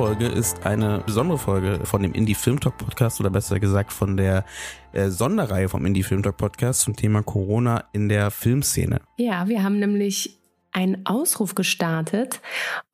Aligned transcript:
Folge 0.00 0.28
ist 0.28 0.64
eine 0.64 1.02
besondere 1.04 1.36
Folge 1.36 1.80
von 1.84 2.02
dem 2.02 2.14
Indie 2.14 2.34
Film 2.34 2.58
Talk 2.58 2.78
Podcast 2.78 3.20
oder 3.20 3.28
besser 3.28 3.60
gesagt 3.60 3.92
von 3.92 4.16
der 4.16 4.46
äh, 4.92 5.10
Sonderreihe 5.10 5.68
vom 5.68 5.84
Indie 5.84 6.02
Film 6.02 6.22
Talk 6.22 6.38
Podcast 6.38 6.80
zum 6.80 6.96
Thema 6.96 7.22
Corona 7.22 7.84
in 7.92 8.08
der 8.08 8.30
Filmszene. 8.30 9.02
Ja, 9.18 9.46
wir 9.46 9.62
haben 9.62 9.78
nämlich 9.78 10.38
einen 10.72 11.04
Ausruf 11.04 11.54
gestartet, 11.54 12.40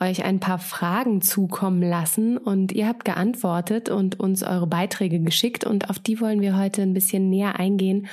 euch 0.01 0.25
ein 0.25 0.41
paar 0.41 0.59
Fragen 0.59 1.23
zukommen 1.23 1.81
lassen 1.81 2.39
und 2.39 2.73
ihr 2.73 2.89
habt 2.89 3.05
geantwortet 3.05 3.89
und 3.89 4.19
uns 4.19 4.43
eure 4.43 4.67
Beiträge 4.67 5.21
geschickt 5.21 5.65
und 5.65 5.89
auf 5.89 6.01
die 6.01 6.21
wollen 6.21 6.41
wir 6.41 6.59
heute 6.59 6.83
ein 6.83 6.93
bisschen 6.93 7.31
näher 7.31 7.57
eingehen. 7.57 8.09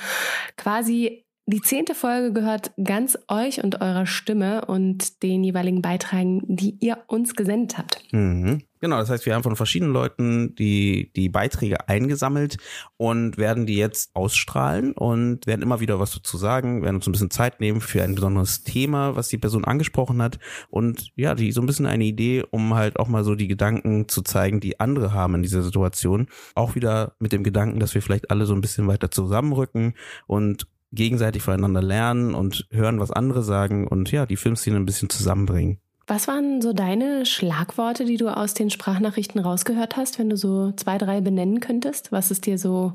Quasi 0.56 1.24
die 1.46 1.60
zehnte 1.60 1.94
Folge 1.94 2.32
gehört 2.32 2.72
ganz 2.82 3.18
euch 3.28 3.62
und 3.62 3.80
eurer 3.80 4.06
Stimme 4.06 4.64
und 4.64 5.22
den 5.22 5.44
jeweiligen 5.44 5.82
Beiträgen, 5.82 6.42
die 6.46 6.78
ihr 6.80 6.98
uns 7.08 7.34
gesendet 7.34 7.76
habt. 7.76 8.02
Mhm. 8.12 8.62
Genau, 8.84 8.98
das 8.98 9.08
heißt, 9.08 9.24
wir 9.24 9.34
haben 9.34 9.42
von 9.42 9.56
verschiedenen 9.56 9.94
Leuten 9.94 10.54
die, 10.56 11.10
die 11.16 11.30
Beiträge 11.30 11.88
eingesammelt 11.88 12.58
und 12.98 13.38
werden 13.38 13.64
die 13.64 13.76
jetzt 13.76 14.14
ausstrahlen 14.14 14.92
und 14.92 15.46
werden 15.46 15.62
immer 15.62 15.80
wieder 15.80 16.00
was 16.00 16.12
dazu 16.12 16.36
sagen, 16.36 16.82
werden 16.82 16.96
uns 16.96 17.06
ein 17.06 17.12
bisschen 17.12 17.30
Zeit 17.30 17.60
nehmen 17.60 17.80
für 17.80 18.02
ein 18.02 18.14
besonderes 18.14 18.62
Thema, 18.62 19.16
was 19.16 19.28
die 19.28 19.38
Person 19.38 19.64
angesprochen 19.64 20.20
hat 20.20 20.38
und 20.68 21.12
ja, 21.16 21.34
die 21.34 21.50
so 21.50 21.62
ein 21.62 21.66
bisschen 21.66 21.86
eine 21.86 22.04
Idee, 22.04 22.44
um 22.50 22.74
halt 22.74 22.98
auch 22.98 23.08
mal 23.08 23.24
so 23.24 23.34
die 23.34 23.48
Gedanken 23.48 24.06
zu 24.06 24.20
zeigen, 24.20 24.60
die 24.60 24.78
andere 24.78 25.14
haben 25.14 25.36
in 25.36 25.42
dieser 25.42 25.62
Situation. 25.62 26.26
Auch 26.54 26.74
wieder 26.74 27.14
mit 27.18 27.32
dem 27.32 27.42
Gedanken, 27.42 27.80
dass 27.80 27.94
wir 27.94 28.02
vielleicht 28.02 28.30
alle 28.30 28.44
so 28.44 28.52
ein 28.52 28.60
bisschen 28.60 28.86
weiter 28.86 29.10
zusammenrücken 29.10 29.94
und 30.26 30.66
gegenseitig 30.92 31.42
voneinander 31.42 31.80
lernen 31.80 32.34
und 32.34 32.66
hören, 32.70 33.00
was 33.00 33.10
andere 33.10 33.42
sagen 33.42 33.88
und 33.88 34.12
ja, 34.12 34.26
die 34.26 34.36
Filmszene 34.36 34.76
ein 34.76 34.84
bisschen 34.84 35.08
zusammenbringen. 35.08 35.80
Was 36.06 36.28
waren 36.28 36.60
so 36.60 36.72
deine 36.72 37.24
Schlagworte, 37.24 38.04
die 38.04 38.18
du 38.18 38.28
aus 38.28 38.52
den 38.52 38.68
Sprachnachrichten 38.68 39.40
rausgehört 39.40 39.96
hast, 39.96 40.18
wenn 40.18 40.28
du 40.28 40.36
so 40.36 40.72
zwei, 40.72 40.98
drei 40.98 41.20
benennen 41.20 41.60
könntest? 41.60 42.12
Was 42.12 42.30
ist 42.30 42.44
dir 42.44 42.58
so 42.58 42.92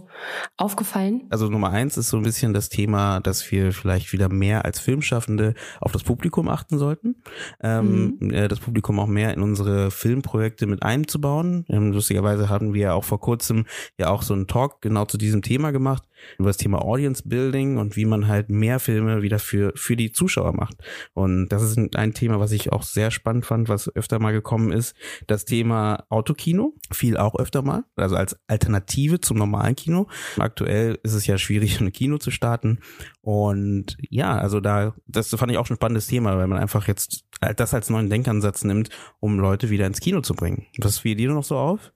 aufgefallen? 0.58 1.24
Also 1.30 1.50
Nummer 1.50 1.72
eins 1.72 1.98
ist 1.98 2.10
so 2.10 2.18
ein 2.18 2.24
bisschen 2.24 2.54
das 2.54 2.70
Thema, 2.70 3.20
dass 3.20 3.50
wir 3.52 3.74
vielleicht 3.74 4.14
wieder 4.14 4.30
mehr 4.30 4.66
als 4.66 4.80
Filmschaffende 4.80 5.56
auf 5.82 5.92
das 5.92 6.04
Publikum 6.04 6.48
achten 6.50 6.78
sollten. 6.78 7.24
Ähm, 7.62 8.18
mhm. 8.20 8.32
äh, 8.32 8.48
das 8.48 8.60
Publikum 8.60 9.00
auch 9.00 9.08
mehr 9.08 9.34
in 9.34 9.42
unsere 9.42 9.90
Filmprojekte 9.90 10.68
mit 10.68 10.84
einzubauen. 10.84 11.66
Ähm, 11.70 11.92
lustigerweise 11.92 12.50
haben 12.50 12.74
wir 12.74 12.94
auch 12.94 13.04
vor 13.04 13.20
kurzem 13.20 13.66
ja 13.98 14.10
auch 14.10 14.22
so 14.22 14.34
einen 14.34 14.48
Talk 14.48 14.82
genau 14.82 15.06
zu 15.06 15.18
diesem 15.18 15.42
Thema 15.42 15.72
gemacht 15.72 16.04
über 16.38 16.50
das 16.50 16.58
Thema 16.58 16.82
Audience 16.84 17.24
Building 17.28 17.78
und 17.78 17.96
wie 17.96 18.06
man 18.06 18.28
halt 18.28 18.50
mehr 18.50 18.80
Filme 18.80 19.22
wieder 19.22 19.40
für, 19.40 19.72
für 19.76 19.96
die 19.96 20.12
Zuschauer 20.12 20.54
macht. 20.54 20.78
Und 21.14 21.50
das 21.50 21.64
ist 21.64 21.78
ein 21.96 22.14
Thema, 22.14 22.40
was 22.40 22.52
ich 22.52 22.72
auch 22.72 22.84
sehr 22.84 23.12
spannend 23.12 23.46
fand, 23.46 23.70
was 23.70 23.94
öfter 23.96 24.20
mal 24.20 24.32
gekommen 24.32 24.72
ist. 24.72 24.96
Das 25.28 25.46
Thema 25.46 26.06
Autokino 26.10 26.74
fiel 26.92 27.18
auch 27.18 27.36
öfter 27.36 27.62
mal, 27.62 27.84
also 27.96 28.16
als 28.16 28.38
Alternative 28.48 29.22
zum 29.22 29.38
normalen 29.38 29.76
Kino. 29.76 30.08
Aktuell 30.38 31.00
ist 31.04 31.14
es 31.14 31.28
ja 31.28 31.38
schwierig, 31.38 31.80
ein 31.82 31.92
Kino 31.92 32.18
zu 32.18 32.32
starten. 32.32 32.80
Und 33.22 33.98
ja, 34.10 34.38
also 34.38 34.60
da, 34.60 34.96
das 35.08 35.30
fand 35.30 35.52
ich 35.52 35.58
auch 35.58 35.66
schon 35.66 35.76
ein 35.76 35.80
spannendes 35.80 36.08
Thema, 36.08 36.38
weil 36.38 36.48
man 36.48 36.58
einfach 36.58 36.88
jetzt 36.88 37.26
das 37.56 37.74
als 37.74 37.90
neuen 37.90 38.10
Denkansatz 38.10 38.64
nimmt, 38.64 38.90
um 39.20 39.40
Leute 39.40 39.70
wieder 39.70 39.88
ins 39.88 40.00
Kino 40.02 40.22
zu 40.22 40.34
bringen. 40.34 40.68
Was 40.80 41.00
fiel 41.00 41.16
dir 41.16 41.32
noch 41.32 41.44
so 41.44 41.58
auf? 41.58 41.92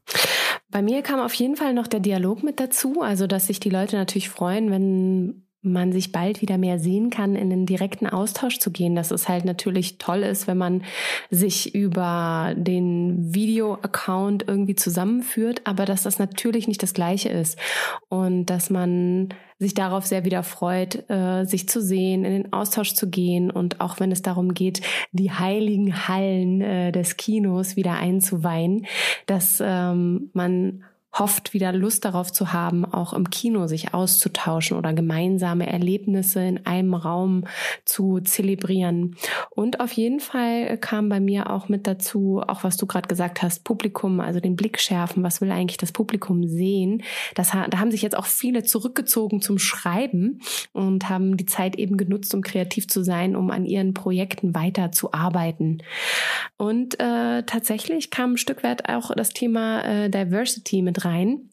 Bei 0.73 0.81
mir 0.81 1.03
kam 1.03 1.19
auf 1.19 1.35
jeden 1.35 1.55
Fall 1.55 1.75
noch 1.75 1.85
der 1.85 1.99
Dialog 1.99 2.41
mit 2.41 2.59
dazu, 2.59 3.03
also 3.03 3.27
dass 3.27 3.45
sich 3.45 3.59
die 3.59 3.69
Leute 3.69 3.95
natürlich 3.95 4.29
freuen, 4.29 4.71
wenn 4.71 5.47
man 5.63 5.93
sich 5.93 6.11
bald 6.11 6.41
wieder 6.41 6.57
mehr 6.57 6.77
sehen 6.77 7.09
kann, 7.09 7.35
in 7.35 7.49
den 7.49 7.65
direkten 7.65 8.05
Austausch 8.05 8.59
zu 8.59 8.69
gehen. 8.71 8.95
Dass 8.95 9.11
es 9.11 9.29
halt 9.29 9.45
natürlich 9.45 9.97
toll 9.97 10.23
ist, 10.23 10.45
wenn 10.47 10.57
man 10.57 10.83
sich 11.31 11.73
über 11.73 12.53
den 12.55 13.33
Video-Account 13.33 14.45
irgendwie 14.47 14.75
zusammenführt, 14.75 15.61
aber 15.63 15.85
dass 15.85 16.03
das 16.03 16.19
natürlich 16.19 16.67
nicht 16.67 16.83
das 16.83 16.93
Gleiche 16.93 17.29
ist. 17.29 17.57
Und 18.09 18.47
dass 18.47 18.69
man 18.69 19.29
sich 19.59 19.73
darauf 19.73 20.05
sehr 20.05 20.25
wieder 20.25 20.43
freut, 20.43 21.09
äh, 21.09 21.45
sich 21.45 21.69
zu 21.69 21.81
sehen, 21.81 22.25
in 22.25 22.33
den 22.33 22.53
Austausch 22.53 22.93
zu 22.93 23.09
gehen 23.09 23.49
und 23.49 23.79
auch 23.79 23.99
wenn 23.99 24.11
es 24.11 24.21
darum 24.21 24.53
geht, 24.53 24.81
die 25.11 25.31
heiligen 25.31 26.07
Hallen 26.07 26.61
äh, 26.61 26.91
des 26.91 27.17
Kinos 27.17 27.75
wieder 27.75 27.93
einzuweihen, 27.93 28.85
dass 29.25 29.63
ähm, 29.65 30.29
man 30.33 30.83
hofft, 31.13 31.53
wieder 31.53 31.71
Lust 31.71 32.05
darauf 32.05 32.31
zu 32.31 32.53
haben, 32.53 32.85
auch 32.85 33.13
im 33.13 33.29
Kino 33.29 33.67
sich 33.67 33.93
auszutauschen 33.93 34.77
oder 34.77 34.93
gemeinsame 34.93 35.71
Erlebnisse 35.71 36.43
in 36.43 36.65
einem 36.65 36.95
Raum 36.95 37.45
zu 37.85 38.19
zelebrieren. 38.19 39.15
Und 39.51 39.79
auf 39.79 39.91
jeden 39.91 40.19
Fall 40.19 40.77
kam 40.77 41.09
bei 41.09 41.19
mir 41.19 41.51
auch 41.51 41.69
mit 41.69 41.85
dazu, 41.85 42.41
auch 42.45 42.63
was 42.63 42.77
du 42.77 42.87
gerade 42.87 43.07
gesagt 43.07 43.43
hast, 43.43 43.63
Publikum, 43.63 44.19
also 44.19 44.39
den 44.39 44.55
Blick 44.55 44.79
schärfen, 44.79 45.23
was 45.23 45.39
will 45.39 45.51
eigentlich 45.51 45.77
das 45.77 45.91
Publikum 45.91 46.47
sehen. 46.47 47.03
Das, 47.35 47.51
da 47.51 47.79
haben 47.79 47.91
sich 47.91 48.01
jetzt 48.01 48.17
auch 48.17 48.25
viele 48.25 48.63
zurückgezogen 48.63 49.41
zum 49.41 49.59
Schreiben 49.59 50.41
und 50.71 51.09
haben 51.09 51.37
die 51.37 51.45
Zeit 51.45 51.75
eben 51.75 51.97
genutzt, 51.97 52.33
um 52.33 52.41
kreativ 52.41 52.87
zu 52.87 53.03
sein, 53.03 53.35
um 53.35 53.51
an 53.51 53.65
ihren 53.65 53.93
Projekten 53.93 54.55
weiterzuarbeiten. 54.55 55.83
Und 56.57 56.99
äh, 56.99 57.43
tatsächlich 57.43 58.09
kam 58.09 58.33
ein 58.33 58.37
Stück 58.37 58.63
weit 58.63 58.89
auch 58.89 59.11
das 59.15 59.29
Thema 59.29 59.83
äh, 59.83 60.09
Diversity 60.09 60.81
mit 60.81 61.02
rein 61.05 61.49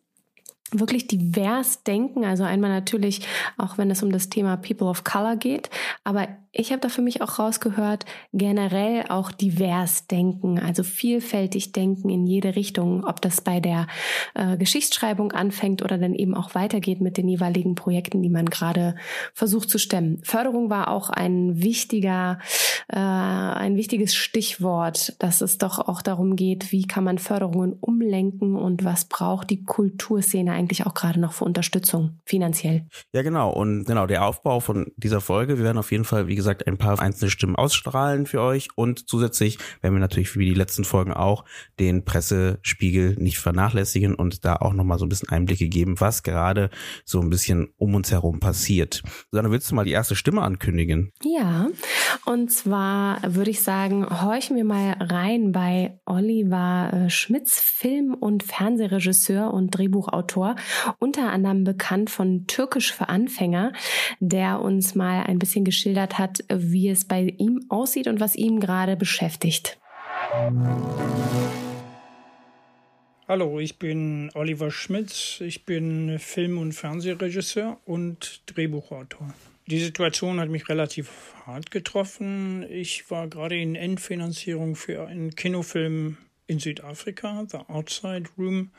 wirklich 0.72 1.06
divers 1.06 1.82
denken. 1.82 2.24
Also 2.24 2.44
einmal 2.44 2.70
natürlich, 2.70 3.26
auch 3.58 3.78
wenn 3.78 3.90
es 3.90 4.02
um 4.02 4.12
das 4.12 4.28
Thema 4.28 4.56
People 4.56 4.86
of 4.86 5.04
Color 5.04 5.36
geht, 5.36 5.70
aber 6.04 6.28
ich 6.52 6.72
habe 6.72 6.80
da 6.80 6.88
für 6.88 7.02
mich 7.02 7.22
auch 7.22 7.38
rausgehört, 7.38 8.04
generell 8.32 9.04
auch 9.08 9.30
divers 9.30 10.08
denken, 10.08 10.58
also 10.58 10.82
vielfältig 10.82 11.72
denken 11.72 12.08
in 12.08 12.26
jede 12.26 12.56
Richtung, 12.56 13.04
ob 13.04 13.20
das 13.20 13.40
bei 13.40 13.60
der 13.60 13.86
äh, 14.34 14.56
Geschichtsschreibung 14.56 15.30
anfängt 15.30 15.82
oder 15.82 15.96
dann 15.96 16.14
eben 16.14 16.34
auch 16.34 16.56
weitergeht 16.56 17.00
mit 17.00 17.16
den 17.16 17.28
jeweiligen 17.28 17.76
Projekten, 17.76 18.20
die 18.22 18.30
man 18.30 18.46
gerade 18.46 18.96
versucht 19.32 19.70
zu 19.70 19.78
stemmen. 19.78 20.20
Förderung 20.24 20.70
war 20.70 20.88
auch 20.88 21.08
ein 21.10 21.62
wichtiger, 21.62 22.40
äh, 22.88 22.96
ein 22.96 23.76
wichtiges 23.76 24.16
Stichwort, 24.16 25.14
dass 25.20 25.42
es 25.42 25.58
doch 25.58 25.78
auch 25.78 26.02
darum 26.02 26.34
geht, 26.34 26.72
wie 26.72 26.86
kann 26.86 27.04
man 27.04 27.18
Förderungen 27.18 27.74
umlenken 27.74 28.56
und 28.56 28.84
was 28.84 29.04
braucht 29.04 29.50
die 29.50 29.64
Kulturszene 29.64 30.52
eigentlich 30.52 30.84
auch 30.84 30.94
gerade 30.94 31.20
noch 31.20 31.32
für 31.32 31.44
Unterstützung 31.44 32.18
finanziell. 32.24 32.86
Ja, 33.12 33.22
genau. 33.22 33.52
Und 33.52 33.84
genau, 33.84 34.06
der 34.06 34.24
Aufbau 34.24 34.58
von 34.58 34.90
dieser 34.96 35.20
Folge, 35.20 35.56
wir 35.58 35.64
werden 35.64 35.78
auf 35.78 35.92
jeden 35.92 36.04
Fall, 36.04 36.26
wie 36.26 36.39
gesagt, 36.40 36.66
ein 36.66 36.78
paar 36.78 37.00
einzelne 37.00 37.30
Stimmen 37.30 37.56
ausstrahlen 37.56 38.26
für 38.26 38.40
euch 38.40 38.68
und 38.74 39.08
zusätzlich 39.08 39.58
werden 39.80 39.94
wir 39.94 40.00
natürlich 40.00 40.36
wie 40.36 40.46
die 40.46 40.54
letzten 40.54 40.84
Folgen 40.84 41.12
auch 41.12 41.44
den 41.78 42.04
Pressespiegel 42.04 43.16
nicht 43.18 43.38
vernachlässigen 43.38 44.14
und 44.14 44.44
da 44.44 44.56
auch 44.56 44.72
nochmal 44.72 44.98
so 44.98 45.06
ein 45.06 45.08
bisschen 45.08 45.28
Einblicke 45.28 45.68
geben, 45.68 46.00
was 46.00 46.22
gerade 46.22 46.70
so 47.04 47.20
ein 47.20 47.30
bisschen 47.30 47.68
um 47.76 47.94
uns 47.94 48.10
herum 48.10 48.40
passiert. 48.40 49.02
Susanne, 49.30 49.50
willst 49.50 49.70
du 49.70 49.74
mal 49.74 49.84
die 49.84 49.92
erste 49.92 50.16
Stimme 50.16 50.42
ankündigen? 50.42 51.12
Ja, 51.22 51.68
und 52.24 52.50
zwar 52.50 53.20
würde 53.26 53.50
ich 53.50 53.62
sagen, 53.62 54.06
horchen 54.22 54.56
wir 54.56 54.64
mal 54.64 54.96
rein 55.00 55.52
bei 55.52 55.98
Oliver 56.06 56.90
äh, 56.92 57.10
Schmitz, 57.10 57.60
Film- 57.60 58.14
und 58.14 58.42
Fernsehregisseur 58.42 59.52
und 59.52 59.70
Drehbuchautor, 59.70 60.56
unter 60.98 61.30
anderem 61.30 61.64
bekannt 61.64 62.10
von 62.10 62.46
Türkisch 62.46 62.92
für 62.92 63.08
Anfänger, 63.08 63.72
der 64.20 64.60
uns 64.60 64.94
mal 64.94 65.24
ein 65.24 65.38
bisschen 65.38 65.64
geschildert 65.64 66.18
hat, 66.18 66.29
hat, 66.30 66.44
wie 66.48 66.88
es 66.88 67.04
bei 67.04 67.34
ihm 67.38 67.66
aussieht 67.68 68.06
und 68.06 68.20
was 68.20 68.36
ihn 68.36 68.60
gerade 68.60 68.96
beschäftigt. 68.96 69.78
Hallo, 73.28 73.60
ich 73.60 73.78
bin 73.78 74.30
Oliver 74.34 74.70
Schmitz. 74.70 75.40
Ich 75.40 75.64
bin 75.64 76.18
Film- 76.18 76.58
und 76.58 76.72
Fernsehregisseur 76.72 77.78
und 77.84 78.42
Drehbuchautor. 78.46 79.32
Die 79.66 79.78
Situation 79.78 80.40
hat 80.40 80.48
mich 80.48 80.68
relativ 80.68 81.34
hart 81.46 81.70
getroffen. 81.70 82.64
Ich 82.68 83.08
war 83.10 83.28
gerade 83.28 83.56
in 83.56 83.76
Endfinanzierung 83.76 84.74
für 84.74 85.06
einen 85.06 85.34
Kinofilm 85.36 86.16
in 86.48 86.58
Südafrika, 86.58 87.46
The 87.48 87.58
Outside 87.68 88.24
Room 88.36 88.70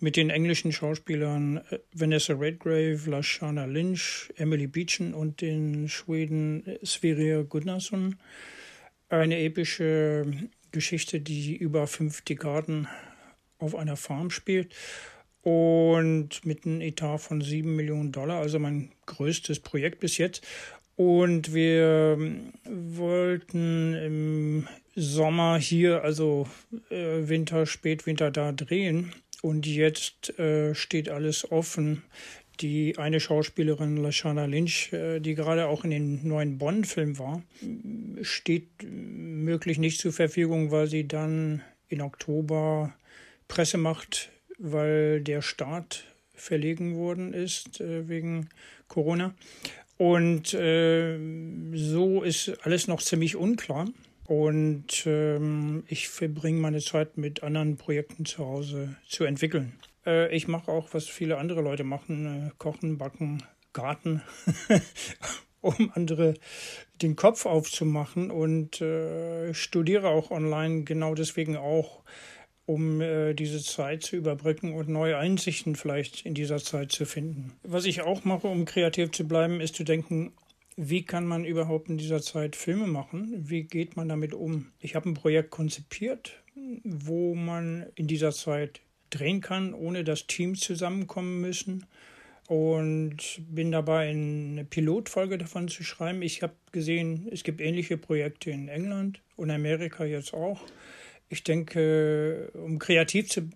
mit 0.00 0.16
den 0.16 0.30
englischen 0.30 0.72
Schauspielern 0.72 1.58
äh, 1.70 1.78
Vanessa 1.92 2.32
Redgrave, 2.34 2.98
Lashana 3.06 3.66
Lynch, 3.66 4.32
Emily 4.36 4.66
Beechen 4.66 5.14
und 5.14 5.40
den 5.40 5.88
Schweden 5.88 6.64
Sverrir 6.84 7.44
Gunnarsson. 7.44 8.16
Eine 9.08 9.38
epische 9.40 10.26
Geschichte, 10.72 11.20
die 11.20 11.56
über 11.56 11.86
fünf 11.86 12.22
Dekaden 12.22 12.88
auf 13.58 13.74
einer 13.74 13.96
Farm 13.96 14.30
spielt 14.30 14.74
und 15.42 16.44
mit 16.44 16.66
einem 16.66 16.80
Etat 16.80 17.18
von 17.18 17.40
7 17.40 17.74
Millionen 17.74 18.12
Dollar, 18.12 18.40
also 18.40 18.58
mein 18.58 18.90
größtes 19.06 19.60
Projekt 19.60 20.00
bis 20.00 20.18
jetzt. 20.18 20.46
Und 20.96 21.54
wir 21.54 22.18
wollten 22.64 23.94
im 23.94 24.68
Sommer 24.94 25.58
hier, 25.58 26.04
also 26.04 26.46
äh, 26.90 27.28
Winter, 27.28 27.64
Spätwinter 27.64 28.30
da 28.30 28.52
drehen. 28.52 29.12
Und 29.42 29.66
jetzt 29.66 30.38
äh, 30.38 30.74
steht 30.74 31.08
alles 31.08 31.50
offen. 31.50 32.02
Die 32.60 32.98
eine 32.98 33.20
Schauspielerin, 33.20 33.96
Lashana 33.96 34.44
Lynch, 34.44 34.92
äh, 34.92 35.20
die 35.20 35.34
gerade 35.34 35.66
auch 35.66 35.84
in 35.84 35.90
den 35.90 36.28
neuen 36.28 36.58
Bond-Film 36.58 37.18
war, 37.18 37.42
steht 38.20 38.68
möglich 38.82 39.78
nicht 39.78 39.98
zur 40.00 40.12
Verfügung, 40.12 40.70
weil 40.70 40.86
sie 40.86 41.08
dann 41.08 41.62
in 41.88 42.02
Oktober 42.02 42.94
Presse 43.48 43.78
macht, 43.78 44.30
weil 44.58 45.22
der 45.22 45.40
Start 45.40 46.04
verlegen 46.34 46.96
worden 46.96 47.32
ist 47.32 47.80
äh, 47.80 48.08
wegen 48.08 48.48
Corona. 48.88 49.34
Und 49.96 50.54
äh, 50.54 51.18
so 51.74 52.22
ist 52.22 52.56
alles 52.62 52.88
noch 52.88 53.02
ziemlich 53.02 53.36
unklar. 53.36 53.86
Und 54.30 55.06
ähm, 55.06 55.82
ich 55.88 56.08
verbringe 56.08 56.60
meine 56.60 56.78
Zeit 56.78 57.18
mit 57.18 57.42
anderen 57.42 57.76
Projekten 57.76 58.24
zu 58.24 58.46
Hause 58.46 58.94
zu 59.08 59.24
entwickeln. 59.24 59.72
Äh, 60.06 60.32
ich 60.32 60.46
mache 60.46 60.70
auch, 60.70 60.94
was 60.94 61.08
viele 61.08 61.36
andere 61.36 61.62
Leute 61.62 61.82
machen, 61.82 62.46
äh, 62.46 62.50
kochen, 62.56 62.96
backen, 62.96 63.42
Garten, 63.72 64.22
um 65.60 65.90
andere 65.96 66.34
den 67.02 67.16
Kopf 67.16 67.44
aufzumachen 67.44 68.30
und 68.30 68.80
äh, 68.80 69.52
studiere 69.52 70.10
auch 70.10 70.30
online 70.30 70.84
genau 70.84 71.16
deswegen 71.16 71.56
auch, 71.56 72.04
um 72.66 73.00
äh, 73.00 73.34
diese 73.34 73.60
Zeit 73.60 74.04
zu 74.04 74.14
überbrücken 74.14 74.74
und 74.74 74.88
neue 74.88 75.18
Einsichten 75.18 75.74
vielleicht 75.74 76.24
in 76.24 76.34
dieser 76.34 76.58
Zeit 76.58 76.92
zu 76.92 77.04
finden. 77.04 77.54
Was 77.64 77.84
ich 77.84 78.02
auch 78.02 78.22
mache, 78.22 78.46
um 78.46 78.64
kreativ 78.64 79.10
zu 79.10 79.26
bleiben, 79.26 79.60
ist 79.60 79.74
zu 79.74 79.82
denken, 79.82 80.34
wie 80.76 81.04
kann 81.04 81.26
man 81.26 81.44
überhaupt 81.44 81.88
in 81.88 81.98
dieser 81.98 82.22
Zeit 82.22 82.56
Filme 82.56 82.86
machen? 82.86 83.48
Wie 83.48 83.64
geht 83.64 83.96
man 83.96 84.08
damit 84.08 84.34
um? 84.34 84.72
Ich 84.78 84.94
habe 84.94 85.08
ein 85.08 85.14
Projekt 85.14 85.50
konzipiert, 85.50 86.42
wo 86.84 87.34
man 87.34 87.86
in 87.94 88.06
dieser 88.06 88.32
Zeit 88.32 88.80
drehen 89.10 89.40
kann, 89.40 89.74
ohne 89.74 90.04
dass 90.04 90.26
Teams 90.26 90.60
zusammenkommen 90.60 91.40
müssen. 91.40 91.86
Und 92.46 93.42
bin 93.48 93.70
dabei, 93.70 94.10
eine 94.10 94.64
Pilotfolge 94.64 95.38
davon 95.38 95.68
zu 95.68 95.84
schreiben. 95.84 96.22
Ich 96.22 96.42
habe 96.42 96.54
gesehen, 96.72 97.28
es 97.30 97.44
gibt 97.44 97.60
ähnliche 97.60 97.96
Projekte 97.96 98.50
in 98.50 98.68
England 98.68 99.20
und 99.36 99.50
Amerika 99.50 100.04
jetzt 100.04 100.34
auch. 100.34 100.60
Ich 101.28 101.44
denke, 101.44 102.50
um 102.54 102.80
kreativ 102.80 103.28
zu 103.28 103.48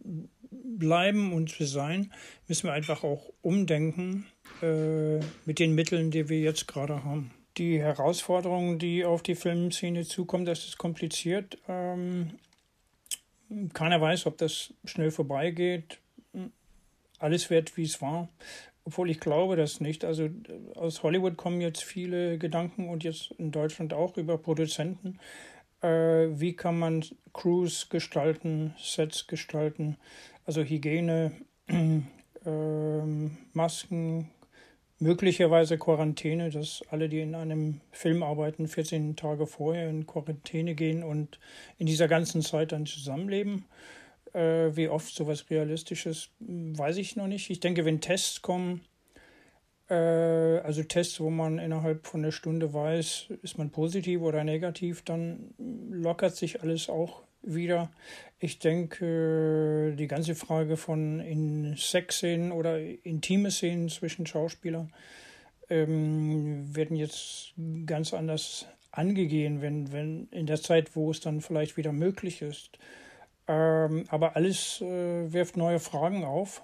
bleiben 0.52 1.32
und 1.32 1.50
zu 1.50 1.64
sein, 1.64 2.12
müssen 2.46 2.68
wir 2.68 2.72
einfach 2.72 3.02
auch 3.02 3.32
umdenken 3.42 4.26
äh, 4.64 5.20
mit 5.44 5.58
den 5.58 5.74
Mitteln, 5.74 6.10
die 6.10 6.28
wir 6.28 6.40
jetzt 6.40 6.66
gerade 6.66 7.04
haben. 7.04 7.30
Die 7.56 7.78
Herausforderungen, 7.78 8.78
die 8.78 9.04
auf 9.04 9.22
die 9.22 9.34
Filmszene 9.34 10.04
zukommen, 10.04 10.44
das 10.44 10.64
ist 10.64 10.78
kompliziert. 10.78 11.58
Ähm, 11.68 12.30
keiner 13.72 14.00
weiß, 14.00 14.26
ob 14.26 14.38
das 14.38 14.72
schnell 14.84 15.10
vorbeigeht. 15.10 15.98
Alles 17.18 17.50
wird, 17.50 17.76
wie 17.76 17.84
es 17.84 18.00
war. 18.02 18.28
Obwohl 18.84 19.10
ich 19.10 19.20
glaube 19.20 19.56
das 19.56 19.80
nicht. 19.80 20.04
Also 20.04 20.28
aus 20.74 21.02
Hollywood 21.02 21.36
kommen 21.36 21.60
jetzt 21.60 21.84
viele 21.84 22.38
Gedanken 22.38 22.88
und 22.88 23.04
jetzt 23.04 23.30
in 23.38 23.50
Deutschland 23.50 23.94
auch 23.94 24.16
über 24.16 24.36
Produzenten. 24.36 25.18
Äh, 25.80 26.40
wie 26.40 26.56
kann 26.56 26.78
man 26.78 27.04
Crews 27.32 27.88
gestalten, 27.88 28.74
Sets 28.78 29.26
gestalten, 29.26 29.96
also 30.46 30.62
Hygiene, 30.62 31.32
äh, 31.68 33.02
Masken, 33.52 34.30
möglicherweise 34.98 35.78
Quarantäne, 35.78 36.50
dass 36.50 36.82
alle, 36.90 37.08
die 37.08 37.20
in 37.20 37.34
einem 37.34 37.80
Film 37.90 38.22
arbeiten, 38.22 38.68
14 38.68 39.16
Tage 39.16 39.46
vorher 39.46 39.88
in 39.88 40.06
Quarantäne 40.06 40.74
gehen 40.74 41.02
und 41.02 41.38
in 41.78 41.86
dieser 41.86 42.08
ganzen 42.08 42.42
Zeit 42.42 42.72
dann 42.72 42.86
zusammenleben. 42.86 43.64
Äh, 44.32 44.76
wie 44.76 44.88
oft 44.88 45.14
sowas 45.14 45.44
ist, 45.48 46.30
weiß 46.38 46.96
ich 46.96 47.16
noch 47.16 47.26
nicht. 47.26 47.50
Ich 47.50 47.60
denke, 47.60 47.84
wenn 47.84 48.00
Tests 48.00 48.42
kommen, 48.42 48.82
äh, 49.88 49.94
also 49.94 50.82
Tests, 50.82 51.20
wo 51.20 51.30
man 51.30 51.58
innerhalb 51.58 52.06
von 52.06 52.22
einer 52.22 52.32
Stunde 52.32 52.72
weiß, 52.72 53.28
ist 53.42 53.58
man 53.58 53.70
positiv 53.70 54.22
oder 54.22 54.44
negativ, 54.44 55.02
dann 55.02 55.54
lockert 55.90 56.36
sich 56.36 56.62
alles 56.62 56.88
auch 56.88 57.22
wieder. 57.46 57.90
Ich 58.38 58.58
denke, 58.58 59.94
die 59.98 60.06
ganze 60.06 60.34
Frage 60.34 60.76
von 60.76 61.20
in 61.20 61.76
Sexszenen 61.76 62.52
oder 62.52 62.78
intime 62.78 63.50
Szenen 63.50 63.88
zwischen 63.88 64.26
Schauspielern 64.26 64.92
ähm, 65.70 66.74
werden 66.74 66.96
jetzt 66.96 67.54
ganz 67.86 68.12
anders 68.12 68.66
angegeben, 68.90 69.60
wenn, 69.62 69.92
wenn 69.92 70.28
in 70.30 70.46
der 70.46 70.60
Zeit, 70.60 70.94
wo 70.94 71.10
es 71.10 71.20
dann 71.20 71.40
vielleicht 71.40 71.76
wieder 71.76 71.92
möglich 71.92 72.42
ist. 72.42 72.78
Ähm, 73.46 74.04
aber 74.08 74.36
alles 74.36 74.80
äh, 74.80 75.32
wirft 75.32 75.56
neue 75.56 75.80
Fragen 75.80 76.24
auf 76.24 76.62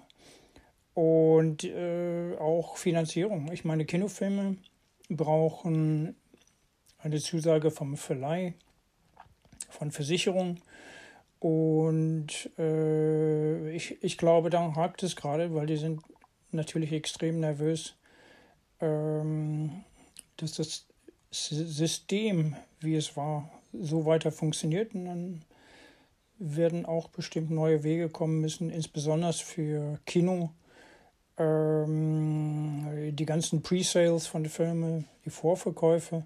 und 0.94 1.65
äh, 1.65 2.37
auch 2.38 2.77
Finanzierung. 2.77 3.50
Ich 3.53 3.65
meine, 3.65 3.85
Kinofilme 3.85 4.56
brauchen 5.09 6.15
eine 6.99 7.21
Zusage 7.21 7.71
vom 7.71 7.97
Verleih, 7.97 8.55
von 9.69 9.91
Versicherungen 9.91 10.61
und 11.41 12.51
äh, 12.59 13.71
ich, 13.71 14.03
ich 14.03 14.19
glaube, 14.19 14.51
da 14.51 14.75
hakt 14.77 15.03
es 15.03 15.17
gerade, 15.17 15.55
weil 15.55 15.67
die 15.67 15.79
sind 15.79 16.03
natürlich 16.53 16.93
extrem 16.93 17.41
nervös, 17.41 17.97
ähm, 18.81 19.85
dass 20.37 20.53
das 20.53 20.87
System, 21.31 22.57
wie 22.81 22.95
es 22.95 23.17
war, 23.17 23.51
so 23.73 24.05
weiter 24.05 24.33
funktioniert. 24.33 24.95
Und 24.95 25.07
dann 25.07 25.45
werden 26.39 26.85
auch 26.85 27.09
bestimmt 27.09 27.51
neue 27.51 27.85
Wege 27.85 28.11
kommen 28.11 28.41
müssen, 28.41 28.69
insbesondere 28.69 29.33
für 29.33 29.99
Kino. 30.05 30.51
Ähm, 31.39 33.13
die 33.13 33.27
ganzen 33.27 33.63
Pre-Sales 33.63 34.27
von 34.27 34.43
den 34.43 34.51
Filmen, 34.51 35.07
die 35.25 35.31
Vorverkäufe, 35.31 36.25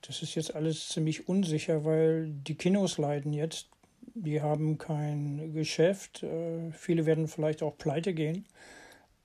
das 0.00 0.22
ist 0.22 0.34
jetzt 0.34 0.54
alles 0.54 0.88
ziemlich 0.88 1.28
unsicher, 1.28 1.84
weil 1.84 2.30
die 2.30 2.54
Kinos 2.54 2.96
leiden 2.96 3.34
jetzt 3.34 3.68
die 4.18 4.40
haben 4.40 4.78
kein 4.78 5.52
Geschäft. 5.52 6.22
Äh, 6.22 6.70
viele 6.72 7.06
werden 7.06 7.28
vielleicht 7.28 7.62
auch 7.62 7.76
pleite 7.76 8.14
gehen. 8.14 8.46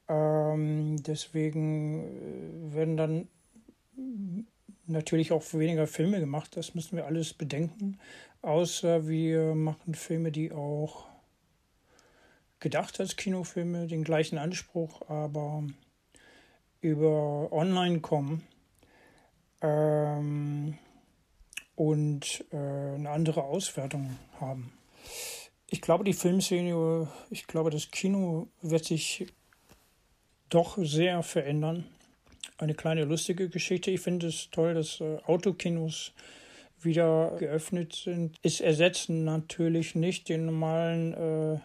Ähm, 0.09 1.01
deswegen 1.03 2.03
äh, 2.03 2.75
werden 2.75 2.97
dann 2.97 3.27
natürlich 4.85 5.31
auch 5.31 5.53
weniger 5.53 5.87
Filme 5.87 6.19
gemacht. 6.19 6.57
Das 6.57 6.75
müssen 6.75 6.97
wir 6.97 7.05
alles 7.05 7.33
bedenken. 7.33 7.99
Außer 8.41 9.07
wir 9.07 9.55
machen 9.55 9.95
Filme, 9.95 10.31
die 10.31 10.51
auch 10.51 11.07
gedacht 12.59 12.99
als 12.99 13.15
Kinofilme, 13.15 13.87
den 13.87 14.03
gleichen 14.03 14.37
Anspruch, 14.37 15.09
aber 15.09 15.63
über 16.81 17.51
online 17.53 18.01
kommen. 18.01 18.43
Ähm, 19.61 20.77
und 21.75 22.43
äh, 22.51 22.57
eine 22.57 23.09
andere 23.09 23.43
Auswertung 23.43 24.17
haben. 24.39 24.71
Ich 25.67 25.81
glaube, 25.81 26.03
die 26.03 26.13
Filmszene, 26.13 27.07
ich 27.29 27.47
glaube, 27.47 27.69
das 27.69 27.91
Kino 27.91 28.47
wird 28.61 28.85
sich 28.85 29.25
doch 30.49 30.77
sehr 30.77 31.23
verändern. 31.23 31.85
Eine 32.57 32.75
kleine 32.75 33.05
lustige 33.05 33.49
Geschichte. 33.49 33.89
Ich 33.89 34.01
finde 34.01 34.27
es 34.27 34.49
toll, 34.51 34.73
dass 34.73 34.99
äh, 34.99 35.17
Autokinos 35.25 36.13
wieder 36.81 37.35
geöffnet 37.39 37.93
sind. 37.93 38.37
Es 38.43 38.59
ersetzen 38.59 39.23
natürlich 39.23 39.95
nicht 39.95 40.29
den 40.29 40.45
normalen 40.45 41.13
äh, 41.13 41.59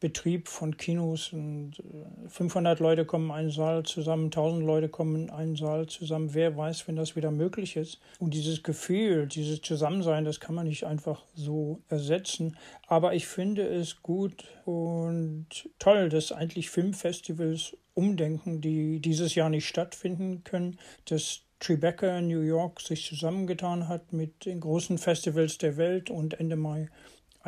Betrieb 0.00 0.46
von 0.48 0.76
Kinos 0.76 1.32
und 1.32 1.82
500 2.28 2.78
äh, 2.78 2.82
Leute 2.82 3.04
kommen 3.04 3.26
in 3.26 3.32
einen 3.32 3.50
Saal 3.50 3.82
zusammen, 3.82 4.26
1000 4.26 4.64
Leute 4.64 4.88
kommen 4.88 5.16
in 5.16 5.30
einen 5.30 5.56
Saal 5.56 5.86
zusammen. 5.86 6.34
Wer 6.34 6.56
weiß, 6.56 6.86
wenn 6.86 6.94
das 6.94 7.16
wieder 7.16 7.32
möglich 7.32 7.76
ist. 7.76 8.00
Und 8.20 8.34
dieses 8.34 8.62
Gefühl, 8.62 9.26
dieses 9.26 9.60
Zusammensein, 9.60 10.24
das 10.24 10.38
kann 10.38 10.54
man 10.54 10.68
nicht 10.68 10.84
einfach 10.84 11.24
so 11.34 11.80
ersetzen. 11.88 12.56
Aber 12.86 13.14
ich 13.14 13.26
finde 13.26 13.66
es 13.66 14.02
gut 14.02 14.44
und 14.64 15.46
toll, 15.80 16.08
dass 16.08 16.30
eigentlich 16.30 16.70
Filmfestivals 16.70 17.76
umdenken, 17.94 18.60
die 18.60 19.00
dieses 19.00 19.34
Jahr 19.34 19.50
nicht 19.50 19.66
stattfinden 19.66 20.44
können, 20.44 20.78
dass 21.06 21.40
Tribeca 21.58 22.18
in 22.18 22.28
New 22.28 22.42
York 22.42 22.80
sich 22.80 23.04
zusammengetan 23.04 23.88
hat 23.88 24.12
mit 24.12 24.44
den 24.44 24.60
großen 24.60 24.98
Festivals 24.98 25.58
der 25.58 25.76
Welt 25.76 26.08
und 26.08 26.38
Ende 26.38 26.54
Mai 26.54 26.88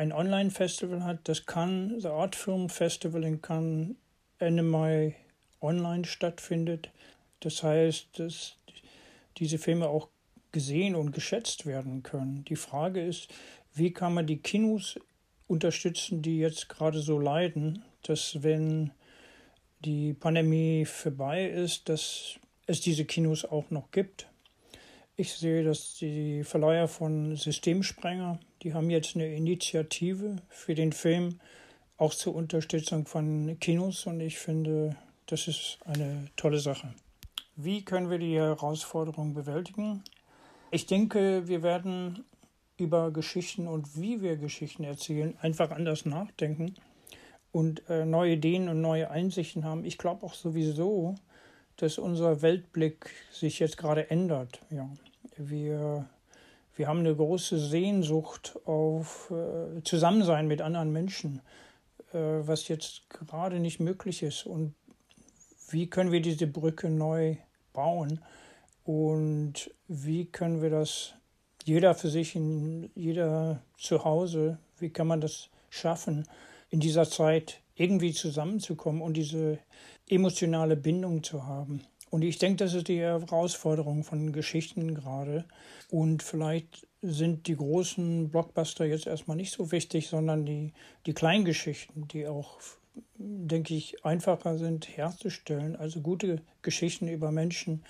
ein 0.01 0.11
Online-Festival 0.11 1.03
hat. 1.03 1.29
Das 1.29 1.45
kann, 1.45 1.99
The 1.99 2.07
Art 2.07 2.35
Film 2.35 2.69
Festival 2.69 3.23
in 3.23 3.39
Cannes 3.39 3.95
Ende 4.39 4.63
Mai 4.63 5.15
online 5.61 6.05
stattfindet. 6.05 6.89
Das 7.39 7.61
heißt, 7.61 8.07
dass 8.17 8.55
diese 9.37 9.59
Filme 9.59 9.87
auch 9.87 10.09
gesehen 10.51 10.95
und 10.95 11.11
geschätzt 11.11 11.67
werden 11.67 12.01
können. 12.01 12.43
Die 12.45 12.55
Frage 12.55 13.05
ist, 13.05 13.27
wie 13.75 13.93
kann 13.93 14.15
man 14.15 14.25
die 14.25 14.39
Kinos 14.39 14.99
unterstützen, 15.45 16.23
die 16.23 16.39
jetzt 16.39 16.67
gerade 16.67 16.99
so 16.99 17.19
leiden, 17.19 17.83
dass 18.01 18.41
wenn 18.41 18.89
die 19.85 20.13
Pandemie 20.13 20.85
vorbei 20.85 21.45
ist, 21.45 21.89
dass 21.89 22.39
es 22.65 22.81
diese 22.81 23.05
Kinos 23.05 23.45
auch 23.45 23.69
noch 23.69 23.91
gibt. 23.91 24.27
Ich 25.15 25.33
sehe, 25.33 25.63
dass 25.63 25.93
die 25.95 26.43
Verleiher 26.43 26.87
von 26.87 27.35
Systemsprenger, 27.35 28.39
die 28.61 28.73
haben 28.73 28.89
jetzt 28.89 29.15
eine 29.15 29.33
Initiative 29.33 30.37
für 30.49 30.75
den 30.75 30.93
Film 30.93 31.39
auch 31.97 32.13
zur 32.13 32.35
Unterstützung 32.35 33.05
von 33.05 33.59
Kinos 33.59 34.05
und 34.07 34.19
ich 34.21 34.39
finde, 34.39 34.95
das 35.27 35.47
ist 35.47 35.79
eine 35.85 36.27
tolle 36.35 36.59
Sache. 36.59 36.93
Wie 37.55 37.85
können 37.85 38.09
wir 38.09 38.17
die 38.17 38.37
Herausforderung 38.37 39.33
bewältigen? 39.33 40.03
Ich 40.71 40.85
denke, 40.85 41.47
wir 41.47 41.63
werden 41.63 42.23
über 42.77 43.11
Geschichten 43.11 43.67
und 43.67 43.99
wie 43.99 44.21
wir 44.21 44.37
Geschichten 44.37 44.83
erzählen 44.83 45.37
einfach 45.41 45.71
anders 45.71 46.05
nachdenken 46.05 46.75
und 47.51 47.87
äh, 47.89 48.05
neue 48.05 48.33
Ideen 48.33 48.69
und 48.69 48.81
neue 48.81 49.11
Einsichten 49.11 49.63
haben. 49.63 49.85
Ich 49.85 49.97
glaube 49.97 50.25
auch 50.25 50.33
sowieso, 50.33 51.15
dass 51.77 51.97
unser 51.97 52.41
Weltblick 52.41 53.11
sich 53.31 53.59
jetzt 53.59 53.77
gerade 53.77 54.09
ändert. 54.09 54.61
Ja, 54.69 54.89
wir, 55.37 56.09
wir 56.75 56.87
haben 56.87 56.99
eine 56.99 57.15
große 57.15 57.59
Sehnsucht 57.59 58.57
auf 58.65 59.31
äh, 59.31 59.83
Zusammensein 59.83 60.47
mit 60.47 60.61
anderen 60.61 60.91
Menschen, 60.91 61.41
äh, 62.13 62.17
was 62.17 62.67
jetzt 62.67 63.09
gerade 63.09 63.59
nicht 63.59 63.79
möglich 63.79 64.23
ist. 64.23 64.45
Und 64.45 64.73
wie 65.69 65.89
können 65.89 66.11
wir 66.11 66.21
diese 66.21 66.47
Brücke 66.47 66.89
neu 66.89 67.35
bauen? 67.73 68.21
Und 68.83 69.71
wie 69.87 70.25
können 70.25 70.61
wir 70.61 70.69
das, 70.69 71.13
jeder 71.65 71.93
für 71.93 72.09
sich, 72.09 72.35
in, 72.35 72.89
jeder 72.95 73.61
zu 73.77 74.03
Hause, 74.03 74.57
wie 74.79 74.89
kann 74.89 75.07
man 75.07 75.21
das 75.21 75.49
schaffen, 75.69 76.27
in 76.69 76.79
dieser 76.79 77.07
Zeit 77.07 77.61
irgendwie 77.75 78.13
zusammenzukommen 78.13 79.01
und 79.01 79.17
diese 79.17 79.59
emotionale 80.09 80.75
Bindung 80.75 81.23
zu 81.23 81.45
haben? 81.45 81.83
Und 82.11 82.23
ich 82.23 82.37
denke, 82.37 82.57
das 82.57 82.73
ist 82.73 82.89
die 82.89 82.99
Herausforderung 82.99 84.03
von 84.03 84.33
Geschichten 84.33 84.93
gerade. 84.93 85.45
Und 85.89 86.21
vielleicht 86.21 86.85
sind 87.01 87.47
die 87.47 87.55
großen 87.55 88.29
Blockbuster 88.29 88.85
jetzt 88.85 89.07
erstmal 89.07 89.37
nicht 89.37 89.53
so 89.53 89.71
wichtig, 89.71 90.09
sondern 90.09 90.45
die, 90.45 90.73
die 91.05 91.13
kleinen 91.13 91.45
Geschichten, 91.45 92.09
die 92.09 92.27
auch, 92.27 92.59
denke 93.15 93.73
ich, 93.73 94.05
einfacher 94.05 94.57
sind 94.57 94.97
herzustellen. 94.97 95.77
Also 95.77 96.01
gute 96.01 96.41
Geschichten 96.61 97.07
über 97.07 97.31
Menschen, 97.31 97.81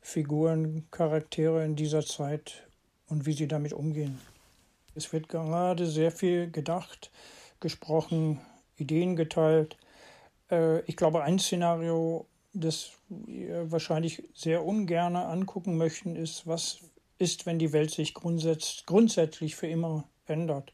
Figuren, 0.00 0.86
Charaktere 0.92 1.64
in 1.64 1.74
dieser 1.74 2.06
Zeit 2.06 2.68
und 3.08 3.26
wie 3.26 3.32
sie 3.32 3.48
damit 3.48 3.72
umgehen. 3.72 4.20
Es 4.94 5.12
wird 5.12 5.28
gerade 5.28 5.86
sehr 5.86 6.12
viel 6.12 6.50
gedacht, 6.52 7.10
gesprochen, 7.58 8.40
Ideen 8.76 9.16
geteilt. 9.16 9.76
Äh, 10.52 10.82
ich 10.82 10.96
glaube, 10.96 11.24
ein 11.24 11.40
Szenario, 11.40 12.26
das 12.60 12.92
wir 13.08 13.70
wahrscheinlich 13.70 14.22
sehr 14.34 14.64
ungern 14.64 15.16
angucken 15.16 15.76
möchten, 15.76 16.16
ist, 16.16 16.46
was 16.46 16.78
ist, 17.18 17.46
wenn 17.46 17.58
die 17.58 17.72
Welt 17.72 17.90
sich 17.90 18.14
grundsätz 18.14 18.84
grundsätzlich 18.86 19.56
für 19.56 19.66
immer 19.66 20.04
ändert. 20.26 20.72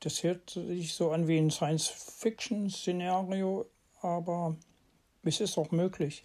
Das 0.00 0.22
hört 0.22 0.50
sich 0.50 0.94
so 0.94 1.10
an 1.10 1.28
wie 1.28 1.38
ein 1.38 1.50
Science-Fiction-Szenario, 1.50 3.66
aber 4.00 4.56
es 5.22 5.40
ist 5.40 5.58
auch 5.58 5.70
möglich. 5.70 6.22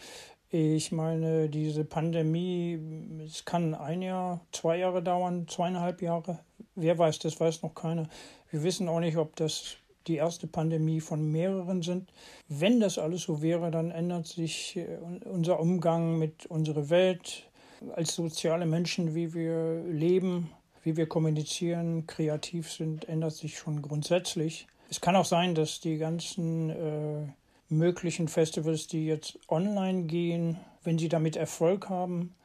Ich 0.50 0.94
meine, 0.94 1.50
diese 1.50 1.84
Pandemie, 1.84 2.79
es 3.25 3.44
kann 3.44 3.74
ein 3.74 4.01
Jahr, 4.01 4.39
zwei 4.53 4.77
Jahre 4.77 5.03
dauern, 5.03 5.50
zweieinhalb 5.50 6.01
Jahre. 6.01 6.39
Wer 6.75 6.98
weiß, 6.98 7.20
das 7.20 7.38
weiß 7.39 7.63
noch 7.63 7.75
keiner. 7.75 8.08
Wir 8.51 8.63
wissen 8.63 8.88
auch 8.88 9.01
nicht, 9.01 9.17
ob 9.17 9.36
das 9.36 9.75
die 10.07 10.15
erste 10.15 10.47
Pandemie 10.47 11.01
von 11.01 11.31
mehreren 11.31 11.81
sind. 11.81 12.12
Wenn 12.47 12.79
das 12.79 12.97
alles 12.97 13.24
so 13.24 13.41
wäre, 13.41 13.71
dann 13.71 13.91
ändert 13.91 14.27
sich 14.27 14.77
äh, 14.77 14.97
unser 15.25 15.59
Umgang 15.59 16.17
mit 16.17 16.45
unserer 16.45 16.89
Welt 16.89 17.50
als 17.95 18.15
soziale 18.15 18.65
Menschen, 18.65 19.15
wie 19.15 19.33
wir 19.33 19.83
leben, 19.83 20.50
wie 20.83 20.97
wir 20.97 21.07
kommunizieren, 21.07 22.07
kreativ 22.07 22.71
sind, 22.71 23.09
ändert 23.09 23.33
sich 23.33 23.57
schon 23.57 23.81
grundsätzlich. 23.81 24.67
Es 24.89 25.01
kann 25.01 25.15
auch 25.15 25.25
sein, 25.25 25.55
dass 25.55 25.79
die 25.79 25.97
ganzen 25.97 26.69
äh, 26.69 27.27
möglichen 27.69 28.27
Festivals, 28.27 28.88
die 28.88 29.05
jetzt 29.05 29.39
online 29.47 30.03
gehen, 30.03 30.57
wenn 30.83 31.00
sie 31.00 31.09
damit 31.09 31.35
Erfolg 31.35 31.89
haben, 31.89 32.35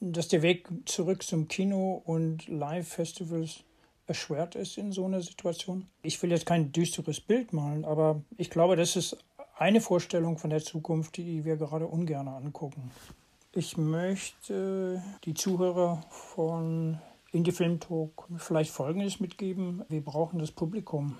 dass 0.00 0.28
der 0.28 0.42
Weg 0.42 0.68
zurück 0.86 1.22
zum 1.22 1.48
Kino 1.48 2.00
und 2.04 2.48
Live-Festivals 2.48 3.64
erschwert 4.08 4.54
ist 4.54 4.78
in 4.78 4.90
so 4.90 5.04
einer 5.04 5.20
Situation. 5.20 5.86
Ich 6.02 6.20
will 6.22 6.30
jetzt 6.30 6.46
kein 6.46 6.72
düsteres 6.72 7.20
Bild 7.20 7.52
malen, 7.52 7.84
aber 7.84 8.22
ich 8.36 8.50
glaube, 8.50 8.74
das 8.74 8.96
ist 8.96 9.16
eine 9.56 9.80
Vorstellung 9.80 10.38
von 10.38 10.50
der 10.50 10.62
Zukunft, 10.62 11.16
die 11.16 11.44
wir 11.44 11.56
gerade 11.56 11.86
ungern 11.86 12.28
angucken. 12.28 12.90
Ich 13.52 13.76
möchte 13.76 15.02
die 15.24 15.34
Zuhörer 15.34 16.04
von 16.10 16.98
Indie 17.32 17.52
Film 17.52 17.80
Talk 17.80 18.28
vielleicht 18.36 18.70
Folgendes 18.70 19.20
mitgeben. 19.20 19.84
Wir 19.88 20.04
brauchen 20.04 20.38
das 20.38 20.50
Publikum. 20.50 21.18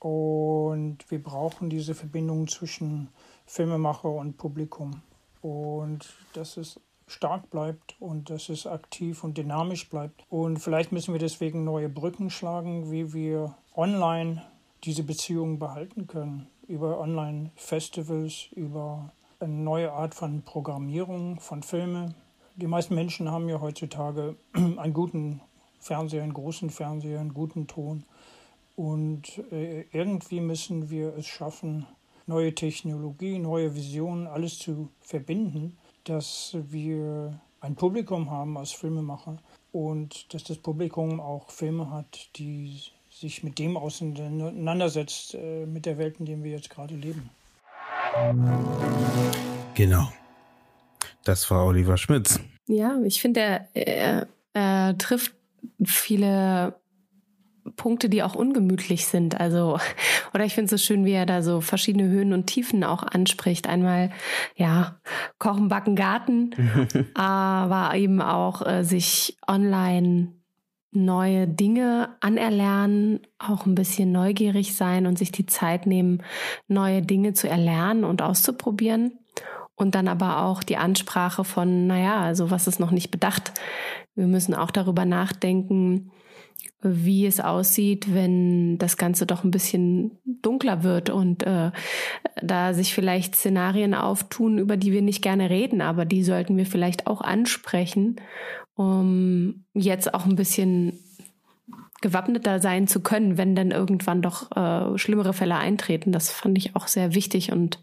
Und 0.00 0.98
wir 1.08 1.22
brauchen 1.22 1.70
diese 1.70 1.94
Verbindung 1.94 2.48
zwischen 2.48 3.08
Filmemacher 3.46 4.10
und 4.10 4.36
Publikum. 4.36 5.02
Und 5.40 6.14
dass 6.32 6.56
es 6.56 6.80
stark 7.06 7.50
bleibt 7.50 7.96
und 8.00 8.30
dass 8.30 8.48
es 8.48 8.66
aktiv 8.66 9.24
und 9.24 9.36
dynamisch 9.36 9.88
bleibt. 9.88 10.24
Und 10.28 10.58
vielleicht 10.58 10.92
müssen 10.92 11.12
wir 11.12 11.18
deswegen 11.18 11.64
neue 11.64 11.88
Brücken 11.88 12.30
schlagen, 12.30 12.90
wie 12.90 13.12
wir 13.12 13.54
online 13.74 14.42
diese 14.84 15.02
Beziehungen 15.02 15.58
behalten 15.58 16.06
können. 16.06 16.46
Über 16.66 16.98
Online-Festivals, 17.00 18.48
über 18.52 19.12
eine 19.40 19.52
neue 19.52 19.92
Art 19.92 20.14
von 20.14 20.42
Programmierung 20.42 21.40
von 21.40 21.62
Filmen. 21.62 22.14
Die 22.56 22.66
meisten 22.66 22.94
Menschen 22.94 23.30
haben 23.30 23.48
ja 23.48 23.60
heutzutage 23.60 24.36
einen 24.52 24.94
guten 24.94 25.40
Fernseher, 25.80 26.22
einen 26.22 26.32
großen 26.32 26.70
Fernseher, 26.70 27.20
einen 27.20 27.34
guten 27.34 27.66
Ton. 27.66 28.04
Und 28.76 29.38
äh, 29.52 29.82
irgendwie 29.92 30.40
müssen 30.40 30.90
wir 30.90 31.14
es 31.16 31.26
schaffen, 31.26 31.86
neue 32.26 32.54
Technologie, 32.54 33.38
neue 33.38 33.74
Visionen, 33.74 34.26
alles 34.26 34.58
zu 34.58 34.88
verbinden, 35.00 35.76
dass 36.04 36.56
wir 36.70 37.40
ein 37.60 37.74
Publikum 37.74 38.30
haben 38.30 38.56
als 38.58 38.72
Filmemacher 38.72 39.38
und 39.72 40.32
dass 40.32 40.44
das 40.44 40.58
Publikum 40.58 41.20
auch 41.20 41.50
Filme 41.50 41.90
hat, 41.90 42.28
die 42.36 42.80
sich 43.10 43.42
mit 43.42 43.58
dem 43.58 43.76
auseinandersetzt, 43.76 45.34
äh, 45.34 45.66
mit 45.66 45.86
der 45.86 45.98
Welt, 45.98 46.18
in 46.18 46.26
der 46.26 46.42
wir 46.42 46.50
jetzt 46.50 46.70
gerade 46.70 46.94
leben. 46.94 47.30
Genau. 49.74 50.08
Das 51.24 51.50
war 51.50 51.64
Oliver 51.64 51.96
Schmitz. 51.96 52.38
Ja, 52.66 53.00
ich 53.04 53.20
finde, 53.20 53.40
er, 53.40 53.68
er, 53.74 54.26
er 54.52 54.98
trifft 54.98 55.34
viele 55.84 56.74
Punkte, 57.76 58.08
die 58.08 58.22
auch 58.22 58.34
ungemütlich 58.34 59.06
sind. 59.06 59.40
Also, 59.40 59.78
oder 60.34 60.44
ich 60.44 60.54
finde 60.54 60.66
es 60.66 60.70
so 60.80 60.84
schön, 60.84 61.04
wie 61.04 61.12
er 61.12 61.26
da 61.26 61.42
so 61.42 61.60
verschiedene 61.60 62.08
Höhen 62.08 62.32
und 62.32 62.46
Tiefen 62.46 62.84
auch 62.84 63.02
anspricht. 63.02 63.68
Einmal, 63.68 64.10
ja, 64.56 65.00
Kochen, 65.38 65.68
Backen, 65.68 65.96
Garten, 65.96 66.50
aber 67.14 67.96
eben 67.96 68.20
auch 68.20 68.66
äh, 68.66 68.84
sich 68.84 69.36
online 69.46 70.32
neue 70.96 71.48
Dinge 71.48 72.16
anerlernen, 72.20 73.20
auch 73.38 73.66
ein 73.66 73.74
bisschen 73.74 74.12
neugierig 74.12 74.76
sein 74.76 75.06
und 75.06 75.18
sich 75.18 75.32
die 75.32 75.46
Zeit 75.46 75.86
nehmen, 75.86 76.22
neue 76.68 77.02
Dinge 77.02 77.32
zu 77.32 77.48
erlernen 77.48 78.04
und 78.04 78.22
auszuprobieren. 78.22 79.18
Und 79.76 79.96
dann 79.96 80.06
aber 80.06 80.42
auch 80.42 80.62
die 80.62 80.76
Ansprache 80.76 81.42
von, 81.42 81.88
naja, 81.88 82.20
also 82.20 82.52
was 82.52 82.68
ist 82.68 82.78
noch 82.78 82.92
nicht 82.92 83.10
bedacht. 83.10 83.52
Wir 84.14 84.28
müssen 84.28 84.54
auch 84.54 84.70
darüber 84.70 85.04
nachdenken, 85.04 86.12
wie 86.84 87.26
es 87.26 87.40
aussieht, 87.40 88.12
wenn 88.14 88.78
das 88.78 88.96
Ganze 88.96 89.26
doch 89.26 89.42
ein 89.42 89.50
bisschen 89.50 90.18
dunkler 90.24 90.82
wird 90.82 91.10
und 91.10 91.42
äh, 91.42 91.70
da 92.42 92.74
sich 92.74 92.94
vielleicht 92.94 93.34
Szenarien 93.34 93.94
auftun, 93.94 94.58
über 94.58 94.76
die 94.76 94.92
wir 94.92 95.02
nicht 95.02 95.22
gerne 95.22 95.50
reden, 95.50 95.80
aber 95.80 96.04
die 96.04 96.22
sollten 96.22 96.56
wir 96.56 96.66
vielleicht 96.66 97.06
auch 97.06 97.22
ansprechen, 97.22 98.16
um 98.74 99.64
jetzt 99.72 100.12
auch 100.12 100.26
ein 100.26 100.36
bisschen 100.36 100.98
gewappneter 102.02 102.60
sein 102.60 102.86
zu 102.86 103.00
können, 103.00 103.38
wenn 103.38 103.56
dann 103.56 103.70
irgendwann 103.70 104.20
doch 104.20 104.54
äh, 104.54 104.98
schlimmere 104.98 105.32
Fälle 105.32 105.56
eintreten. 105.56 106.12
Das 106.12 106.30
fand 106.30 106.58
ich 106.58 106.76
auch 106.76 106.86
sehr 106.86 107.14
wichtig 107.14 107.50
und 107.50 107.78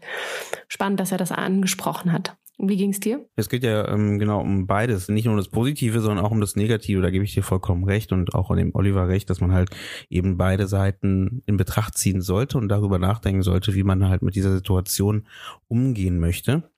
spannend, 0.68 1.00
dass 1.00 1.10
er 1.10 1.18
das 1.18 1.32
angesprochen 1.32 2.12
hat. 2.12 2.36
Wie 2.58 2.76
ging 2.76 2.90
es 2.90 3.00
dir? 3.00 3.26
Es 3.34 3.48
geht 3.48 3.64
ja 3.64 3.88
ähm, 3.88 4.18
genau 4.18 4.40
um 4.40 4.66
beides, 4.66 5.08
nicht 5.08 5.24
nur 5.24 5.32
um 5.34 5.38
das 5.38 5.48
Positive, 5.48 6.00
sondern 6.00 6.24
auch 6.24 6.30
um 6.30 6.40
das 6.40 6.54
Negative. 6.54 7.00
Da 7.00 7.10
gebe 7.10 7.24
ich 7.24 7.34
dir 7.34 7.42
vollkommen 7.42 7.84
recht 7.84 8.12
und 8.12 8.34
auch 8.34 8.50
an 8.50 8.58
dem 8.58 8.74
Oliver 8.74 9.08
recht, 9.08 9.30
dass 9.30 9.40
man 9.40 9.52
halt 9.52 9.70
eben 10.10 10.36
beide 10.36 10.68
Seiten 10.68 11.42
in 11.46 11.56
Betracht 11.56 11.96
ziehen 11.96 12.20
sollte 12.20 12.58
und 12.58 12.68
darüber 12.68 12.98
nachdenken 12.98 13.42
sollte, 13.42 13.74
wie 13.74 13.82
man 13.82 14.08
halt 14.08 14.22
mit 14.22 14.34
dieser 14.34 14.54
Situation 14.54 15.26
umgehen 15.66 16.18
möchte. 16.18 16.70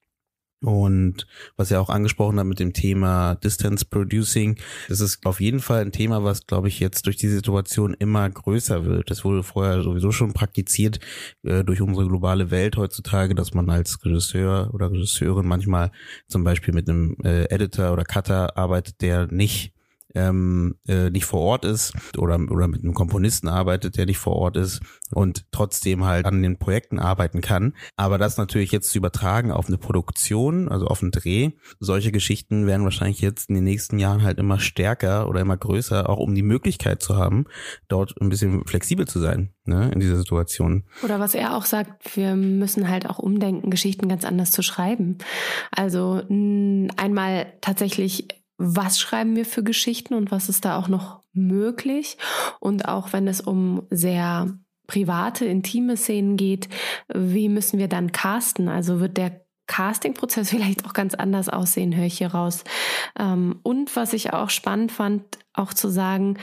Und 0.64 1.26
was 1.56 1.70
er 1.70 1.80
auch 1.80 1.90
angesprochen 1.90 2.38
hat 2.38 2.46
mit 2.46 2.58
dem 2.58 2.72
Thema 2.72 3.34
Distance 3.36 3.84
Producing, 3.84 4.56
das 4.88 5.00
ist 5.00 5.24
auf 5.26 5.40
jeden 5.40 5.60
Fall 5.60 5.82
ein 5.82 5.92
Thema, 5.92 6.24
was, 6.24 6.46
glaube 6.46 6.68
ich, 6.68 6.80
jetzt 6.80 7.06
durch 7.06 7.16
die 7.16 7.28
Situation 7.28 7.94
immer 7.98 8.28
größer 8.28 8.84
wird. 8.84 9.10
Das 9.10 9.24
wurde 9.24 9.42
vorher 9.42 9.82
sowieso 9.82 10.10
schon 10.12 10.32
praktiziert 10.32 11.00
äh, 11.42 11.64
durch 11.64 11.80
unsere 11.80 12.06
globale 12.08 12.50
Welt 12.50 12.76
heutzutage, 12.76 13.34
dass 13.34 13.54
man 13.54 13.68
als 13.68 14.04
Regisseur 14.04 14.70
oder 14.72 14.90
Regisseurin 14.90 15.46
manchmal 15.46 15.90
zum 16.28 16.44
Beispiel 16.44 16.72
mit 16.72 16.88
einem 16.88 17.16
äh, 17.22 17.44
Editor 17.44 17.92
oder 17.92 18.04
Cutter 18.04 18.56
arbeitet, 18.56 19.00
der 19.02 19.26
nicht 19.26 19.73
ähm, 20.14 20.76
äh, 20.86 21.10
nicht 21.10 21.24
vor 21.24 21.40
Ort 21.40 21.64
ist 21.64 21.92
oder, 22.16 22.38
oder 22.50 22.68
mit 22.68 22.82
einem 22.82 22.94
Komponisten 22.94 23.48
arbeitet, 23.48 23.96
der 23.96 24.06
nicht 24.06 24.18
vor 24.18 24.36
Ort 24.36 24.56
ist 24.56 24.80
und 25.12 25.46
trotzdem 25.50 26.04
halt 26.04 26.26
an 26.26 26.42
den 26.42 26.58
Projekten 26.58 26.98
arbeiten 26.98 27.40
kann. 27.40 27.74
Aber 27.96 28.18
das 28.18 28.36
natürlich 28.36 28.72
jetzt 28.72 28.90
zu 28.90 28.98
übertragen 28.98 29.50
auf 29.50 29.66
eine 29.66 29.78
Produktion, 29.78 30.68
also 30.68 30.86
auf 30.86 31.02
einen 31.02 31.10
Dreh, 31.10 31.50
solche 31.80 32.12
Geschichten 32.12 32.66
werden 32.66 32.84
wahrscheinlich 32.84 33.20
jetzt 33.20 33.48
in 33.48 33.56
den 33.56 33.64
nächsten 33.64 33.98
Jahren 33.98 34.22
halt 34.22 34.38
immer 34.38 34.60
stärker 34.60 35.28
oder 35.28 35.40
immer 35.40 35.56
größer, 35.56 36.08
auch 36.08 36.18
um 36.18 36.34
die 36.34 36.42
Möglichkeit 36.42 37.02
zu 37.02 37.16
haben, 37.16 37.46
dort 37.88 38.14
ein 38.20 38.28
bisschen 38.28 38.64
flexibel 38.66 39.06
zu 39.06 39.18
sein 39.20 39.52
ne, 39.64 39.90
in 39.92 40.00
dieser 40.00 40.16
Situation. 40.16 40.84
Oder 41.02 41.20
was 41.20 41.34
er 41.34 41.56
auch 41.56 41.64
sagt, 41.64 42.16
wir 42.16 42.36
müssen 42.36 42.88
halt 42.88 43.08
auch 43.08 43.18
umdenken, 43.18 43.70
Geschichten 43.70 44.08
ganz 44.08 44.24
anders 44.24 44.52
zu 44.52 44.62
schreiben. 44.62 45.18
Also 45.70 46.22
einmal 46.28 47.46
tatsächlich 47.60 48.43
was 48.56 48.98
schreiben 48.98 49.36
wir 49.36 49.44
für 49.44 49.62
Geschichten 49.62 50.14
und 50.14 50.30
was 50.30 50.48
ist 50.48 50.64
da 50.64 50.78
auch 50.78 50.88
noch 50.88 51.22
möglich. 51.32 52.16
Und 52.60 52.88
auch 52.88 53.12
wenn 53.12 53.26
es 53.26 53.40
um 53.40 53.82
sehr 53.90 54.56
private, 54.86 55.44
intime 55.44 55.96
Szenen 55.96 56.36
geht, 56.36 56.68
wie 57.12 57.48
müssen 57.48 57.78
wir 57.78 57.88
dann 57.88 58.12
casten? 58.12 58.68
Also 58.68 59.00
wird 59.00 59.16
der 59.16 59.44
Castingprozess 59.66 60.50
vielleicht 60.50 60.84
auch 60.86 60.92
ganz 60.92 61.14
anders 61.14 61.48
aussehen, 61.48 61.94
höre 61.96 62.06
ich 62.06 62.18
hier 62.18 62.28
raus. 62.28 62.64
Ähm, 63.18 63.60
und 63.62 63.94
was 63.96 64.12
ich 64.12 64.32
auch 64.32 64.50
spannend 64.50 64.92
fand, 64.92 65.24
auch 65.52 65.74
zu 65.74 65.88
sagen, 65.88 66.38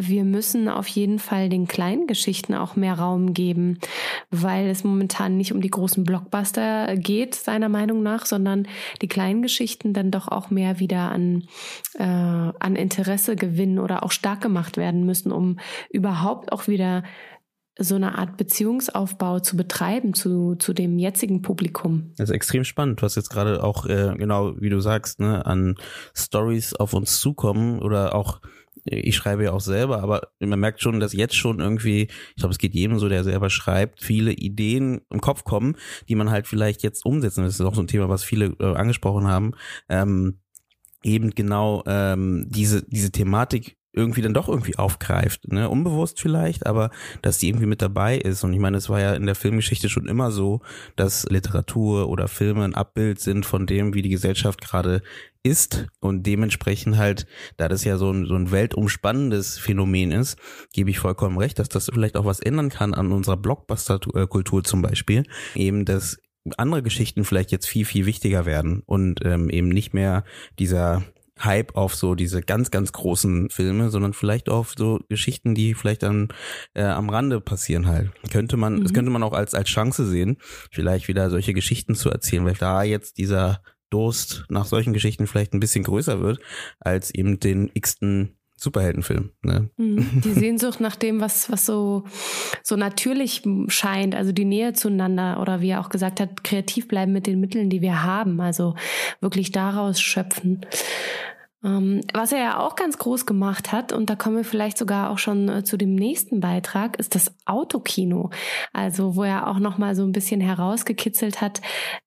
wir 0.00 0.24
müssen 0.24 0.68
auf 0.68 0.86
jeden 0.88 1.18
Fall 1.18 1.48
den 1.48 1.66
kleinen 1.66 2.06
Geschichten 2.06 2.54
auch 2.54 2.76
mehr 2.76 2.94
Raum 2.94 3.34
geben, 3.34 3.78
weil 4.30 4.68
es 4.68 4.84
momentan 4.84 5.36
nicht 5.36 5.52
um 5.52 5.60
die 5.60 5.70
großen 5.70 6.04
Blockbuster 6.04 6.96
geht, 6.96 7.34
seiner 7.34 7.68
Meinung 7.68 8.02
nach, 8.02 8.26
sondern 8.26 8.68
die 9.02 9.08
kleinen 9.08 9.42
Geschichten 9.42 9.92
dann 9.92 10.10
doch 10.10 10.28
auch 10.28 10.50
mehr 10.50 10.78
wieder 10.78 11.10
an, 11.10 11.44
äh, 11.94 12.04
an 12.04 12.76
Interesse 12.76 13.36
gewinnen 13.36 13.78
oder 13.78 14.04
auch 14.04 14.12
stark 14.12 14.40
gemacht 14.40 14.76
werden 14.76 15.04
müssen, 15.04 15.32
um 15.32 15.58
überhaupt 15.90 16.52
auch 16.52 16.68
wieder 16.68 17.02
so 17.78 17.94
eine 17.94 18.18
Art 18.18 18.36
Beziehungsaufbau 18.36 19.38
zu 19.38 19.56
betreiben 19.56 20.12
zu, 20.12 20.56
zu 20.56 20.72
dem 20.72 20.98
jetzigen 20.98 21.42
Publikum. 21.42 22.12
Das 22.16 22.28
ist 22.28 22.34
extrem 22.34 22.64
spannend, 22.64 23.02
was 23.02 23.14
jetzt 23.14 23.30
gerade 23.30 23.62
auch, 23.62 23.86
äh, 23.86 24.14
genau 24.16 24.60
wie 24.60 24.68
du 24.68 24.80
sagst, 24.80 25.20
ne, 25.20 25.46
an 25.46 25.76
Stories 26.14 26.74
auf 26.74 26.92
uns 26.92 27.20
zukommen 27.20 27.80
oder 27.80 28.14
auch 28.14 28.40
ich 28.90 29.16
schreibe 29.16 29.44
ja 29.44 29.52
auch 29.52 29.60
selber, 29.60 30.02
aber 30.02 30.28
man 30.40 30.60
merkt 30.60 30.82
schon, 30.82 31.00
dass 31.00 31.12
jetzt 31.12 31.36
schon 31.36 31.60
irgendwie, 31.60 32.02
ich 32.02 32.36
glaube, 32.36 32.52
es 32.52 32.58
geht 32.58 32.74
jedem 32.74 32.98
so, 32.98 33.08
der 33.08 33.24
selber 33.24 33.50
schreibt, 33.50 34.02
viele 34.02 34.32
Ideen 34.32 35.00
im 35.10 35.20
Kopf 35.20 35.44
kommen, 35.44 35.76
die 36.08 36.14
man 36.14 36.30
halt 36.30 36.46
vielleicht 36.46 36.82
jetzt 36.82 37.04
umsetzen. 37.04 37.44
Das 37.44 37.54
ist 37.54 37.60
auch 37.60 37.74
so 37.74 37.82
ein 37.82 37.86
Thema, 37.86 38.08
was 38.08 38.24
viele 38.24 38.56
äh, 38.60 38.74
angesprochen 38.74 39.26
haben. 39.26 39.52
Ähm, 39.88 40.40
eben 41.02 41.30
genau 41.30 41.82
ähm, 41.86 42.46
diese 42.48 42.82
diese 42.82 43.12
Thematik 43.12 43.76
irgendwie 43.98 44.22
dann 44.22 44.34
doch 44.34 44.48
irgendwie 44.48 44.76
aufgreift, 44.76 45.52
ne? 45.52 45.68
Unbewusst 45.68 46.20
vielleicht, 46.20 46.66
aber 46.66 46.90
dass 47.20 47.38
die 47.38 47.48
irgendwie 47.48 47.66
mit 47.66 47.82
dabei 47.82 48.16
ist. 48.16 48.44
Und 48.44 48.52
ich 48.52 48.60
meine, 48.60 48.76
es 48.76 48.88
war 48.88 49.00
ja 49.00 49.14
in 49.14 49.26
der 49.26 49.34
Filmgeschichte 49.34 49.88
schon 49.88 50.08
immer 50.08 50.30
so, 50.30 50.60
dass 50.96 51.28
Literatur 51.28 52.08
oder 52.08 52.28
Filme 52.28 52.64
ein 52.64 52.74
Abbild 52.74 53.20
sind 53.20 53.44
von 53.44 53.66
dem, 53.66 53.94
wie 53.94 54.02
die 54.02 54.08
Gesellschaft 54.08 54.60
gerade 54.60 55.02
ist 55.42 55.86
und 56.00 56.26
dementsprechend 56.26 56.96
halt, 56.96 57.26
da 57.56 57.68
das 57.68 57.84
ja 57.84 57.96
so 57.96 58.10
ein, 58.10 58.26
so 58.26 58.34
ein 58.34 58.50
weltumspannendes 58.50 59.58
Phänomen 59.58 60.10
ist, 60.12 60.38
gebe 60.72 60.90
ich 60.90 60.98
vollkommen 60.98 61.38
recht, 61.38 61.58
dass 61.58 61.68
das 61.68 61.90
vielleicht 61.92 62.16
auch 62.16 62.24
was 62.24 62.40
ändern 62.40 62.68
kann 62.70 62.94
an 62.94 63.12
unserer 63.12 63.36
Blockbuster-Kultur 63.36 64.64
zum 64.64 64.82
Beispiel. 64.82 65.24
Eben, 65.54 65.84
dass 65.84 66.18
andere 66.56 66.82
Geschichten 66.82 67.24
vielleicht 67.24 67.52
jetzt 67.52 67.66
viel, 67.66 67.84
viel 67.84 68.06
wichtiger 68.06 68.46
werden 68.46 68.82
und 68.86 69.20
ähm, 69.24 69.50
eben 69.50 69.68
nicht 69.68 69.92
mehr 69.92 70.24
dieser 70.58 71.04
Hype 71.44 71.76
auf 71.76 71.94
so 71.94 72.14
diese 72.14 72.42
ganz, 72.42 72.70
ganz 72.70 72.92
großen 72.92 73.50
Filme, 73.50 73.90
sondern 73.90 74.12
vielleicht 74.12 74.48
auf 74.48 74.74
so 74.76 75.00
Geschichten, 75.08 75.54
die 75.54 75.74
vielleicht 75.74 76.02
dann 76.02 76.28
äh, 76.74 76.82
am 76.82 77.10
Rande 77.10 77.40
passieren 77.40 77.86
halt. 77.86 78.10
Könnte 78.30 78.56
man, 78.56 78.76
mhm. 78.76 78.82
das 78.82 78.92
könnte 78.92 79.10
man 79.10 79.22
auch 79.22 79.32
als, 79.32 79.54
als 79.54 79.68
Chance 79.68 80.06
sehen, 80.06 80.38
vielleicht 80.70 81.08
wieder 81.08 81.30
solche 81.30 81.54
Geschichten 81.54 81.94
zu 81.94 82.10
erzählen, 82.10 82.44
weil 82.44 82.54
da 82.54 82.82
jetzt 82.82 83.18
dieser 83.18 83.62
Durst 83.90 84.44
nach 84.48 84.66
solchen 84.66 84.92
Geschichten 84.92 85.26
vielleicht 85.26 85.54
ein 85.54 85.60
bisschen 85.60 85.84
größer 85.84 86.20
wird, 86.20 86.40
als 86.78 87.10
eben 87.10 87.40
den 87.40 87.70
x-ten 87.72 88.37
Superheldenfilm. 88.58 89.30
Ne? 89.42 89.70
Mhm. 89.76 90.20
Die 90.24 90.32
Sehnsucht 90.32 90.80
nach 90.80 90.96
dem, 90.96 91.20
was, 91.20 91.50
was 91.50 91.64
so, 91.64 92.04
so 92.62 92.76
natürlich 92.76 93.42
scheint, 93.68 94.14
also 94.14 94.32
die 94.32 94.44
Nähe 94.44 94.72
zueinander 94.72 95.40
oder 95.40 95.60
wie 95.60 95.70
er 95.70 95.80
auch 95.80 95.90
gesagt 95.90 96.20
hat, 96.20 96.42
kreativ 96.42 96.88
bleiben 96.88 97.12
mit 97.12 97.26
den 97.26 97.40
Mitteln, 97.40 97.70
die 97.70 97.80
wir 97.82 98.02
haben, 98.02 98.40
also 98.40 98.74
wirklich 99.20 99.52
daraus 99.52 100.00
schöpfen. 100.00 100.66
Ähm, 101.64 102.02
was 102.14 102.30
er 102.30 102.38
ja 102.38 102.60
auch 102.60 102.76
ganz 102.76 102.98
groß 102.98 103.26
gemacht 103.26 103.72
hat, 103.72 103.92
und 103.92 104.08
da 104.08 104.14
kommen 104.14 104.36
wir 104.36 104.44
vielleicht 104.44 104.78
sogar 104.78 105.10
auch 105.10 105.18
schon 105.18 105.48
äh, 105.48 105.64
zu 105.64 105.76
dem 105.76 105.96
nächsten 105.96 106.38
Beitrag, 106.38 106.98
ist 107.00 107.16
das 107.16 107.34
Autokino. 107.46 108.30
Also 108.72 109.16
wo 109.16 109.24
er 109.24 109.48
auch 109.48 109.58
nochmal 109.58 109.96
so 109.96 110.04
ein 110.04 110.12
bisschen 110.12 110.40
herausgekitzelt 110.40 111.40
hat, 111.40 111.60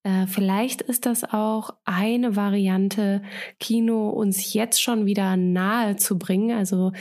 äh, 0.04 0.26
vielleicht 0.26 0.82
ist 0.82 1.06
das 1.06 1.26
auch 1.26 1.72
eine 1.84 2.38
Variante, 2.38 3.24
Kino 3.60 4.10
uns 4.10 4.54
jetzt 4.54 4.82
schon 4.82 5.06
wieder 5.06 5.36
nahe 5.36 5.98
zu 5.98 6.18
bringen. 6.18 6.58
Also 6.58 6.94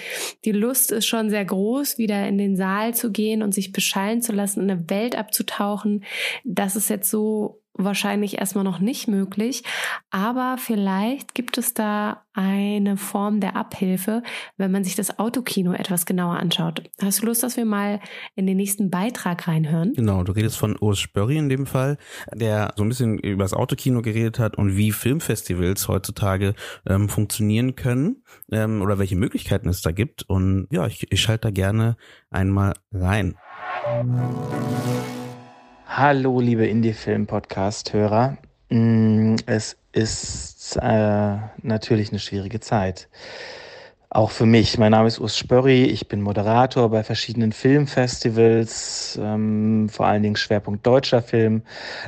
die 0.45 0.53
Lust 0.53 0.91
ist 0.91 1.07
schon 1.07 1.31
sehr 1.31 1.45
groß, 1.45 1.99
wieder 1.99 2.27
in 2.27 2.37
den 2.37 2.57
Saal 2.57 2.95
zu 2.95 3.13
gehen 3.13 3.45
und 3.45 3.55
sich 3.55 3.71
beschallen 3.71 4.23
zu 4.23 4.33
lassen, 4.33 4.63
in 4.63 4.71
eine 4.71 4.91
Welt 4.91 5.17
abzutauchen. 5.17 6.03
Das 6.45 6.75
ist 6.75 6.91
jetzt 6.91 7.11
so 7.11 7.60
wahrscheinlich 7.85 8.39
erstmal 8.39 8.65
noch 8.65 8.79
nicht 8.79 9.09
möglich, 9.09 9.63
aber 10.11 10.57
vielleicht 10.59 11.35
gibt 11.35 11.59
es 11.59 11.75
da 11.75 12.23
eine 12.33 12.97
Form 12.97 13.41
der 13.41 13.57
Abhilfe, 13.57 14.23
wenn 14.57 14.71
man 14.71 14.85
sich 14.85 14.95
das 14.95 15.19
Autokino 15.19 15.73
etwas 15.73 16.07
genauer 16.07 16.37
anschaut. 16.37 16.83
Hast 17.03 17.23
du 17.23 17.27
Lust, 17.27 17.43
dass 17.43 17.57
wir 17.57 17.65
mal 17.65 18.01
in 18.37 18.47
den 18.47 18.57
nächsten 18.57 18.91
Beitrag 18.91 19.49
reinhören? 19.49 19.93
Genau, 19.95 20.23
du 20.23 20.33
redest 20.33 20.57
von 20.57 20.77
Urs 20.79 20.99
Spörri 20.99 21.37
in 21.37 21.49
dem 21.49 21.67
Fall, 21.67 21.99
der 22.33 22.73
so 22.77 22.85
ein 22.85 22.89
bisschen 22.89 23.19
über 23.19 23.45
das 23.45 23.53
Autokino 23.53 24.01
geredet 24.03 24.39
hat 24.39 24.57
und 24.57 24.77
wie 24.77 24.93
Filmfestivals 24.93 25.89
heutzutage 25.89 26.55
ähm, 26.87 27.09
funktionieren 27.09 27.75
können 27.75 28.23
ähm, 28.53 28.81
oder 28.83 28.99
welche 28.99 29.17
Möglichkeiten 29.17 29.69
es 29.69 29.83
da 29.83 29.91
gibt. 29.91 30.23
Und 30.23 30.69
ja, 30.71 30.87
ich, 30.87 31.11
ich 31.11 31.21
schalte 31.21 31.49
da 31.49 31.51
gerne 31.51 31.97
einmal 32.31 32.75
rein. 32.93 33.37
Hallo, 35.93 36.39
liebe 36.39 36.69
Indie-Film-Podcast-Hörer. 36.69 38.37
Mm, 38.69 39.35
es 39.47 39.77
ist 39.91 40.79
äh, 40.81 41.37
natürlich 41.63 42.11
eine 42.11 42.21
schwierige 42.21 42.61
Zeit. 42.61 43.09
Auch 44.09 44.31
für 44.31 44.47
mich. 44.47 44.79
Mein 44.79 44.93
Name 44.93 45.09
ist 45.09 45.19
Urs 45.19 45.37
Spörri. 45.37 45.85
Ich 45.87 46.07
bin 46.07 46.23
Moderator 46.23 46.91
bei 46.91 47.03
verschiedenen 47.03 47.51
Filmfestivals, 47.51 49.19
ähm, 49.21 49.89
vor 49.89 50.07
allen 50.07 50.23
Dingen 50.23 50.37
Schwerpunkt 50.37 50.87
deutscher 50.87 51.23
Film. 51.23 51.63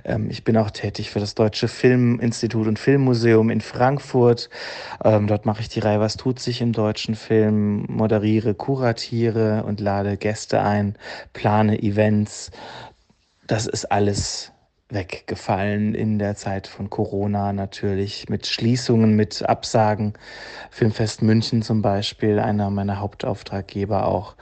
Ähm, 0.04 0.30
ich 0.30 0.44
bin 0.44 0.56
auch 0.56 0.70
tätig 0.70 1.10
für 1.10 1.18
das 1.18 1.34
Deutsche 1.34 1.66
Filminstitut 1.66 2.68
und 2.68 2.78
Filmmuseum 2.78 3.50
in 3.50 3.60
Frankfurt. 3.60 4.48
Ähm, 5.02 5.26
dort 5.26 5.44
mache 5.44 5.60
ich 5.60 5.68
die 5.68 5.80
Reihe 5.80 5.98
Was 5.98 6.16
tut 6.16 6.38
sich 6.38 6.60
im 6.60 6.72
deutschen 6.72 7.16
Film, 7.16 7.84
moderiere, 7.88 8.54
kuratiere 8.54 9.64
und 9.64 9.80
lade 9.80 10.16
Gäste 10.16 10.62
ein, 10.62 10.94
plane 11.32 11.82
Events 11.82 12.52
das 13.52 13.66
ist 13.66 13.92
alles 13.92 14.50
weggefallen 14.88 15.94
in 15.94 16.18
der 16.18 16.36
Zeit 16.36 16.66
von 16.66 16.88
Corona 16.88 17.52
natürlich, 17.52 18.30
mit 18.30 18.46
Schließungen, 18.46 19.14
mit 19.14 19.46
Absagen. 19.46 20.14
Filmfest 20.70 21.20
München 21.20 21.60
zum 21.60 21.82
Beispiel, 21.82 22.38
einer 22.38 22.70
meiner 22.70 22.98
Hauptauftraggeber 22.98 24.06
auch 24.06 24.36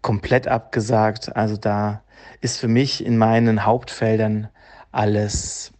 komplett 0.00 0.48
abgesagt. 0.48 1.36
Also 1.36 1.58
da 1.58 2.02
ist 2.40 2.58
für 2.58 2.68
mich 2.68 3.04
in 3.04 3.18
meinen 3.18 3.66
Hauptfeldern 3.66 4.48
alles 4.90 5.72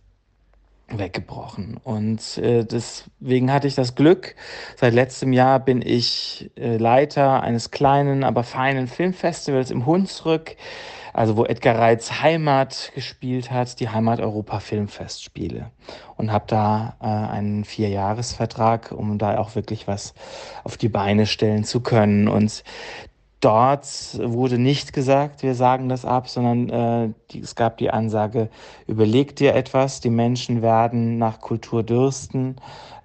weggebrochen. 0.88 1.80
Und 1.82 2.36
äh, 2.36 2.62
deswegen 2.62 3.50
hatte 3.50 3.68
ich 3.68 3.74
das 3.74 3.94
Glück. 3.94 4.34
Seit 4.76 4.92
letztem 4.92 5.32
Jahr 5.32 5.60
bin 5.60 5.80
ich 5.80 6.50
äh, 6.56 6.76
Leiter 6.76 7.42
eines 7.42 7.70
kleinen, 7.70 8.22
aber 8.22 8.44
feinen 8.44 8.86
Filmfestivals 8.86 9.70
im 9.70 9.86
Hunsrück 9.86 10.56
also 11.16 11.38
wo 11.38 11.46
Edgar 11.46 11.78
Reitz 11.78 12.20
Heimat 12.20 12.92
gespielt 12.94 13.50
hat, 13.50 13.80
die 13.80 13.88
Heimat 13.88 14.20
Europa 14.20 14.60
Filmfestspiele. 14.60 15.70
Und 16.16 16.30
habe 16.30 16.44
da 16.46 16.96
äh, 17.00 17.06
einen 17.06 17.64
Vierjahresvertrag, 17.64 18.92
um 18.92 19.16
da 19.16 19.38
auch 19.38 19.54
wirklich 19.54 19.88
was 19.88 20.12
auf 20.62 20.76
die 20.76 20.90
Beine 20.90 21.24
stellen 21.24 21.64
zu 21.64 21.80
können. 21.80 22.28
Und 22.28 22.64
dort 23.40 23.86
wurde 24.22 24.58
nicht 24.58 24.92
gesagt, 24.92 25.42
wir 25.42 25.54
sagen 25.54 25.88
das 25.88 26.04
ab, 26.04 26.28
sondern 26.28 26.68
äh, 26.68 27.12
die, 27.30 27.40
es 27.40 27.54
gab 27.54 27.78
die 27.78 27.88
Ansage, 27.88 28.50
überleg 28.86 29.34
dir 29.36 29.54
etwas, 29.54 30.00
die 30.00 30.10
Menschen 30.10 30.60
werden 30.60 31.16
nach 31.16 31.40
Kultur 31.40 31.82
dürsten. 31.82 32.56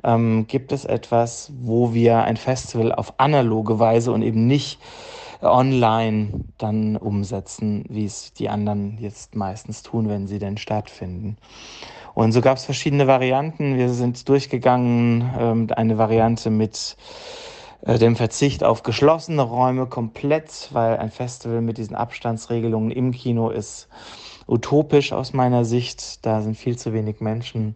Ähm, 0.04 0.48
gibt 0.48 0.74
es 0.74 0.84
etwas, 0.84 1.50
wo 1.62 1.94
wir 1.94 2.24
ein 2.26 2.36
Festival 2.36 2.92
auf 2.92 3.22
analoge 3.22 3.80
Weise 3.80 4.12
und 4.12 4.22
eben 4.22 4.48
nicht 4.48 4.82
online 5.42 6.46
dann 6.58 6.98
umsetzen, 6.98 7.86
wie 7.90 8.06
es 8.06 8.34
die 8.34 8.50
anderen 8.50 8.98
jetzt 9.00 9.36
meistens 9.36 9.84
tun, 9.84 10.10
wenn 10.10 10.28
sie 10.28 10.40
denn 10.40 10.58
stattfinden. 10.58 11.38
Und 12.14 12.32
so 12.32 12.42
gab 12.42 12.58
es 12.58 12.66
verschiedene 12.66 13.08
Varianten. 13.08 13.78
Wir 13.78 13.90
sind 13.90 14.28
durchgegangen, 14.28 15.30
ähm, 15.38 15.68
eine 15.76 15.98
Variante 15.98 16.50
mit 16.50 16.98
äh, 17.82 17.98
dem 17.98 18.16
Verzicht 18.16 18.64
auf 18.64 18.84
geschlossene 18.84 19.42
Räume 19.42 19.88
komplett, 19.88 20.70
weil 20.72 20.98
ein 20.98 21.10
Festival 21.10 21.62
mit 21.62 21.78
diesen 21.78 21.96
Abstandsregelungen 21.96 22.92
im 22.92 23.12
Kino 23.12 23.50
ist 23.50 23.88
utopisch 24.48 25.14
aus 25.14 25.34
meiner 25.34 25.66
Sicht. 25.66 26.26
Da 26.26 26.42
sind 26.42 26.58
viel 26.58 26.78
zu 26.78 26.94
wenig 26.94 27.22
Menschen 27.22 27.76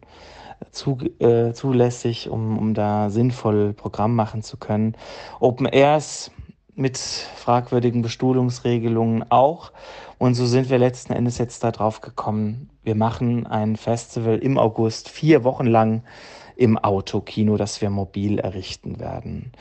zu, 0.71 0.97
äh, 1.19 1.53
zulässig, 1.53 2.29
um, 2.29 2.57
um 2.57 2.73
da 2.73 3.09
sinnvoll 3.09 3.73
Programm 3.73 4.15
machen 4.15 4.43
zu 4.43 4.57
können. 4.57 4.95
Open 5.39 5.65
Airs 5.65 6.31
mit 6.75 6.97
fragwürdigen 6.97 8.01
Bestuhlungsregelungen 8.01 9.31
auch. 9.31 9.71
Und 10.17 10.35
so 10.35 10.45
sind 10.45 10.69
wir 10.69 10.77
letzten 10.77 11.13
Endes 11.13 11.37
jetzt 11.37 11.63
darauf 11.63 12.01
gekommen, 12.01 12.69
wir 12.83 12.95
machen 12.95 13.47
ein 13.47 13.77
Festival 13.77 14.37
im 14.37 14.57
August 14.57 15.09
vier 15.09 15.43
Wochen 15.43 15.65
lang 15.65 16.03
im 16.55 16.77
Autokino, 16.77 17.57
das 17.57 17.81
wir 17.81 17.89
mobil 17.89 18.39
errichten 18.39 18.99
werden. 18.99 19.51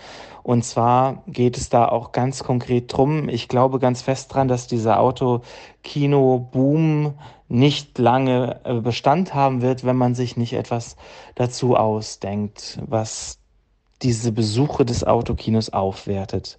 Und 0.43 0.65
zwar 0.65 1.25
geht 1.27 1.57
es 1.57 1.71
da 1.71 1.89
auch 1.89 2.13
ganz 2.13 2.45
konkret 2.45 2.93
drum. 2.93 3.29
Ich 3.29 3.49
glaube 3.49 3.79
ganz 3.79 4.03
fest 4.03 4.33
dran, 4.33 4.47
dass 4.47 4.69
dieser 4.69 5.01
Autokino-Boom 5.01 7.15
nicht 7.49 7.99
lange 7.99 8.61
äh, 8.65 8.75
Bestand 8.75 9.35
haben 9.35 9.63
wird, 9.63 9.85
wenn 9.85 9.97
man 9.97 10.15
sich 10.15 10.37
nicht 10.37 10.53
etwas 10.53 10.97
dazu 11.35 11.77
ausdenkt, 11.77 12.79
was 12.87 13.39
diese 14.03 14.33
Besuche 14.33 14.85
des 14.85 15.05
Autokinos 15.05 15.71
aufwertet. 15.71 16.59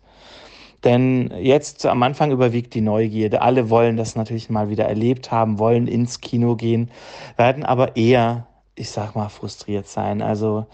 Denn 0.86 1.34
jetzt 1.40 1.86
am 1.86 2.04
Anfang 2.04 2.32
überwiegt 2.32 2.74
die 2.76 2.82
Neugierde. 2.82 3.42
Alle 3.42 3.70
wollen 3.70 3.98
das 3.98 4.16
natürlich 4.16 4.50
mal 4.50 4.70
wieder 4.70 4.86
erlebt 4.86 5.32
haben, 5.32 5.60
wollen 5.60 5.88
ins 5.88 6.22
Kino 6.22 6.56
gehen, 6.56 6.92
werden 7.36 7.66
aber 7.66 7.98
eher 7.98 8.46
ich 8.76 8.92
sag 8.92 9.16
mal, 9.16 9.30
frustriert 9.30 9.88
sein. 9.88 10.22
Also 10.22 10.66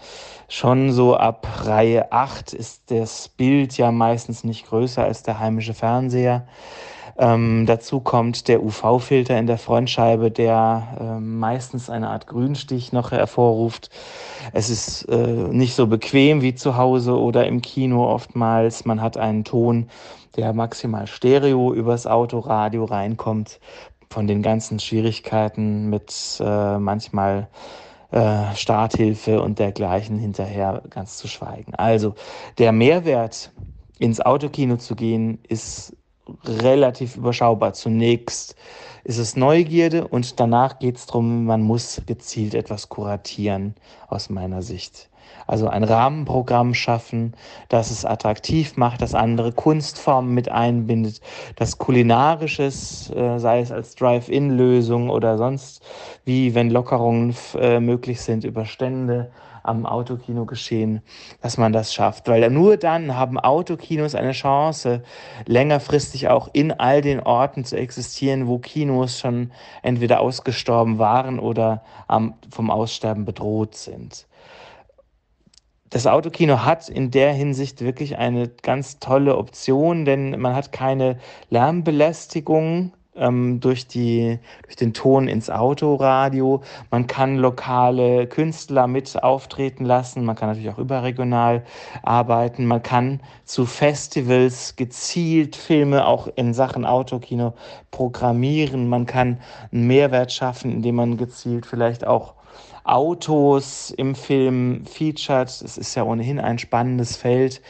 schon 0.48 0.92
so 0.92 1.16
ab 1.16 1.46
Reihe 1.64 2.10
8 2.10 2.52
ist 2.52 2.90
das 2.90 3.28
Bild 3.28 3.76
ja 3.78 3.92
meistens 3.92 4.44
nicht 4.44 4.66
größer 4.66 5.04
als 5.04 5.22
der 5.22 5.38
heimische 5.38 5.72
Fernseher. 5.72 6.46
Ähm, 7.18 7.66
dazu 7.66 8.00
kommt 8.00 8.48
der 8.48 8.62
UV-Filter 8.62 9.38
in 9.38 9.46
der 9.46 9.58
Frontscheibe, 9.58 10.30
der 10.30 10.96
äh, 10.98 11.20
meistens 11.20 11.90
eine 11.90 12.08
Art 12.08 12.26
Grünstich 12.26 12.92
noch 12.92 13.10
hervorruft. 13.10 13.90
Es 14.52 14.70
ist 14.70 15.04
äh, 15.04 15.16
nicht 15.50 15.74
so 15.74 15.86
bequem 15.86 16.42
wie 16.42 16.54
zu 16.54 16.76
Hause 16.76 17.18
oder 17.18 17.46
im 17.46 17.60
Kino 17.60 18.08
oftmals. 18.08 18.84
Man 18.84 19.00
hat 19.02 19.16
einen 19.16 19.44
Ton, 19.44 19.88
der 20.36 20.52
maximal 20.52 21.06
Stereo 21.06 21.72
übers 21.74 22.06
Autoradio 22.06 22.84
reinkommt. 22.84 23.60
Von 24.10 24.26
den 24.26 24.42
ganzen 24.42 24.78
Schwierigkeiten 24.78 25.88
mit 25.88 26.12
äh, 26.38 26.78
manchmal 26.78 27.48
äh, 28.10 28.54
Starthilfe 28.54 29.40
und 29.40 29.58
dergleichen 29.58 30.18
hinterher 30.18 30.82
ganz 30.90 31.16
zu 31.16 31.28
schweigen. 31.28 31.74
Also 31.74 32.14
der 32.58 32.72
Mehrwert, 32.72 33.50
ins 33.98 34.20
Autokino 34.20 34.76
zu 34.76 34.96
gehen, 34.96 35.38
ist 35.48 35.96
relativ 36.44 37.16
überschaubar. 37.16 37.72
Zunächst 37.72 38.56
ist 39.04 39.18
es 39.18 39.36
Neugierde 39.36 40.06
und 40.06 40.38
danach 40.38 40.78
geht 40.78 40.96
es 40.96 41.06
darum, 41.06 41.44
man 41.44 41.62
muss 41.62 42.02
gezielt 42.06 42.54
etwas 42.54 42.88
kuratieren, 42.88 43.74
aus 44.08 44.30
meiner 44.30 44.62
Sicht. 44.62 45.08
Also 45.46 45.68
ein 45.68 45.82
Rahmenprogramm 45.84 46.72
schaffen, 46.72 47.34
das 47.68 47.90
es 47.90 48.04
attraktiv 48.04 48.76
macht, 48.76 49.02
das 49.02 49.14
andere 49.14 49.52
Kunstformen 49.52 50.32
mit 50.34 50.48
einbindet, 50.48 51.20
das 51.56 51.78
kulinarisches, 51.78 53.10
äh, 53.10 53.38
sei 53.38 53.60
es 53.60 53.72
als 53.72 53.96
Drive-In-Lösung 53.96 55.10
oder 55.10 55.38
sonst 55.38 55.82
wie, 56.24 56.54
wenn 56.54 56.70
Lockerungen 56.70 57.34
äh, 57.58 57.80
möglich 57.80 58.20
sind 58.20 58.44
über 58.44 58.64
Stände 58.64 59.32
am 59.62 59.86
Autokino 59.86 60.44
geschehen, 60.44 61.02
dass 61.40 61.58
man 61.58 61.72
das 61.72 61.94
schafft. 61.94 62.28
Weil 62.28 62.48
nur 62.50 62.76
dann 62.76 63.16
haben 63.16 63.38
Autokinos 63.38 64.14
eine 64.14 64.32
Chance, 64.32 65.02
längerfristig 65.46 66.28
auch 66.28 66.48
in 66.52 66.72
all 66.72 67.00
den 67.00 67.20
Orten 67.20 67.64
zu 67.64 67.76
existieren, 67.76 68.46
wo 68.46 68.58
Kinos 68.58 69.18
schon 69.18 69.52
entweder 69.82 70.20
ausgestorben 70.20 70.98
waren 70.98 71.38
oder 71.38 71.82
vom 72.50 72.70
Aussterben 72.70 73.24
bedroht 73.24 73.74
sind 73.74 74.26
das 75.92 76.06
Autokino 76.06 76.64
hat 76.64 76.88
in 76.88 77.10
der 77.10 77.34
Hinsicht 77.34 77.82
wirklich 77.82 78.16
eine 78.16 78.48
ganz 78.48 78.98
tolle 78.98 79.36
Option, 79.36 80.06
denn 80.06 80.40
man 80.40 80.54
hat 80.54 80.72
keine 80.72 81.18
Lärmbelästigung 81.50 82.92
ähm, 83.14 83.60
durch, 83.60 83.86
die, 83.86 84.38
durch 84.64 84.76
den 84.76 84.94
Ton 84.94 85.28
ins 85.28 85.50
Autoradio. 85.50 86.62
Man 86.90 87.06
kann 87.06 87.36
lokale 87.36 88.26
Künstler 88.26 88.86
mit 88.86 89.22
auftreten 89.22 89.84
lassen. 89.84 90.24
Man 90.24 90.36
kann 90.36 90.48
natürlich 90.48 90.70
auch 90.70 90.78
überregional 90.78 91.64
arbeiten. 92.02 92.66
Man 92.66 92.82
kann 92.82 93.20
zu 93.44 93.66
Festivals 93.66 94.76
gezielt 94.76 95.56
Filme 95.56 96.06
auch 96.06 96.28
in 96.36 96.54
Sachen 96.54 96.84
Autokino 96.84 97.54
programmieren. 97.90 98.88
Man 98.88 99.06
kann 99.06 99.40
einen 99.72 99.86
Mehrwert 99.86 100.32
schaffen, 100.32 100.72
indem 100.72 100.96
man 100.96 101.16
gezielt 101.16 101.66
vielleicht 101.66 102.06
auch 102.06 102.34
Autos 102.84 103.90
im 103.90 104.14
Film 104.14 104.84
featured. 104.86 105.48
Es 105.48 105.78
ist 105.78 105.94
ja 105.94 106.02
ohnehin 106.02 106.40
ein 106.40 106.58
spannendes 106.58 107.16
Feld. 107.16 107.62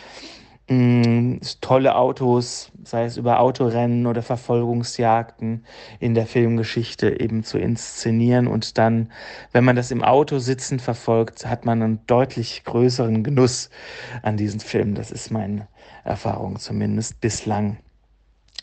Mm, 0.72 1.40
tolle 1.61 1.96
Autos, 1.96 2.72
sei 2.82 3.04
es 3.04 3.18
über 3.18 3.40
Autorennen 3.40 4.06
oder 4.06 4.22
Verfolgungsjagden 4.22 5.66
in 6.00 6.14
der 6.14 6.26
Filmgeschichte 6.26 7.20
eben 7.20 7.44
zu 7.44 7.58
inszenieren. 7.58 8.46
Und 8.46 8.78
dann, 8.78 9.12
wenn 9.52 9.64
man 9.64 9.76
das 9.76 9.90
im 9.90 10.02
Auto 10.02 10.38
sitzend 10.38 10.80
verfolgt, 10.80 11.44
hat 11.44 11.66
man 11.66 11.82
einen 11.82 12.06
deutlich 12.06 12.64
größeren 12.64 13.22
Genuss 13.22 13.68
an 14.22 14.38
diesen 14.38 14.61
Film. 14.61 14.94
Das 14.94 15.11
ist 15.11 15.30
meine 15.30 15.68
Erfahrung 16.04 16.58
zumindest 16.58 17.20
bislang. 17.20 17.76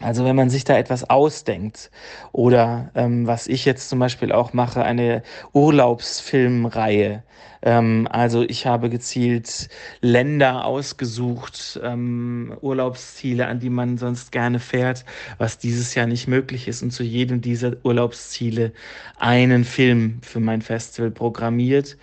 Also 0.01 0.23
wenn 0.23 0.35
man 0.35 0.49
sich 0.49 0.63
da 0.63 0.77
etwas 0.77 1.09
ausdenkt 1.09 1.91
oder 2.31 2.89
ähm, 2.95 3.27
was 3.27 3.47
ich 3.47 3.65
jetzt 3.65 3.89
zum 3.89 3.99
Beispiel 3.99 4.31
auch 4.31 4.53
mache, 4.53 4.83
eine 4.83 5.23
Urlaubsfilmreihe. 5.51 7.23
Ähm, 7.61 8.07
also 8.09 8.43
ich 8.43 8.65
habe 8.65 8.89
gezielt 8.89 9.67
Länder 9.99 10.63
ausgesucht, 10.63 11.79
ähm, 11.83 12.55
Urlaubsziele, 12.61 13.47
an 13.47 13.59
die 13.59 13.69
man 13.69 13.97
sonst 13.97 14.31
gerne 14.31 14.59
fährt, 14.59 15.03
was 15.37 15.57
dieses 15.57 15.93
Jahr 15.95 16.07
nicht 16.07 16.27
möglich 16.27 16.69
ist 16.69 16.81
und 16.81 16.91
zu 16.91 17.03
jedem 17.03 17.41
dieser 17.41 17.73
Urlaubsziele 17.83 18.71
einen 19.17 19.65
Film 19.65 20.19
für 20.21 20.39
mein 20.39 20.61
Festival 20.61 21.11
programmiert. 21.11 21.97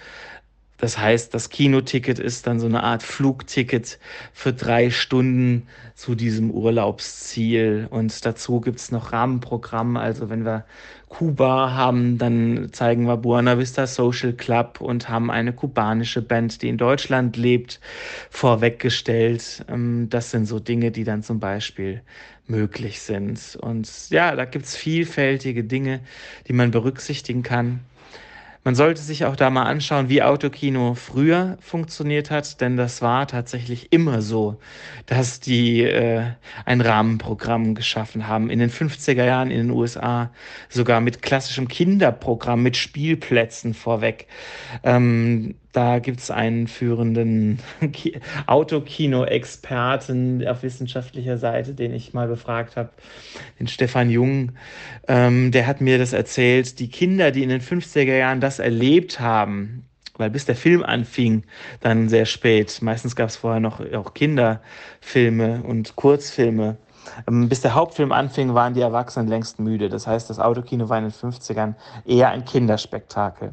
Das 0.79 0.99
heißt, 0.99 1.33
das 1.33 1.49
Kinoticket 1.49 2.19
ist 2.19 2.47
dann 2.47 2.61
so 2.61 2.67
eine 2.67 2.83
Art 2.83 3.03
Flugticket 3.03 3.99
für 4.33 4.53
drei 4.53 4.91
Stunden 4.91 5.69
zu 5.95 6.15
diesem 6.15 6.51
Urlaubsziel. 6.51 7.87
Und 7.89 8.25
dazu 8.27 8.61
gibt's 8.61 8.91
noch 8.91 9.13
Rahmenprogramm. 9.13 9.97
Also 9.97 10.29
wenn 10.29 10.45
wir 10.45 10.65
Kuba 11.09 11.73
haben, 11.73 12.19
dann 12.19 12.69
zeigen 12.73 13.07
wir 13.07 13.17
Buena 13.17 13.59
Vista 13.59 13.87
Social 13.87 14.35
Club 14.35 14.81
und 14.81 15.09
haben 15.09 15.31
eine 15.31 15.53
kubanische 15.53 16.21
Band, 16.21 16.61
die 16.61 16.69
in 16.69 16.77
Deutschland 16.77 17.37
lebt, 17.37 17.81
vorweggestellt. 18.29 19.65
Ähm, 19.69 20.09
das 20.11 20.31
sind 20.31 20.47
so 20.47 20.59
Dinge, 20.59 20.91
die 20.91 21.05
dann 21.05 21.23
zum 21.23 21.41
Beispiel 21.41 22.03
möglich 22.49 23.01
sind. 23.01 23.57
Und 23.61 24.11
ja, 24.11 24.37
da 24.37 24.45
gibt's 24.45 24.77
vielfältige 24.77 25.65
Dinge, 25.65 26.01
die 26.49 26.53
man 26.53 26.71
berücksichtigen 26.71 27.43
kann. 27.43 27.81
Man 28.67 28.75
sollte 28.75 29.01
sich 29.01 29.25
auch 29.25 29.37
da 29.37 29.49
mal 29.49 29.63
anschauen, 29.63 30.09
wie 30.09 30.25
Autokino 30.25 30.97
früher 30.97 31.57
funktioniert 31.61 32.33
hat, 32.33 32.61
denn 32.61 32.77
das 32.77 33.01
war 33.01 33.29
tatsächlich 33.29 33.93
immer 33.93 34.23
so, 34.23 34.59
dass 35.07 35.39
die 35.39 35.83
äh, 35.83 36.33
ein 36.65 36.81
Rahmenprogramm 36.81 37.77
geschaffen 37.77 38.27
haben. 38.27 38.51
In 38.51 38.59
den 38.59 38.71
50er 38.71 39.25
Jahren 39.25 39.53
in 39.53 39.69
den 39.69 39.71
USA 39.71 40.33
sogar 40.69 41.01
mit 41.01 41.23
klassischem 41.23 41.69
Kinderprogramm, 41.69 42.61
mit 42.61 42.77
Spielplätzen 42.77 43.73
vorweg. 43.73 44.27
Ähm, 44.83 45.55
da 45.77 45.99
gibt 45.99 46.21
es 46.21 46.31
einen 46.31 46.69
führenden 46.69 47.59
Autokino-Experten 48.47 50.49
auf 50.49 50.63
wissenschaftlicher 50.63 51.37
Seite, 51.37 51.75
den 51.75 51.93
ich 51.93 52.15
mal 52.15 52.29
befragt 52.29 52.77
habe, 52.77 52.89
den 53.61 53.69
Stefan 53.69 54.09
Jung. 54.09 54.53
Ähm, 55.07 55.53
der 55.53 55.67
hat 55.67 55.83
mir 55.83 55.99
das 55.99 56.15
erzählt. 56.15 56.79
Die 56.79 56.89
Kinder, 56.89 57.31
die 57.31 57.43
in 57.43 57.51
den 57.51 57.61
50er 57.61 58.17
Jahren 58.17 58.41
das 58.41 58.59
erlebt 58.59 59.21
haben, 59.21 59.85
weil 60.17 60.31
bis 60.31 60.47
der 60.47 60.57
Film 60.57 60.83
anfing, 60.83 61.43
dann 61.81 62.09
sehr 62.09 62.25
spät. 62.25 62.79
Meistens 62.81 63.15
gab 63.15 63.29
es 63.29 63.37
vorher 63.37 63.61
noch 63.61 63.81
auch 63.93 64.15
Kinderfilme 64.15 65.63
und 65.63 65.95
Kurzfilme. 65.95 66.79
ähm, 67.29 67.51
bis 67.51 67.61
der 67.61 67.75
Hauptfilm 67.75 68.13
anfing, 68.13 68.55
waren 68.55 68.73
die 68.73 68.81
Erwachsenen 68.81 69.29
längst 69.29 69.61
müde. 69.61 69.91
Das 69.91 70.07
heißt, 70.07 70.31
das 70.31 70.41
Autokino 70.41 70.89
war 70.89 70.97
in 70.97 71.05
den 71.05 71.13
50ern 71.13 71.75
eher 72.07 72.31
ein 72.31 72.47
Kinderspektakel. 72.47 73.53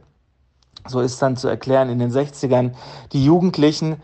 So 0.87 0.99
ist 0.99 1.21
dann 1.21 1.37
zu 1.37 1.47
erklären, 1.47 1.89
in 1.89 1.99
den 1.99 2.11
60ern 2.11 2.71
die 3.11 3.23
Jugendlichen 3.23 4.01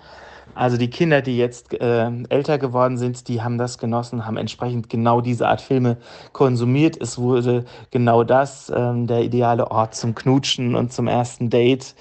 also 0.60 0.76
die 0.76 0.90
Kinder, 0.90 1.22
die 1.22 1.38
jetzt 1.38 1.74
äh, 1.74 2.12
älter 2.28 2.58
geworden 2.58 2.98
sind, 2.98 3.30
die 3.30 3.42
haben 3.42 3.58
das 3.58 3.78
genossen, 3.78 4.26
haben 4.26 4.36
entsprechend 4.36 4.90
genau 4.90 5.22
diese 5.22 5.48
Art 5.48 5.62
Filme 5.62 5.96
konsumiert. 6.34 6.98
Es 7.00 7.18
wurde 7.18 7.64
genau 7.92 8.26
das, 8.26 8.70
ähm, 8.76 9.08
der 9.08 9.24
ideale 9.24 9.72
Ort 9.72 9.96
zum 9.96 10.16
Knutschen 10.16 10.76
und 10.76 10.92
zum 10.92 11.08
ersten 11.08 11.50
Date 11.50 11.96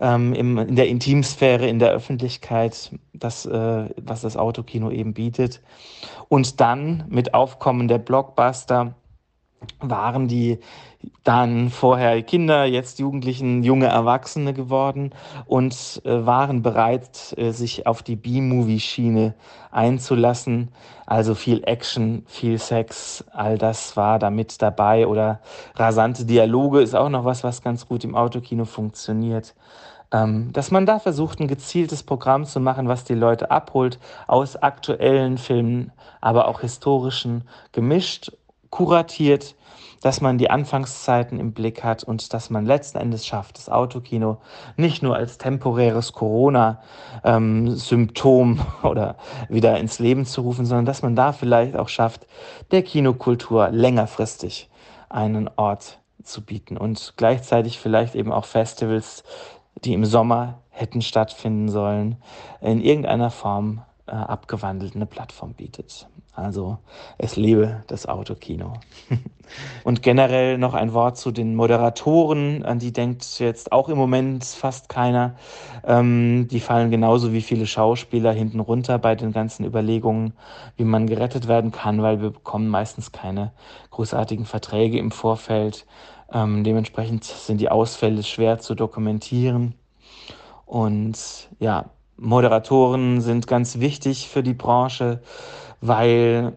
ähm, 0.00 0.32
im, 0.32 0.58
in 0.58 0.74
der 0.74 0.88
Intimsphäre, 0.88 1.68
in 1.68 1.78
der 1.78 1.90
Öffentlichkeit, 1.90 2.90
das, 3.12 3.46
äh, 3.46 3.88
was 4.02 4.22
das 4.22 4.36
Autokino 4.36 4.90
eben 4.90 5.14
bietet. 5.14 5.60
Und 6.28 6.60
dann 6.60 7.04
mit 7.08 7.34
Aufkommen 7.34 7.86
der 7.86 7.98
Blockbuster 7.98 8.94
waren 9.78 10.26
die 10.26 10.58
dann 11.24 11.70
vorher 11.70 12.22
Kinder, 12.22 12.64
jetzt 12.64 12.98
Jugendlichen, 12.98 13.62
junge 13.62 13.86
Erwachsene 13.86 14.52
geworden 14.54 15.12
und 15.46 16.00
äh, 16.04 16.26
waren 16.26 16.62
bereit, 16.62 17.34
äh, 17.36 17.52
sich 17.52 17.86
auf 17.86 18.02
die 18.02 18.16
B-Movie-Schiene 18.16 19.34
einzulassen. 19.70 20.68
Also 21.06 21.34
viel 21.34 21.62
Action, 21.64 22.24
viel 22.26 22.58
Sex, 22.58 23.24
all 23.32 23.58
das 23.58 23.96
war 23.96 24.18
damit 24.18 24.62
dabei. 24.62 25.06
Oder 25.06 25.40
rasante 25.74 26.24
Dialoge 26.24 26.80
ist 26.80 26.94
auch 26.94 27.08
noch 27.08 27.24
was, 27.24 27.44
was 27.44 27.62
ganz 27.62 27.86
gut 27.86 28.04
im 28.04 28.14
Autokino 28.14 28.64
funktioniert. 28.64 29.54
Ähm, 30.12 30.52
dass 30.52 30.70
man 30.70 30.86
da 30.86 30.98
versucht, 30.98 31.40
ein 31.40 31.48
gezieltes 31.48 32.02
Programm 32.02 32.44
zu 32.44 32.60
machen, 32.60 32.88
was 32.88 33.04
die 33.04 33.14
Leute 33.14 33.50
abholt 33.50 33.98
aus 34.26 34.56
aktuellen 34.56 35.38
Filmen, 35.38 35.92
aber 36.20 36.48
auch 36.48 36.60
historischen, 36.60 37.44
gemischt, 37.72 38.32
kuratiert 38.70 39.54
dass 40.02 40.20
man 40.20 40.36
die 40.38 40.50
Anfangszeiten 40.50 41.38
im 41.38 41.52
Blick 41.52 41.84
hat 41.84 42.02
und 42.04 42.32
dass 42.32 42.48
man 42.50 42.66
letzten 42.66 42.98
Endes 42.98 43.26
schafft, 43.26 43.58
das 43.58 43.68
Autokino 43.68 44.38
nicht 44.76 45.02
nur 45.02 45.16
als 45.16 45.38
temporäres 45.38 46.12
Corona-Symptom 46.12 48.52
ähm, 48.52 48.60
oder 48.88 49.16
wieder 49.48 49.78
ins 49.78 49.98
Leben 49.98 50.24
zu 50.24 50.42
rufen, 50.42 50.66
sondern 50.66 50.86
dass 50.86 51.02
man 51.02 51.16
da 51.16 51.32
vielleicht 51.32 51.76
auch 51.76 51.88
schafft, 51.88 52.28
der 52.70 52.82
Kinokultur 52.82 53.70
längerfristig 53.70 54.70
einen 55.08 55.50
Ort 55.56 55.98
zu 56.22 56.44
bieten 56.44 56.76
und 56.76 57.14
gleichzeitig 57.16 57.78
vielleicht 57.78 58.14
eben 58.14 58.30
auch 58.32 58.44
Festivals, 58.44 59.24
die 59.84 59.94
im 59.94 60.04
Sommer 60.04 60.60
hätten 60.70 61.02
stattfinden 61.02 61.68
sollen, 61.68 62.16
in 62.60 62.80
irgendeiner 62.80 63.30
Form 63.30 63.82
äh, 64.06 64.12
abgewandelt 64.12 64.94
eine 64.94 65.06
Plattform 65.06 65.54
bietet. 65.54 66.08
Also 66.34 66.78
es 67.18 67.36
lebe 67.36 67.82
das 67.88 68.06
Autokino. 68.06 68.74
Und 69.84 70.02
generell 70.02 70.58
noch 70.58 70.74
ein 70.74 70.92
Wort 70.94 71.18
zu 71.18 71.32
den 71.32 71.56
Moderatoren, 71.56 72.64
an 72.64 72.78
die 72.78 72.92
denkt 72.92 73.40
jetzt 73.40 73.72
auch 73.72 73.88
im 73.88 73.98
Moment 73.98 74.44
fast 74.44 74.88
keiner. 74.88 75.34
Ähm, 75.84 76.46
die 76.48 76.60
fallen 76.60 76.90
genauso 76.90 77.32
wie 77.32 77.42
viele 77.42 77.66
Schauspieler 77.66 78.32
hinten 78.32 78.60
runter 78.60 78.98
bei 78.98 79.16
den 79.16 79.32
ganzen 79.32 79.64
Überlegungen, 79.64 80.34
wie 80.76 80.84
man 80.84 81.08
gerettet 81.08 81.48
werden 81.48 81.72
kann, 81.72 82.00
weil 82.00 82.22
wir 82.22 82.30
bekommen 82.30 82.68
meistens 82.68 83.10
keine 83.10 83.52
großartigen 83.90 84.44
Verträge 84.44 84.98
im 84.98 85.10
Vorfeld. 85.10 85.84
Ähm, 86.32 86.62
dementsprechend 86.62 87.24
sind 87.24 87.60
die 87.60 87.70
Ausfälle 87.70 88.22
schwer 88.22 88.60
zu 88.60 88.76
dokumentieren. 88.76 89.74
Und 90.64 91.48
ja, 91.58 91.86
Moderatoren 92.16 93.20
sind 93.20 93.46
ganz 93.46 93.80
wichtig 93.80 94.28
für 94.28 94.42
die 94.42 94.54
Branche 94.54 95.22
weil 95.80 96.54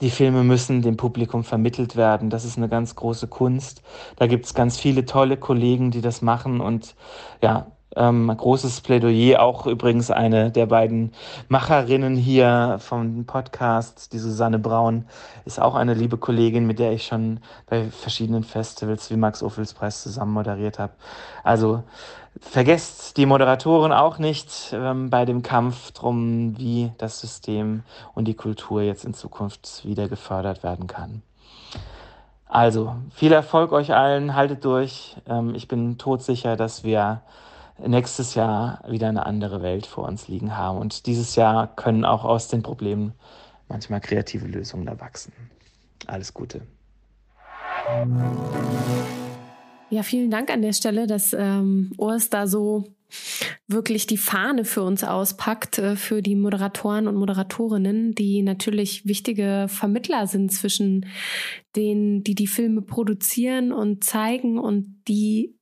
die 0.00 0.10
Filme 0.10 0.42
müssen 0.44 0.82
dem 0.82 0.96
Publikum 0.96 1.44
vermittelt 1.44 1.96
werden. 1.96 2.30
Das 2.30 2.44
ist 2.44 2.58
eine 2.58 2.68
ganz 2.68 2.94
große 2.94 3.28
Kunst. 3.28 3.82
Da 4.16 4.26
gibt 4.26 4.46
es 4.46 4.54
ganz 4.54 4.78
viele 4.78 5.06
tolle 5.06 5.36
Kollegen, 5.36 5.90
die 5.90 6.00
das 6.00 6.20
machen 6.20 6.60
und 6.60 6.94
ja, 7.40 7.68
ähm, 7.96 8.32
großes 8.36 8.80
Plädoyer, 8.80 9.40
auch 9.40 9.66
übrigens 9.66 10.10
eine 10.10 10.50
der 10.50 10.66
beiden 10.66 11.12
Macherinnen 11.48 12.16
hier 12.16 12.78
vom 12.80 13.24
Podcast, 13.24 14.12
die 14.12 14.18
Susanne 14.18 14.58
Braun, 14.58 15.06
ist 15.44 15.60
auch 15.60 15.74
eine 15.74 15.94
liebe 15.94 16.16
Kollegin, 16.16 16.66
mit 16.66 16.78
der 16.78 16.92
ich 16.92 17.06
schon 17.06 17.40
bei 17.66 17.84
verschiedenen 17.90 18.42
Festivals 18.42 19.10
wie 19.10 19.16
Max 19.16 19.42
Ophüls 19.42 19.74
zusammen 20.02 20.32
moderiert 20.32 20.78
habe. 20.78 20.94
Also 21.44 21.84
vergesst 22.40 23.16
die 23.16 23.26
Moderatoren 23.26 23.92
auch 23.92 24.18
nicht 24.18 24.72
ähm, 24.72 25.10
bei 25.10 25.24
dem 25.24 25.42
Kampf 25.42 25.92
drum, 25.92 26.58
wie 26.58 26.92
das 26.98 27.20
System 27.20 27.82
und 28.14 28.26
die 28.26 28.34
Kultur 28.34 28.82
jetzt 28.82 29.04
in 29.04 29.14
Zukunft 29.14 29.84
wieder 29.84 30.08
gefördert 30.08 30.62
werden 30.62 30.86
kann. 30.86 31.22
Also, 32.46 32.94
viel 33.12 33.32
Erfolg 33.32 33.72
euch 33.72 33.94
allen, 33.94 34.34
haltet 34.34 34.64
durch. 34.64 35.16
Ähm, 35.26 35.54
ich 35.54 35.66
bin 35.66 35.98
todsicher, 35.98 36.56
dass 36.56 36.84
wir 36.84 37.22
nächstes 37.78 38.34
Jahr 38.34 38.80
wieder 38.86 39.08
eine 39.08 39.26
andere 39.26 39.62
Welt 39.62 39.86
vor 39.86 40.06
uns 40.06 40.28
liegen 40.28 40.56
haben. 40.56 40.78
Und 40.78 41.06
dieses 41.06 41.34
Jahr 41.34 41.66
können 41.66 42.04
auch 42.04 42.24
aus 42.24 42.48
den 42.48 42.62
Problemen 42.62 43.12
manchmal 43.68 44.00
kreative 44.00 44.46
Lösungen 44.46 44.86
erwachsen. 44.86 45.32
Alles 46.06 46.32
Gute. 46.32 46.62
Ja, 49.90 50.02
vielen 50.02 50.30
Dank 50.30 50.50
an 50.50 50.62
der 50.62 50.72
Stelle, 50.72 51.06
dass 51.06 51.32
ähm, 51.32 51.92
Urs 51.96 52.30
da 52.30 52.46
so 52.46 52.84
wirklich 53.68 54.06
die 54.06 54.16
Fahne 54.16 54.64
für 54.64 54.82
uns 54.82 55.04
auspackt, 55.04 55.78
äh, 55.78 55.96
für 55.96 56.22
die 56.22 56.36
Moderatoren 56.36 57.06
und 57.06 57.16
Moderatorinnen, 57.16 58.14
die 58.14 58.42
natürlich 58.42 59.06
wichtige 59.06 59.66
Vermittler 59.68 60.26
sind 60.26 60.52
zwischen 60.52 61.06
denen, 61.76 62.24
die 62.24 62.34
die 62.34 62.46
Filme 62.46 62.82
produzieren 62.82 63.72
und 63.72 64.04
zeigen 64.04 64.58
und 64.58 65.02
die, 65.08 65.56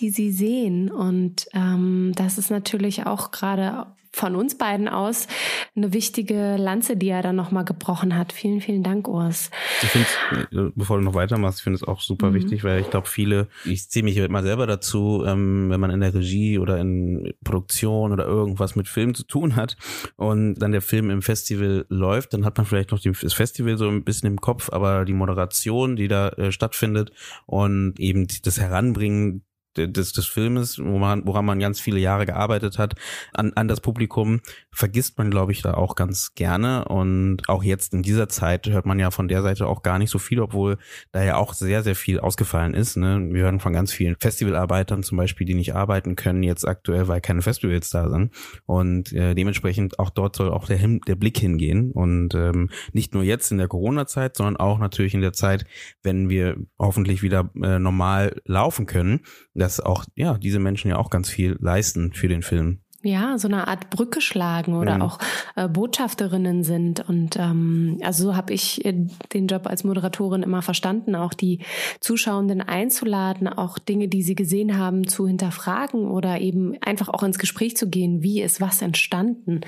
die 0.00 0.10
sie 0.10 0.32
sehen. 0.32 0.90
Und 0.90 1.46
ähm, 1.52 2.12
das 2.14 2.38
ist 2.38 2.50
natürlich 2.50 3.06
auch 3.06 3.30
gerade 3.30 3.86
von 4.14 4.36
uns 4.36 4.56
beiden 4.56 4.88
aus 4.88 5.26
eine 5.74 5.92
wichtige 5.92 6.56
Lanze, 6.56 6.96
die 6.96 7.08
er 7.08 7.22
dann 7.22 7.36
nochmal 7.36 7.64
gebrochen 7.64 8.16
hat. 8.16 8.32
Vielen, 8.32 8.60
vielen 8.60 8.82
Dank, 8.82 9.08
Urs. 9.08 9.50
Ich 9.82 9.88
finde 9.88 10.06
äh, 10.52 10.70
bevor 10.74 10.98
du 10.98 11.04
noch 11.04 11.14
weitermachst, 11.14 11.60
ich 11.60 11.64
finde 11.64 11.76
es 11.76 11.84
auch 11.84 12.00
super 12.00 12.30
mhm. 12.30 12.34
wichtig, 12.34 12.64
weil 12.64 12.80
ich 12.80 12.90
glaube, 12.90 13.08
viele, 13.08 13.48
ich 13.64 13.88
ziehe 13.88 14.04
mich 14.04 14.16
immer 14.16 14.42
selber 14.42 14.66
dazu, 14.66 15.24
ähm, 15.26 15.70
wenn 15.70 15.80
man 15.80 15.90
in 15.90 16.00
der 16.00 16.14
Regie 16.14 16.58
oder 16.58 16.78
in 16.78 17.32
Produktion 17.42 18.12
oder 18.12 18.26
irgendwas 18.26 18.76
mit 18.76 18.88
Film 18.88 19.14
zu 19.14 19.24
tun 19.24 19.56
hat 19.56 19.76
und 20.16 20.56
dann 20.56 20.72
der 20.72 20.82
Film 20.82 21.10
im 21.10 21.22
Festival 21.22 21.86
läuft, 21.88 22.34
dann 22.34 22.44
hat 22.44 22.56
man 22.56 22.66
vielleicht 22.66 22.92
noch 22.92 23.00
das 23.00 23.32
Festival 23.32 23.78
so 23.78 23.88
ein 23.88 24.04
bisschen 24.04 24.28
im 24.28 24.40
Kopf, 24.40 24.70
aber 24.70 25.04
die 25.04 25.14
Moderation, 25.14 25.96
die 25.96 26.08
da 26.08 26.28
äh, 26.30 26.52
stattfindet 26.52 27.12
und 27.46 27.98
eben 27.98 28.26
das 28.42 28.60
Heranbringen 28.60 29.44
des, 29.76 30.12
des 30.12 30.26
Filmes, 30.26 30.78
wo 30.78 30.98
man, 30.98 31.26
woran 31.26 31.44
man 31.44 31.58
ganz 31.58 31.80
viele 31.80 31.98
Jahre 31.98 32.26
gearbeitet 32.26 32.78
hat, 32.78 32.94
an, 33.32 33.52
an 33.54 33.68
das 33.68 33.80
Publikum, 33.80 34.40
vergisst 34.70 35.18
man, 35.18 35.30
glaube 35.30 35.52
ich, 35.52 35.62
da 35.62 35.74
auch 35.74 35.94
ganz 35.94 36.34
gerne. 36.34 36.84
Und 36.86 37.48
auch 37.48 37.62
jetzt 37.62 37.94
in 37.94 38.02
dieser 38.02 38.28
Zeit 38.28 38.68
hört 38.68 38.86
man 38.86 38.98
ja 38.98 39.10
von 39.10 39.28
der 39.28 39.42
Seite 39.42 39.66
auch 39.66 39.82
gar 39.82 39.98
nicht 39.98 40.10
so 40.10 40.18
viel, 40.18 40.40
obwohl 40.40 40.78
da 41.12 41.22
ja 41.22 41.36
auch 41.36 41.54
sehr, 41.54 41.82
sehr 41.82 41.94
viel 41.94 42.20
ausgefallen 42.20 42.74
ist. 42.74 42.96
Ne? 42.96 43.28
Wir 43.30 43.44
hören 43.44 43.60
von 43.60 43.72
ganz 43.72 43.92
vielen 43.92 44.16
Festivalarbeitern 44.20 45.02
zum 45.02 45.18
Beispiel, 45.18 45.46
die 45.46 45.54
nicht 45.54 45.74
arbeiten 45.74 46.16
können, 46.16 46.42
jetzt 46.42 46.66
aktuell, 46.66 47.08
weil 47.08 47.20
keine 47.20 47.42
Festivals 47.42 47.90
da 47.90 48.08
sind. 48.10 48.32
Und 48.66 49.12
äh, 49.12 49.34
dementsprechend 49.34 49.98
auch 49.98 50.10
dort 50.10 50.36
soll 50.36 50.50
auch 50.50 50.66
der, 50.66 50.78
der 51.06 51.16
Blick 51.16 51.38
hingehen. 51.38 51.92
Und 51.92 52.34
ähm, 52.34 52.70
nicht 52.92 53.14
nur 53.14 53.22
jetzt 53.22 53.50
in 53.50 53.58
der 53.58 53.68
Corona-Zeit, 53.68 54.36
sondern 54.36 54.56
auch 54.56 54.78
natürlich 54.78 55.14
in 55.14 55.20
der 55.20 55.32
Zeit, 55.32 55.64
wenn 56.02 56.28
wir 56.28 56.56
hoffentlich 56.78 57.22
wieder 57.22 57.50
äh, 57.62 57.78
normal 57.78 58.40
laufen 58.44 58.86
können 58.86 59.20
dass 59.62 59.80
auch, 59.80 60.04
ja, 60.14 60.36
diese 60.38 60.58
Menschen 60.58 60.88
ja 60.88 60.96
auch 60.96 61.08
ganz 61.08 61.30
viel 61.30 61.56
leisten 61.60 62.12
für 62.12 62.28
den 62.28 62.42
Film 62.42 62.81
ja, 63.02 63.38
so 63.38 63.48
eine 63.48 63.68
Art 63.68 63.90
Brücke 63.90 64.20
schlagen 64.20 64.74
oder 64.74 64.96
mhm. 64.96 65.02
auch 65.02 65.18
äh, 65.56 65.68
Botschafterinnen 65.68 66.62
sind. 66.62 67.08
Und 67.08 67.36
ähm, 67.36 67.98
also 68.02 68.24
so 68.24 68.36
habe 68.36 68.52
ich 68.52 68.84
äh, 68.84 68.94
den 69.32 69.48
Job 69.48 69.66
als 69.66 69.84
Moderatorin 69.84 70.42
immer 70.42 70.62
verstanden, 70.62 71.16
auch 71.16 71.34
die 71.34 71.60
Zuschauenden 72.00 72.60
einzuladen, 72.60 73.48
auch 73.48 73.78
Dinge, 73.78 74.08
die 74.08 74.22
sie 74.22 74.34
gesehen 74.34 74.78
haben, 74.78 75.08
zu 75.08 75.26
hinterfragen 75.26 76.08
oder 76.08 76.40
eben 76.40 76.76
einfach 76.80 77.08
auch 77.08 77.22
ins 77.22 77.38
Gespräch 77.38 77.76
zu 77.76 77.88
gehen, 77.88 78.22
wie 78.22 78.40
ist 78.40 78.60
was 78.60 78.82
entstanden. 78.82 79.62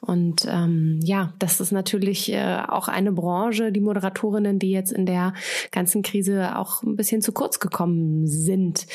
Und 0.00 0.46
ähm, 0.48 1.00
ja, 1.02 1.32
das 1.38 1.60
ist 1.60 1.72
natürlich 1.72 2.32
äh, 2.32 2.62
auch 2.68 2.88
eine 2.88 3.12
Branche, 3.12 3.72
die 3.72 3.80
Moderatorinnen, 3.80 4.58
die 4.58 4.70
jetzt 4.70 4.92
in 4.92 5.06
der 5.06 5.32
ganzen 5.70 6.02
Krise 6.02 6.58
auch 6.58 6.82
ein 6.82 6.96
bisschen 6.96 7.22
zu 7.22 7.32
kurz 7.32 7.60
gekommen 7.60 8.26
sind, 8.26 8.86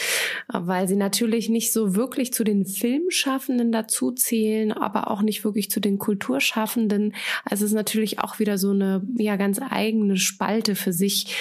weil 0.47 0.88
sie 0.88 0.95
natürlich 0.95 1.49
nicht 1.49 1.73
so 1.73 1.95
wirklich 1.95 2.34
zu 2.34 2.43
den 2.43 2.65
Filmschaffenden 2.65 3.71
dazu 3.80 4.12
zählen, 4.12 4.72
aber 4.72 5.10
auch 5.10 5.22
nicht 5.22 5.44
wirklich 5.44 5.70
zu 5.70 5.80
den 5.80 5.98
Kulturschaffenden. 5.98 7.13
Also 7.46 7.65
es 7.65 7.72
ist 7.72 7.76
natürlich 7.76 8.20
auch 8.20 8.39
wieder 8.39 8.58
so 8.58 8.72
eine 8.72 9.02
ja 9.18 9.36
ganz 9.36 9.60
eigene 9.62 10.18
Spalte 10.18 10.76
für 10.76 10.94
sich. 10.94 11.36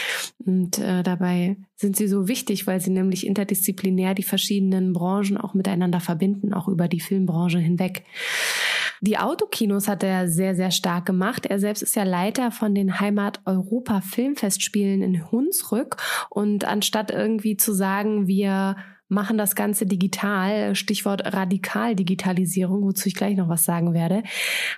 Und 0.45 0.79
äh, 0.79 1.03
dabei 1.03 1.57
sind 1.77 1.97
sie 1.97 2.09
so 2.09 2.29
wichtig, 2.29 2.67
weil 2.67 2.81
sie 2.81 2.91
nämlich 2.91 3.27
interdisziplinär 3.27 4.15
die 4.15 4.23
verschiedenen 4.23 4.93
Branchen 4.93 5.37
auch 5.37 5.55
miteinander 5.55 6.01
verbinden, 6.01 6.53
auch 6.53 6.69
über 6.69 6.89
die 6.89 7.01
Filmbranche 7.01 7.59
hinweg. 7.59 8.05
Die 9.01 9.19
Autokinos 9.19 9.87
hat 9.87 10.03
er 10.03 10.29
sehr, 10.29 10.55
sehr 10.55 10.71
stark 10.71 11.07
gemacht. 11.07 11.47
Er 11.47 11.61
selbst 11.61 11.83
ist 11.83 11.95
ja 11.95 12.03
Leiter 12.03 12.51
von 12.51 12.75
den 12.75 12.99
Heimat 12.99 13.41
Europa 13.45 14.01
Filmfestspielen 14.01 15.03
in 15.03 15.31
Hunsrück. 15.31 15.97
Und 16.31 16.65
anstatt 16.65 17.11
irgendwie 17.11 17.57
zu 17.57 17.73
sagen, 17.73 18.27
wir 18.27 18.77
machen 19.09 19.39
das 19.39 19.55
Ganze 19.55 19.87
digital, 19.87 20.75
Stichwort 20.75 21.33
Radikaldigitalisierung, 21.33 22.83
wozu 22.83 23.09
ich 23.09 23.15
gleich 23.15 23.37
noch 23.37 23.49
was 23.49 23.65
sagen 23.65 23.95
werde, 23.95 24.23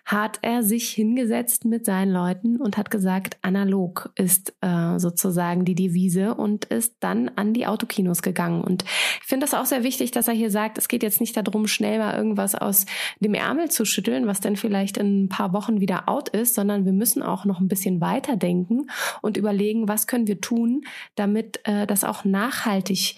hat 0.05 0.39
er 0.43 0.63
sich 0.63 0.91
hingesetzt 0.91 1.65
mit 1.65 1.85
seinen 1.85 2.13
Leuten 2.13 2.57
und 2.57 2.77
hat 2.77 2.91
gesagt, 2.91 3.39
analog 3.43 4.11
ist 4.15 4.55
äh, 4.61 4.99
sozusagen 4.99 5.65
die 5.65 5.75
Devise 5.75 6.35
und 6.35 6.67
ist 6.67 6.95
dann 7.01 7.31
an 7.37 7.53
die 7.53 7.67
Autokinos 7.67 8.23
gegangen. 8.23 8.63
Und 8.63 8.85
ich 9.21 9.27
finde 9.27 9.47
das 9.47 9.55
auch 9.55 9.67
sehr 9.67 9.83
wichtig, 9.83 10.13
dass 10.13 10.29
er 10.29 10.35
hier 10.35 10.51
sagt, 10.51 10.79
es 10.79 10.89
geht 10.89 11.03
jetzt 11.03 11.21
nicht 11.21 11.37
darum, 11.37 11.67
schnell 11.67 11.99
mal 11.99 12.17
irgendwas 12.17 12.55
aus 12.55 12.87
dem 13.19 13.35
Ärmel 13.35 13.71
zu 13.71 13.85
schütteln, 13.85 14.27
was 14.27 14.41
dann 14.41 14.57
vielleicht 14.57 14.97
in 14.97 15.25
ein 15.25 15.29
paar 15.29 15.53
Wochen 15.53 15.81
wieder 15.81 16.09
out 16.09 16.29
ist, 16.29 16.55
sondern 16.55 16.85
wir 16.85 16.93
müssen 16.93 17.23
auch 17.23 17.45
noch 17.45 17.61
ein 17.61 17.69
bisschen 17.69 18.01
weiterdenken 18.01 18.91
und 19.23 19.37
überlegen, 19.37 19.89
was 19.89 20.07
können 20.07 20.27
wir 20.27 20.41
tun, 20.41 20.83
damit 21.17 21.61
äh, 21.65 21.87
das 21.87 22.05
auch 22.05 22.25
nachhaltig 22.25 23.17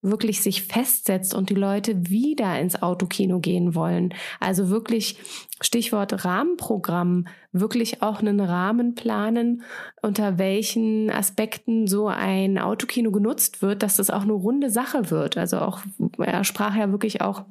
wirklich 0.00 0.42
sich 0.42 0.62
festsetzt 0.62 1.34
und 1.34 1.50
die 1.50 1.54
Leute 1.54 2.08
wieder 2.08 2.58
ins 2.60 2.82
Autokino 2.82 3.40
gehen 3.40 3.74
wollen. 3.74 4.14
Also 4.38 4.68
wirklich 4.68 5.18
Stichwort 5.60 6.24
Rahmenprogramm, 6.24 7.26
wirklich 7.52 8.02
auch 8.02 8.20
einen 8.20 8.40
Rahmen 8.40 8.94
planen, 8.94 9.62
unter 10.02 10.38
welchen 10.38 11.10
Aspekten 11.10 11.86
so 11.88 12.06
ein 12.06 12.58
Autokino 12.58 13.10
genutzt 13.10 13.60
wird, 13.60 13.82
dass 13.82 13.96
das 13.96 14.10
auch 14.10 14.22
eine 14.22 14.32
runde 14.32 14.70
Sache 14.70 15.10
wird. 15.10 15.36
Also 15.36 15.58
auch, 15.58 15.80
er 16.18 16.44
sprach 16.44 16.76
ja 16.76 16.92
wirklich 16.92 17.20
auch 17.20 17.44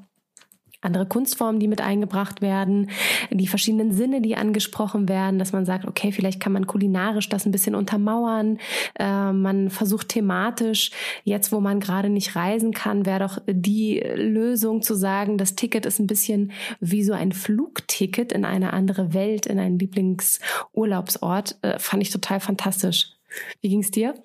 andere 0.88 1.06
Kunstformen, 1.06 1.60
die 1.60 1.67
mit 1.67 1.82
eingebracht 1.82 2.41
werden, 2.41 2.89
die 3.30 3.47
verschiedenen 3.47 3.91
Sinne, 3.91 4.21
die 4.21 4.36
angesprochen 4.36 5.08
werden, 5.08 5.38
dass 5.38 5.52
man 5.52 5.65
sagt, 5.65 5.86
okay, 5.86 6.12
vielleicht 6.12 6.39
kann 6.39 6.54
man 6.54 6.65
kulinarisch 6.65 7.30
das 7.30 7.45
ein 7.45 7.52
bisschen 7.52 7.76
untermauern. 7.76 8.58
Äh, 8.97 9.32
man 9.34 9.69
versucht 9.69 10.10
thematisch, 10.10 10.91
jetzt 11.23 11.52
wo 11.52 11.60
man 11.60 11.80
gerade 11.80 12.10
nicht 12.10 12.36
reisen 12.36 12.73
kann, 12.73 13.06
wäre 13.06 13.19
doch 13.19 13.39
die 13.45 14.00
Lösung 14.15 14.82
zu 14.82 14.95
sagen, 14.95 15.38
das 15.38 15.56
Ticket 15.56 15.86
ist 15.86 16.00
ein 16.00 16.08
bisschen 16.08 16.52
wie 16.80 17.04
so 17.04 17.13
ein 17.13 17.34
Flugticket 17.34 18.32
in 18.32 18.45
eine 18.45 18.73
andere 18.73 19.13
Welt, 19.13 19.45
in 19.45 19.60
einen 19.60 19.78
Lieblingsurlaubsort. 19.78 21.58
Äh, 21.62 21.80
fand 21.80 22.02
ich 22.02 22.10
total 22.10 22.39
fantastisch. 22.39 23.12
Wie 23.62 23.69
ging's 23.69 23.91
dir? 23.91 24.15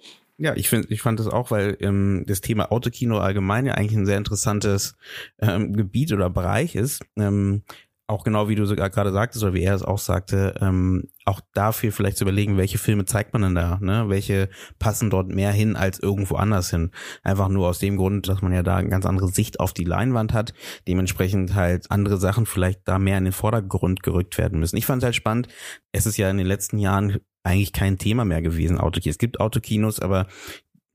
Ja, 0.42 0.56
ich 0.56 0.68
finde, 0.68 0.88
ich 0.88 1.02
fand 1.02 1.20
das 1.20 1.28
auch, 1.28 1.52
weil 1.52 1.76
ähm, 1.78 2.24
das 2.26 2.40
Thema 2.40 2.72
Autokino 2.72 3.18
allgemein 3.18 3.64
ja 3.64 3.74
eigentlich 3.74 3.96
ein 3.96 4.06
sehr 4.06 4.18
interessantes 4.18 4.96
ähm, 5.38 5.72
Gebiet 5.72 6.12
oder 6.12 6.30
Bereich 6.30 6.74
ist. 6.74 7.04
Ähm, 7.16 7.62
auch 8.08 8.24
genau 8.24 8.48
wie 8.48 8.56
du 8.56 8.66
sogar 8.66 8.90
gerade 8.90 9.12
sagtest 9.12 9.44
oder 9.44 9.54
wie 9.54 9.62
er 9.62 9.76
es 9.76 9.84
auch 9.84 9.98
sagte, 9.98 10.54
ähm, 10.60 11.04
auch 11.24 11.40
dafür 11.54 11.92
vielleicht 11.92 12.16
zu 12.16 12.24
überlegen, 12.24 12.56
welche 12.56 12.78
Filme 12.78 13.04
zeigt 13.04 13.32
man 13.32 13.42
denn 13.42 13.54
da, 13.54 13.78
ne? 13.80 14.08
Welche 14.08 14.48
passen 14.80 15.10
dort 15.10 15.28
mehr 15.28 15.52
hin 15.52 15.76
als 15.76 16.00
irgendwo 16.00 16.34
anders 16.34 16.70
hin? 16.70 16.90
Einfach 17.22 17.48
nur 17.48 17.68
aus 17.68 17.78
dem 17.78 17.96
Grund, 17.96 18.26
dass 18.26 18.42
man 18.42 18.52
ja 18.52 18.64
da 18.64 18.78
eine 18.78 18.88
ganz 18.88 19.06
andere 19.06 19.28
Sicht 19.28 19.60
auf 19.60 19.72
die 19.72 19.84
Leinwand 19.84 20.32
hat, 20.32 20.54
dementsprechend 20.88 21.54
halt 21.54 21.88
andere 21.92 22.18
Sachen 22.18 22.46
vielleicht 22.46 22.80
da 22.88 22.98
mehr 22.98 23.18
in 23.18 23.24
den 23.24 23.32
Vordergrund 23.32 24.02
gerückt 24.02 24.38
werden 24.38 24.58
müssen. 24.58 24.76
Ich 24.76 24.86
fand 24.86 25.02
es 25.02 25.04
halt 25.04 25.14
spannend. 25.14 25.46
Es 25.92 26.04
ist 26.04 26.16
ja 26.16 26.28
in 26.28 26.38
den 26.38 26.48
letzten 26.48 26.78
Jahren 26.78 27.20
eigentlich 27.44 27.72
kein 27.72 27.98
Thema 27.98 28.24
mehr 28.24 28.42
gewesen, 28.42 28.78
Autokinos. 28.78 29.14
Es 29.14 29.18
gibt 29.18 29.40
Autokinos, 29.40 30.00
aber 30.00 30.26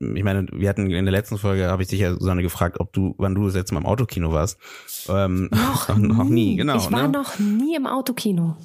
ich 0.00 0.22
meine, 0.22 0.46
wir 0.52 0.68
hatten 0.68 0.88
in 0.88 1.04
der 1.04 1.12
letzten 1.12 1.38
Folge, 1.38 1.66
habe 1.66 1.82
ich 1.82 1.88
dich 1.88 1.98
ja 2.00 2.12
Susanne 2.12 2.42
gefragt, 2.42 2.78
ob 2.78 2.92
du, 2.92 3.16
wann 3.18 3.34
du 3.34 3.46
das 3.46 3.54
letzte 3.54 3.74
Mal 3.74 3.80
im 3.80 3.86
Autokino 3.86 4.32
warst. 4.32 4.58
Ähm, 5.08 5.48
noch, 5.50 5.88
noch 5.96 6.24
nie. 6.24 6.50
nie, 6.50 6.56
genau. 6.56 6.76
Ich 6.76 6.92
war 6.92 7.02
ne? 7.02 7.08
noch 7.08 7.38
nie 7.40 7.74
im 7.74 7.86
Autokino. 7.86 8.56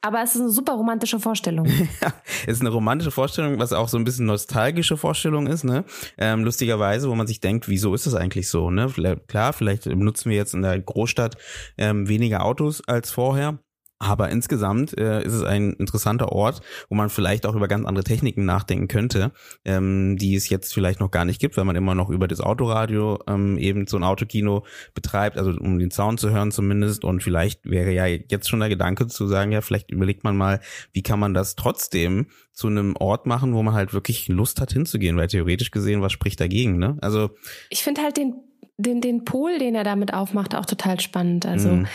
Aber 0.00 0.22
es 0.22 0.36
ist 0.36 0.42
eine 0.42 0.50
super 0.50 0.74
romantische 0.74 1.18
Vorstellung. 1.18 1.66
ja, 2.00 2.12
es 2.42 2.54
ist 2.54 2.60
eine 2.60 2.70
romantische 2.70 3.10
Vorstellung, 3.10 3.58
was 3.58 3.72
auch 3.72 3.88
so 3.88 3.98
ein 3.98 4.04
bisschen 4.04 4.26
nostalgische 4.26 4.96
Vorstellung 4.96 5.48
ist, 5.48 5.64
ne? 5.64 5.84
Ähm, 6.18 6.44
lustigerweise, 6.44 7.10
wo 7.10 7.16
man 7.16 7.26
sich 7.26 7.40
denkt, 7.40 7.68
wieso 7.68 7.92
ist 7.92 8.06
das 8.06 8.14
eigentlich 8.14 8.48
so, 8.48 8.70
ne? 8.70 8.88
Klar, 9.26 9.52
vielleicht 9.52 9.86
nutzen 9.86 10.30
wir 10.30 10.36
jetzt 10.36 10.54
in 10.54 10.62
der 10.62 10.78
Großstadt 10.78 11.36
ähm, 11.78 12.08
weniger 12.08 12.44
Autos 12.44 12.86
als 12.86 13.10
vorher. 13.10 13.58
Aber 13.98 14.28
insgesamt 14.28 14.96
äh, 14.98 15.24
ist 15.24 15.32
es 15.32 15.42
ein 15.42 15.72
interessanter 15.74 16.30
Ort, 16.30 16.60
wo 16.90 16.94
man 16.94 17.08
vielleicht 17.08 17.46
auch 17.46 17.54
über 17.54 17.66
ganz 17.66 17.86
andere 17.86 18.04
Techniken 18.04 18.44
nachdenken 18.44 18.88
könnte, 18.88 19.32
ähm, 19.64 20.16
die 20.18 20.34
es 20.34 20.50
jetzt 20.50 20.74
vielleicht 20.74 21.00
noch 21.00 21.10
gar 21.10 21.24
nicht 21.24 21.40
gibt, 21.40 21.56
weil 21.56 21.64
man 21.64 21.76
immer 21.76 21.94
noch 21.94 22.10
über 22.10 22.28
das 22.28 22.40
Autoradio 22.40 23.18
ähm, 23.26 23.56
eben 23.56 23.86
so 23.86 23.96
ein 23.96 24.04
Autokino 24.04 24.66
betreibt, 24.94 25.38
also 25.38 25.50
um 25.50 25.78
den 25.78 25.90
Sound 25.90 26.20
zu 26.20 26.30
hören 26.30 26.50
zumindest. 26.50 27.04
Und 27.04 27.22
vielleicht 27.22 27.64
wäre 27.64 27.90
ja 27.90 28.06
jetzt 28.06 28.48
schon 28.48 28.60
der 28.60 28.68
Gedanke 28.68 29.06
zu 29.06 29.26
sagen, 29.26 29.52
ja, 29.52 29.62
vielleicht 29.62 29.90
überlegt 29.90 30.24
man 30.24 30.36
mal, 30.36 30.60
wie 30.92 31.02
kann 31.02 31.18
man 31.18 31.32
das 31.32 31.56
trotzdem 31.56 32.26
zu 32.52 32.66
einem 32.66 32.96
Ort 32.96 33.26
machen, 33.26 33.54
wo 33.54 33.62
man 33.62 33.74
halt 33.74 33.94
wirklich 33.94 34.28
Lust 34.28 34.60
hat 34.60 34.72
hinzugehen, 34.72 35.16
weil 35.16 35.28
theoretisch 35.28 35.70
gesehen, 35.70 36.02
was 36.02 36.12
spricht 36.12 36.40
dagegen, 36.40 36.78
ne? 36.78 36.98
Also 37.00 37.30
ich 37.70 37.82
finde 37.82 38.02
halt 38.02 38.18
den 38.18 38.34
den 38.78 39.00
den 39.00 39.24
Pol, 39.24 39.58
den 39.58 39.74
er 39.74 39.84
damit 39.84 40.12
aufmacht, 40.12 40.54
auch 40.54 40.66
total 40.66 41.00
spannend. 41.00 41.46
Also 41.46 41.70
mm. 41.70 41.86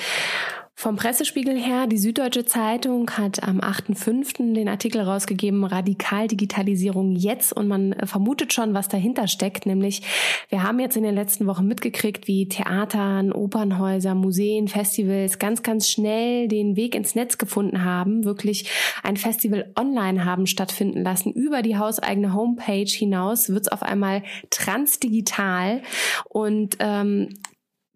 Vom 0.73 0.95
Pressespiegel 0.95 1.55
her, 1.59 1.85
die 1.85 1.99
Süddeutsche 1.99 2.43
Zeitung 2.43 3.11
hat 3.11 3.43
am 3.43 3.59
8.5. 3.59 4.55
den 4.55 4.67
Artikel 4.67 5.01
rausgegeben, 5.01 5.63
Radikaldigitalisierung 5.63 7.15
jetzt 7.15 7.53
und 7.53 7.67
man 7.67 7.93
äh, 7.93 8.07
vermutet 8.07 8.51
schon, 8.51 8.73
was 8.73 8.87
dahinter 8.87 9.27
steckt, 9.27 9.67
nämlich 9.67 10.01
wir 10.49 10.63
haben 10.63 10.79
jetzt 10.79 10.97
in 10.97 11.03
den 11.03 11.13
letzten 11.13 11.45
Wochen 11.45 11.67
mitgekriegt, 11.67 12.27
wie 12.27 12.47
Theatern, 12.47 13.31
Opernhäuser, 13.31 14.15
Museen, 14.15 14.67
Festivals 14.67 15.37
ganz, 15.37 15.61
ganz 15.61 15.87
schnell 15.87 16.47
den 16.47 16.75
Weg 16.75 16.95
ins 16.95 17.13
Netz 17.13 17.37
gefunden 17.37 17.83
haben, 17.83 18.23
wirklich 18.25 18.71
ein 19.03 19.17
Festival 19.17 19.71
online 19.77 20.25
haben 20.25 20.47
stattfinden 20.47 21.03
lassen. 21.03 21.31
Über 21.31 21.61
die 21.61 21.77
hauseigene 21.77 22.33
Homepage 22.33 22.89
hinaus 22.89 23.49
wird 23.49 23.67
es 23.67 23.71
auf 23.71 23.83
einmal 23.83 24.23
transdigital 24.49 25.83
und 26.29 26.77
ähm, 26.79 27.29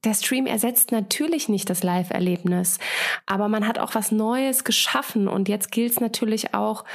der 0.05 0.13
Stream 0.13 0.45
ersetzt 0.45 0.91
natürlich 0.91 1.49
nicht 1.49 1.69
das 1.69 1.83
Live-Erlebnis, 1.83 2.79
aber 3.25 3.47
man 3.47 3.67
hat 3.67 3.79
auch 3.79 3.95
was 3.95 4.11
Neues 4.11 4.63
geschaffen 4.63 5.27
und 5.27 5.49
jetzt 5.49 5.71
gilt 5.71 5.91
es 5.91 5.99
natürlich 5.99 6.53
auch, 6.53 6.85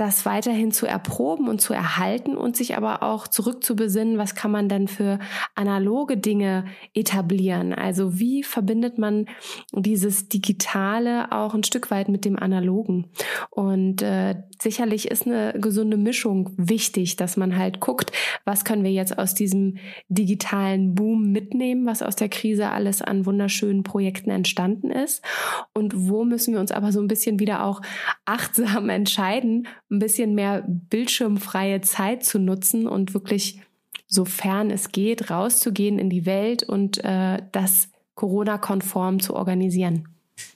das 0.00 0.24
weiterhin 0.24 0.72
zu 0.72 0.86
erproben 0.86 1.46
und 1.46 1.60
zu 1.60 1.74
erhalten 1.74 2.34
und 2.34 2.56
sich 2.56 2.74
aber 2.74 3.02
auch 3.02 3.28
zurückzubesinnen, 3.28 4.16
was 4.16 4.34
kann 4.34 4.50
man 4.50 4.70
denn 4.70 4.88
für 4.88 5.18
analoge 5.54 6.16
Dinge 6.16 6.64
etablieren? 6.94 7.74
Also 7.74 8.18
wie 8.18 8.42
verbindet 8.42 8.96
man 8.96 9.26
dieses 9.72 10.30
Digitale 10.30 11.30
auch 11.32 11.52
ein 11.52 11.64
Stück 11.64 11.90
weit 11.90 12.08
mit 12.08 12.24
dem 12.24 12.38
Analogen? 12.38 13.10
Und 13.50 14.00
äh, 14.00 14.36
sicherlich 14.58 15.10
ist 15.10 15.26
eine 15.26 15.52
gesunde 15.60 15.98
Mischung 15.98 16.54
wichtig, 16.56 17.16
dass 17.16 17.36
man 17.36 17.58
halt 17.58 17.80
guckt, 17.80 18.10
was 18.46 18.64
können 18.64 18.84
wir 18.84 18.92
jetzt 18.92 19.18
aus 19.18 19.34
diesem 19.34 19.76
digitalen 20.08 20.94
Boom 20.94 21.30
mitnehmen, 21.30 21.84
was 21.84 22.02
aus 22.02 22.16
der 22.16 22.30
Krise 22.30 22.70
alles 22.70 23.02
an 23.02 23.26
wunderschönen 23.26 23.82
Projekten 23.82 24.30
entstanden 24.30 24.90
ist 24.90 25.22
und 25.74 26.08
wo 26.08 26.24
müssen 26.24 26.54
wir 26.54 26.60
uns 26.60 26.72
aber 26.72 26.90
so 26.90 27.00
ein 27.00 27.08
bisschen 27.08 27.38
wieder 27.38 27.66
auch 27.66 27.82
achtsam 28.24 28.88
entscheiden, 29.00 29.66
ein 29.90 29.98
bisschen 29.98 30.34
mehr 30.34 30.64
bildschirmfreie 30.66 31.80
Zeit 31.80 32.24
zu 32.24 32.38
nutzen 32.38 32.86
und 32.86 33.14
wirklich, 33.14 33.60
sofern 34.06 34.70
es 34.70 34.92
geht, 34.92 35.30
rauszugehen 35.30 35.98
in 35.98 36.10
die 36.10 36.26
Welt 36.26 36.62
und 36.62 37.02
äh, 37.04 37.42
das 37.52 37.88
Corona-konform 38.14 39.20
zu 39.20 39.34
organisieren. 39.34 40.08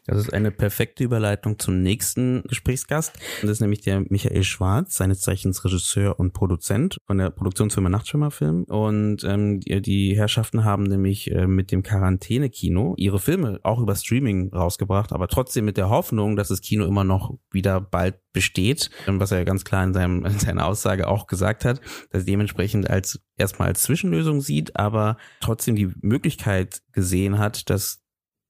Das 0.06 0.18
ist 0.18 0.32
eine 0.32 0.50
perfekte 0.50 1.02
Überleitung 1.02 1.58
zum 1.58 1.82
nächsten 1.82 2.42
Gesprächsgast. 2.42 3.18
Das 3.40 3.50
ist 3.50 3.60
nämlich 3.60 3.80
der 3.80 4.04
Michael 4.08 4.44
Schwarz, 4.44 4.96
seines 4.96 5.20
Zeichens 5.20 5.64
Regisseur 5.64 6.18
und 6.20 6.32
Produzent 6.32 6.98
von 7.06 7.18
der 7.18 7.30
Produktionsfirma 7.30 7.88
Nachtschwimmerfilm. 7.88 8.64
Und 8.64 9.24
ähm, 9.24 9.60
die, 9.60 9.80
die 9.80 10.16
Herrschaften 10.16 10.64
haben 10.64 10.82
nämlich 10.82 11.30
äh, 11.30 11.46
mit 11.46 11.72
dem 11.72 11.82
Quarantäne-Kino 11.82 12.94
ihre 12.98 13.18
Filme 13.18 13.60
auch 13.62 13.80
über 13.80 13.96
Streaming 13.96 14.52
rausgebracht, 14.52 15.12
aber 15.12 15.28
trotzdem 15.28 15.64
mit 15.64 15.78
der 15.78 15.88
Hoffnung, 15.88 16.36
dass 16.36 16.48
das 16.48 16.60
Kino 16.60 16.84
immer 16.84 17.04
noch 17.04 17.38
wieder 17.50 17.80
bald 17.80 18.16
besteht, 18.34 18.90
was 19.06 19.32
er 19.32 19.44
ganz 19.44 19.64
klar 19.64 19.84
in, 19.84 19.94
seinem, 19.94 20.24
in 20.26 20.38
seiner 20.38 20.66
Aussage 20.66 21.08
auch 21.08 21.26
gesagt 21.26 21.64
hat, 21.64 21.80
dass 22.10 22.26
dementsprechend 22.26 22.90
als 22.90 23.20
erstmal 23.36 23.68
als 23.68 23.82
Zwischenlösung 23.82 24.40
sieht, 24.40 24.76
aber 24.76 25.16
trotzdem 25.40 25.76
die 25.76 25.92
Möglichkeit 26.02 26.82
gesehen 26.92 27.38
hat, 27.38 27.70
dass 27.70 28.03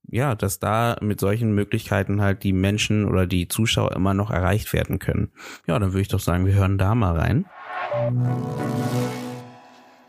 ja, 0.09 0.35
dass 0.35 0.59
da 0.59 0.97
mit 1.01 1.21
solchen 1.21 1.55
Möglichkeiten 1.55 2.21
halt 2.21 2.43
die 2.43 2.53
Menschen 2.53 3.07
oder 3.07 3.27
die 3.27 3.49
Zuschauer 3.49 3.93
immer 3.93 4.15
noch 4.15 4.31
erreicht 4.31 4.73
werden 4.73 4.99
können. 4.99 5.33
Ja, 5.67 5.79
dann 5.79 5.93
würde 5.93 6.03
ich 6.03 6.09
doch 6.09 6.21
sagen, 6.21 6.47
wir 6.47 6.55
hören 6.55 6.79
da 6.79 6.95
mal 6.95 7.17
rein. 7.17 7.47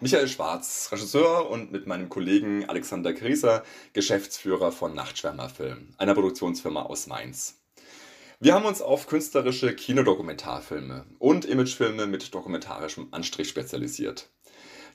Michael 0.02 0.28
Schwarz, 0.28 0.89
Regisseur 0.91 1.50
und 1.50 1.72
mit 1.72 1.88
meinem 1.88 2.10
Kollegen 2.10 2.70
Alexander 2.70 3.14
Grieser, 3.14 3.64
Geschäftsführer 3.93 4.72
von 4.72 4.93
Nachtschwärmerfilm, 4.93 5.96
einer 5.98 6.14
Produktionsfirma 6.14 6.84
aus 6.84 7.08
Mainz. 7.08 7.62
Wir 8.39 8.54
haben 8.54 8.66
uns 8.66 8.82
auf 8.82 9.08
künstlerische 9.08 9.74
Kinodokumentarfilme 9.74 11.06
und 11.18 11.46
Imagefilme 11.46 12.06
mit 12.06 12.36
dokumentarischem 12.36 13.08
Anstrich 13.12 13.48
spezialisiert. 13.48 14.30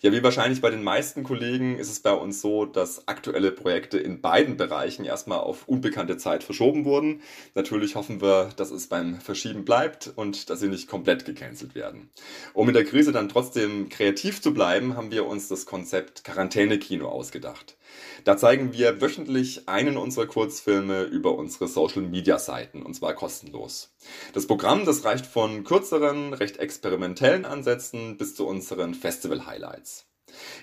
Ja, 0.03 0.13
wie 0.13 0.23
wahrscheinlich 0.23 0.63
bei 0.63 0.71
den 0.71 0.83
meisten 0.83 1.25
Kollegen 1.25 1.79
ist 1.79 1.91
es 1.91 2.01
bei 2.01 2.15
uns 2.15 2.41
so, 2.41 2.65
dass 2.65 3.07
aktuelle 3.07 3.53
Projekte 3.53 3.99
in 3.99 4.23
beiden 4.23 4.57
Bereichen 4.57 5.05
erstmal 5.05 5.41
auf 5.41 5.69
unbekannte 5.69 6.17
Zeit 6.17 6.43
verschoben 6.43 6.87
wurden. 6.87 7.21
Natürlich 7.55 7.97
hoffen 7.97 8.23
wir, 8.23 8.49
dass 8.57 8.71
es 8.71 8.87
beim 8.87 9.21
Verschieben 9.21 9.67
bleibt 9.67 10.11
und 10.17 10.49
dass 10.49 10.61
sie 10.61 10.69
nicht 10.69 10.89
komplett 10.89 11.27
gecancelt 11.27 11.75
werden. 11.75 12.09
Um 12.55 12.67
in 12.69 12.73
der 12.73 12.87
Krise 12.87 13.13
dann 13.13 13.29
trotzdem 13.29 13.91
kreativ 13.91 14.41
zu 14.41 14.55
bleiben, 14.55 14.97
haben 14.97 15.11
wir 15.11 15.27
uns 15.27 15.49
das 15.49 15.67
Konzept 15.67 16.25
Quarantänekino 16.25 17.07
ausgedacht. 17.07 17.77
Da 18.25 18.39
zeigen 18.39 18.73
wir 18.73 19.03
wöchentlich 19.03 19.69
einen 19.69 19.99
unserer 19.99 20.27
Kurzfilme 20.27 21.03
über 21.03 21.37
unsere 21.37 21.69
Social 21.69 22.01
Media 22.03 22.39
Seiten 22.39 22.83
und 22.83 22.95
zwar 22.95 23.13
kostenlos. 23.13 23.93
Das 24.33 24.47
Programm, 24.47 24.85
das 24.85 25.05
reicht 25.05 25.27
von 25.27 25.65
kürzeren, 25.65 26.35
recht 26.35 26.59
experimentellen 26.59 27.45
Ansätzen 27.45 28.17
bis 28.17 28.35
zu 28.35 28.47
unseren 28.47 28.95
Festival 28.95 29.47
Highlights. 29.47 30.07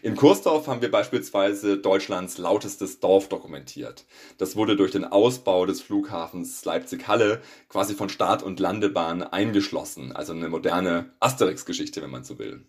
In 0.01 0.15
Kursdorf 0.15 0.67
haben 0.67 0.81
wir 0.81 0.91
beispielsweise 0.91 1.77
Deutschlands 1.77 2.37
lautestes 2.37 2.99
Dorf 2.99 3.27
dokumentiert. 3.27 4.05
Das 4.37 4.55
wurde 4.55 4.75
durch 4.75 4.91
den 4.91 5.05
Ausbau 5.05 5.65
des 5.65 5.81
Flughafens 5.81 6.63
Leipzig-Halle 6.63 7.41
quasi 7.67 7.93
von 7.93 8.09
Start- 8.09 8.43
und 8.43 8.59
Landebahn 8.59 9.23
eingeschlossen, 9.23 10.13
also 10.13 10.33
eine 10.33 10.49
moderne 10.49 11.13
Asterix-Geschichte, 11.19 12.01
wenn 12.01 12.11
man 12.11 12.23
so 12.23 12.39
will. 12.39 12.65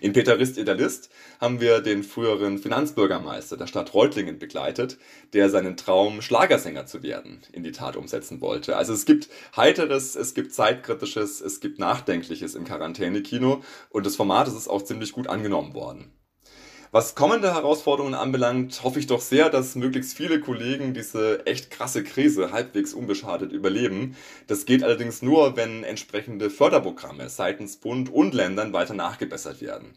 In 0.00 0.12
Peter 0.12 0.38
Rist 0.38 0.56
Idealist 0.56 1.10
haben 1.40 1.60
wir 1.60 1.80
den 1.80 2.04
früheren 2.04 2.58
Finanzbürgermeister 2.58 3.56
der 3.56 3.66
Stadt 3.66 3.92
Reutlingen 3.92 4.38
begleitet, 4.38 4.98
der 5.32 5.50
seinen 5.50 5.76
Traum, 5.76 6.22
Schlagersänger 6.22 6.86
zu 6.86 7.02
werden, 7.02 7.40
in 7.52 7.64
die 7.64 7.72
Tat 7.72 7.96
umsetzen 7.96 8.40
wollte. 8.40 8.76
Also 8.76 8.92
es 8.92 9.04
gibt 9.04 9.28
Heiteres, 9.56 10.14
es 10.14 10.34
gibt 10.34 10.52
Zeitkritisches, 10.52 11.40
es 11.40 11.58
gibt 11.58 11.80
Nachdenkliches 11.80 12.54
im 12.54 12.64
Quarantänekino 12.64 13.62
und 13.90 14.06
das 14.06 14.14
Format 14.16 14.46
ist 14.46 14.68
auch 14.68 14.82
ziemlich 14.82 15.12
gut 15.12 15.26
angenommen 15.26 15.74
worden. 15.74 16.12
Was 16.94 17.16
kommende 17.16 17.52
Herausforderungen 17.52 18.14
anbelangt, 18.14 18.84
hoffe 18.84 19.00
ich 19.00 19.08
doch 19.08 19.20
sehr, 19.20 19.50
dass 19.50 19.74
möglichst 19.74 20.16
viele 20.16 20.38
Kollegen 20.38 20.94
diese 20.94 21.44
echt 21.44 21.72
krasse 21.72 22.04
Krise 22.04 22.52
halbwegs 22.52 22.94
unbeschadet 22.94 23.50
überleben. 23.50 24.14
Das 24.46 24.64
geht 24.64 24.84
allerdings 24.84 25.20
nur, 25.20 25.56
wenn 25.56 25.82
entsprechende 25.82 26.50
Förderprogramme 26.50 27.28
seitens 27.28 27.78
Bund 27.78 28.12
und 28.12 28.32
Ländern 28.32 28.72
weiter 28.72 28.94
nachgebessert 28.94 29.60
werden. 29.60 29.88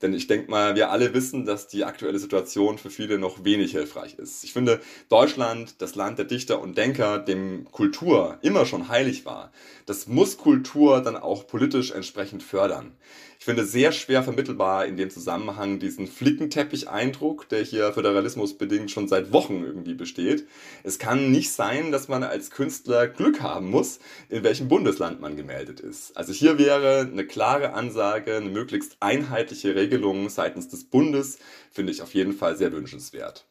Denn 0.00 0.14
ich 0.14 0.28
denke 0.28 0.50
mal, 0.50 0.76
wir 0.76 0.90
alle 0.90 1.12
wissen, 1.12 1.44
dass 1.44 1.68
die 1.68 1.84
aktuelle 1.84 2.18
Situation 2.18 2.78
für 2.78 2.88
viele 2.88 3.18
noch 3.18 3.44
wenig 3.44 3.72
hilfreich 3.72 4.14
ist. 4.14 4.42
Ich 4.42 4.54
finde, 4.54 4.80
Deutschland, 5.10 5.82
das 5.82 5.94
Land 5.94 6.16
der 6.16 6.24
Dichter 6.24 6.62
und 6.62 6.78
Denker, 6.78 7.18
dem 7.18 7.70
Kultur 7.70 8.38
immer 8.40 8.64
schon 8.64 8.88
heilig 8.88 9.26
war, 9.26 9.52
das 9.84 10.06
muss 10.06 10.38
Kultur 10.38 11.02
dann 11.02 11.18
auch 11.18 11.46
politisch 11.46 11.90
entsprechend 11.90 12.42
fördern. 12.42 12.92
Finde 13.46 13.64
sehr 13.64 13.92
schwer 13.92 14.24
vermittelbar 14.24 14.86
in 14.86 14.96
dem 14.96 15.08
Zusammenhang 15.08 15.78
diesen 15.78 16.08
Flickenteppich-Eindruck, 16.08 17.48
der 17.48 17.62
hier 17.62 17.92
föderalismusbedingt 17.92 18.90
schon 18.90 19.06
seit 19.06 19.32
Wochen 19.32 19.62
irgendwie 19.62 19.94
besteht. 19.94 20.48
Es 20.82 20.98
kann 20.98 21.30
nicht 21.30 21.52
sein, 21.52 21.92
dass 21.92 22.08
man 22.08 22.24
als 22.24 22.50
Künstler 22.50 23.06
Glück 23.06 23.42
haben 23.42 23.70
muss, 23.70 24.00
in 24.30 24.42
welchem 24.42 24.66
Bundesland 24.66 25.20
man 25.20 25.36
gemeldet 25.36 25.78
ist. 25.78 26.16
Also 26.16 26.32
hier 26.32 26.58
wäre 26.58 27.02
eine 27.02 27.24
klare 27.24 27.72
Ansage, 27.72 28.34
eine 28.34 28.50
möglichst 28.50 28.96
einheitliche 28.98 29.76
Regelung 29.76 30.28
seitens 30.28 30.68
des 30.68 30.82
Bundes, 30.82 31.38
finde 31.70 31.92
ich 31.92 32.02
auf 32.02 32.14
jeden 32.14 32.32
Fall 32.32 32.56
sehr 32.56 32.72
wünschenswert. 32.72 33.46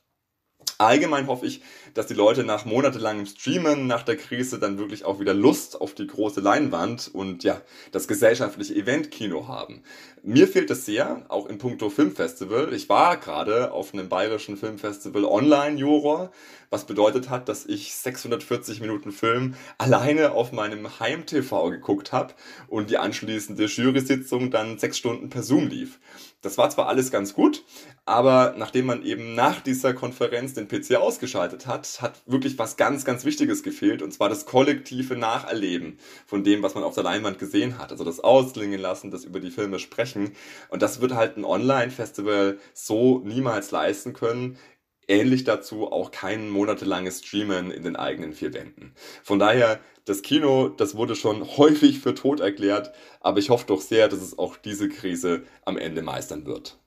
Allgemein 0.78 1.28
hoffe 1.28 1.46
ich, 1.46 1.62
dass 1.96 2.08
die 2.08 2.14
Leute 2.14 2.44
nach 2.44 2.66
monatelangem 2.66 3.26
Streamen 3.26 3.88
nach 3.88 4.04
der 4.04 4.18
Krise 4.18 4.60
dann 4.60 4.78
wirklich 4.78 5.06
auch 5.06 5.20
wieder 5.20 5.34
Lust 5.34 5.82
auf 5.82 5.96
die 5.96 6.06
große 6.06 6.42
Leinwand 6.42 7.10
und 7.12 7.44
ja, 7.44 7.62
das 7.92 8.08
gesellschaftliche 8.08 8.76
Eventkino 8.76 9.48
haben. 9.48 9.82
Mir 10.22 10.48
fehlt 10.48 10.70
es 10.70 10.86
sehr, 10.86 11.26
auch 11.30 11.46
in 11.48 11.58
puncto 11.58 11.90
Filmfestival. 11.90 12.74
Ich 12.74 12.90
war 12.90 13.18
gerade 13.18 13.72
auf 13.72 13.94
einem 13.94 14.10
bayerischen 14.10 14.58
Filmfestival 14.58 15.24
Online-Juror, 15.24 16.32
was 16.70 16.86
bedeutet 16.86 17.30
hat, 17.30 17.48
dass 17.48 17.66
ich 17.66 17.96
640 17.96 18.82
Minuten 18.82 19.12
Film 19.12 19.56
alleine 19.78 20.32
auf 20.32 20.52
meinem 20.52 21.00
Heim-TV 21.00 21.70
geguckt 21.70 22.12
habe 22.12 22.34
und 22.68 22.90
die 22.90 22.98
anschließende 22.98 23.66
Jury-Sitzung 23.66 24.52
dann 24.52 24.78
sechs 24.80 24.98
Stunden 24.98 25.30
per 25.30 25.44
Zoom 25.44 25.68
lief. 25.68 26.00
Das 26.46 26.60
war 26.60 26.70
zwar 26.70 26.88
alles 26.88 27.10
ganz 27.10 27.34
gut, 27.34 27.64
aber 28.06 28.54
nachdem 28.56 28.86
man 28.86 29.04
eben 29.04 29.34
nach 29.34 29.62
dieser 29.62 29.96
Konferenz 29.96 30.54
den 30.54 30.68
PC 30.68 30.96
ausgeschaltet 30.96 31.66
hat, 31.66 32.02
hat 32.02 32.22
wirklich 32.28 32.60
was 32.60 32.78
ganz, 32.78 33.04
ganz 33.04 33.26
Wichtiges 33.26 33.64
gefehlt, 33.64 34.04
und 34.04 34.12
zwar 34.12 34.30
das 34.30 34.46
kollektive 34.46 35.16
Nacherleben 35.16 35.98
von 36.28 36.44
dem, 36.44 36.62
was 36.62 36.76
man 36.76 36.84
auf 36.84 36.94
der 36.94 37.04
Leinwand 37.04 37.40
gesehen 37.40 37.80
hat. 37.80 37.92
Also 37.92 38.04
das 38.04 38.20
Ausklingen 38.20 38.80
lassen, 38.80 39.10
das 39.10 39.26
über 39.26 39.40
die 39.40 39.50
Filme 39.50 39.80
sprechen. 39.80 40.34
Und 40.70 40.84
das 40.84 41.02
wird 41.02 41.16
halt 41.16 41.36
ein 41.36 41.46
Online-Festival 41.46 42.60
so 42.76 43.22
niemals 43.26 43.72
leisten 43.72 44.14
können 44.14 44.60
ähnlich 45.08 45.44
dazu 45.44 45.92
auch 45.92 46.12
kein 46.12 46.50
monatelanges 46.50 47.20
Streamen 47.20 47.72
in 47.72 47.84
den 47.84 47.96
eigenen 47.96 48.34
vier 48.34 48.54
Wänden. 48.54 48.94
Von 49.24 49.38
daher, 49.38 49.80
das 50.06 50.22
Kino, 50.22 50.70
das 50.70 50.96
wurde 50.96 51.16
schon 51.16 51.44
häufig 51.58 52.00
für 52.00 52.14
tot 52.14 52.40
erklärt, 52.40 52.92
aber 53.20 53.40
ich 53.40 53.50
hoffe 53.50 53.66
doch 53.68 53.82
sehr, 53.82 54.08
dass 54.08 54.22
es 54.22 54.38
auch 54.38 54.56
diese 54.56 54.88
Krise 54.88 55.44
am 55.66 55.78
Ende 55.78 56.04
meistern 56.04 56.46
wird. 56.46 56.80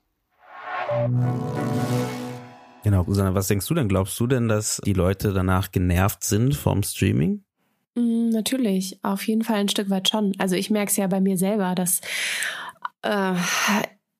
Genau, 2.83 3.03
Susanne, 3.05 3.35
was 3.35 3.47
denkst 3.47 3.67
du 3.67 3.73
denn? 3.73 3.89
Glaubst 3.89 4.17
du 4.19 4.25
denn, 4.25 4.47
dass 4.47 4.81
die 4.85 4.93
Leute 4.93 5.33
danach 5.33 5.71
genervt 5.71 6.23
sind 6.23 6.55
vom 6.55 6.81
Streaming? 6.81 7.43
Mm, 7.95 8.29
natürlich, 8.29 8.99
auf 9.03 9.27
jeden 9.27 9.43
Fall 9.43 9.57
ein 9.57 9.69
Stück 9.69 9.89
weit 9.89 10.07
schon. 10.09 10.33
Also 10.37 10.55
ich 10.55 10.69
merke 10.69 10.89
es 10.89 10.97
ja 10.97 11.07
bei 11.07 11.19
mir 11.19 11.37
selber, 11.37 11.75
dass 11.75 11.99
äh, 13.01 13.33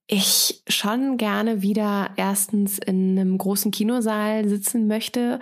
ich 0.08 0.62
schon 0.68 1.18
gerne 1.18 1.62
wieder 1.62 2.10
erstens 2.18 2.80
in 2.80 3.18
einem 3.18 3.38
großen 3.38 3.72
Kinosaal 3.72 4.50
sitzen 4.50 4.88
möchte. 4.88 5.39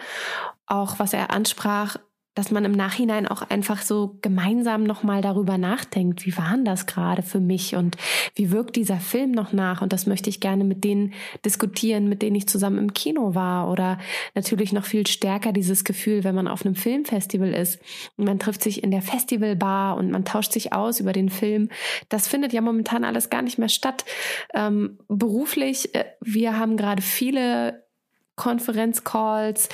Auch 0.67 0.99
was 0.99 1.13
er 1.13 1.31
ansprach, 1.31 1.97
dass 2.37 2.51
man 2.51 2.65
im 2.65 2.71
Nachhinein 2.71 3.27
auch 3.27 3.41
einfach 3.41 3.81
so 3.81 4.19
gemeinsam 4.21 4.83
nochmal 4.83 5.23
darüber 5.23 5.57
nachdenkt, 5.57 6.23
wie 6.27 6.37
war 6.37 6.51
denn 6.51 6.65
das 6.65 6.85
gerade 6.85 7.23
für 7.23 7.39
mich 7.39 7.75
und 7.75 7.97
wie 8.35 8.51
wirkt 8.51 8.75
dieser 8.75 8.99
Film 8.99 9.31
noch 9.31 9.53
nach? 9.53 9.81
Und 9.81 9.91
das 9.91 10.05
möchte 10.05 10.29
ich 10.29 10.39
gerne 10.39 10.63
mit 10.63 10.83
denen 10.83 11.13
diskutieren, 11.43 12.07
mit 12.07 12.21
denen 12.21 12.35
ich 12.35 12.47
zusammen 12.47 12.77
im 12.77 12.93
Kino 12.93 13.33
war. 13.33 13.71
Oder 13.71 13.97
natürlich 14.35 14.71
noch 14.71 14.85
viel 14.85 15.07
stärker 15.07 15.51
dieses 15.51 15.83
Gefühl, 15.83 16.23
wenn 16.23 16.35
man 16.35 16.47
auf 16.47 16.63
einem 16.63 16.75
Filmfestival 16.75 17.53
ist 17.53 17.79
und 18.17 18.25
man 18.25 18.37
trifft 18.37 18.61
sich 18.61 18.83
in 18.83 18.91
der 18.91 19.01
Festivalbar 19.01 19.97
und 19.97 20.11
man 20.11 20.23
tauscht 20.23 20.51
sich 20.51 20.73
aus 20.73 20.99
über 20.99 21.13
den 21.13 21.29
Film. 21.29 21.69
Das 22.09 22.27
findet 22.27 22.53
ja 22.53 22.61
momentan 22.61 23.03
alles 23.03 23.31
gar 23.31 23.41
nicht 23.41 23.57
mehr 23.57 23.69
statt. 23.69 24.05
Ähm, 24.53 24.99
beruflich, 25.07 25.95
äh, 25.95 26.05
wir 26.21 26.59
haben 26.59 26.77
gerade 26.77 27.01
viele 27.01 27.87
Konferenzcalls 28.35 29.69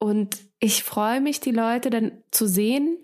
und 0.00 0.38
ich 0.58 0.82
freue 0.82 1.20
mich, 1.20 1.40
die 1.40 1.52
Leute 1.52 1.90
dann 1.90 2.12
zu 2.30 2.48
sehen, 2.48 2.98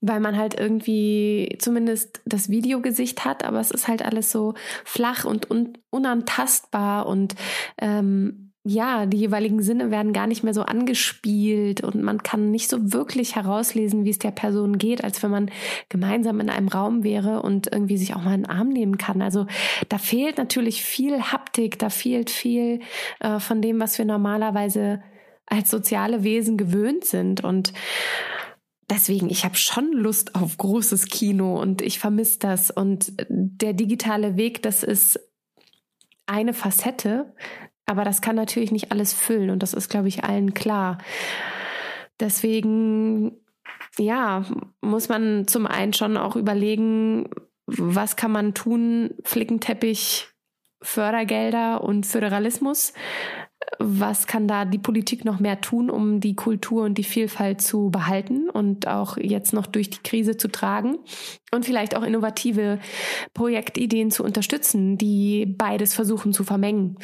weil 0.00 0.20
man 0.20 0.36
halt 0.36 0.58
irgendwie 0.58 1.56
zumindest 1.58 2.20
das 2.24 2.48
Videogesicht 2.48 3.24
hat, 3.24 3.44
aber 3.44 3.60
es 3.60 3.70
ist 3.70 3.88
halt 3.88 4.04
alles 4.04 4.32
so 4.32 4.54
flach 4.84 5.24
und 5.24 5.50
un 5.50 5.78
unantastbar 5.90 7.06
und 7.06 7.34
ähm, 7.78 8.52
ja, 8.64 9.06
die 9.06 9.16
jeweiligen 9.16 9.60
Sinne 9.60 9.90
werden 9.90 10.12
gar 10.12 10.28
nicht 10.28 10.44
mehr 10.44 10.54
so 10.54 10.62
angespielt 10.62 11.82
und 11.82 12.00
man 12.00 12.22
kann 12.22 12.52
nicht 12.52 12.70
so 12.70 12.92
wirklich 12.92 13.34
herauslesen, 13.34 14.04
wie 14.04 14.10
es 14.10 14.20
der 14.20 14.30
Person 14.30 14.78
geht, 14.78 15.02
als 15.02 15.20
wenn 15.22 15.32
man 15.32 15.50
gemeinsam 15.88 16.38
in 16.38 16.48
einem 16.48 16.68
Raum 16.68 17.02
wäre 17.02 17.42
und 17.42 17.72
irgendwie 17.72 17.96
sich 17.96 18.14
auch 18.14 18.22
mal 18.22 18.34
einen 18.34 18.46
Arm 18.46 18.68
nehmen 18.68 18.98
kann. 18.98 19.20
Also 19.20 19.46
da 19.88 19.98
fehlt 19.98 20.38
natürlich 20.38 20.84
viel 20.84 21.20
Haptik, 21.22 21.78
da 21.80 21.90
fehlt 21.90 22.30
viel 22.30 22.78
äh, 23.18 23.40
von 23.40 23.62
dem, 23.62 23.80
was 23.80 23.98
wir 23.98 24.04
normalerweise 24.04 25.02
als 25.52 25.70
soziale 25.70 26.24
Wesen 26.24 26.56
gewöhnt 26.56 27.04
sind. 27.04 27.44
Und 27.44 27.74
deswegen, 28.88 29.28
ich 29.28 29.44
habe 29.44 29.54
schon 29.56 29.92
Lust 29.92 30.34
auf 30.34 30.56
großes 30.56 31.06
Kino 31.06 31.60
und 31.60 31.82
ich 31.82 31.98
vermisse 31.98 32.38
das. 32.38 32.70
Und 32.70 33.12
der 33.28 33.74
digitale 33.74 34.36
Weg, 34.36 34.62
das 34.62 34.82
ist 34.82 35.20
eine 36.26 36.54
Facette, 36.54 37.34
aber 37.84 38.04
das 38.04 38.22
kann 38.22 38.34
natürlich 38.34 38.72
nicht 38.72 38.90
alles 38.92 39.12
füllen 39.12 39.50
und 39.50 39.62
das 39.62 39.74
ist, 39.74 39.90
glaube 39.90 40.08
ich, 40.08 40.24
allen 40.24 40.54
klar. 40.54 40.98
Deswegen, 42.18 43.32
ja, 43.98 44.46
muss 44.80 45.10
man 45.10 45.46
zum 45.46 45.66
einen 45.66 45.92
schon 45.92 46.16
auch 46.16 46.36
überlegen, 46.36 47.28
was 47.66 48.16
kann 48.16 48.32
man 48.32 48.54
tun, 48.54 49.10
Flickenteppich, 49.24 50.28
Fördergelder 50.80 51.84
und 51.84 52.06
Föderalismus 52.06 52.94
was 53.78 54.26
kann 54.26 54.48
da 54.48 54.64
die 54.64 54.78
Politik 54.78 55.24
noch 55.24 55.40
mehr 55.40 55.60
tun, 55.60 55.90
um 55.90 56.20
die 56.20 56.34
Kultur 56.34 56.84
und 56.84 56.98
die 56.98 57.04
Vielfalt 57.04 57.60
zu 57.60 57.90
behalten 57.90 58.48
und 58.48 58.86
auch 58.86 59.16
jetzt 59.16 59.52
noch 59.52 59.66
durch 59.66 59.90
die 59.90 60.02
Krise 60.02 60.36
zu 60.36 60.48
tragen 60.48 60.98
und 61.52 61.64
vielleicht 61.64 61.96
auch 61.96 62.02
innovative 62.02 62.78
Projektideen 63.34 64.10
zu 64.10 64.24
unterstützen, 64.24 64.98
die 64.98 65.46
beides 65.46 65.94
versuchen 65.94 66.32
zu 66.32 66.44
vermengen. 66.44 66.98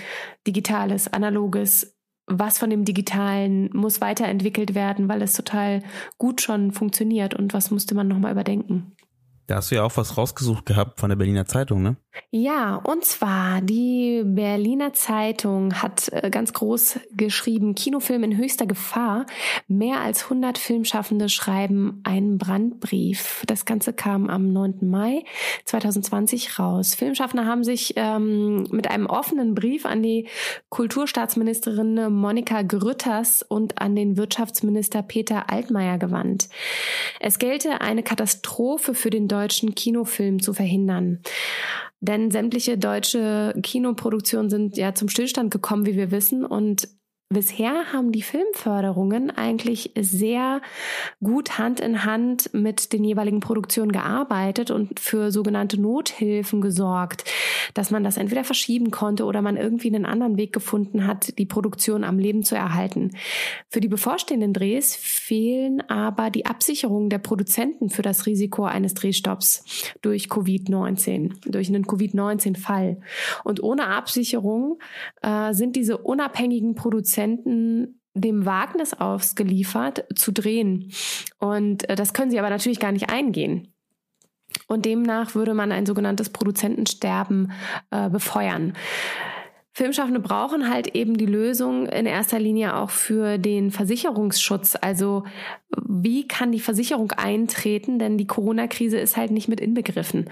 Digitales, 0.46 1.12
analoges, 1.12 1.96
was 2.26 2.58
von 2.58 2.70
dem 2.70 2.84
Digitalen 2.84 3.70
muss 3.72 4.00
weiterentwickelt 4.00 4.74
werden, 4.74 5.08
weil 5.08 5.22
es 5.22 5.32
total 5.32 5.82
gut 6.18 6.42
schon 6.42 6.72
funktioniert 6.72 7.34
und 7.34 7.54
was 7.54 7.70
musste 7.70 7.94
man 7.94 8.08
nochmal 8.08 8.32
überdenken. 8.32 8.92
Da 9.46 9.56
hast 9.56 9.70
du 9.70 9.76
ja 9.76 9.82
auch 9.82 9.96
was 9.96 10.18
rausgesucht 10.18 10.66
gehabt 10.66 11.00
von 11.00 11.08
der 11.08 11.16
Berliner 11.16 11.46
Zeitung, 11.46 11.82
ne? 11.82 11.96
Ja, 12.30 12.76
und 12.76 13.04
zwar 13.04 13.60
die 13.62 14.22
Berliner 14.24 14.92
Zeitung 14.92 15.74
hat 15.74 16.08
äh, 16.12 16.30
ganz 16.30 16.52
groß 16.52 17.00
geschrieben, 17.12 17.74
Kinofilm 17.74 18.22
in 18.24 18.36
höchster 18.36 18.66
Gefahr. 18.66 19.26
Mehr 19.66 20.00
als 20.00 20.24
100 20.24 20.58
Filmschaffende 20.58 21.28
schreiben 21.28 22.00
einen 22.04 22.38
Brandbrief. 22.38 23.42
Das 23.46 23.64
Ganze 23.64 23.92
kam 23.92 24.28
am 24.28 24.52
9. 24.52 24.88
Mai 24.88 25.24
2020 25.64 26.58
raus. 26.58 26.94
Filmschaffende 26.94 27.46
haben 27.46 27.64
sich 27.64 27.94
ähm, 27.96 28.64
mit 28.70 28.90
einem 28.90 29.06
offenen 29.06 29.54
Brief 29.54 29.86
an 29.86 30.02
die 30.02 30.28
Kulturstaatsministerin 30.68 32.12
Monika 32.12 32.62
Grütters 32.62 33.42
und 33.42 33.80
an 33.80 33.96
den 33.96 34.16
Wirtschaftsminister 34.16 35.02
Peter 35.02 35.50
Altmaier 35.50 35.98
gewandt. 35.98 36.48
Es 37.20 37.38
gelte 37.38 37.80
eine 37.80 38.02
Katastrophe 38.02 38.94
für 38.94 39.10
den 39.10 39.28
deutschen 39.28 39.74
Kinofilm 39.74 40.40
zu 40.42 40.52
verhindern. 40.52 41.22
Denn 42.08 42.30
sämtliche 42.30 42.78
deutsche 42.78 43.54
Kinoproduktionen 43.62 44.48
sind 44.48 44.78
ja 44.78 44.94
zum 44.94 45.10
Stillstand 45.10 45.50
gekommen, 45.50 45.84
wie 45.84 45.94
wir 45.94 46.10
wissen. 46.10 46.42
Und 46.42 46.88
Bisher 47.30 47.92
haben 47.92 48.10
die 48.10 48.22
Filmförderungen 48.22 49.30
eigentlich 49.30 49.92
sehr 50.00 50.62
gut 51.22 51.58
Hand 51.58 51.78
in 51.78 52.06
Hand 52.06 52.54
mit 52.54 52.94
den 52.94 53.04
jeweiligen 53.04 53.40
Produktionen 53.40 53.92
gearbeitet 53.92 54.70
und 54.70 54.98
für 54.98 55.30
sogenannte 55.30 55.78
Nothilfen 55.78 56.62
gesorgt, 56.62 57.24
dass 57.74 57.90
man 57.90 58.02
das 58.02 58.16
entweder 58.16 58.44
verschieben 58.44 58.90
konnte 58.90 59.26
oder 59.26 59.42
man 59.42 59.58
irgendwie 59.58 59.88
einen 59.88 60.06
anderen 60.06 60.38
Weg 60.38 60.54
gefunden 60.54 61.06
hat, 61.06 61.38
die 61.38 61.44
Produktion 61.44 62.02
am 62.02 62.18
Leben 62.18 62.44
zu 62.44 62.54
erhalten. 62.54 63.10
Für 63.68 63.80
die 63.80 63.88
bevorstehenden 63.88 64.54
Drehs 64.54 64.96
fehlen 64.96 65.82
aber 65.82 66.30
die 66.30 66.46
Absicherungen 66.46 67.10
der 67.10 67.18
Produzenten 67.18 67.90
für 67.90 68.00
das 68.00 68.24
Risiko 68.24 68.64
eines 68.64 68.94
Drehstopps 68.94 69.92
durch 70.00 70.28
Covid-19, 70.28 71.50
durch 71.50 71.68
einen 71.68 71.86
Covid-19-Fall. 71.86 73.02
Und 73.44 73.62
ohne 73.62 73.88
Absicherung 73.88 74.78
äh, 75.20 75.52
sind 75.52 75.76
diese 75.76 75.98
unabhängigen 75.98 76.74
Produzenten 76.74 77.17
Produzenten 77.18 78.00
dem 78.14 78.46
Wagnis 78.46 78.94
ausgeliefert, 78.94 80.04
zu 80.14 80.32
drehen. 80.32 80.92
Und 81.38 81.88
äh, 81.88 81.94
das 81.94 82.12
können 82.12 82.30
sie 82.30 82.38
aber 82.38 82.50
natürlich 82.50 82.80
gar 82.80 82.92
nicht 82.92 83.10
eingehen. 83.10 83.74
Und 84.66 84.86
demnach 84.86 85.34
würde 85.34 85.54
man 85.54 85.72
ein 85.72 85.86
sogenanntes 85.86 86.30
Produzentensterben 86.30 87.52
äh, 87.90 88.08
befeuern. 88.08 88.74
Filmschaffende 89.78 90.18
brauchen 90.18 90.68
halt 90.68 90.96
eben 90.96 91.16
die 91.16 91.26
Lösung 91.26 91.86
in 91.86 92.04
erster 92.04 92.40
Linie 92.40 92.74
auch 92.74 92.90
für 92.90 93.38
den 93.38 93.70
Versicherungsschutz. 93.70 94.76
Also 94.80 95.22
wie 95.86 96.26
kann 96.26 96.50
die 96.50 96.58
Versicherung 96.58 97.12
eintreten? 97.12 98.00
Denn 98.00 98.18
die 98.18 98.26
Corona-Krise 98.26 98.98
ist 98.98 99.16
halt 99.16 99.30
nicht 99.30 99.46
mit 99.46 99.60
inbegriffen. 99.60 100.30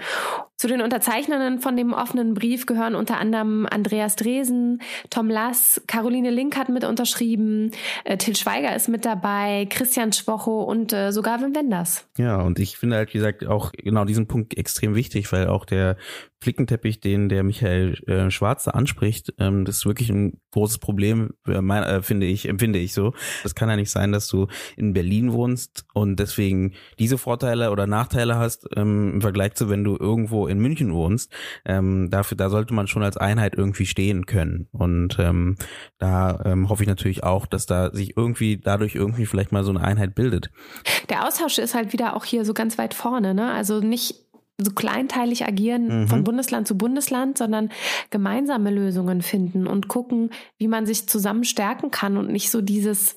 Zu 0.57 0.67
den 0.67 0.81
Unterzeichnern 0.81 1.59
von 1.59 1.77
dem 1.77 1.93
offenen 1.93 2.33
Brief 2.33 2.65
gehören 2.65 2.93
unter 2.93 3.19
anderem 3.19 3.65
Andreas 3.69 4.17
Dresen, 4.17 4.81
Tom 5.09 5.29
Lass, 5.29 5.81
Caroline 5.87 6.31
Link 6.31 6.57
hat 6.57 6.67
mit 6.67 6.83
unterschrieben, 6.83 7.71
äh, 8.03 8.17
Till 8.17 8.35
Schweiger 8.35 8.75
ist 8.75 8.89
mit 8.89 9.05
dabei, 9.05 9.67
Christian 9.69 10.11
Schwocho 10.11 10.63
und 10.63 10.91
äh, 10.91 11.11
sogar 11.11 11.41
Wim 11.41 11.55
Wenders. 11.55 12.05
Ja, 12.17 12.41
und 12.41 12.59
ich 12.59 12.77
finde 12.77 12.97
halt, 12.97 13.13
wie 13.13 13.19
gesagt, 13.19 13.45
auch 13.45 13.71
genau 13.71 14.03
diesen 14.03 14.27
Punkt 14.27 14.57
extrem 14.57 14.95
wichtig, 14.95 15.31
weil 15.31 15.47
auch 15.47 15.63
der 15.63 15.95
Flickenteppich, 16.39 16.99
den 16.99 17.29
der 17.29 17.43
Michael 17.43 17.95
äh, 18.07 18.29
Schwarze 18.29 18.73
anspricht, 18.75 19.33
ähm, 19.39 19.65
das 19.65 19.77
ist 19.77 19.85
wirklich 19.85 20.09
ein 20.09 20.39
großes 20.51 20.77
Problem, 20.77 21.31
äh, 21.47 21.61
mein, 21.61 21.83
äh, 21.83 22.01
finde 22.01 22.27
ich, 22.27 22.47
empfinde 22.47 22.79
ich 22.79 22.93
so. 22.93 23.13
Das 23.43 23.55
kann 23.55 23.69
ja 23.69 23.75
nicht 23.75 23.89
sein, 23.89 24.11
dass 24.11 24.27
du 24.27 24.47
in 24.75 24.93
Berlin 24.93 25.33
wohnst 25.33 25.85
und 25.93 26.19
deswegen 26.19 26.73
diese 26.99 27.17
Vorteile 27.17 27.71
oder 27.71 27.87
Nachteile 27.87 28.37
hast 28.37 28.67
ähm, 28.75 29.13
im 29.15 29.21
Vergleich 29.21 29.55
zu, 29.55 29.69
wenn 29.69 29.83
du 29.83 29.97
irgendwo 29.99 30.47
in 30.47 30.59
München 30.59 30.93
wohnst, 30.93 31.33
ähm, 31.65 32.09
dafür, 32.11 32.37
da 32.37 32.49
sollte 32.49 32.73
man 32.73 32.87
schon 32.87 33.03
als 33.03 33.17
Einheit 33.17 33.55
irgendwie 33.55 33.85
stehen 33.85 34.25
können. 34.25 34.67
Und 34.71 35.17
ähm, 35.19 35.57
da 35.97 36.41
ähm, 36.45 36.69
hoffe 36.69 36.83
ich 36.83 36.89
natürlich 36.89 37.23
auch, 37.23 37.47
dass 37.47 37.65
da 37.65 37.91
sich 37.91 38.15
irgendwie 38.15 38.57
dadurch 38.57 38.95
irgendwie 38.95 39.25
vielleicht 39.25 39.51
mal 39.51 39.63
so 39.63 39.71
eine 39.71 39.81
Einheit 39.81 40.13
bildet. 40.13 40.51
Der 41.09 41.27
Austausch 41.27 41.57
ist 41.57 41.73
halt 41.73 41.93
wieder 41.93 42.15
auch 42.15 42.25
hier 42.25 42.45
so 42.45 42.53
ganz 42.53 42.77
weit 42.77 42.93
vorne, 42.93 43.33
ne? 43.33 43.51
Also 43.51 43.79
nicht 43.79 44.26
so 44.57 44.71
kleinteilig 44.71 45.45
agieren 45.45 46.01
mhm. 46.01 46.07
von 46.07 46.23
Bundesland 46.23 46.67
zu 46.67 46.77
Bundesland, 46.77 47.37
sondern 47.37 47.69
gemeinsame 48.09 48.71
Lösungen 48.71 49.21
finden 49.21 49.67
und 49.67 49.87
gucken, 49.87 50.31
wie 50.57 50.67
man 50.67 50.85
sich 50.85 51.07
zusammen 51.07 51.43
stärken 51.43 51.91
kann 51.91 52.17
und 52.17 52.31
nicht 52.31 52.49
so 52.49 52.61
dieses, 52.61 53.15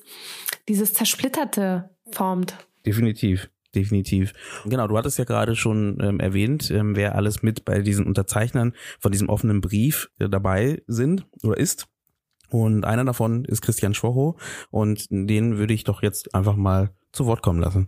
dieses 0.67 0.93
zersplitterte 0.93 1.89
formt. 2.11 2.55
Definitiv 2.85 3.49
definitiv. 3.75 4.33
Genau, 4.65 4.87
du 4.87 4.97
hattest 4.97 5.17
ja 5.17 5.23
gerade 5.23 5.55
schon 5.55 5.97
ähm, 6.01 6.19
erwähnt, 6.19 6.69
ähm, 6.71 6.95
wer 6.95 7.15
alles 7.15 7.41
mit 7.41 7.65
bei 7.65 7.81
diesen 7.81 8.05
Unterzeichnern 8.05 8.73
von 8.99 9.11
diesem 9.11 9.29
offenen 9.29 9.61
Brief 9.61 10.09
äh, 10.19 10.29
dabei 10.29 10.81
sind 10.87 11.25
oder 11.43 11.57
ist. 11.57 11.87
Und 12.49 12.83
einer 12.83 13.05
davon 13.05 13.45
ist 13.45 13.61
Christian 13.61 13.93
Schwocho 13.93 14.37
und 14.71 15.07
den 15.09 15.57
würde 15.57 15.73
ich 15.73 15.85
doch 15.85 16.03
jetzt 16.03 16.35
einfach 16.35 16.57
mal 16.57 16.91
zu 17.13 17.25
Wort 17.25 17.41
kommen 17.41 17.61
lassen. 17.61 17.87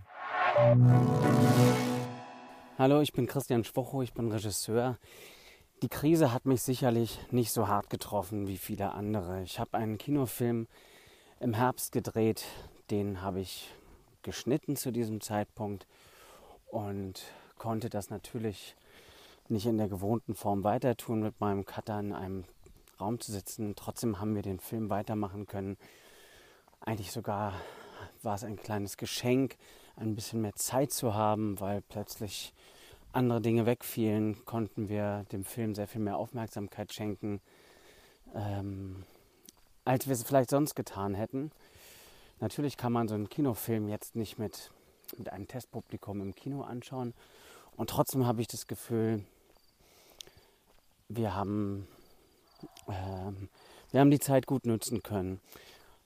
Hallo, 2.76 3.02
ich 3.02 3.14
bin 3.14 3.28
Christian 3.28 3.64
Schwocho, 3.64 4.02
ich 4.02 4.16
bin 4.16 4.32
Regisseur. 4.32 4.98
Die 5.84 5.90
Krise 5.90 6.34
hat 6.34 6.48
mich 6.48 6.64
sicherlich 6.64 7.20
nicht 7.30 7.52
so 7.52 7.68
hart 7.68 7.92
getroffen 7.92 8.48
wie 8.48 8.58
viele 8.58 8.94
andere. 8.94 9.44
Ich 9.44 9.60
habe 9.60 9.78
einen 9.78 10.00
Kinofilm 10.00 10.68
im 11.40 11.54
Herbst 11.54 11.92
gedreht, 11.92 12.46
den 12.90 13.22
habe 13.22 13.42
ich 13.42 13.70
geschnitten 14.24 14.76
zu 14.76 14.90
diesem 14.90 15.22
Zeitpunkt 15.22 15.86
und 16.66 17.22
konnte 17.60 17.92
das 17.92 18.10
natürlich 18.10 18.76
nicht 19.50 19.68
in 19.68 19.78
der 19.78 19.88
gewohnten 19.88 20.34
Form 20.34 20.64
weiter 20.64 20.98
tun, 20.98 21.22
mit 21.22 21.40
meinem 21.40 21.66
Cutter 21.66 22.00
in 22.00 22.12
einem 22.12 22.44
Raum 23.00 23.20
zu 23.20 23.32
sitzen. 23.32 23.76
Trotzdem 23.76 24.20
haben 24.20 24.34
wir 24.34 24.42
den 24.42 24.60
Film 24.60 24.90
weitermachen 24.90 25.46
können. 25.46 25.78
Eigentlich 26.80 27.12
sogar 27.12 27.54
war 28.24 28.34
es 28.34 28.44
ein 28.44 28.56
kleines 28.56 28.98
Geschenk, 28.98 29.58
ein 29.96 30.16
bisschen 30.16 30.42
mehr 30.42 30.56
Zeit 30.56 30.92
zu 30.92 31.14
haben, 31.14 31.60
weil 31.60 31.82
plötzlich 31.82 32.54
andere 33.14 33.42
Dinge 33.42 33.66
wegfielen, 33.66 34.44
konnten 34.46 34.90
wir 34.90 35.26
dem 35.32 35.46
Film 35.46 35.76
sehr 35.76 35.88
viel 35.88 36.02
mehr 36.02 36.18
Aufmerksamkeit 36.18 36.94
schenken, 36.94 37.42
ähm, 38.36 39.06
als 39.86 40.08
wir 40.08 40.14
es 40.14 40.24
vielleicht 40.24 40.50
sonst 40.50 40.76
getan 40.76 41.14
hätten. 41.14 41.52
Natürlich 42.40 42.76
kann 42.76 42.92
man 42.92 43.08
so 43.08 43.16
einen 43.16 43.30
Kinofilm 43.30 43.88
jetzt 43.88 44.16
nicht 44.16 44.40
mit, 44.40 44.72
mit 45.18 45.30
einem 45.30 45.48
Testpublikum 45.48 46.22
im 46.22 46.36
Kino 46.36 46.62
anschauen. 46.62 47.14
Und 47.76 47.90
trotzdem 47.90 48.26
habe 48.26 48.42
ich 48.42 48.48
das 48.48 48.68
Gefühl, 48.68 49.24
wir 51.08 51.36
haben, 51.36 51.88
äh, 52.88 53.32
wir 53.92 54.00
haben 54.00 54.12
die 54.12 54.20
Zeit 54.20 54.48
gut 54.48 54.66
nutzen 54.66 55.04
können. 55.04 55.40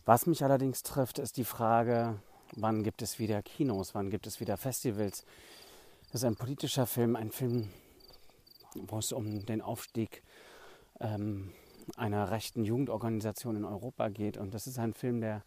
Was 0.05 0.25
mich 0.25 0.43
allerdings 0.43 0.83
trifft, 0.83 1.19
ist 1.19 1.37
die 1.37 1.43
Frage, 1.43 2.19
wann 2.55 2.83
gibt 2.83 3.01
es 3.01 3.19
wieder 3.19 3.41
Kinos, 3.41 3.95
wann 3.95 4.09
gibt 4.09 4.27
es 4.27 4.39
wieder 4.39 4.57
Festivals. 4.57 5.25
Das 6.11 6.21
ist 6.21 6.25
ein 6.25 6.35
politischer 6.35 6.85
Film, 6.85 7.15
ein 7.15 7.31
Film, 7.31 7.69
wo 8.75 8.99
es 8.99 9.11
um 9.11 9.45
den 9.45 9.61
Aufstieg 9.61 10.23
ähm, 10.99 11.53
einer 11.95 12.31
rechten 12.31 12.63
Jugendorganisation 12.63 13.55
in 13.55 13.65
Europa 13.65 14.09
geht. 14.09 14.37
Und 14.37 14.53
das 14.53 14.67
ist 14.67 14.79
ein 14.79 14.93
Film, 14.93 15.21
der 15.21 15.43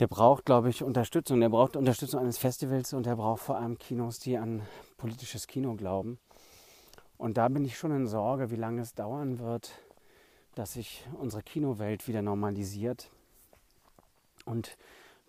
der 0.00 0.06
braucht, 0.06 0.44
glaube 0.44 0.70
ich, 0.70 0.82
Unterstützung. 0.82 1.40
Der 1.40 1.48
braucht 1.48 1.76
Unterstützung 1.76 2.20
eines 2.20 2.38
Festivals 2.38 2.92
und 2.92 3.06
der 3.06 3.16
braucht 3.16 3.42
vor 3.42 3.56
allem 3.56 3.78
Kinos, 3.78 4.20
die 4.20 4.38
an 4.38 4.62
politisches 4.96 5.46
Kino 5.46 5.74
glauben. 5.74 6.18
Und 7.16 7.36
da 7.36 7.48
bin 7.48 7.64
ich 7.64 7.76
schon 7.76 7.90
in 7.90 8.06
Sorge, 8.06 8.50
wie 8.50 8.56
lange 8.56 8.80
es 8.80 8.94
dauern 8.94 9.40
wird, 9.40 9.72
dass 10.54 10.74
sich 10.74 11.04
unsere 11.18 11.42
Kinowelt 11.42 12.06
wieder 12.06 12.22
normalisiert 12.22 13.10
und 14.44 14.76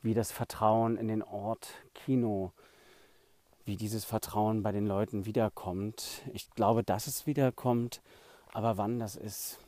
wie 0.01 0.13
das 0.13 0.31
Vertrauen 0.31 0.97
in 0.97 1.07
den 1.07 1.23
Ort 1.23 1.69
Kino, 1.95 2.51
wie 3.69 3.77
dieses 3.77 4.03
Vertrauen 4.03 4.63
bei 4.63 4.73
den 4.73 4.85
Leuten 4.85 5.25
wiederkommt. 5.25 6.23
Ich 6.33 6.49
glaube, 6.49 6.83
dass 6.83 7.07
es 7.07 7.25
wiederkommt, 7.25 8.01
aber 8.51 8.75
wann 8.77 8.99
das 8.99 9.15
ist, 9.15 9.59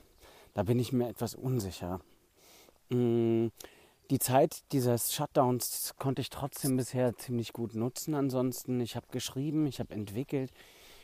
da 0.54 0.64
bin 0.64 0.80
ich 0.80 0.92
mir 0.92 1.08
etwas 1.08 1.36
unsicher. 1.36 2.02
Mmh 2.90 3.52
die 4.12 4.20
Zeit 4.20 4.64
dieses 4.74 5.14
Shutdowns 5.14 5.96
konnte 5.98 6.22
ich 6.22 6.30
trotzdem 6.30 6.76
bisher 6.76 7.16
ziemlich 7.16 7.54
gut 7.54 7.76
nutzen. 7.76 8.14
Ansonsten, 8.14 8.82
ich 8.82 8.98
habe 8.98 9.08
geschrieben, 9.10 9.66
ich 9.68 9.80
habe 9.80 9.96
entwickelt, 9.96 10.52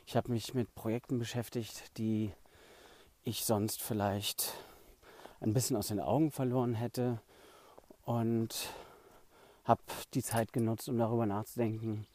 ich 0.05 0.17
habe 0.17 0.29
mich 0.29 0.53
mit 0.53 0.75
Projekten 0.75 1.17
beschäftigt, 1.17 1.97
die 1.97 2.33
ich 3.23 3.45
sonst 3.45 3.81
vielleicht 3.81 4.55
ein 5.39 5.53
bisschen 5.53 5.77
aus 5.77 5.87
den 5.87 6.01
Augen 6.01 6.31
verloren 6.31 6.73
hätte 6.73 7.21
und 8.03 8.73
habe 9.63 9.81
die 10.13 10.23
Zeit 10.23 10.51
genutzt, 10.51 10.89
um 10.89 10.97
darüber 10.97 11.25
nachzudenken, 11.25 12.05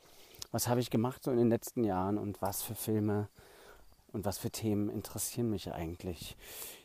was 0.53 0.69
habe 0.69 0.81
ich 0.81 0.91
gemacht 0.91 1.25
so 1.25 1.31
in 1.31 1.39
den 1.39 1.49
letzten 1.49 1.83
Jahren 1.83 2.19
und 2.19 2.41
was 2.41 2.63
für 2.63 2.75
Filme 2.75 3.29
und 4.13 4.27
was 4.27 4.39
für 4.39 4.51
Themen 4.51 4.91
interessieren 4.91 5.51
mich 5.51 5.73
eigentlich. 5.73 6.37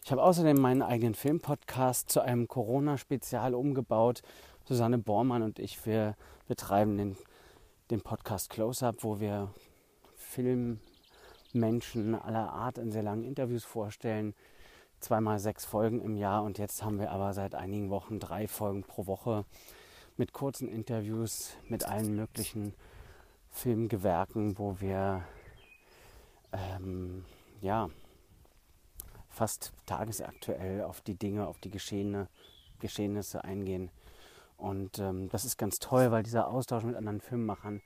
Ich 0.03 0.11
habe 0.11 0.23
außerdem 0.23 0.59
meinen 0.59 0.81
eigenen 0.81 1.13
Filmpodcast 1.13 2.09
zu 2.09 2.21
einem 2.21 2.47
Corona-Spezial 2.47 3.53
umgebaut. 3.53 4.21
Susanne 4.63 4.97
Bormann 4.97 5.43
und 5.43 5.59
ich, 5.59 5.85
wir 5.85 6.15
betreiben 6.47 6.97
den, 6.97 7.17
den 7.91 8.01
Podcast 8.01 8.49
Close-Up, 8.49 9.03
wo 9.03 9.19
wir 9.19 9.53
Filmmenschen 10.15 12.15
aller 12.15 12.51
Art 12.51 12.77
in 12.77 12.91
sehr 12.91 13.03
langen 13.03 13.25
Interviews 13.25 13.65
vorstellen. 13.65 14.33
Zweimal 15.01 15.39
sechs 15.39 15.65
Folgen 15.65 16.01
im 16.01 16.15
Jahr 16.15 16.43
und 16.43 16.57
jetzt 16.57 16.83
haben 16.83 16.99
wir 16.99 17.11
aber 17.11 17.33
seit 17.33 17.53
einigen 17.53 17.89
Wochen 17.89 18.19
drei 18.19 18.47
Folgen 18.47 18.83
pro 18.83 19.05
Woche 19.05 19.45
mit 20.15 20.31
kurzen 20.31 20.69
Interviews 20.69 21.51
mit 21.67 21.85
allen 21.85 22.15
möglichen 22.15 22.73
Filmgewerken, 23.49 24.57
wo 24.57 24.79
wir 24.79 25.23
ähm, 26.51 27.25
ja 27.61 27.89
fast 29.29 29.71
tagesaktuell 29.85 30.83
auf 30.83 31.01
die 31.01 31.15
Dinge, 31.15 31.47
auf 31.47 31.59
die 31.59 31.69
Geschehene, 31.69 32.27
Geschehnisse 32.79 33.43
eingehen. 33.43 33.91
Und 34.57 34.97
ähm, 34.99 35.29
das 35.29 35.45
ist 35.45 35.57
ganz 35.57 35.79
toll, 35.79 36.11
weil 36.11 36.23
dieser 36.23 36.47
Austausch 36.47 36.83
mit 36.83 36.95
anderen 36.95 37.21
Filmemachern 37.21 37.81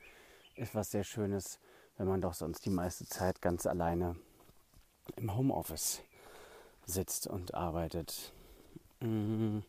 ist 0.56 0.74
was 0.74 0.92
sehr 0.92 1.04
Schönes, 1.04 1.60
wenn 1.98 2.08
man 2.08 2.22
doch 2.22 2.34
sonst 2.34 2.66
die 2.66 2.70
meiste 2.70 3.06
Zeit 3.06 3.42
ganz 3.42 3.66
alleine 3.66 4.16
im 5.18 5.36
Homeoffice 5.36 6.02
sitzt 6.86 7.28
und 7.28 7.54
arbeitet. 7.54 8.34
Mm. 9.02 9.60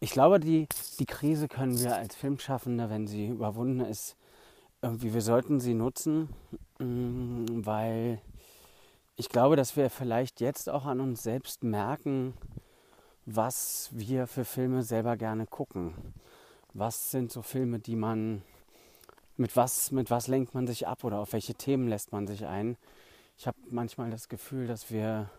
Ich 0.00 0.10
glaube, 0.10 0.40
die, 0.40 0.66
die 0.98 1.06
Krise 1.06 1.46
können 1.46 1.78
wir 1.78 1.96
als 1.96 2.16
Filmschaffende, 2.16 2.90
wenn 2.90 3.06
sie 3.06 3.28
überwunden 3.28 3.80
ist, 3.80 4.16
irgendwie, 4.82 5.14
wir 5.14 5.22
sollten 5.22 5.60
sie 5.60 5.74
nutzen, 5.74 6.28
mm, 6.78 7.64
weil 7.64 8.20
ich 9.16 9.28
glaube, 9.28 9.54
dass 9.54 9.76
wir 9.76 9.88
vielleicht 9.88 10.40
jetzt 10.40 10.68
auch 10.68 10.84
an 10.84 11.00
uns 11.00 11.22
selbst 11.22 11.62
merken, 11.62 12.34
was 13.24 13.90
wir 13.92 14.26
für 14.26 14.44
Filme 14.44 14.82
selber 14.82 15.16
gerne 15.16 15.46
gucken. 15.46 15.94
Was 16.74 17.12
sind 17.12 17.30
so 17.30 17.42
Filme, 17.42 17.78
die 17.78 17.94
man, 17.94 18.42
mit 19.36 19.56
was, 19.56 19.92
mit 19.92 20.10
was 20.10 20.26
lenkt 20.26 20.54
man 20.54 20.66
sich 20.66 20.88
ab 20.88 21.04
oder 21.04 21.18
auf 21.20 21.32
welche 21.32 21.54
Themen 21.54 21.86
lässt 21.86 22.10
man 22.10 22.26
sich 22.26 22.46
ein? 22.46 22.76
Ich 23.38 23.46
habe 23.46 23.58
manchmal 23.70 24.10
das 24.10 24.28
Gefühl, 24.28 24.66
dass 24.66 24.90
wir, 24.90 25.30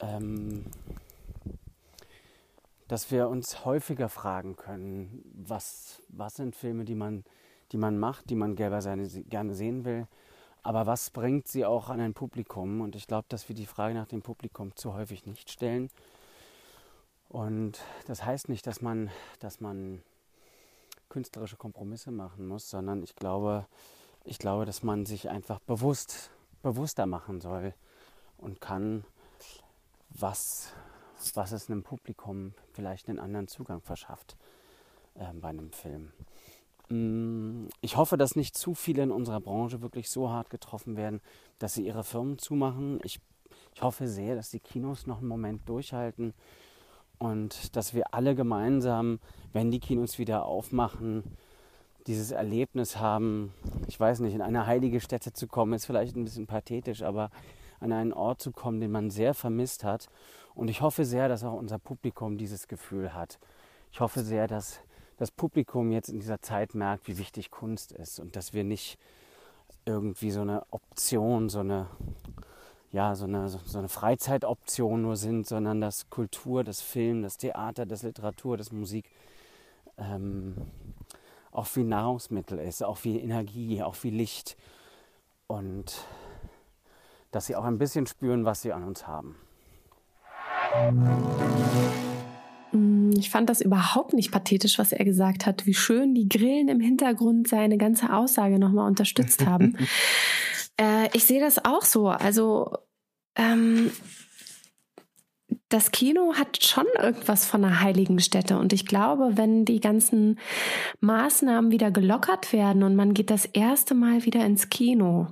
ähm, 0.00 0.66
dass 2.88 3.10
wir 3.10 3.28
uns 3.28 3.64
häufiger 3.64 4.10
fragen 4.10 4.56
können, 4.56 5.22
was, 5.34 6.02
was 6.08 6.34
sind 6.34 6.54
Filme, 6.54 6.84
die 6.84 6.94
man, 6.94 7.24
die 7.72 7.76
man 7.78 7.98
macht, 7.98 8.30
die 8.30 8.34
man 8.34 8.56
gerne 8.56 9.54
sehen 9.54 9.84
will, 9.84 10.06
aber 10.62 10.86
was 10.86 11.10
bringt 11.10 11.46
sie 11.46 11.64
auch 11.64 11.90
an 11.90 12.00
ein 12.00 12.14
Publikum? 12.14 12.80
Und 12.80 12.96
ich 12.96 13.06
glaube, 13.06 13.26
dass 13.28 13.48
wir 13.48 13.54
die 13.54 13.66
Frage 13.66 13.94
nach 13.94 14.08
dem 14.08 14.22
Publikum 14.22 14.74
zu 14.74 14.94
häufig 14.94 15.26
nicht 15.26 15.50
stellen 15.50 15.90
und 17.28 17.80
das 18.06 18.24
heißt 18.24 18.48
nicht, 18.48 18.66
dass 18.66 18.80
man, 18.80 19.10
dass 19.40 19.60
man 19.60 20.02
künstlerische 21.08 21.56
Kompromisse 21.56 22.10
machen 22.10 22.46
muss, 22.46 22.70
sondern 22.70 23.02
ich 23.02 23.16
glaube, 23.16 23.66
ich 24.24 24.38
glaube, 24.38 24.64
dass 24.64 24.82
man 24.82 25.06
sich 25.06 25.28
einfach 25.28 25.58
bewusst, 25.60 26.30
bewusster 26.62 27.06
machen 27.06 27.40
soll 27.40 27.74
und 28.38 28.60
kann, 28.60 29.04
was, 30.10 30.72
was 31.34 31.52
es 31.52 31.70
einem 31.70 31.82
Publikum 31.82 32.54
vielleicht 32.72 33.08
einen 33.08 33.18
anderen 33.18 33.48
Zugang 33.48 33.80
verschafft 33.80 34.36
äh, 35.14 35.32
bei 35.34 35.48
einem 35.48 35.72
Film. 35.72 36.12
Ich 36.88 37.96
hoffe, 37.96 38.16
dass 38.16 38.36
nicht 38.36 38.56
zu 38.56 38.74
viele 38.74 39.02
in 39.02 39.10
unserer 39.10 39.40
Branche 39.40 39.82
wirklich 39.82 40.08
so 40.08 40.30
hart 40.30 40.50
getroffen 40.50 40.96
werden, 40.96 41.20
dass 41.58 41.74
sie 41.74 41.84
ihre 41.84 42.04
Firmen 42.04 42.38
zumachen. 42.38 43.00
Ich, 43.02 43.20
ich 43.74 43.82
hoffe 43.82 44.06
sehr, 44.06 44.36
dass 44.36 44.50
die 44.50 44.60
Kinos 44.60 45.06
noch 45.06 45.18
einen 45.18 45.28
Moment 45.28 45.68
durchhalten 45.68 46.32
und 47.18 47.74
dass 47.74 47.92
wir 47.92 48.14
alle 48.14 48.34
gemeinsam, 48.34 49.18
wenn 49.52 49.70
die 49.70 49.80
Kinos 49.80 50.18
wieder 50.18 50.44
aufmachen, 50.44 51.24
dieses 52.06 52.30
Erlebnis 52.30 52.98
haben, 52.98 53.52
ich 53.88 53.98
weiß 53.98 54.20
nicht, 54.20 54.34
in 54.34 54.42
eine 54.42 54.66
heilige 54.66 55.00
Stätte 55.00 55.32
zu 55.32 55.48
kommen, 55.48 55.72
ist 55.72 55.86
vielleicht 55.86 56.14
ein 56.14 56.22
bisschen 56.22 56.46
pathetisch, 56.46 57.02
aber 57.02 57.30
an 57.80 57.92
einen 57.92 58.12
Ort 58.12 58.40
zu 58.40 58.52
kommen, 58.52 58.80
den 58.80 58.92
man 58.92 59.10
sehr 59.10 59.34
vermisst 59.34 59.82
hat. 59.82 60.08
Und 60.54 60.68
ich 60.68 60.82
hoffe 60.82 61.04
sehr, 61.04 61.28
dass 61.28 61.42
auch 61.42 61.54
unser 61.54 61.78
Publikum 61.78 62.38
dieses 62.38 62.68
Gefühl 62.68 63.12
hat. 63.12 63.40
Ich 63.90 64.00
hoffe 64.00 64.22
sehr, 64.22 64.46
dass 64.46 64.80
das 65.16 65.30
Publikum 65.30 65.90
jetzt 65.92 66.08
in 66.08 66.20
dieser 66.20 66.40
Zeit 66.40 66.74
merkt, 66.74 67.08
wie 67.08 67.18
wichtig 67.18 67.50
Kunst 67.50 67.92
ist 67.92 68.20
und 68.20 68.36
dass 68.36 68.52
wir 68.52 68.64
nicht 68.64 68.98
irgendwie 69.84 70.30
so 70.30 70.42
eine 70.42 70.64
Option, 70.70 71.48
so 71.48 71.60
eine 71.60 71.88
ja, 72.92 73.14
so 73.14 73.26
eine, 73.26 73.48
so 73.48 73.78
eine 73.78 73.88
Freizeitoption 73.88 75.02
nur 75.02 75.16
sind, 75.16 75.46
sondern 75.46 75.80
dass 75.82 76.08
Kultur, 76.08 76.64
das 76.64 76.80
Film, 76.80 77.22
das 77.22 77.36
Theater, 77.36 77.84
das 77.84 78.02
Literatur, 78.02 78.56
das 78.56 78.72
Musik 78.72 79.10
ähm, 79.98 80.54
auch 81.52 81.66
wie 81.74 81.84
Nahrungsmittel 81.84 82.58
ist, 82.58 82.82
auch 82.82 83.04
wie 83.04 83.20
Energie, 83.20 83.82
auch 83.82 83.96
wie 84.02 84.10
Licht 84.10 84.56
und 85.46 86.06
dass 87.32 87.46
sie 87.46 87.56
auch 87.56 87.64
ein 87.64 87.78
bisschen 87.78 88.06
spüren, 88.06 88.44
was 88.44 88.62
sie 88.62 88.72
an 88.72 88.84
uns 88.84 89.06
haben. 89.06 89.36
Mm, 93.16 93.18
ich 93.18 93.30
fand 93.30 93.48
das 93.48 93.60
überhaupt 93.60 94.12
nicht 94.12 94.30
pathetisch, 94.30 94.78
was 94.78 94.92
er 94.92 95.04
gesagt 95.04 95.46
hat, 95.46 95.66
wie 95.66 95.74
schön 95.74 96.14
die 96.14 96.28
Grillen 96.28 96.68
im 96.68 96.80
Hintergrund 96.80 97.48
seine 97.48 97.78
ganze 97.78 98.12
Aussage 98.12 98.58
nochmal 98.58 98.86
unterstützt 98.86 99.46
haben. 99.46 99.76
äh, 100.80 101.08
ich 101.12 101.24
sehe 101.24 101.40
das 101.40 101.64
auch 101.64 101.82
so. 101.82 102.08
Also 102.08 102.76
ähm, 103.36 103.90
das 105.68 105.90
Kino 105.90 106.34
hat 106.34 106.62
schon 106.62 106.86
irgendwas 107.00 107.46
von 107.46 107.64
einer 107.64 107.80
heiligen 107.80 108.20
Stätte. 108.20 108.58
Und 108.58 108.72
ich 108.72 108.86
glaube, 108.86 109.36
wenn 109.36 109.64
die 109.64 109.80
ganzen 109.80 110.38
Maßnahmen 111.00 111.70
wieder 111.70 111.90
gelockert 111.90 112.52
werden 112.52 112.82
und 112.82 112.94
man 112.94 113.14
geht 113.14 113.30
das 113.30 113.46
erste 113.46 113.94
Mal 113.94 114.24
wieder 114.24 114.44
ins 114.44 114.68
Kino, 114.70 115.28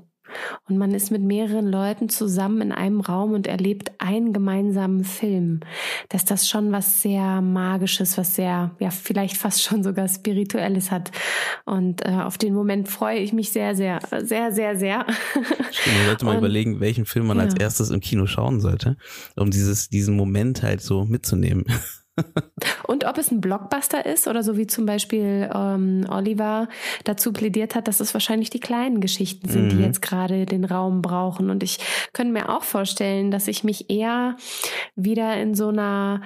und 0.69 0.79
man 0.79 0.93
ist 0.93 1.11
mit 1.11 1.23
mehreren 1.23 1.67
Leuten 1.67 2.09
zusammen 2.09 2.61
in 2.61 2.73
einem 2.73 3.01
Raum 3.01 3.33
und 3.33 3.47
erlebt 3.47 3.93
einen 3.99 4.33
gemeinsamen 4.33 5.05
Film, 5.05 5.61
dass 6.09 6.25
das 6.25 6.49
schon 6.49 6.73
was 6.73 7.03
sehr 7.03 7.41
Magisches, 7.41 8.17
was 8.19 8.35
sehr, 8.35 8.75
ja, 8.79 8.91
vielleicht 8.91 9.37
fast 9.37 9.63
schon 9.63 9.83
sogar 9.83 10.09
Spirituelles 10.09 10.91
hat. 10.91 11.11
Und 11.65 12.05
äh, 12.05 12.11
auf 12.11 12.39
den 12.39 12.55
Moment 12.55 12.89
freue 12.89 13.19
ich 13.19 13.33
mich 13.33 13.51
sehr, 13.51 13.75
sehr, 13.75 14.01
sehr, 14.23 14.53
sehr, 14.53 14.77
sehr. 14.77 15.07
Stimmt, 15.71 15.97
man 15.97 16.07
sollte 16.07 16.25
mal 16.25 16.31
und, 16.33 16.39
überlegen, 16.39 16.81
welchen 16.81 17.05
Film 17.05 17.27
man 17.27 17.39
ja. 17.39 17.45
als 17.45 17.55
erstes 17.55 17.91
im 17.91 18.01
Kino 18.01 18.27
schauen 18.27 18.61
sollte, 18.61 18.97
um 19.37 19.51
dieses, 19.51 19.89
diesen 19.89 20.17
Moment 20.17 20.63
halt 20.63 20.81
so 20.81 21.05
mitzunehmen. 21.05 21.65
Und 22.87 23.05
ob 23.05 23.19
es 23.19 23.31
ein 23.31 23.41
Blockbuster 23.41 24.07
ist 24.07 24.29
oder 24.29 24.43
so 24.43 24.57
wie 24.57 24.67
zum 24.67 24.87
Beispiel 24.87 25.51
ähm, 25.53 26.07
Oliver 26.09 26.69
dazu 27.05 27.33
plädiert 27.33 27.75
hat, 27.75 27.89
dass 27.89 28.01
es 28.01 28.15
wahrscheinlich 28.15 28.51
die 28.51 28.61
kleinen 28.61 29.01
Geschichten 29.01 29.49
sind, 29.49 29.65
mhm. 29.65 29.69
die 29.71 29.83
jetzt 29.83 30.03
gerade 30.03 30.47
den 30.47 30.65
Raum 30.65 31.03
brauchen. 31.03 31.51
Und 31.51 31.63
ich 31.63 31.79
könnte 32.13 32.33
mir 32.33 32.49
auch 32.49 32.63
vorstellen, 32.63 33.31
dass 33.31 33.49
ich 33.49 33.65
mich 33.65 33.91
eher 33.91 34.37
wieder 34.95 35.37
in 35.41 35.55
so 35.55 35.69
einer 35.69 36.23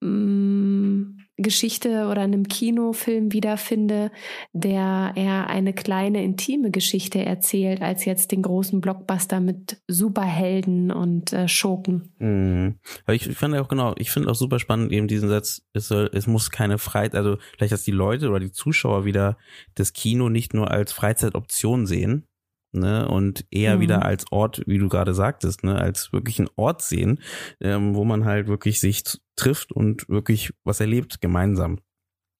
mh, 0.00 0.08
mm, 0.08 1.17
Geschichte 1.38 2.08
oder 2.08 2.22
einem 2.22 2.48
Kinofilm 2.48 3.32
wiederfinde, 3.32 4.10
der 4.52 5.12
eher 5.14 5.48
eine 5.48 5.72
kleine 5.72 6.22
intime 6.22 6.70
Geschichte 6.70 7.24
erzählt, 7.24 7.80
als 7.80 8.04
jetzt 8.04 8.32
den 8.32 8.42
großen 8.42 8.80
Blockbuster 8.80 9.40
mit 9.40 9.80
Superhelden 9.88 10.90
und 10.90 11.32
äh, 11.32 11.48
Schurken. 11.48 12.12
Mhm. 12.18 12.78
Ich, 13.08 13.28
ich 13.28 13.36
fand 13.36 13.54
auch 13.56 13.68
genau, 13.68 13.94
ich 13.98 14.10
finde 14.10 14.30
auch 14.30 14.34
super 14.34 14.58
spannend 14.58 14.92
eben 14.92 15.08
diesen 15.08 15.28
Satz, 15.28 15.62
es 15.72 15.88
soll, 15.88 16.10
es 16.12 16.26
muss 16.26 16.50
keine 16.50 16.78
Freiheit, 16.78 17.14
also 17.14 17.38
vielleicht, 17.56 17.72
dass 17.72 17.84
die 17.84 17.92
Leute 17.92 18.28
oder 18.28 18.40
die 18.40 18.52
Zuschauer 18.52 19.04
wieder 19.04 19.38
das 19.74 19.92
Kino 19.92 20.28
nicht 20.28 20.54
nur 20.54 20.70
als 20.70 20.92
Freizeitoption 20.92 21.86
sehen, 21.86 22.27
ne, 22.72 23.08
und 23.08 23.46
eher 23.50 23.76
mhm. 23.76 23.80
wieder 23.80 24.04
als 24.04 24.30
Ort, 24.30 24.62
wie 24.66 24.78
du 24.78 24.88
gerade 24.88 25.14
sagtest, 25.14 25.64
ne, 25.64 25.76
als 25.76 26.12
wirklich 26.12 26.38
einen 26.38 26.50
Ort 26.56 26.82
sehen, 26.82 27.20
ähm, 27.60 27.94
wo 27.94 28.04
man 28.04 28.24
halt 28.24 28.48
wirklich 28.48 28.80
sich 28.80 29.02
trifft 29.36 29.72
und 29.72 30.08
wirklich 30.08 30.52
was 30.64 30.80
erlebt 30.80 31.20
gemeinsam. 31.20 31.78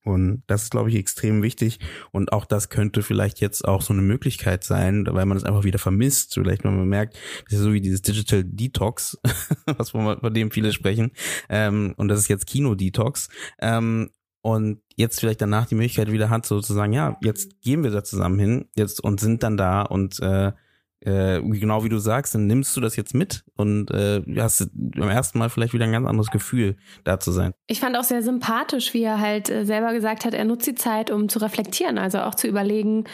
Und 0.05 0.43
das 0.47 0.63
ist, 0.63 0.71
glaube 0.71 0.89
ich, 0.89 0.97
extrem 0.97 1.43
wichtig. 1.43 1.81
Und 2.13 2.33
auch 2.33 2.47
das 2.47 2.71
könnte 2.71 3.03
vielleicht 3.03 3.41
jetzt 3.41 3.67
auch 3.67 3.83
so 3.83 3.93
eine 3.93 4.03
Möglichkeit 4.03 4.65
sein, 4.65 5.07
weil 5.07 5.27
man 5.27 5.37
es 5.37 5.45
einfach 5.45 5.65
wieder 5.65 5.79
vermisst. 5.79 6.35
Vielleicht, 6.35 6.65
man 6.65 6.89
merkt, 6.89 7.19
das 7.45 7.59
ist 7.59 7.65
so 7.65 7.73
wie 7.73 7.81
dieses 7.81 8.01
Digital 8.01 8.43
Detox, 8.45 9.19
was 9.67 9.91
von, 9.91 10.19
von 10.19 10.35
dem 10.35 10.51
viele 10.51 10.73
sprechen. 10.73 11.11
Ähm, 11.51 11.95
und 11.97 12.09
das 12.09 12.21
ist 12.21 12.29
jetzt 12.29 12.47
Kino-Detox. 12.47 13.29
Ähm, 13.61 14.11
und 14.41 14.81
jetzt 14.97 15.21
vielleicht 15.21 15.41
danach 15.41 15.67
die 15.67 15.75
Möglichkeit 15.75 16.13
wieder 16.13 16.31
hat, 16.31 16.47
sozusagen, 16.47 16.93
ja, 16.93 17.17
jetzt 17.23 17.61
gehen 17.61 17.83
wir 17.83 17.91
da 17.91 18.05
zusammen 18.05 18.39
hin 18.39 18.69
jetzt 18.75 19.03
und 19.03 19.21
sind 19.21 19.43
dann 19.43 19.57
da 19.57 19.83
und 19.83 20.21
äh, 20.21 20.53
äh, 21.01 21.41
genau 21.41 21.85
wie 21.85 21.89
du 21.89 21.99
sagst, 21.99 22.35
dann 22.35 22.47
nimmst 22.47 22.77
du 22.77 22.81
das 22.81 22.97
jetzt 22.97 23.15
mit 23.15 23.45
und 23.57 23.91
äh, 23.93 24.21
hast 24.39 24.69
beim 24.73 25.09
ersten 25.09 25.39
Mal 25.39 25.49
vielleicht 25.49 25.73
wieder 25.73 25.85
ein 25.85 25.93
ganz 25.93 26.09
anderes 26.09 26.31
Gefühl, 26.31 26.77
da 27.05 27.21
zu 27.21 27.31
sein. 27.31 27.53
Ich 27.69 27.79
fand 27.79 27.97
auch 27.97 28.05
sehr 28.05 28.23
sympathisch, 28.23 28.95
wie 28.95 29.05
er 29.05 29.21
halt 29.21 29.49
äh, 29.49 29.65
selber 29.65 29.93
gesagt 29.93 30.25
hat, 30.25 30.35
er 30.35 30.45
nutzt 30.45 30.67
die 30.67 30.75
Zeit, 30.75 31.11
um 31.11 31.29
zu 31.29 31.39
reflektieren, 31.39 31.99
also 31.99 32.19
auch 32.21 32.35
zu 32.35 32.49
überlegen, 32.49 33.05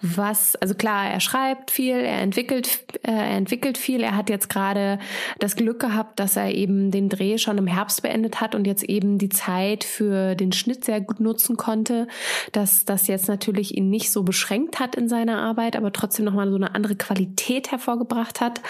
was, 0.00 0.56
also 0.56 0.74
klar, 0.74 1.10
er 1.10 1.20
schreibt 1.20 1.70
viel, 1.70 1.96
er 1.96 2.22
entwickelt, 2.22 2.80
äh, 3.02 3.10
er 3.10 3.36
entwickelt 3.36 3.76
viel, 3.76 4.02
er 4.02 4.16
hat 4.16 4.30
jetzt 4.30 4.48
gerade 4.48 4.98
das 5.38 5.54
Glück 5.54 5.80
gehabt, 5.80 6.20
dass 6.20 6.36
er 6.36 6.54
eben 6.54 6.90
den 6.90 7.10
Dreh 7.10 7.36
schon 7.36 7.58
im 7.58 7.66
Herbst 7.66 8.02
beendet 8.02 8.40
hat 8.40 8.54
und 8.54 8.66
jetzt 8.66 8.84
eben 8.84 9.18
die 9.18 9.28
Zeit 9.28 9.84
für 9.84 10.34
den 10.34 10.52
Schnitt 10.52 10.84
sehr 10.84 11.02
gut 11.02 11.20
nutzen 11.20 11.56
konnte, 11.58 12.08
dass 12.52 12.86
das 12.86 13.06
jetzt 13.06 13.28
natürlich 13.28 13.76
ihn 13.76 13.90
nicht 13.90 14.10
so 14.10 14.22
beschränkt 14.22 14.80
hat 14.80 14.94
in 14.94 15.10
seiner 15.10 15.42
Arbeit, 15.42 15.76
aber 15.76 15.92
trotzdem 15.92 16.24
nochmal 16.24 16.48
so 16.48 16.56
eine 16.56 16.74
andere 16.74 16.96
Qualität 16.96 17.33
Kreativität 17.34 17.70
hervorgebracht 17.70 18.40
hat 18.40 18.60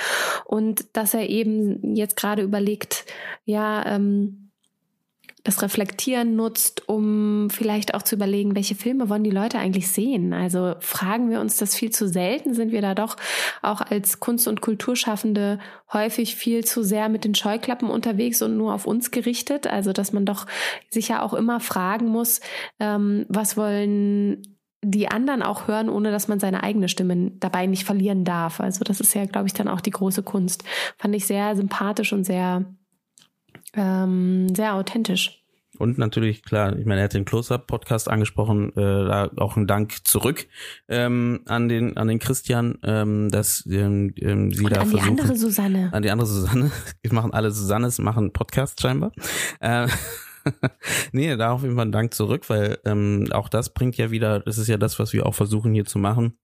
und 0.45 0.87
dass 0.93 1.15
er 1.15 1.29
eben 1.29 1.95
jetzt 1.95 2.17
gerade 2.17 2.43
überlegt, 2.43 3.05
ja, 3.45 3.85
ähm, 3.87 4.41
das 5.47 5.61
Reflektieren 5.61 6.37
nutzt, 6.37 6.89
um 6.89 7.51
vielleicht 7.51 7.93
auch 7.93 8.01
zu 8.01 8.15
überlegen, 8.15 8.57
welche 8.57 8.75
Filme 8.75 9.11
wollen 9.11 9.25
die 9.25 9.31
Leute 9.31 9.59
eigentlich 9.59 9.89
sehen. 9.89 10.33
Also 10.33 10.75
fragen 10.81 11.29
wir 11.29 11.39
uns 11.39 11.59
das 11.59 11.75
viel 11.75 11.91
zu 11.91 12.09
selten, 12.09 12.55
sind 12.55 12.73
wir 12.73 12.81
da 12.81 12.95
doch 12.95 13.19
auch 13.61 13.83
als 13.83 14.21
Kunst- 14.21 14.49
und 14.49 14.63
Kulturschaffende 14.63 15.59
häufig 15.93 16.35
viel 16.35 16.65
zu 16.65 16.83
sehr 16.83 17.11
mit 17.11 17.25
den 17.25 17.35
Scheuklappen 17.35 17.91
unterwegs 17.91 18.41
und 18.41 18.57
nur 18.57 18.73
auf 18.73 18.87
uns 18.87 19.11
gerichtet. 19.11 19.67
Also 19.67 19.93
dass 19.93 20.15
man 20.15 20.25
doch 20.25 20.47
sich 20.89 21.09
ja 21.09 21.21
auch 21.21 21.35
immer 21.35 21.61
fragen 21.61 22.07
muss, 22.07 22.41
ähm, 22.81 23.27
was 23.29 23.59
wollen 23.59 24.54
die 24.85 25.09
anderen 25.09 25.43
auch 25.43 25.69
hören, 25.69 25.89
ohne 25.89 26.11
dass 26.11 26.29
man 26.29 26.41
seine 26.41 26.63
eigene 26.63 26.89
Stimme 26.89 27.33
dabei 27.41 27.67
nicht 27.67 27.85
verlieren 27.85 28.25
darf. 28.25 28.61
Also 28.61 28.85
das 28.85 29.01
ist 29.01 29.15
ja, 29.15 29.25
glaube 29.27 29.47
ich, 29.47 29.55
dann 29.55 29.69
auch 29.69 29.81
die 29.81 29.91
große 29.91 30.23
Kunst. 30.23 30.65
Fand 30.99 31.15
ich 31.15 31.27
sehr 31.27 31.57
sympathisch 31.57 32.13
und 32.13 32.25
sehr 32.25 32.65
ähm, 33.77 34.55
sehr 34.55 34.75
authentisch. 34.75 35.41
Und 35.77 35.99
natürlich, 35.99 36.45
klar, 36.45 36.77
ich 36.79 36.87
meine, 36.87 37.01
er 37.01 37.05
hat 37.05 37.15
den 37.15 37.25
Close-Up-Podcast 37.25 38.09
angesprochen, 38.09 38.71
äh, 38.77 38.81
da 38.81 39.31
auch 39.37 39.57
ein 39.57 39.67
Dank 39.67 40.07
zurück 40.07 40.47
ähm, 40.89 41.41
an 41.47 41.69
den 41.69 41.97
an 41.97 42.07
den 42.07 42.21
Christian, 42.21 42.79
ähm, 42.85 43.29
dass 43.29 43.67
ähm, 43.69 44.15
ähm, 44.21 44.53
sie 44.53 44.65
Und 44.65 44.77
da 44.77 44.83
an 44.83 44.89
versuchen. 44.89 45.17
die 45.17 45.23
andere 45.23 45.37
Susanne. 45.37 45.89
An 45.93 46.03
die 46.03 46.11
andere 46.11 46.29
Susanne. 46.29 46.71
Wir 47.03 47.13
machen 47.13 47.33
alle 47.33 47.51
Susannes, 47.51 47.99
machen 47.99 48.33
Podcast 48.33 48.81
scheinbar. 48.81 49.13
Äh, 49.59 49.89
nee, 51.13 51.37
da 51.37 51.53
auf 51.53 51.63
jeden 51.63 51.77
Fall 51.77 51.91
Dank 51.91 52.15
zurück, 52.15 52.49
weil 52.49 52.79
ähm, 52.85 53.29
auch 53.33 53.49
das 53.49 53.73
bringt 53.73 53.97
ja 53.97 54.11
wieder, 54.11 54.41
das 54.41 54.59
ist 54.59 54.69
ja 54.69 54.77
das, 54.77 54.99
was 54.99 55.13
wir 55.13 55.27
auch 55.27 55.35
versuchen 55.35 55.73
hier 55.75 55.85
zu 55.85 55.99
machen 55.99 56.39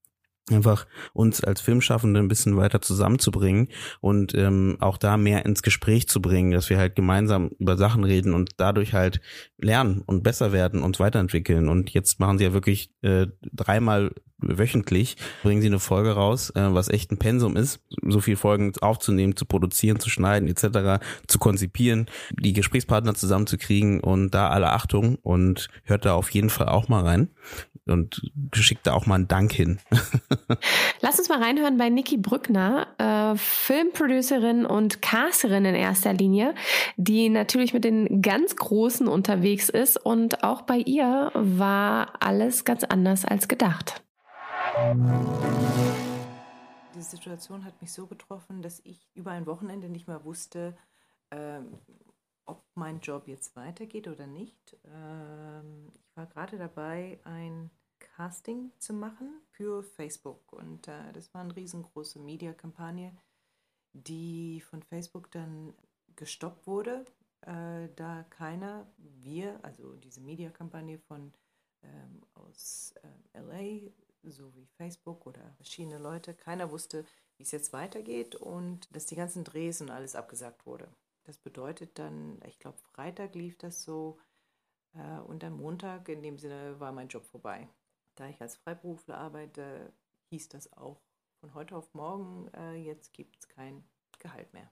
einfach 0.52 0.86
uns 1.12 1.42
als 1.42 1.60
Filmschaffende 1.60 2.20
ein 2.20 2.28
bisschen 2.28 2.56
weiter 2.56 2.80
zusammenzubringen 2.80 3.68
und 4.00 4.34
ähm, 4.34 4.76
auch 4.80 4.98
da 4.98 5.16
mehr 5.16 5.44
ins 5.46 5.62
Gespräch 5.62 6.08
zu 6.08 6.20
bringen, 6.20 6.50
dass 6.52 6.70
wir 6.70 6.78
halt 6.78 6.96
gemeinsam 6.96 7.50
über 7.58 7.76
Sachen 7.76 8.04
reden 8.04 8.34
und 8.34 8.52
dadurch 8.56 8.92
halt 8.92 9.20
lernen 9.58 10.02
und 10.06 10.22
besser 10.22 10.52
werden 10.52 10.82
und 10.82 10.98
weiterentwickeln. 11.00 11.68
Und 11.68 11.90
jetzt 11.90 12.20
machen 12.20 12.38
sie 12.38 12.44
ja 12.44 12.52
wirklich 12.52 12.92
äh, 13.02 13.26
dreimal 13.52 14.12
wöchentlich 14.42 15.16
bringen 15.42 15.60
sie 15.60 15.68
eine 15.68 15.78
Folge 15.78 16.12
raus, 16.12 16.50
äh, 16.50 16.74
was 16.74 16.88
echt 16.88 17.10
ein 17.12 17.18
Pensum 17.18 17.56
ist, 17.56 17.80
so 18.06 18.20
viel 18.20 18.36
Folgen 18.36 18.72
aufzunehmen, 18.80 19.36
zu 19.36 19.44
produzieren, 19.44 20.00
zu 20.00 20.10
schneiden 20.10 20.48
etc., 20.48 21.04
zu 21.26 21.38
konzipieren, 21.38 22.06
die 22.30 22.52
Gesprächspartner 22.52 23.14
zusammenzukriegen 23.14 24.00
und 24.00 24.30
da 24.30 24.50
alle 24.50 24.72
Achtung 24.72 25.16
und 25.22 25.68
hört 25.84 26.04
da 26.04 26.14
auf 26.14 26.30
jeden 26.30 26.50
Fall 26.50 26.68
auch 26.68 26.88
mal 26.88 27.04
rein 27.04 27.30
und 27.86 28.20
schickt 28.54 28.86
da 28.86 28.92
auch 28.92 29.06
mal 29.06 29.16
einen 29.16 29.28
Dank 29.28 29.52
hin. 29.52 29.78
Lass 31.00 31.18
uns 31.18 31.28
mal 31.28 31.42
reinhören 31.42 31.76
bei 31.76 31.88
Niki 31.88 32.16
Brückner, 32.16 32.86
äh, 32.98 33.36
Filmproducerin 33.36 34.64
und 34.66 35.02
Casterin 35.02 35.64
in 35.64 35.74
erster 35.74 36.12
Linie, 36.12 36.54
die 36.96 37.28
natürlich 37.28 37.74
mit 37.74 37.84
den 37.84 38.22
ganz 38.22 38.56
Großen 38.56 39.08
unterwegs 39.08 39.68
ist 39.68 39.96
und 39.96 40.44
auch 40.44 40.62
bei 40.62 40.78
ihr 40.78 41.30
war 41.34 42.14
alles 42.20 42.64
ganz 42.64 42.84
anders 42.84 43.24
als 43.24 43.48
gedacht. 43.48 44.02
Die 46.94 47.02
Situation 47.02 47.64
hat 47.64 47.80
mich 47.80 47.92
so 47.92 48.06
getroffen, 48.06 48.62
dass 48.62 48.80
ich 48.84 49.10
über 49.14 49.32
ein 49.32 49.46
Wochenende 49.46 49.88
nicht 49.88 50.06
mehr 50.06 50.24
wusste, 50.24 50.76
ähm, 51.32 51.78
ob 52.46 52.64
mein 52.74 53.00
Job 53.00 53.26
jetzt 53.26 53.56
weitergeht 53.56 54.06
oder 54.06 54.26
nicht. 54.26 54.76
Ähm, 54.84 55.92
ich 55.94 56.16
war 56.16 56.26
gerade 56.26 56.56
dabei, 56.56 57.18
ein 57.24 57.70
Casting 57.98 58.70
zu 58.78 58.92
machen 58.92 59.40
für 59.50 59.82
Facebook 59.82 60.52
und 60.52 60.86
äh, 60.88 61.12
das 61.14 61.34
war 61.34 61.40
eine 61.40 61.56
riesengroße 61.56 62.20
Mediakampagne, 62.20 63.16
die 63.92 64.60
von 64.60 64.82
Facebook 64.82 65.30
dann 65.32 65.74
gestoppt 66.14 66.66
wurde, 66.66 67.04
äh, 67.42 67.88
da 67.96 68.24
keiner, 68.30 68.86
wir, 68.98 69.58
also 69.64 69.96
diese 69.96 70.20
Mediakampagne 70.20 70.98
von 70.98 71.32
ähm, 71.82 72.22
aus 72.34 72.94
äh, 73.02 73.40
LA 73.40 73.90
sowie 74.22 74.66
Facebook 74.76 75.26
oder 75.26 75.52
verschiedene 75.56 75.98
Leute, 75.98 76.34
keiner 76.34 76.70
wusste, 76.70 77.04
wie 77.36 77.42
es 77.42 77.50
jetzt 77.50 77.72
weitergeht 77.72 78.34
und 78.34 78.94
dass 78.94 79.06
die 79.06 79.16
ganzen 79.16 79.44
Drehs 79.44 79.80
und 79.80 79.90
alles 79.90 80.14
abgesagt 80.14 80.66
wurde. 80.66 80.88
Das 81.24 81.38
bedeutet 81.38 81.98
dann, 81.98 82.40
ich 82.46 82.58
glaube, 82.58 82.78
Freitag 82.78 83.34
lief 83.34 83.56
das 83.58 83.82
so 83.82 84.18
äh, 84.94 85.18
und 85.20 85.44
am 85.44 85.56
Montag 85.56 86.08
in 86.08 86.22
dem 86.22 86.38
Sinne 86.38 86.78
war 86.80 86.92
mein 86.92 87.08
Job 87.08 87.24
vorbei. 87.26 87.68
Da 88.16 88.28
ich 88.28 88.40
als 88.40 88.56
Freiberufler 88.56 89.16
arbeite, 89.16 89.92
hieß 90.30 90.48
das 90.48 90.72
auch 90.72 91.00
von 91.40 91.54
heute 91.54 91.76
auf 91.76 91.94
morgen, 91.94 92.48
äh, 92.54 92.74
jetzt 92.74 93.12
gibt 93.14 93.36
es 93.38 93.48
kein 93.48 93.84
Gehalt 94.18 94.52
mehr. 94.52 94.70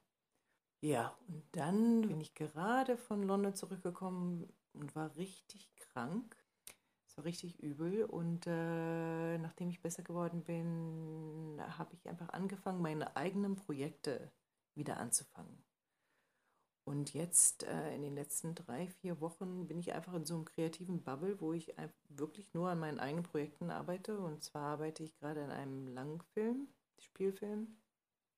Ja, 0.80 1.16
und 1.26 1.44
dann 1.52 2.02
bin 2.02 2.20
ich 2.20 2.34
gerade 2.34 2.96
von 2.96 3.22
London 3.22 3.54
zurückgekommen 3.54 4.52
und 4.74 4.94
war 4.94 5.16
richtig 5.16 5.74
krank. 5.76 6.36
Richtig 7.24 7.58
übel 7.60 8.04
und 8.04 8.46
äh, 8.46 9.38
nachdem 9.38 9.70
ich 9.70 9.82
besser 9.82 10.02
geworden 10.04 10.44
bin, 10.44 11.60
habe 11.76 11.92
ich 11.94 12.08
einfach 12.08 12.28
angefangen, 12.28 12.80
meine 12.80 13.16
eigenen 13.16 13.56
Projekte 13.56 14.30
wieder 14.74 14.98
anzufangen. 14.98 15.64
Und 16.84 17.12
jetzt 17.12 17.64
äh, 17.64 17.94
in 17.94 18.00
den 18.00 18.14
letzten 18.14 18.54
drei, 18.54 18.86
vier 18.86 19.20
Wochen 19.20 19.66
bin 19.66 19.78
ich 19.78 19.92
einfach 19.92 20.14
in 20.14 20.24
so 20.24 20.36
einem 20.36 20.46
kreativen 20.46 21.02
Bubble, 21.02 21.38
wo 21.38 21.52
ich 21.52 21.74
wirklich 22.08 22.54
nur 22.54 22.70
an 22.70 22.78
meinen 22.78 22.98
eigenen 22.98 23.24
Projekten 23.24 23.70
arbeite. 23.70 24.18
Und 24.18 24.42
zwar 24.42 24.62
arbeite 24.62 25.02
ich 25.02 25.14
gerade 25.18 25.44
an 25.44 25.50
einem 25.50 25.88
Langfilm, 25.88 26.68
Spielfilm, 26.98 27.76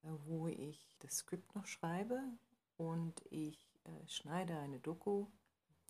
äh, 0.02 0.08
wo 0.24 0.48
ich 0.48 0.96
das 0.98 1.18
Skript 1.18 1.54
noch 1.54 1.66
schreibe 1.66 2.20
und 2.76 3.22
ich 3.30 3.78
äh, 3.84 4.08
schneide 4.08 4.58
eine 4.58 4.80
Doku. 4.80 5.26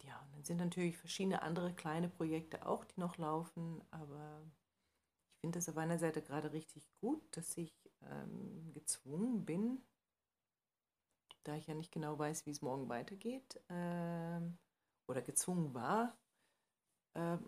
Ja, 0.02 0.18
und 0.20 0.32
dann 0.34 0.44
sind 0.44 0.56
natürlich 0.58 0.96
verschiedene 0.96 1.42
andere 1.42 1.74
kleine 1.74 2.08
Projekte 2.08 2.66
auch, 2.66 2.84
die 2.84 3.00
noch 3.00 3.16
laufen, 3.18 3.82
aber 3.90 4.42
ich 5.34 5.40
finde 5.40 5.58
das 5.58 5.68
auf 5.68 5.76
einer 5.76 5.98
Seite 5.98 6.22
gerade 6.22 6.52
richtig 6.52 6.90
gut, 7.00 7.22
dass 7.36 7.56
ich 7.56 7.72
ähm, 8.02 8.72
gezwungen 8.72 9.44
bin, 9.44 9.82
da 11.44 11.54
ich 11.56 11.66
ja 11.66 11.74
nicht 11.74 11.92
genau 11.92 12.18
weiß, 12.18 12.46
wie 12.46 12.50
es 12.50 12.62
morgen 12.62 12.88
weitergeht, 12.88 13.60
ähm, 13.68 14.58
oder 15.06 15.22
gezwungen 15.22 15.74
war, 15.74 16.16
äh, 17.14 17.38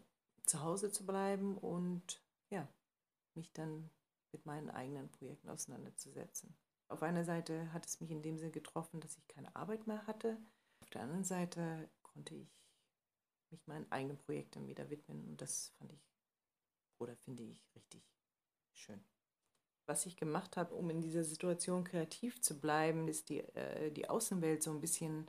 zu 0.46 0.62
Hause 0.62 0.90
zu 0.92 1.06
bleiben 1.06 1.56
und 1.56 2.22
ja, 2.50 2.68
mich 3.34 3.52
dann 3.52 3.90
mit 4.32 4.46
meinen 4.46 4.70
eigenen 4.70 5.10
Projekten 5.10 5.48
auseinanderzusetzen. 5.48 6.54
Auf 6.88 7.02
einer 7.02 7.24
Seite 7.24 7.72
hat 7.72 7.86
es 7.86 8.00
mich 8.00 8.10
in 8.10 8.22
dem 8.22 8.38
Sinne 8.38 8.50
getroffen, 8.50 9.00
dass 9.00 9.16
ich 9.16 9.26
keine 9.28 9.54
Arbeit 9.56 9.86
mehr 9.86 10.06
hatte. 10.06 10.38
Auf 10.80 10.90
der 10.90 11.02
anderen 11.02 11.24
Seite 11.24 11.88
konnte 12.12 12.34
ich 12.34 12.48
mich 13.50 13.66
meinen 13.66 13.90
eigenen 13.90 14.18
Projekten 14.18 14.66
wieder 14.66 14.90
widmen 14.90 15.24
und 15.28 15.40
das 15.40 15.72
fand 15.78 15.92
ich 15.92 16.12
oder 16.98 17.16
finde 17.16 17.42
ich 17.42 17.66
richtig 17.74 18.02
schön. 18.72 19.04
Was 19.86 20.06
ich 20.06 20.16
gemacht 20.16 20.56
habe, 20.56 20.74
um 20.74 20.88
in 20.90 21.00
dieser 21.00 21.24
Situation 21.24 21.84
kreativ 21.84 22.40
zu 22.40 22.60
bleiben, 22.60 23.08
ist 23.08 23.28
die, 23.28 23.40
äh, 23.40 23.90
die 23.90 24.08
Außenwelt 24.08 24.62
so 24.62 24.70
ein 24.70 24.80
bisschen 24.80 25.28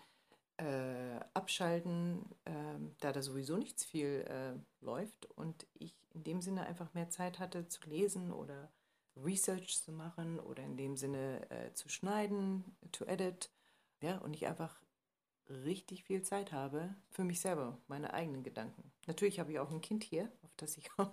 äh, 0.57 1.19
abschalten, 1.33 2.23
äh, 2.45 2.51
da 2.99 3.11
da 3.11 3.21
sowieso 3.21 3.57
nichts 3.57 3.83
viel 3.83 4.23
äh, 4.27 4.53
läuft 4.85 5.25
und 5.31 5.65
ich 5.73 5.95
in 6.13 6.23
dem 6.23 6.41
Sinne 6.41 6.67
einfach 6.67 6.93
mehr 6.93 7.09
Zeit 7.09 7.39
hatte 7.39 7.67
zu 7.67 7.81
lesen 7.89 8.31
oder 8.31 8.71
Research 9.15 9.81
zu 9.83 9.91
machen 9.91 10.39
oder 10.39 10.63
in 10.63 10.77
dem 10.77 10.95
Sinne 10.95 11.49
äh, 11.49 11.73
zu 11.73 11.89
schneiden, 11.89 12.63
to 12.91 13.05
edit, 13.05 13.49
ja, 14.01 14.17
und 14.19 14.35
ich 14.35 14.47
einfach 14.47 14.82
richtig 15.53 16.03
viel 16.03 16.21
Zeit 16.23 16.51
habe 16.51 16.95
für 17.11 17.23
mich 17.23 17.39
selber, 17.39 17.77
meine 17.87 18.13
eigenen 18.13 18.43
Gedanken. 18.43 18.91
Natürlich 19.07 19.39
habe 19.39 19.51
ich 19.51 19.59
auch 19.59 19.71
ein 19.71 19.81
Kind 19.81 20.03
hier, 20.03 20.31
auf 20.43 20.51
das 20.57 20.77
ich 20.77 20.89
auch 20.97 21.11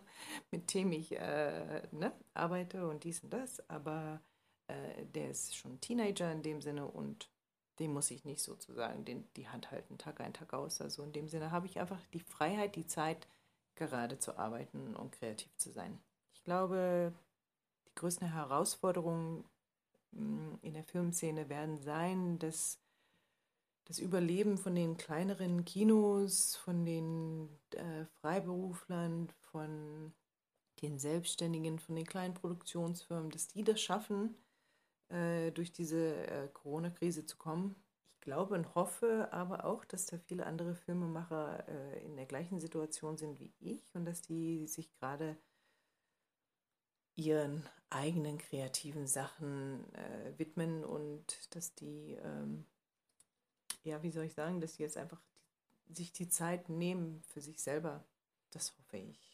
mit 0.50 0.72
dem 0.74 0.92
ich 0.92 1.12
äh, 1.12 1.82
ne, 1.92 2.12
arbeite 2.34 2.88
und 2.88 3.04
dies 3.04 3.22
und 3.22 3.30
das, 3.30 3.68
aber 3.68 4.20
äh, 4.68 5.04
der 5.06 5.30
ist 5.30 5.56
schon 5.56 5.80
Teenager 5.80 6.30
in 6.32 6.42
dem 6.42 6.60
Sinne 6.60 6.86
und 6.86 7.30
dem 7.78 7.94
muss 7.94 8.10
ich 8.10 8.24
nicht 8.24 8.42
sozusagen 8.42 9.04
den, 9.04 9.26
die 9.36 9.48
Hand 9.48 9.70
halten, 9.70 9.96
Tag 9.96 10.20
ein, 10.20 10.34
Tag 10.34 10.52
aus. 10.52 10.80
Also 10.80 11.02
in 11.02 11.12
dem 11.12 11.28
Sinne 11.28 11.50
habe 11.50 11.66
ich 11.66 11.80
einfach 11.80 12.04
die 12.12 12.20
Freiheit, 12.20 12.76
die 12.76 12.86
Zeit, 12.86 13.26
gerade 13.74 14.18
zu 14.18 14.36
arbeiten 14.36 14.94
und 14.94 15.12
kreativ 15.12 15.56
zu 15.56 15.70
sein. 15.70 15.98
Ich 16.34 16.44
glaube, 16.44 17.14
die 17.88 17.94
größten 17.94 18.30
Herausforderungen 18.30 19.44
mm, 20.12 20.56
in 20.60 20.74
der 20.74 20.84
Filmszene 20.84 21.48
werden 21.48 21.78
sein, 21.78 22.38
dass 22.38 22.78
das 23.90 23.98
Überleben 23.98 24.56
von 24.56 24.76
den 24.76 24.96
kleineren 24.96 25.64
Kinos, 25.64 26.54
von 26.54 26.84
den 26.84 27.48
äh, 27.74 28.04
Freiberuflern, 28.20 29.28
von 29.50 30.12
den 30.80 31.00
Selbstständigen, 31.00 31.80
von 31.80 31.96
den 31.96 32.06
kleinen 32.06 32.34
Produktionsfirmen, 32.34 33.30
dass 33.30 33.48
die 33.48 33.64
das 33.64 33.80
schaffen, 33.80 34.36
äh, 35.08 35.50
durch 35.50 35.72
diese 35.72 36.14
äh, 36.28 36.48
Corona-Krise 36.52 37.26
zu 37.26 37.36
kommen. 37.36 37.74
Ich 38.14 38.20
glaube 38.20 38.54
und 38.54 38.76
hoffe 38.76 39.28
aber 39.32 39.64
auch, 39.64 39.84
dass 39.84 40.06
da 40.06 40.18
viele 40.18 40.46
andere 40.46 40.76
Filmemacher 40.76 41.68
äh, 41.68 42.04
in 42.04 42.14
der 42.14 42.26
gleichen 42.26 42.60
Situation 42.60 43.16
sind 43.16 43.40
wie 43.40 43.52
ich 43.58 43.92
und 43.96 44.04
dass 44.04 44.22
die 44.22 44.68
sich 44.68 44.92
gerade 44.92 45.36
ihren 47.16 47.68
eigenen 47.90 48.38
kreativen 48.38 49.08
Sachen 49.08 49.92
äh, 49.94 50.38
widmen 50.38 50.84
und 50.84 51.24
dass 51.56 51.74
die, 51.74 52.16
ähm, 52.22 52.66
ja, 53.82 54.02
wie 54.02 54.10
soll 54.10 54.24
ich 54.24 54.34
sagen, 54.34 54.60
dass 54.60 54.74
die 54.74 54.82
jetzt 54.82 54.96
einfach 54.96 55.22
die, 55.86 55.94
sich 55.94 56.12
die 56.12 56.28
Zeit 56.28 56.68
nehmen 56.68 57.22
für 57.22 57.40
sich 57.40 57.60
selber. 57.60 58.04
Das 58.50 58.76
hoffe 58.78 58.98
ich. 58.98 59.30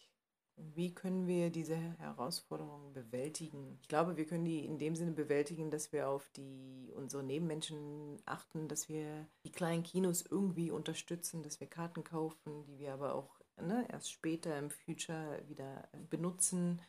Wie 0.58 0.94
können 0.94 1.26
wir 1.26 1.50
diese 1.50 1.76
Herausforderungen 1.76 2.94
bewältigen? 2.94 3.78
Ich 3.82 3.88
glaube, 3.88 4.16
wir 4.16 4.26
können 4.26 4.46
die 4.46 4.64
in 4.64 4.78
dem 4.78 4.96
Sinne 4.96 5.12
bewältigen, 5.12 5.70
dass 5.70 5.92
wir 5.92 6.08
auf 6.08 6.30
die 6.30 6.92
unsere 6.96 7.22
Nebenmenschen 7.22 8.22
achten, 8.24 8.66
dass 8.66 8.88
wir 8.88 9.28
die 9.44 9.52
kleinen 9.52 9.82
Kinos 9.82 10.24
irgendwie 10.24 10.70
unterstützen, 10.70 11.42
dass 11.42 11.60
wir 11.60 11.66
Karten 11.66 12.04
kaufen, 12.04 12.64
die 12.64 12.78
wir 12.78 12.94
aber 12.94 13.14
auch 13.14 13.38
ne, 13.60 13.86
erst 13.90 14.10
später 14.10 14.58
im 14.58 14.70
Future 14.70 15.42
wieder 15.46 15.90
benutzen, 16.08 16.80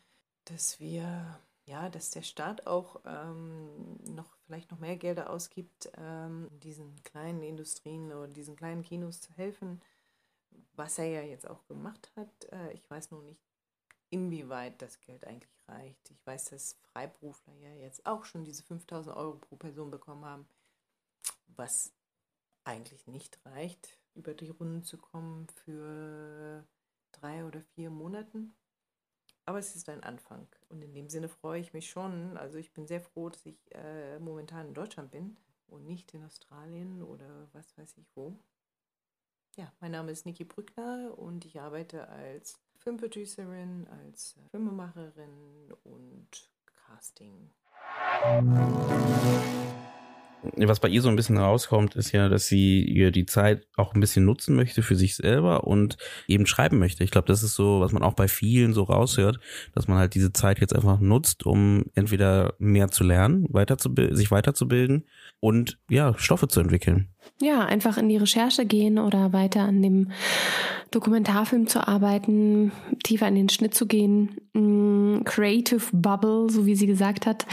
dass 0.46 0.80
wir 0.80 1.38
ja, 1.68 1.90
dass 1.90 2.10
der 2.10 2.22
Staat 2.22 2.66
auch 2.66 3.02
ähm, 3.04 3.98
noch 4.14 4.34
vielleicht 4.46 4.70
noch 4.70 4.78
mehr 4.78 4.96
Gelder 4.96 5.28
ausgibt, 5.28 5.90
ähm, 5.98 6.48
diesen 6.62 6.96
kleinen 7.02 7.42
Industrien 7.42 8.10
oder 8.10 8.28
diesen 8.28 8.56
kleinen 8.56 8.82
Kinos 8.82 9.20
zu 9.20 9.34
helfen, 9.34 9.82
was 10.72 10.98
er 10.98 11.10
ja 11.10 11.22
jetzt 11.22 11.46
auch 11.46 11.66
gemacht 11.66 12.10
hat. 12.16 12.30
Äh, 12.52 12.72
ich 12.72 12.88
weiß 12.90 13.10
nur 13.10 13.22
nicht, 13.22 13.42
inwieweit 14.08 14.80
das 14.80 14.98
Geld 15.00 15.26
eigentlich 15.26 15.52
reicht. 15.68 16.10
Ich 16.10 16.26
weiß, 16.26 16.46
dass 16.46 16.78
Freiberufler 16.92 17.52
ja 17.56 17.74
jetzt 17.74 18.06
auch 18.06 18.24
schon 18.24 18.44
diese 18.44 18.62
5000 18.62 19.14
Euro 19.14 19.36
pro 19.36 19.56
Person 19.56 19.90
bekommen 19.90 20.24
haben, 20.24 20.48
was 21.48 21.92
eigentlich 22.64 23.06
nicht 23.06 23.38
reicht, 23.44 23.98
über 24.14 24.32
die 24.32 24.48
Runden 24.48 24.84
zu 24.84 24.96
kommen 24.96 25.48
für 25.48 26.66
drei 27.12 27.44
oder 27.44 27.60
vier 27.74 27.90
Monaten. 27.90 28.54
Aber 29.48 29.60
es 29.60 29.74
ist 29.74 29.88
ein 29.88 30.02
Anfang. 30.02 30.46
Und 30.68 30.82
in 30.82 30.92
dem 30.92 31.08
Sinne 31.08 31.26
freue 31.26 31.58
ich 31.58 31.72
mich 31.72 31.88
schon. 31.88 32.36
Also 32.36 32.58
ich 32.58 32.74
bin 32.74 32.86
sehr 32.86 33.00
froh, 33.00 33.30
dass 33.30 33.46
ich 33.46 33.56
äh, 33.74 34.18
momentan 34.18 34.66
in 34.66 34.74
Deutschland 34.74 35.10
bin 35.10 35.38
und 35.68 35.86
nicht 35.86 36.12
in 36.12 36.22
Australien 36.22 37.02
oder 37.02 37.48
was 37.54 37.78
weiß 37.78 37.96
ich 37.96 38.06
wo. 38.14 38.38
Ja, 39.56 39.72
mein 39.80 39.92
Name 39.92 40.12
ist 40.12 40.26
Niki 40.26 40.44
Brückner 40.44 41.16
und 41.16 41.46
ich 41.46 41.62
arbeite 41.62 42.08
als 42.08 42.60
Filmproducerin, 42.76 43.88
als 43.88 44.36
äh, 44.36 44.50
Filmemacherin 44.50 45.72
und 45.82 46.50
Casting. 46.66 47.50
Was 50.56 50.80
bei 50.80 50.88
ihr 50.88 51.02
so 51.02 51.08
ein 51.08 51.16
bisschen 51.16 51.36
rauskommt, 51.36 51.96
ist 51.96 52.12
ja, 52.12 52.28
dass 52.28 52.46
sie 52.46 52.82
ihr 52.82 53.10
die 53.10 53.26
Zeit 53.26 53.66
auch 53.76 53.94
ein 53.94 54.00
bisschen 54.00 54.24
nutzen 54.24 54.54
möchte 54.54 54.82
für 54.82 54.94
sich 54.94 55.16
selber 55.16 55.64
und 55.64 55.96
eben 56.28 56.46
schreiben 56.46 56.78
möchte. 56.78 57.02
Ich 57.02 57.10
glaube, 57.10 57.26
das 57.26 57.42
ist 57.42 57.54
so, 57.54 57.80
was 57.80 57.92
man 57.92 58.02
auch 58.02 58.14
bei 58.14 58.28
vielen 58.28 58.72
so 58.72 58.84
raushört, 58.84 59.40
dass 59.74 59.88
man 59.88 59.98
halt 59.98 60.14
diese 60.14 60.32
Zeit 60.32 60.60
jetzt 60.60 60.74
einfach 60.74 61.00
nutzt, 61.00 61.44
um 61.44 61.86
entweder 61.94 62.54
mehr 62.58 62.88
zu 62.88 63.02
lernen, 63.02 63.46
weiterzubilden, 63.50 64.16
sich 64.16 64.30
weiterzubilden 64.30 65.06
und 65.40 65.78
ja, 65.90 66.14
Stoffe 66.16 66.46
zu 66.46 66.60
entwickeln. 66.60 67.08
Ja, 67.40 67.64
einfach 67.64 67.98
in 67.98 68.08
die 68.08 68.16
Recherche 68.16 68.64
gehen 68.64 68.98
oder 68.98 69.32
weiter 69.32 69.62
an 69.62 69.82
dem 69.82 70.10
Dokumentarfilm 70.90 71.66
zu 71.66 71.86
arbeiten, 71.86 72.72
tiefer 73.02 73.28
in 73.28 73.34
den 73.34 73.48
Schnitt 73.48 73.74
zu 73.74 73.86
gehen, 73.86 74.36
mm, 74.54 75.24
Creative 75.24 75.82
Bubble, 75.92 76.48
so 76.48 76.64
wie 76.64 76.74
sie 76.74 76.86
gesagt 76.86 77.26
hat. 77.26 77.46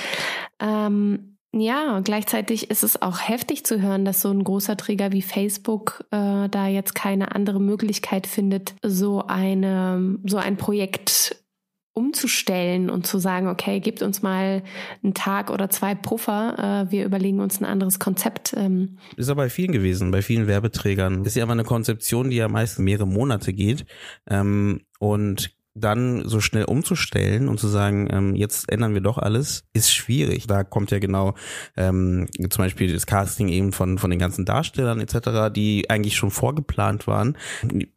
Ähm, 0.59 1.34
ja, 1.59 2.01
gleichzeitig 2.03 2.69
ist 2.69 2.83
es 2.83 3.01
auch 3.01 3.19
heftig 3.19 3.65
zu 3.65 3.81
hören, 3.81 4.03
dass 4.03 4.21
so 4.21 4.29
ein 4.29 4.43
großer 4.43 4.75
Träger 4.75 5.11
wie 5.11 5.21
Facebook 5.21 6.03
äh, 6.11 6.49
da 6.49 6.67
jetzt 6.67 6.95
keine 6.95 7.33
andere 7.33 7.61
Möglichkeit 7.61 8.27
findet, 8.27 8.75
so 8.83 9.25
eine, 9.27 10.19
so 10.25 10.37
ein 10.37 10.57
Projekt 10.57 11.37
umzustellen 11.93 12.89
und 12.89 13.07
zu 13.07 13.19
sagen, 13.19 13.47
okay, 13.47 13.79
gebt 13.79 14.01
uns 14.01 14.21
mal 14.21 14.63
einen 15.01 15.13
Tag 15.13 15.49
oder 15.49 15.69
zwei 15.69 15.95
Puffer, 15.95 16.87
äh, 16.87 16.91
wir 16.91 17.05
überlegen 17.05 17.39
uns 17.39 17.61
ein 17.61 17.65
anderes 17.65 17.99
Konzept. 17.99 18.53
Ähm. 18.57 18.97
Ist 19.15 19.29
aber 19.29 19.43
bei 19.43 19.49
vielen 19.49 19.71
gewesen, 19.71 20.11
bei 20.11 20.21
vielen 20.21 20.45
Werbeträgern. 20.47 21.23
Ist 21.23 21.37
ja 21.37 21.43
aber 21.43 21.53
eine 21.53 21.63
Konzeption, 21.63 22.29
die 22.29 22.35
ja 22.35 22.49
meist 22.49 22.79
mehrere 22.79 23.07
Monate 23.07 23.53
geht. 23.53 23.85
Ähm, 24.29 24.81
und 24.99 25.54
dann 25.75 26.27
so 26.27 26.39
schnell 26.39 26.63
umzustellen 26.63 27.49
und 27.49 27.59
zu 27.59 27.67
sagen, 27.67 28.07
ähm, 28.09 28.35
jetzt 28.35 28.71
ändern 28.71 28.93
wir 28.93 29.01
doch 29.01 29.17
alles, 29.17 29.65
ist 29.73 29.93
schwierig. 29.93 30.47
Da 30.47 30.63
kommt 30.63 30.89
ja 30.91 30.99
genau 30.99 31.35
ähm, 31.75 32.27
zum 32.49 32.63
Beispiel 32.63 32.91
das 32.91 33.05
Casting 33.05 33.49
eben 33.49 33.73
von 33.73 33.97
von 33.97 34.09
den 34.09 34.19
ganzen 34.19 34.45
Darstellern 34.45 35.01
etc., 35.01 35.53
die 35.53 35.89
eigentlich 35.89 36.15
schon 36.15 36.31
vorgeplant 36.31 37.07
waren. 37.07 37.37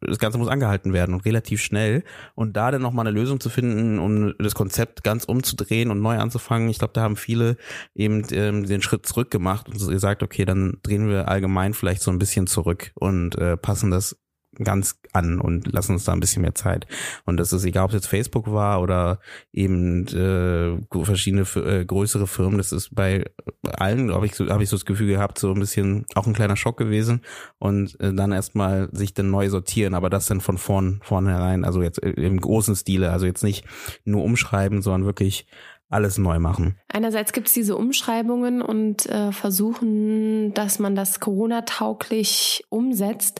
Das 0.01 0.19
Ganze 0.19 0.37
muss 0.37 0.49
angehalten 0.49 0.91
werden 0.91 1.15
und 1.15 1.25
relativ 1.25 1.61
schnell. 1.61 2.03
Und 2.35 2.57
da 2.57 2.69
dann 2.71 2.81
nochmal 2.81 3.07
eine 3.07 3.17
Lösung 3.17 3.39
zu 3.39 3.49
finden 3.49 3.97
und 3.97 4.35
das 4.39 4.55
Konzept 4.55 5.03
ganz 5.03 5.23
umzudrehen 5.23 5.89
und 5.89 6.01
neu 6.01 6.17
anzufangen, 6.17 6.69
ich 6.69 6.79
glaube, 6.79 6.93
da 6.93 7.01
haben 7.01 7.15
viele 7.15 7.55
eben 7.95 8.23
ähm, 8.31 8.65
den 8.65 8.81
Schritt 8.81 9.05
zurück 9.05 9.31
gemacht 9.31 9.67
und 9.69 9.77
gesagt, 9.87 10.21
okay, 10.21 10.43
dann 10.43 10.79
drehen 10.83 11.07
wir 11.07 11.29
allgemein 11.29 11.73
vielleicht 11.73 12.01
so 12.01 12.11
ein 12.11 12.19
bisschen 12.19 12.45
zurück 12.45 12.91
und 12.95 13.37
äh, 13.37 13.55
passen 13.55 13.89
das 13.89 14.17
ganz 14.63 14.99
an 15.13 15.39
und 15.39 15.71
lassen 15.71 15.93
uns 15.93 16.05
da 16.05 16.13
ein 16.13 16.19
bisschen 16.19 16.41
mehr 16.41 16.55
Zeit. 16.55 16.87
Und 17.25 17.37
das 17.37 17.53
ist 17.53 17.63
egal, 17.65 17.85
ob 17.85 17.91
es 17.91 17.95
jetzt 17.95 18.07
Facebook 18.07 18.51
war 18.51 18.81
oder 18.81 19.19
eben 19.53 20.07
äh, 20.07 21.03
verschiedene 21.03 21.43
äh, 21.55 21.85
größere 21.85 22.27
Firmen. 22.27 22.57
Das 22.57 22.71
ist 22.71 22.93
bei 22.93 23.25
allen, 23.63 24.13
habe 24.13 24.25
ich, 24.25 24.35
so, 24.35 24.47
hab 24.47 24.61
ich 24.61 24.69
so 24.69 24.75
das 24.75 24.85
Gefühl 24.85 25.07
gehabt, 25.07 25.39
so 25.39 25.51
ein 25.53 25.59
bisschen 25.59 26.05
auch 26.15 26.27
ein 26.27 26.33
kleiner 26.33 26.55
Schock 26.55 26.77
gewesen. 26.77 27.21
Und 27.57 27.99
äh, 27.99 28.13
dann 28.13 28.31
erstmal 28.31 28.89
sich 28.91 29.13
dann 29.13 29.29
neu 29.29 29.49
sortieren, 29.49 29.93
aber 29.93 30.09
das 30.09 30.27
dann 30.27 30.41
von 30.41 30.57
vorn 30.57 30.99
vornherein, 31.03 31.65
also 31.65 31.81
jetzt 31.81 32.01
äh, 32.03 32.11
im 32.11 32.39
großen 32.39 32.75
Stile, 32.75 33.11
also 33.11 33.25
jetzt 33.25 33.43
nicht 33.43 33.65
nur 34.05 34.23
umschreiben, 34.23 34.81
sondern 34.81 35.05
wirklich 35.05 35.47
alles 35.89 36.19
neu 36.19 36.39
machen. 36.39 36.77
Einerseits 36.87 37.33
gibt 37.33 37.47
es 37.47 37.53
diese 37.53 37.75
Umschreibungen 37.75 38.61
und 38.61 39.07
äh, 39.07 39.31
versuchen, 39.31 40.53
dass 40.53 40.77
man 40.77 40.95
das 40.95 41.19
Corona-tauglich 41.19 42.63
umsetzt. 42.69 43.39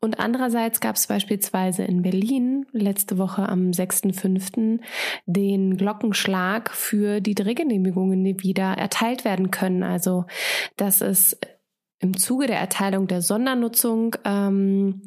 Und 0.00 0.18
andererseits 0.18 0.80
gab 0.80 0.96
es 0.96 1.06
beispielsweise 1.06 1.84
in 1.84 2.00
Berlin 2.00 2.66
letzte 2.72 3.18
Woche 3.18 3.48
am 3.48 3.70
6.5. 3.70 4.80
den 5.26 5.76
Glockenschlag 5.76 6.70
für 6.70 7.20
die 7.20 7.34
Drehgenehmigungen, 7.34 8.24
die 8.24 8.42
wieder 8.42 8.72
erteilt 8.72 9.26
werden 9.26 9.50
können. 9.50 9.82
Also, 9.82 10.24
dass 10.76 11.02
es 11.02 11.38
im 12.00 12.16
Zuge 12.16 12.46
der 12.46 12.58
Erteilung 12.58 13.08
der 13.08 13.20
Sondernutzung 13.20 14.16
ähm, 14.24 15.02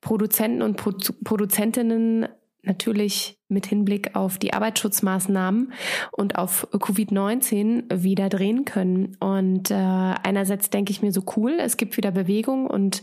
Produzenten 0.00 0.62
und 0.62 0.78
Pro 0.78 0.92
Produzentinnen 1.22 2.28
natürlich 2.62 3.38
mit 3.48 3.66
Hinblick 3.66 4.14
auf 4.14 4.38
die 4.38 4.52
Arbeitsschutzmaßnahmen 4.52 5.72
und 6.12 6.36
auf 6.36 6.68
Covid-19 6.72 8.02
wieder 8.02 8.28
drehen 8.28 8.64
können. 8.64 9.16
Und 9.20 9.70
äh, 9.70 9.74
einerseits 9.74 10.70
denke 10.70 10.92
ich 10.92 11.02
mir 11.02 11.12
so 11.12 11.22
cool, 11.36 11.58
es 11.60 11.76
gibt 11.76 11.96
wieder 11.96 12.10
Bewegung 12.10 12.66
und 12.66 13.02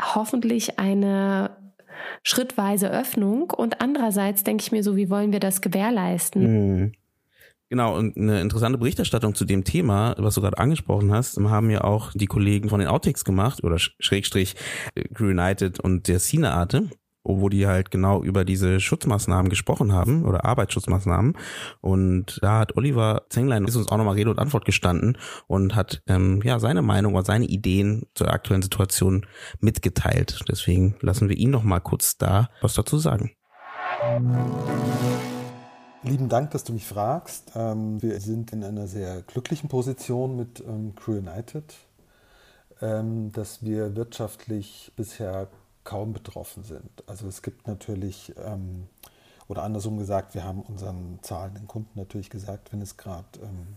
hoffentlich 0.00 0.78
eine 0.78 1.56
schrittweise 2.22 2.90
Öffnung. 2.90 3.50
Und 3.50 3.80
andererseits 3.80 4.44
denke 4.44 4.62
ich 4.62 4.72
mir 4.72 4.82
so, 4.82 4.96
wie 4.96 5.10
wollen 5.10 5.32
wir 5.32 5.40
das 5.40 5.60
gewährleisten? 5.60 6.42
Mhm. 6.76 6.92
Genau, 7.70 7.96
und 7.96 8.16
eine 8.16 8.40
interessante 8.40 8.78
Berichterstattung 8.78 9.34
zu 9.34 9.44
dem 9.44 9.64
Thema, 9.64 10.14
was 10.18 10.34
du 10.34 10.42
gerade 10.42 10.58
angesprochen 10.58 11.12
hast, 11.12 11.38
haben 11.38 11.70
ja 11.70 11.82
auch 11.82 12.12
die 12.14 12.26
Kollegen 12.26 12.68
von 12.68 12.78
den 12.78 12.88
Outtakes 12.88 13.24
gemacht 13.24 13.64
oder 13.64 13.78
Schrägstrich 13.78 14.54
Crew 15.14 15.30
United 15.30 15.80
und 15.80 16.06
der 16.06 16.18
Cinearte 16.18 16.90
wo 17.24 17.48
die 17.48 17.66
halt 17.66 17.90
genau 17.90 18.22
über 18.22 18.44
diese 18.44 18.80
Schutzmaßnahmen 18.80 19.48
gesprochen 19.48 19.92
haben 19.92 20.24
oder 20.24 20.44
Arbeitsschutzmaßnahmen. 20.44 21.36
Und 21.80 22.38
da 22.42 22.60
hat 22.60 22.76
Oliver 22.76 23.22
Zenglein 23.30 23.64
ist 23.64 23.76
uns 23.76 23.88
auch 23.88 23.96
nochmal 23.96 24.14
Rede 24.14 24.30
und 24.30 24.38
Antwort 24.38 24.64
gestanden 24.64 25.18
und 25.46 25.74
hat 25.74 26.02
ähm, 26.06 26.40
ja 26.44 26.58
seine 26.58 26.82
Meinung 26.82 27.14
oder 27.14 27.24
seine 27.24 27.46
Ideen 27.46 28.06
zur 28.14 28.30
aktuellen 28.30 28.62
Situation 28.62 29.26
mitgeteilt. 29.60 30.44
Deswegen 30.48 30.96
lassen 31.00 31.28
wir 31.28 31.36
ihn 31.36 31.50
noch 31.50 31.64
mal 31.64 31.80
kurz 31.80 32.18
da 32.18 32.50
was 32.60 32.74
dazu 32.74 32.98
sagen. 32.98 33.32
Lieben 36.02 36.28
Dank, 36.28 36.50
dass 36.50 36.64
du 36.64 36.74
mich 36.74 36.86
fragst. 36.86 37.52
Ähm, 37.54 38.02
wir 38.02 38.20
sind 38.20 38.52
in 38.52 38.62
einer 38.62 38.86
sehr 38.86 39.22
glücklichen 39.22 39.70
Position 39.70 40.36
mit 40.36 40.60
ähm, 40.60 40.94
Crew 40.94 41.12
United, 41.12 41.74
ähm, 42.82 43.32
dass 43.32 43.64
wir 43.64 43.96
wirtschaftlich 43.96 44.92
bisher 44.96 45.48
kaum 45.84 46.12
betroffen 46.12 46.64
sind. 46.64 47.04
Also 47.06 47.28
es 47.28 47.42
gibt 47.42 47.66
natürlich, 47.66 48.32
ähm, 48.44 48.88
oder 49.48 49.62
andersrum 49.62 49.98
gesagt, 49.98 50.34
wir 50.34 50.44
haben 50.44 50.62
unseren 50.62 51.18
zahlenden 51.22 51.68
Kunden 51.68 51.98
natürlich 51.98 52.30
gesagt, 52.30 52.72
wenn 52.72 52.80
es 52.82 52.96
gerade 52.96 53.26
ähm, 53.42 53.76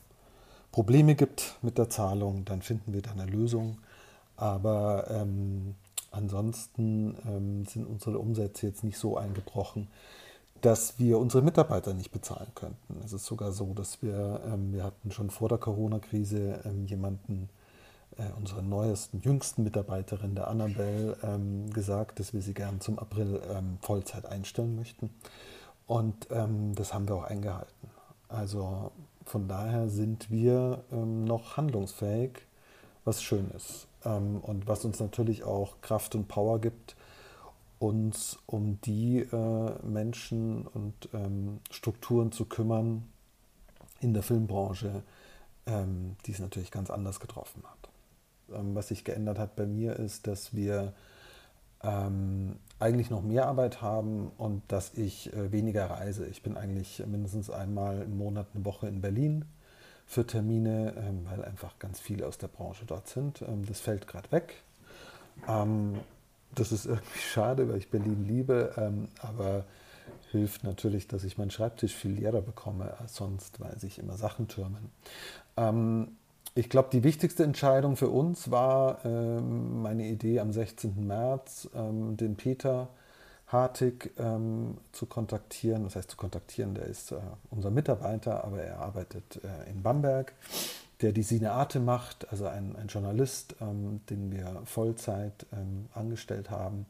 Probleme 0.72 1.16
gibt 1.16 1.58
mit 1.62 1.78
der 1.78 1.90
Zahlung, 1.90 2.46
dann 2.46 2.62
finden 2.62 2.94
wir 2.94 3.02
da 3.02 3.12
eine 3.12 3.26
Lösung. 3.26 3.80
Aber 4.36 5.08
ähm, 5.10 5.76
ansonsten 6.12 7.18
ähm, 7.26 7.66
sind 7.66 7.86
unsere 7.86 8.20
Umsätze 8.20 8.68
jetzt 8.68 8.84
nicht 8.84 8.98
so 8.98 9.18
eingebrochen, 9.18 9.88
dass 10.62 11.00
wir 11.00 11.20
unsere 11.20 11.44
Mitarbeiter 11.44 11.94
nicht 11.94 12.12
bezahlen 12.12 12.52
könnten. 12.56 13.02
Es 13.04 13.14
ist 13.14 13.26
sogar 13.26 13.52
so, 13.52 13.74
dass 13.74 14.02
wir, 14.02 14.42
ähm, 14.46 14.74
wir 14.74 14.84
hatten 14.84 15.12
schon 15.12 15.30
vor 15.30 15.50
der 15.50 15.58
Corona-Krise 15.58 16.62
ähm, 16.66 16.86
jemanden 16.86 17.50
unserer 18.38 18.62
neuesten, 18.62 19.22
jüngsten 19.22 19.64
Mitarbeiterin, 19.64 20.36
der 20.36 20.48
Annabelle, 20.48 21.18
ähm, 21.24 21.72
gesagt, 21.72 22.20
dass 22.20 22.34
wir 22.34 22.42
sie 22.42 22.54
gern 22.54 22.82
zum 22.82 22.98
April 23.00 23.42
ähm, 23.50 23.78
Vollzeit 23.82 24.26
einstellen 24.26 24.76
möchten. 24.76 25.10
Und 25.86 26.28
ähm, 26.32 26.76
das 26.76 26.94
haben 26.94 27.08
wir 27.08 27.16
auch 27.16 27.24
eingehalten. 27.24 27.90
Also 28.28 28.92
von 29.26 29.48
daher 29.48 29.90
sind 29.90 30.30
wir 30.30 30.84
ähm, 30.92 31.24
noch 31.24 31.58
handlungsfähig, 31.58 32.46
was 33.06 33.24
schön 33.24 33.50
ist 33.52 33.88
ähm, 34.04 34.40
und 34.42 34.68
was 34.68 34.84
uns 34.84 35.00
natürlich 35.00 35.44
auch 35.44 35.82
Kraft 35.82 36.16
und 36.16 36.28
Power 36.28 36.60
gibt, 36.60 36.96
uns 37.80 38.40
um 38.46 38.82
die 38.82 39.20
äh, 39.20 39.86
Menschen 39.86 40.66
und 40.68 41.10
ähm, 41.14 41.60
Strukturen 41.72 42.32
zu 42.32 42.46
kümmern 42.46 43.08
in 44.00 44.14
der 44.14 44.24
Filmbranche, 44.24 45.04
die 46.26 46.32
es 46.32 46.40
natürlich 46.40 46.72
ganz 46.72 46.90
anders 46.90 47.20
getroffen 47.20 47.62
hat. 47.66 47.77
Ähm, 48.54 48.76
was 48.76 48.90
sich 48.90 49.04
geändert 49.04 49.40
hat 49.40 49.56
bei 49.56 49.66
mir 49.66 49.98
ist, 49.98 50.28
dass 50.28 50.56
wir 50.56 50.94
ähm, 51.84 52.58
eigentlich 52.80 53.10
noch 53.10 53.22
mehr 53.22 53.48
Arbeit 53.48 53.82
haben 53.82 54.32
und 54.38 54.64
dass 54.68 54.94
ich 54.94 55.34
äh, 55.34 55.52
weniger 55.52 55.90
reise. 55.90 56.26
Ich 56.28 56.42
bin 56.42 56.58
eigentlich 56.58 57.04
mindestens 57.06 57.50
einmal 57.50 58.02
im 58.02 58.18
Monat 58.18 58.48
eine 58.54 58.66
Woche 58.66 58.88
in 58.88 59.02
Berlin 59.02 59.46
für 60.06 60.26
Termine, 60.26 60.94
ähm, 60.98 61.26
weil 61.26 61.44
einfach 61.44 61.78
ganz 61.80 62.00
viele 62.00 62.28
aus 62.28 62.38
der 62.38 62.48
Branche 62.48 62.86
dort 62.86 63.08
sind. 63.08 63.42
Ähm, 63.42 63.66
das 63.66 63.80
fällt 63.80 64.08
gerade 64.08 64.32
weg. 64.32 64.56
Ähm, 65.48 66.00
das 66.56 66.72
ist 66.72 66.86
irgendwie 66.86 67.20
schade, 67.34 67.70
weil 67.70 67.78
ich 67.78 67.90
Berlin 67.90 68.26
liebe, 68.28 69.02
aber 69.22 69.66
hilft 70.32 70.64
natürlich, 70.64 71.08
dass 71.08 71.24
ich 71.24 71.38
meinen 71.38 71.52
Schreibtisch 71.52 71.94
viel 71.94 72.12
leerer 72.12 72.42
bekomme 72.42 72.98
als 73.00 73.16
sonst, 73.16 73.60
weil 73.60 73.78
sich 73.80 74.00
immer 74.00 74.18
Sachen 74.18 74.48
türmen. 74.48 74.92
Ähm, 75.58 76.16
ich 76.58 76.70
glaube, 76.70 76.90
die 76.92 77.04
wichtigste 77.04 77.44
Entscheidung 77.44 77.96
für 77.96 78.10
uns 78.10 78.50
war 78.50 79.06
ähm, 79.06 79.84
meine 79.84 80.08
Idee 80.08 80.40
am 80.40 80.52
16. 80.52 81.06
März, 81.06 81.70
ähm, 81.76 82.18
den 82.18 82.36
Peter 82.36 82.90
Hartig 83.48 84.12
ähm, 84.18 84.78
zu 84.92 85.06
kontaktieren. 85.06 85.84
Das 85.84 85.96
heißt, 85.96 86.10
zu 86.10 86.18
kontaktieren, 86.18 86.74
der 86.74 86.86
ist 86.86 87.12
äh, 87.12 87.18
unser 87.52 87.70
Mitarbeiter, 87.70 88.44
aber 88.44 88.62
er 88.62 88.80
arbeitet 88.80 89.40
äh, 89.44 89.70
in 89.70 89.84
Bamberg, 89.84 90.34
der 91.02 91.12
die 91.12 91.22
Sineate 91.22 91.80
macht, 91.80 92.30
also 92.32 92.48
ein, 92.48 92.76
ein 92.76 92.88
Journalist, 92.88 93.56
ähm, 93.62 94.02
den 94.10 94.32
wir 94.32 94.64
Vollzeit 94.66 95.46
ähm, 95.54 95.88
angestellt 95.94 96.50
haben, 96.50 96.88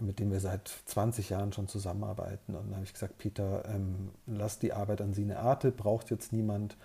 mit 0.00 0.18
dem 0.18 0.32
wir 0.32 0.40
seit 0.40 0.72
20 0.86 1.28
Jahren 1.28 1.52
schon 1.52 1.68
zusammenarbeiten. 1.68 2.54
Und 2.54 2.68
dann 2.68 2.76
habe 2.76 2.84
ich 2.84 2.94
gesagt, 2.94 3.18
Peter, 3.18 3.64
ähm, 3.66 4.10
lass 4.26 4.58
die 4.58 4.72
Arbeit 4.72 5.02
an 5.02 5.12
Sineate, 5.12 5.70
braucht 5.70 6.10
jetzt 6.10 6.32
niemand 6.32 6.76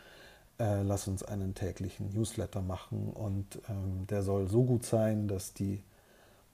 äh, 0.59 0.83
lass 0.83 1.07
uns 1.07 1.23
einen 1.23 1.55
täglichen 1.55 2.09
Newsletter 2.13 2.61
machen 2.61 3.11
und 3.13 3.59
ähm, 3.69 4.05
der 4.07 4.23
soll 4.23 4.47
so 4.47 4.63
gut 4.63 4.85
sein, 4.85 5.27
dass 5.27 5.53
die 5.53 5.81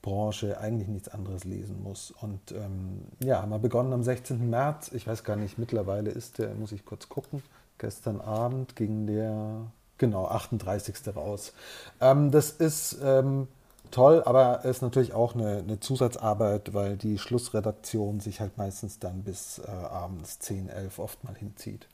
Branche 0.05 0.59
eigentlich 0.59 0.87
nichts 0.87 1.09
anderes 1.09 1.43
lesen 1.45 1.81
muss. 1.81 2.11
Und 2.21 2.51
ähm, 2.51 3.01
ja, 3.19 3.41
haben 3.41 3.49
wir 3.49 3.59
begonnen 3.59 3.91
am 3.91 4.03
16. 4.03 4.49
März. 4.49 4.91
Ich 4.93 5.07
weiß 5.07 5.23
gar 5.23 5.35
nicht, 5.35 5.57
mittlerweile 5.57 6.11
ist 6.11 6.37
der, 6.37 6.53
muss 6.53 6.71
ich 6.71 6.85
kurz 6.85 7.09
gucken. 7.09 7.41
Gestern 7.79 8.21
Abend 8.21 8.75
ging 8.75 9.07
der, 9.07 9.65
genau, 9.97 10.27
38. 10.27 10.95
raus. 11.15 11.53
Ähm, 11.99 12.29
das 12.29 12.51
ist 12.51 12.99
ähm, 13.03 13.47
toll, 13.89 14.21
aber 14.23 14.63
ist 14.63 14.83
natürlich 14.83 15.13
auch 15.13 15.33
eine, 15.33 15.57
eine, 15.57 15.79
Zusatzarbeit, 15.79 16.75
weil 16.75 16.97
die 16.97 17.17
Schlussredaktion 17.17 18.19
sich 18.19 18.41
halt 18.41 18.57
meistens 18.59 18.99
dann 18.99 19.23
bis 19.23 19.59
äh, 19.59 19.71
abends 19.71 20.37
10, 20.37 20.69
11 20.69 20.99
oft 20.99 21.23
mal 21.23 21.35
hinzieht. 21.35 21.87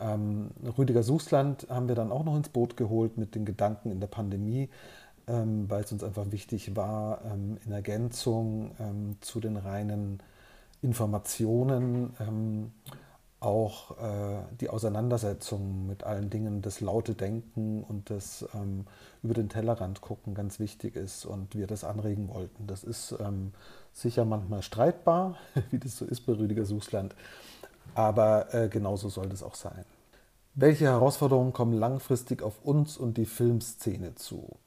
Ähm, 0.00 0.50
Rüdiger 0.76 1.02
Suchsland 1.02 1.66
haben 1.70 1.88
wir 1.88 1.94
dann 1.94 2.12
auch 2.12 2.24
noch 2.24 2.36
ins 2.36 2.48
Boot 2.48 2.76
geholt 2.76 3.16
mit 3.16 3.34
den 3.34 3.44
Gedanken 3.44 3.90
in 3.90 4.00
der 4.00 4.08
Pandemie, 4.08 4.68
ähm, 5.26 5.70
weil 5.70 5.84
es 5.84 5.92
uns 5.92 6.04
einfach 6.04 6.30
wichtig 6.30 6.76
war, 6.76 7.24
ähm, 7.24 7.58
in 7.64 7.72
Ergänzung 7.72 8.72
ähm, 8.78 9.16
zu 9.20 9.40
den 9.40 9.56
reinen 9.56 10.22
Informationen 10.82 12.14
ähm, 12.20 12.72
auch 13.40 13.98
äh, 13.98 14.42
die 14.60 14.70
Auseinandersetzung 14.70 15.86
mit 15.86 16.04
allen 16.04 16.30
Dingen, 16.30 16.62
das 16.62 16.80
laute 16.80 17.14
Denken 17.14 17.82
und 17.82 18.10
das 18.10 18.46
ähm, 18.54 18.86
über 19.22 19.34
den 19.34 19.48
Tellerrand 19.48 20.00
gucken 20.00 20.34
ganz 20.34 20.58
wichtig 20.58 20.96
ist 20.96 21.24
und 21.26 21.54
wir 21.54 21.66
das 21.66 21.84
anregen 21.84 22.28
wollten. 22.28 22.66
Das 22.66 22.82
ist 22.82 23.14
sicher 23.92 24.24
manchmal 24.24 24.62
streitbar, 24.62 25.36
wie 25.70 25.78
das 25.78 25.96
so 25.96 26.04
ist 26.04 26.20
bei 26.22 26.32
Rüdiger 26.32 26.64
Suchsland. 26.64 27.14
Aber 27.96 28.52
äh, 28.52 28.68
genauso 28.68 29.08
soll 29.08 29.30
das 29.30 29.42
auch 29.42 29.54
sein. 29.54 29.86
Welche 30.54 30.84
Herausforderungen 30.84 31.54
kommen 31.54 31.72
langfristig 31.72 32.42
auf 32.42 32.62
uns 32.62 32.98
und 32.98 33.16
die 33.16 33.24
Filmszene 33.24 34.14
zu? 34.16 34.58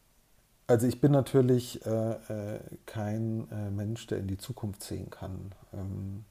Also 0.65 0.87
ich 0.87 0.99
bin 0.99 1.11
natürlich 1.11 1.85
äh, 1.85 2.11
äh, 2.11 2.59
kein 2.87 3.47
äh, 3.51 3.69
Mensch, 3.69 4.07
der 4.07 4.17
in 4.17 4.27
die 4.27 4.37
Zukunft 4.37 4.81
sehen 4.81 5.11
kann. 5.11 5.51
Ähm, 5.73 6.25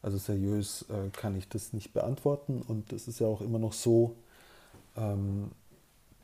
also 0.00 0.16
seriös 0.16 0.86
äh, 0.88 1.10
kann 1.10 1.36
ich 1.36 1.50
das 1.50 1.74
nicht 1.74 1.92
beantworten 1.92 2.62
und 2.62 2.94
es 2.94 3.08
ist 3.08 3.20
ja 3.20 3.26
auch 3.26 3.42
immer 3.42 3.58
noch 3.58 3.74
so, 3.74 4.16
ähm, 4.96 5.50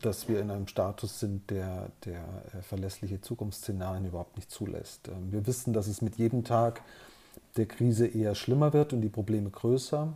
dass 0.00 0.26
wir 0.28 0.40
in 0.40 0.50
einem 0.50 0.68
Status 0.68 1.20
sind, 1.20 1.50
der, 1.50 1.90
der 2.06 2.24
äh, 2.54 2.62
verlässliche 2.62 3.20
Zukunftsszenarien 3.20 4.06
überhaupt 4.06 4.36
nicht 4.36 4.50
zulässt. 4.50 5.08
Ähm, 5.08 5.32
wir 5.32 5.46
wissen, 5.46 5.74
dass 5.74 5.86
es 5.86 6.00
mit 6.00 6.16
jedem 6.16 6.44
Tag 6.44 6.80
der 7.56 7.66
Krise 7.66 8.06
eher 8.06 8.34
schlimmer 8.34 8.72
wird 8.72 8.92
und 8.92 9.00
die 9.00 9.08
Probleme 9.08 9.50
größer. 9.50 10.12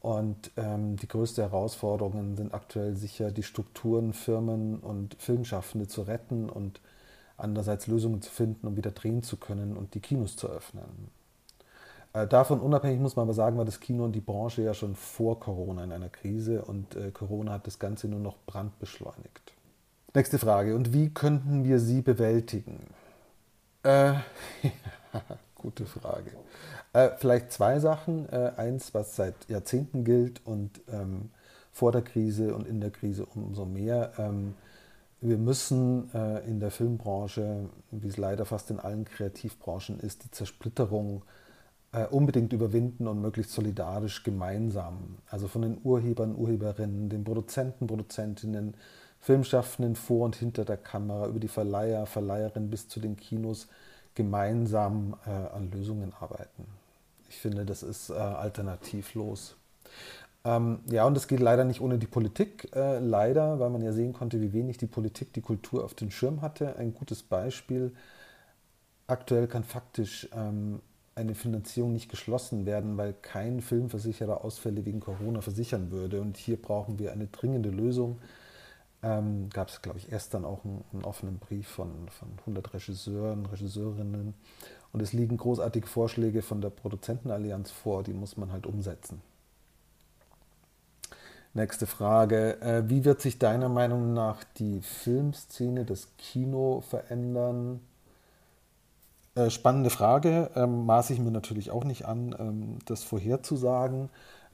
Und 0.00 0.50
ähm, 0.56 0.96
die 0.96 1.06
größte 1.06 1.42
Herausforderungen 1.42 2.36
sind 2.36 2.52
aktuell 2.52 2.96
sicher, 2.96 3.30
die 3.30 3.44
Strukturen, 3.44 4.12
Firmen 4.12 4.78
und 4.80 5.14
Filmschaffende 5.18 5.86
zu 5.86 6.02
retten 6.02 6.50
und 6.50 6.80
andererseits 7.36 7.86
Lösungen 7.86 8.20
zu 8.20 8.30
finden, 8.30 8.66
um 8.66 8.76
wieder 8.76 8.90
drehen 8.90 9.22
zu 9.22 9.36
können 9.36 9.76
und 9.76 9.94
die 9.94 10.00
Kinos 10.00 10.36
zu 10.36 10.48
öffnen. 10.48 11.10
Äh, 12.12 12.26
davon 12.26 12.60
unabhängig 12.60 13.00
muss 13.00 13.16
man 13.16 13.24
aber 13.24 13.34
sagen, 13.34 13.56
war 13.56 13.64
das 13.64 13.80
Kino 13.80 14.04
und 14.04 14.12
die 14.12 14.20
Branche 14.20 14.62
ja 14.62 14.74
schon 14.74 14.96
vor 14.96 15.40
Corona 15.40 15.84
in 15.84 15.92
einer 15.92 16.08
Krise 16.08 16.62
und 16.64 16.96
äh, 16.96 17.10
Corona 17.10 17.52
hat 17.52 17.66
das 17.66 17.78
Ganze 17.78 18.08
nur 18.08 18.20
noch 18.20 18.36
brandbeschleunigt. 18.46 19.54
Nächste 20.14 20.38
Frage. 20.38 20.76
Und 20.76 20.92
wie 20.92 21.08
könnten 21.08 21.64
wir 21.64 21.78
sie 21.78 22.02
bewältigen? 22.02 22.80
Äh, 23.82 24.14
Gute 25.62 25.86
Frage. 25.86 26.32
Äh, 26.92 27.10
vielleicht 27.18 27.52
zwei 27.52 27.78
Sachen. 27.78 28.28
Äh, 28.28 28.52
eins, 28.56 28.94
was 28.94 29.16
seit 29.16 29.48
Jahrzehnten 29.48 30.04
gilt 30.04 30.44
und 30.44 30.80
ähm, 30.92 31.30
vor 31.70 31.92
der 31.92 32.02
Krise 32.02 32.54
und 32.54 32.66
in 32.66 32.80
der 32.80 32.90
Krise 32.90 33.26
umso 33.26 33.64
mehr. 33.64 34.12
Ähm, 34.18 34.54
wir 35.20 35.38
müssen 35.38 36.12
äh, 36.14 36.44
in 36.48 36.58
der 36.58 36.72
Filmbranche, 36.72 37.68
wie 37.92 38.08
es 38.08 38.16
leider 38.16 38.44
fast 38.44 38.70
in 38.70 38.80
allen 38.80 39.04
Kreativbranchen 39.04 40.00
ist, 40.00 40.24
die 40.24 40.30
Zersplitterung 40.32 41.22
äh, 41.92 42.06
unbedingt 42.06 42.52
überwinden 42.52 43.06
und 43.06 43.22
möglichst 43.22 43.52
solidarisch 43.52 44.24
gemeinsam. 44.24 45.18
Also 45.30 45.46
von 45.46 45.62
den 45.62 45.78
Urhebern, 45.84 46.34
Urheberinnen, 46.34 47.08
den 47.08 47.22
Produzenten, 47.22 47.86
Produzentinnen, 47.86 48.74
Filmschaffenden 49.20 49.94
vor 49.94 50.24
und 50.24 50.34
hinter 50.34 50.64
der 50.64 50.76
Kamera, 50.76 51.28
über 51.28 51.38
die 51.38 51.46
Verleiher, 51.46 52.06
Verleiherinnen 52.06 52.68
bis 52.68 52.88
zu 52.88 52.98
den 52.98 53.16
Kinos 53.16 53.68
gemeinsam 54.14 55.16
äh, 55.26 55.30
an 55.30 55.70
Lösungen 55.70 56.12
arbeiten. 56.18 56.66
Ich 57.28 57.36
finde, 57.36 57.64
das 57.64 57.82
ist 57.82 58.10
äh, 58.10 58.14
alternativlos. 58.14 59.56
Ähm, 60.44 60.80
ja, 60.90 61.06
und 61.06 61.14
das 61.14 61.28
geht 61.28 61.40
leider 61.40 61.64
nicht 61.64 61.80
ohne 61.80 61.98
die 61.98 62.06
Politik. 62.06 62.68
Äh, 62.74 62.98
leider, 62.98 63.58
weil 63.60 63.70
man 63.70 63.82
ja 63.82 63.92
sehen 63.92 64.12
konnte, 64.12 64.40
wie 64.40 64.52
wenig 64.52 64.76
die 64.76 64.86
Politik 64.86 65.32
die 65.32 65.40
Kultur 65.40 65.84
auf 65.84 65.94
den 65.94 66.10
Schirm 66.10 66.42
hatte. 66.42 66.76
Ein 66.76 66.94
gutes 66.94 67.22
Beispiel. 67.22 67.92
Aktuell 69.06 69.46
kann 69.46 69.64
faktisch 69.64 70.28
ähm, 70.34 70.80
eine 71.14 71.34
Finanzierung 71.34 71.92
nicht 71.92 72.10
geschlossen 72.10 72.66
werden, 72.66 72.96
weil 72.96 73.14
kein 73.14 73.60
Filmversicherer 73.60 74.44
Ausfälle 74.44 74.84
wegen 74.84 75.00
Corona 75.00 75.40
versichern 75.40 75.90
würde. 75.90 76.20
Und 76.20 76.36
hier 76.36 76.60
brauchen 76.60 76.98
wir 76.98 77.12
eine 77.12 77.26
dringende 77.26 77.70
Lösung 77.70 78.18
ähm, 79.02 79.50
gab 79.50 79.68
es, 79.68 79.82
glaube 79.82 79.98
ich, 79.98 80.12
erst 80.12 80.34
dann 80.34 80.44
auch 80.44 80.64
einen, 80.64 80.84
einen, 80.92 81.04
offenen 81.04 81.38
Brief 81.38 81.68
von, 81.68 82.08
von 82.08 82.28
100 82.40 82.74
Regisseuren, 82.74 83.46
Regisseurinnen. 83.46 84.34
Und 84.92 85.02
es 85.02 85.12
liegen 85.12 85.36
großartige 85.36 85.86
Vorschläge 85.86 86.42
von 86.42 86.60
der 86.60 86.70
Produzentenallianz 86.70 87.70
vor, 87.70 88.02
die 88.02 88.12
muss 88.12 88.36
man 88.36 88.52
halt 88.52 88.66
umsetzen. 88.66 89.20
Nächste 91.54 91.86
Frage. 91.86 92.60
Äh, 92.62 92.88
wie 92.88 93.04
wird 93.04 93.20
sich 93.20 93.38
deiner 93.38 93.68
Meinung 93.68 94.14
nach 94.14 94.44
die 94.58 94.80
Filmszene, 94.80 95.84
das 95.84 96.08
Kino 96.16 96.80
verändern? 96.80 97.80
Äh, 99.34 99.50
spannende 99.50 99.90
Frage. 99.90 100.50
Ähm, 100.54 100.86
maße 100.86 101.12
ich 101.12 101.18
mir 101.18 101.30
natürlich 101.30 101.70
auch 101.70 101.84
nicht 101.84 102.06
an, 102.06 102.34
ähm, 102.38 102.78
das 102.86 103.02
vorherzusagen. 103.02 104.08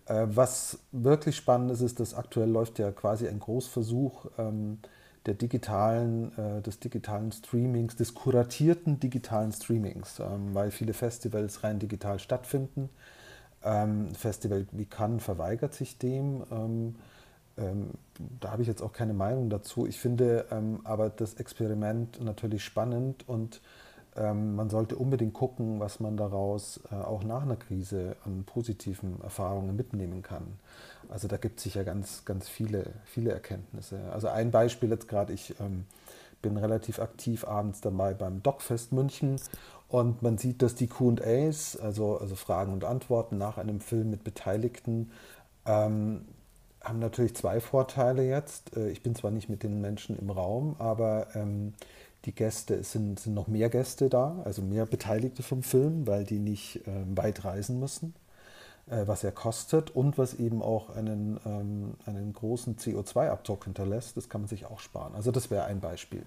Äh, 0.08 0.26
was 0.30 0.78
wirklich 0.92 1.36
spannend 1.36 1.70
ist, 1.70 1.82
ist, 1.82 2.00
dass 2.00 2.14
aktuell 2.14 2.50
läuft 2.50 2.78
ja 2.78 2.90
quasi 2.92 3.28
ein 3.28 3.38
Großversuch 3.40 4.26
ähm, 4.38 4.78
der 5.26 5.34
digitalen, 5.34 6.36
äh, 6.38 6.62
des 6.62 6.80
digitalen 6.80 7.32
Streamings, 7.32 7.96
des 7.96 8.14
kuratierten 8.14 8.98
digitalen 9.00 9.52
Streamings, 9.52 10.20
ähm, 10.20 10.54
weil 10.54 10.70
viele 10.70 10.94
Festivals 10.94 11.62
rein 11.64 11.78
digital 11.78 12.18
stattfinden. 12.18 12.88
Ähm, 13.62 14.14
Festival 14.14 14.66
wie 14.72 14.86
Cannes 14.86 15.22
verweigert 15.22 15.74
sich 15.74 15.98
dem. 15.98 16.44
Ähm, 16.50 16.94
ähm, 17.58 17.90
da 18.40 18.52
habe 18.52 18.62
ich 18.62 18.68
jetzt 18.68 18.82
auch 18.82 18.92
keine 18.92 19.14
Meinung 19.14 19.50
dazu. 19.50 19.86
Ich 19.86 19.98
finde 19.98 20.46
ähm, 20.50 20.80
aber 20.84 21.10
das 21.10 21.34
Experiment 21.34 22.22
natürlich 22.22 22.64
spannend 22.64 23.28
und 23.28 23.60
ähm, 24.18 24.56
man 24.56 24.70
sollte 24.70 24.96
unbedingt 24.96 25.34
gucken, 25.34 25.80
was 25.80 26.00
man 26.00 26.16
daraus 26.16 26.80
äh, 26.90 26.94
auch 26.94 27.22
nach 27.22 27.42
einer 27.42 27.56
Krise 27.56 28.16
an 28.24 28.44
positiven 28.44 29.20
Erfahrungen 29.22 29.76
mitnehmen 29.76 30.22
kann. 30.22 30.58
Also 31.08 31.28
da 31.28 31.36
gibt 31.36 31.58
es 31.58 31.64
sicher 31.64 31.84
ganz, 31.84 32.24
ganz 32.24 32.48
viele, 32.48 32.86
viele 33.04 33.32
Erkenntnisse. 33.32 34.00
Also 34.12 34.28
ein 34.28 34.50
Beispiel 34.50 34.90
jetzt 34.90 35.08
gerade, 35.08 35.32
ich 35.32 35.58
ähm, 35.60 35.84
bin 36.42 36.56
relativ 36.56 36.98
aktiv 36.98 37.46
abends 37.46 37.80
dabei 37.80 38.14
beim 38.14 38.42
Docfest 38.42 38.92
München 38.92 39.40
und 39.88 40.22
man 40.22 40.36
sieht, 40.36 40.62
dass 40.62 40.74
die 40.74 40.88
QAs, 40.88 41.78
also, 41.78 42.18
also 42.18 42.34
Fragen 42.34 42.72
und 42.72 42.84
Antworten 42.84 43.38
nach 43.38 43.56
einem 43.56 43.80
Film 43.80 44.10
mit 44.10 44.24
Beteiligten, 44.24 45.10
ähm, 45.64 46.26
haben 46.82 46.98
natürlich 46.98 47.34
zwei 47.34 47.60
Vorteile 47.60 48.22
jetzt. 48.22 48.76
Äh, 48.76 48.90
ich 48.90 49.02
bin 49.02 49.14
zwar 49.14 49.30
nicht 49.30 49.48
mit 49.48 49.62
den 49.62 49.80
Menschen 49.80 50.18
im 50.18 50.30
Raum, 50.30 50.76
aber 50.78 51.28
ähm, 51.34 51.74
die 52.28 52.34
Gäste, 52.34 52.84
sind, 52.84 53.18
sind 53.18 53.32
noch 53.32 53.48
mehr 53.48 53.70
Gäste 53.70 54.10
da, 54.10 54.42
also 54.44 54.60
mehr 54.60 54.84
Beteiligte 54.84 55.42
vom 55.42 55.62
Film, 55.62 56.06
weil 56.06 56.24
die 56.24 56.38
nicht 56.38 56.82
ähm, 56.86 57.16
weit 57.16 57.42
reisen 57.42 57.80
müssen, 57.80 58.14
äh, 58.90 59.06
was 59.06 59.24
er 59.24 59.32
kostet 59.32 59.90
und 59.96 60.18
was 60.18 60.34
eben 60.34 60.60
auch 60.60 60.94
einen, 60.94 61.40
ähm, 61.46 61.94
einen 62.04 62.34
großen 62.34 62.76
CO2-Abdruck 62.76 63.64
hinterlässt. 63.64 64.18
Das 64.18 64.28
kann 64.28 64.42
man 64.42 64.48
sich 64.48 64.66
auch 64.66 64.78
sparen. 64.78 65.14
Also 65.14 65.30
das 65.30 65.50
wäre 65.50 65.64
ein 65.64 65.80
Beispiel. 65.80 66.22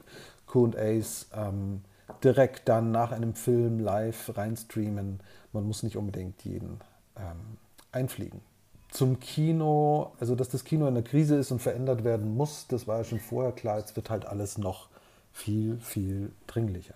QAs 0.48 1.28
ähm, 1.36 1.82
direkt 2.24 2.68
dann 2.68 2.92
nach 2.92 3.12
einem 3.12 3.36
Film 3.36 3.80
live 3.80 4.36
reinstreamen. 4.36 5.20
Man 5.54 5.68
muss 5.68 5.84
nicht 5.84 5.98
unbedingt 5.98 6.44
jeden 6.44 6.80
ähm, 7.16 7.58
einfliegen. 7.92 8.42
Zum 8.90 9.20
Kino, 9.20 10.14
also 10.20 10.34
dass 10.34 10.50
das 10.50 10.64
Kino 10.64 10.88
in 10.88 10.96
der 10.96 11.04
Krise 11.04 11.36
ist 11.36 11.52
und 11.52 11.62
verändert 11.62 12.04
werden 12.04 12.36
muss, 12.36 12.66
das 12.68 12.88
war 12.88 12.98
ja 12.98 13.04
schon 13.04 13.20
vorher 13.20 13.52
klar. 13.52 13.78
Jetzt 13.78 13.96
wird 13.96 14.10
halt 14.10 14.26
alles 14.26 14.58
noch 14.58 14.90
viel, 15.32 15.80
viel 15.80 16.32
dringlicher. 16.48 16.96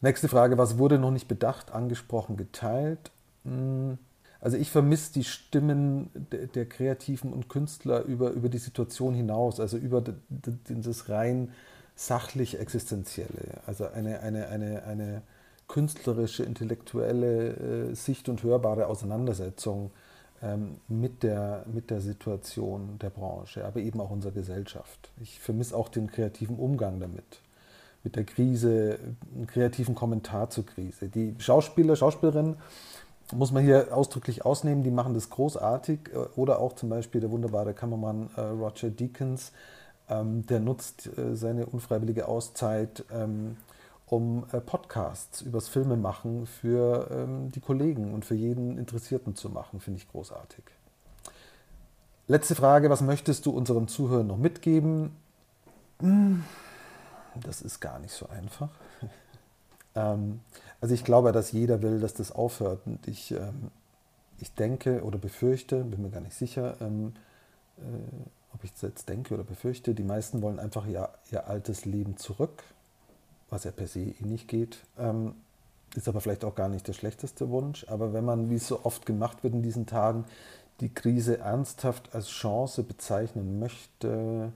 Nächste 0.00 0.28
Frage, 0.28 0.58
was 0.58 0.78
wurde 0.78 0.98
noch 0.98 1.10
nicht 1.10 1.28
bedacht, 1.28 1.72
angesprochen, 1.72 2.36
geteilt? 2.36 3.10
Hm, 3.44 3.98
also 4.40 4.58
ich 4.58 4.70
vermisse 4.70 5.14
die 5.14 5.24
Stimmen 5.24 6.10
der, 6.54 6.66
Kreativen 6.66 7.32
und 7.32 7.48
Künstler 7.48 8.02
über, 8.02 8.30
über 8.32 8.50
die 8.50 8.58
Situation 8.58 9.14
hinaus, 9.14 9.58
also 9.58 9.78
über 9.78 10.02
das 10.02 11.08
rein 11.08 11.52
sachlich 11.96 12.60
Existenzielle, 12.60 13.62
also 13.66 13.86
eine, 13.86 14.20
eine, 14.20 14.48
eine, 14.48 14.82
eine 14.82 15.22
künstlerische, 15.68 16.42
intellektuelle 16.42 17.90
äh, 17.90 17.94
Sicht 17.94 18.28
und 18.28 18.42
hörbare 18.42 18.88
Auseinandersetzung 18.88 19.92
ähm, 20.42 20.76
mit, 20.88 21.22
der, 21.22 21.64
mit 21.72 21.88
der 21.88 22.02
Situation 22.02 22.98
der 22.98 23.08
Branche, 23.10 23.64
aber 23.64 23.80
eben 23.80 23.98
auch 24.02 24.10
unserer 24.10 24.32
Gesellschaft. 24.32 25.10
Ich 25.22 25.40
vermisse 25.40 25.74
auch 25.74 25.88
den 25.88 26.10
kreativen 26.10 26.56
Umgang 26.56 27.00
damit 27.00 27.40
mit 28.04 28.16
der 28.16 28.24
Krise, 28.24 28.98
einen 29.34 29.46
kreativen 29.46 29.94
Kommentar 29.94 30.50
zur 30.50 30.66
Krise. 30.66 31.08
Die 31.08 31.34
Schauspieler, 31.38 31.96
Schauspielerinnen, 31.96 32.56
muss 33.32 33.50
man 33.50 33.64
hier 33.64 33.88
ausdrücklich 33.96 34.44
ausnehmen, 34.44 34.84
die 34.84 34.90
machen 34.90 35.14
das 35.14 35.30
großartig. 35.30 36.10
Äh, 36.12 36.18
oder 36.36 36.60
auch 36.60 36.74
zum 36.74 36.90
Beispiel 36.90 37.20
der 37.20 37.30
wunderbare 37.30 37.72
Kameramann 37.74 38.30
äh, 38.36 38.40
Roger 38.42 38.90
Deakins, 38.90 39.52
ähm, 40.08 40.46
der 40.46 40.60
nutzt 40.60 41.08
äh, 41.18 41.34
seine 41.34 41.66
unfreiwillige 41.66 42.28
Auszeit, 42.28 43.04
ähm, 43.10 43.56
um 44.06 44.44
Podcasts 44.66 45.40
übers 45.40 45.68
Filmemachen 45.68 46.46
für 46.46 47.08
ähm, 47.10 47.50
die 47.50 47.60
Kollegen 47.60 48.12
und 48.12 48.24
für 48.26 48.34
jeden 48.34 48.76
Interessierten 48.76 49.34
zu 49.34 49.48
machen. 49.48 49.80
Finde 49.80 49.98
ich 49.98 50.08
großartig. 50.08 50.62
Letzte 52.28 52.54
Frage, 52.54 52.90
was 52.90 53.00
möchtest 53.00 53.46
du 53.46 53.50
unseren 53.50 53.88
Zuhörern 53.88 54.26
noch 54.26 54.36
mitgeben? 54.36 55.16
Hm 56.00 56.44
das 57.42 57.62
ist 57.62 57.80
gar 57.80 57.98
nicht 57.98 58.12
so 58.12 58.28
einfach. 58.28 58.70
ähm, 59.94 60.40
also 60.80 60.94
ich 60.94 61.04
glaube, 61.04 61.32
dass 61.32 61.52
jeder 61.52 61.82
will, 61.82 62.00
dass 62.00 62.14
das 62.14 62.32
aufhört. 62.32 62.80
Und 62.86 63.06
ich, 63.08 63.32
ähm, 63.32 63.70
ich 64.40 64.54
denke 64.54 65.02
oder 65.02 65.18
befürchte, 65.18 65.84
bin 65.84 66.02
mir 66.02 66.10
gar 66.10 66.20
nicht 66.20 66.36
sicher, 66.36 66.76
ähm, 66.80 67.14
äh, 67.78 67.82
ob 68.54 68.62
ich 68.62 68.72
das 68.72 68.82
jetzt 68.82 69.08
denke 69.08 69.34
oder 69.34 69.44
befürchte, 69.44 69.94
die 69.94 70.04
meisten 70.04 70.40
wollen 70.42 70.60
einfach 70.60 70.86
ihr, 70.86 71.08
ihr 71.32 71.48
altes 71.48 71.84
Leben 71.84 72.16
zurück, 72.16 72.62
was 73.50 73.64
ja 73.64 73.72
per 73.72 73.88
se 73.88 74.00
eh 74.00 74.24
nicht 74.24 74.46
geht. 74.46 74.78
Ist 75.94 76.08
aber 76.08 76.20
vielleicht 76.20 76.44
auch 76.44 76.54
gar 76.54 76.68
nicht 76.68 76.88
der 76.88 76.92
schlechteste 76.92 77.50
Wunsch. 77.50 77.86
Aber 77.88 78.12
wenn 78.12 78.24
man, 78.24 78.50
wie 78.50 78.56
es 78.56 78.66
so 78.66 78.84
oft 78.84 79.06
gemacht 79.06 79.44
wird 79.44 79.54
in 79.54 79.62
diesen 79.62 79.86
Tagen, 79.86 80.24
die 80.80 80.92
Krise 80.92 81.38
ernsthaft 81.38 82.14
als 82.14 82.28
Chance 82.28 82.82
bezeichnen 82.82 83.60
möchte, 83.60 84.52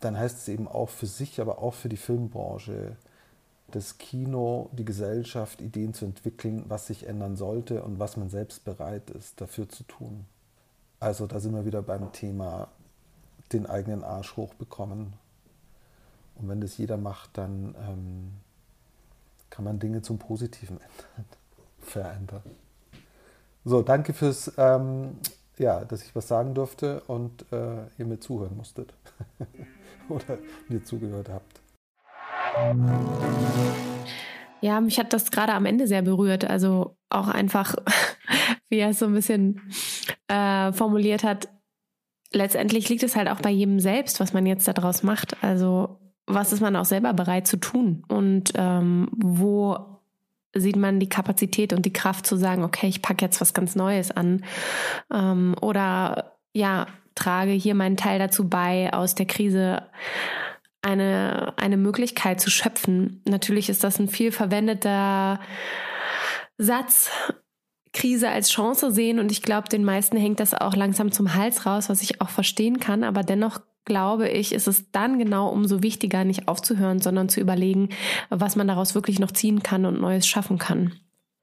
dann 0.00 0.16
heißt 0.16 0.38
es 0.38 0.48
eben 0.48 0.68
auch 0.68 0.88
für 0.88 1.06
sich, 1.06 1.40
aber 1.40 1.58
auch 1.58 1.74
für 1.74 1.88
die 1.88 1.96
Filmbranche, 1.96 2.96
das 3.70 3.98
Kino, 3.98 4.70
die 4.72 4.84
Gesellschaft, 4.84 5.60
Ideen 5.60 5.92
zu 5.92 6.04
entwickeln, 6.04 6.64
was 6.68 6.86
sich 6.86 7.06
ändern 7.06 7.36
sollte 7.36 7.82
und 7.82 7.98
was 7.98 8.16
man 8.16 8.30
selbst 8.30 8.64
bereit 8.64 9.10
ist, 9.10 9.40
dafür 9.40 9.68
zu 9.68 9.84
tun. 9.84 10.24
Also 11.00 11.26
da 11.26 11.38
sind 11.38 11.54
wir 11.54 11.66
wieder 11.66 11.82
beim 11.82 12.12
Thema 12.12 12.68
den 13.52 13.66
eigenen 13.66 14.04
Arsch 14.04 14.36
hochbekommen. 14.36 15.12
Und 16.36 16.48
wenn 16.48 16.60
das 16.60 16.78
jeder 16.78 16.96
macht, 16.96 17.36
dann 17.36 17.74
ähm, 17.86 18.32
kann 19.50 19.64
man 19.64 19.78
Dinge 19.78 20.02
zum 20.02 20.18
Positiven 20.18 20.76
ändern, 20.80 21.26
verändern. 21.80 22.42
So, 23.64 23.82
danke 23.82 24.14
fürs, 24.14 24.52
ähm, 24.56 25.18
ja, 25.58 25.84
dass 25.84 26.04
ich 26.04 26.14
was 26.14 26.28
sagen 26.28 26.54
durfte 26.54 27.02
und 27.06 27.44
äh, 27.52 27.86
ihr 27.98 28.06
mir 28.06 28.20
zuhören 28.20 28.56
musstet. 28.56 28.94
oder 30.08 30.38
mir 30.68 30.82
zugehört 30.84 31.28
habt. 31.28 31.60
Ja, 34.60 34.80
mich 34.80 34.98
hat 34.98 35.12
das 35.12 35.30
gerade 35.30 35.52
am 35.52 35.66
Ende 35.66 35.86
sehr 35.86 36.02
berührt. 36.02 36.44
Also 36.44 36.96
auch 37.10 37.28
einfach, 37.28 37.76
wie 38.68 38.78
er 38.78 38.90
es 38.90 38.98
so 38.98 39.06
ein 39.06 39.14
bisschen 39.14 39.60
äh, 40.28 40.72
formuliert 40.72 41.22
hat. 41.22 41.48
Letztendlich 42.32 42.88
liegt 42.88 43.02
es 43.02 43.16
halt 43.16 43.28
auch 43.28 43.40
bei 43.40 43.50
jedem 43.50 43.80
selbst, 43.80 44.20
was 44.20 44.32
man 44.32 44.44
jetzt 44.46 44.68
daraus 44.68 45.02
macht. 45.02 45.42
Also 45.42 45.98
was 46.26 46.52
ist 46.52 46.60
man 46.60 46.76
auch 46.76 46.84
selber 46.84 47.14
bereit 47.14 47.46
zu 47.46 47.56
tun 47.56 48.04
und 48.08 48.52
ähm, 48.54 49.08
wo 49.16 49.97
sieht 50.54 50.76
man 50.76 51.00
die 51.00 51.08
Kapazität 51.08 51.72
und 51.72 51.84
die 51.84 51.92
Kraft 51.92 52.26
zu 52.26 52.36
sagen, 52.36 52.64
okay, 52.64 52.88
ich 52.88 53.02
packe 53.02 53.24
jetzt 53.24 53.40
was 53.40 53.54
ganz 53.54 53.74
Neues 53.74 54.10
an. 54.10 54.44
Ähm, 55.12 55.54
oder 55.60 56.38
ja, 56.52 56.86
trage 57.14 57.52
hier 57.52 57.74
meinen 57.74 57.96
Teil 57.96 58.18
dazu 58.18 58.48
bei, 58.48 58.92
aus 58.92 59.14
der 59.14 59.26
Krise 59.26 59.82
eine, 60.82 61.54
eine 61.56 61.76
Möglichkeit 61.76 62.40
zu 62.40 62.50
schöpfen. 62.50 63.22
Natürlich 63.26 63.68
ist 63.68 63.84
das 63.84 63.98
ein 63.98 64.08
viel 64.08 64.32
verwendeter 64.32 65.40
Satz, 66.56 67.10
Krise 67.92 68.28
als 68.28 68.50
Chance 68.50 68.92
sehen. 68.92 69.18
Und 69.18 69.32
ich 69.32 69.42
glaube, 69.42 69.68
den 69.68 69.84
meisten 69.84 70.16
hängt 70.16 70.40
das 70.40 70.54
auch 70.54 70.76
langsam 70.76 71.10
zum 71.10 71.34
Hals 71.34 71.66
raus, 71.66 71.88
was 71.88 72.02
ich 72.02 72.20
auch 72.20 72.28
verstehen 72.28 72.80
kann, 72.80 73.04
aber 73.04 73.22
dennoch 73.22 73.60
glaube 73.88 74.28
ich, 74.28 74.52
ist 74.52 74.68
es 74.68 74.92
dann 74.92 75.18
genau 75.18 75.48
umso 75.48 75.82
wichtiger, 75.82 76.22
nicht 76.22 76.46
aufzuhören, 76.46 77.00
sondern 77.00 77.28
zu 77.28 77.40
überlegen, 77.40 77.88
was 78.30 78.54
man 78.54 78.68
daraus 78.68 78.94
wirklich 78.94 79.18
noch 79.18 79.32
ziehen 79.32 79.64
kann 79.64 79.84
und 79.84 80.00
Neues 80.00 80.28
schaffen 80.28 80.58
kann. 80.58 80.92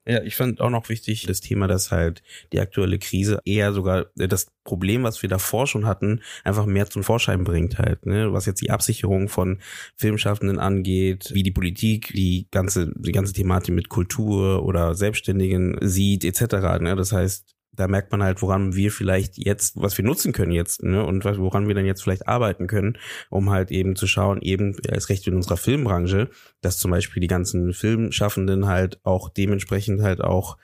Ja, 0.07 0.21
ich 0.21 0.35
fand 0.35 0.61
auch 0.61 0.69
noch 0.69 0.89
wichtig 0.89 1.25
das 1.25 1.41
Thema, 1.41 1.67
dass 1.67 1.91
halt 1.91 2.21
die 2.53 2.59
aktuelle 2.59 2.99
Krise 2.99 3.39
eher 3.43 3.73
sogar 3.73 4.05
das 4.15 4.51
Problem, 4.63 5.01
was 5.01 5.23
wir 5.23 5.29
davor 5.29 5.65
schon 5.65 5.87
hatten, 5.87 6.21
einfach 6.43 6.67
mehr 6.67 6.87
zum 6.87 7.03
Vorschein 7.03 7.43
bringt 7.43 7.79
halt, 7.79 8.05
ne? 8.05 8.31
was 8.31 8.45
jetzt 8.45 8.61
die 8.61 8.69
Absicherung 8.69 9.29
von 9.29 9.59
Filmschaffenden 9.95 10.59
angeht, 10.59 11.31
wie 11.33 11.41
die 11.41 11.51
Politik 11.51 12.13
die 12.13 12.47
ganze 12.51 12.93
die 12.95 13.11
ganze 13.13 13.33
Thematik 13.33 13.73
mit 13.73 13.89
Kultur 13.89 14.63
oder 14.63 14.93
Selbstständigen 14.93 15.77
sieht 15.81 16.23
etc. 16.23 16.81
Ne? 16.81 16.95
Das 16.95 17.11
heißt, 17.11 17.54
da 17.75 17.87
merkt 17.87 18.11
man 18.11 18.23
halt, 18.23 18.41
woran 18.41 18.75
wir 18.75 18.91
vielleicht 18.91 19.37
jetzt, 19.37 19.79
was 19.81 19.97
wir 19.97 20.05
nutzen 20.05 20.31
können 20.31 20.51
jetzt, 20.51 20.83
ne, 20.83 21.05
und 21.05 21.25
woran 21.25 21.67
wir 21.67 21.75
dann 21.75 21.85
jetzt 21.85 22.03
vielleicht 22.03 22.27
arbeiten 22.27 22.67
können, 22.67 22.97
um 23.29 23.49
halt 23.49 23.71
eben 23.71 23.95
zu 23.95 24.07
schauen, 24.07 24.41
eben 24.41 24.75
als 24.89 25.09
recht 25.09 25.27
in 25.27 25.35
unserer 25.35 25.57
Filmbranche, 25.57 26.29
dass 26.61 26.77
zum 26.77 26.91
Beispiel 26.91 27.21
die 27.21 27.27
ganzen 27.27 27.73
Filmschaffenden 27.73 28.67
halt 28.67 28.99
auch 29.03 29.29
dementsprechend 29.29 30.01
halt 30.01 30.21
auch 30.21 30.57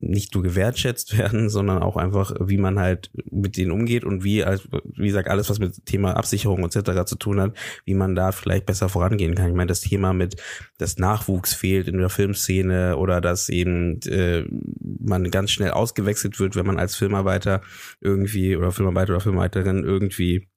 nicht 0.00 0.34
nur 0.34 0.42
gewertschätzt 0.42 1.16
werden, 1.18 1.48
sondern 1.48 1.82
auch 1.82 1.96
einfach, 1.96 2.32
wie 2.40 2.58
man 2.58 2.78
halt 2.78 3.10
mit 3.30 3.56
denen 3.56 3.70
umgeht 3.70 4.04
und 4.04 4.24
wie, 4.24 4.44
wie 4.96 5.06
gesagt, 5.06 5.28
alles, 5.28 5.50
was 5.50 5.58
mit 5.58 5.84
Thema 5.86 6.16
Absicherung 6.16 6.64
etc. 6.64 7.04
zu 7.04 7.16
tun 7.16 7.40
hat, 7.40 7.56
wie 7.84 7.94
man 7.94 8.14
da 8.14 8.32
vielleicht 8.32 8.66
besser 8.66 8.88
vorangehen 8.88 9.34
kann. 9.34 9.48
Ich 9.50 9.56
meine, 9.56 9.68
das 9.68 9.80
Thema 9.80 10.12
mit, 10.12 10.36
dass 10.78 10.98
Nachwuchs 10.98 11.54
fehlt 11.54 11.88
in 11.88 11.98
der 11.98 12.10
Filmszene 12.10 12.96
oder 12.96 13.20
dass 13.20 13.48
eben 13.48 14.00
äh, 14.02 14.44
man 14.80 15.30
ganz 15.30 15.50
schnell 15.50 15.70
ausgewechselt 15.70 16.38
wird, 16.38 16.56
wenn 16.56 16.66
man 16.66 16.78
als 16.78 16.96
Filmarbeiter 16.96 17.62
irgendwie 18.00 18.56
oder 18.56 18.72
Filmarbeiter 18.72 19.14
oder 19.14 19.20
Filmarbeiterin 19.20 19.84
irgendwie 19.84 20.48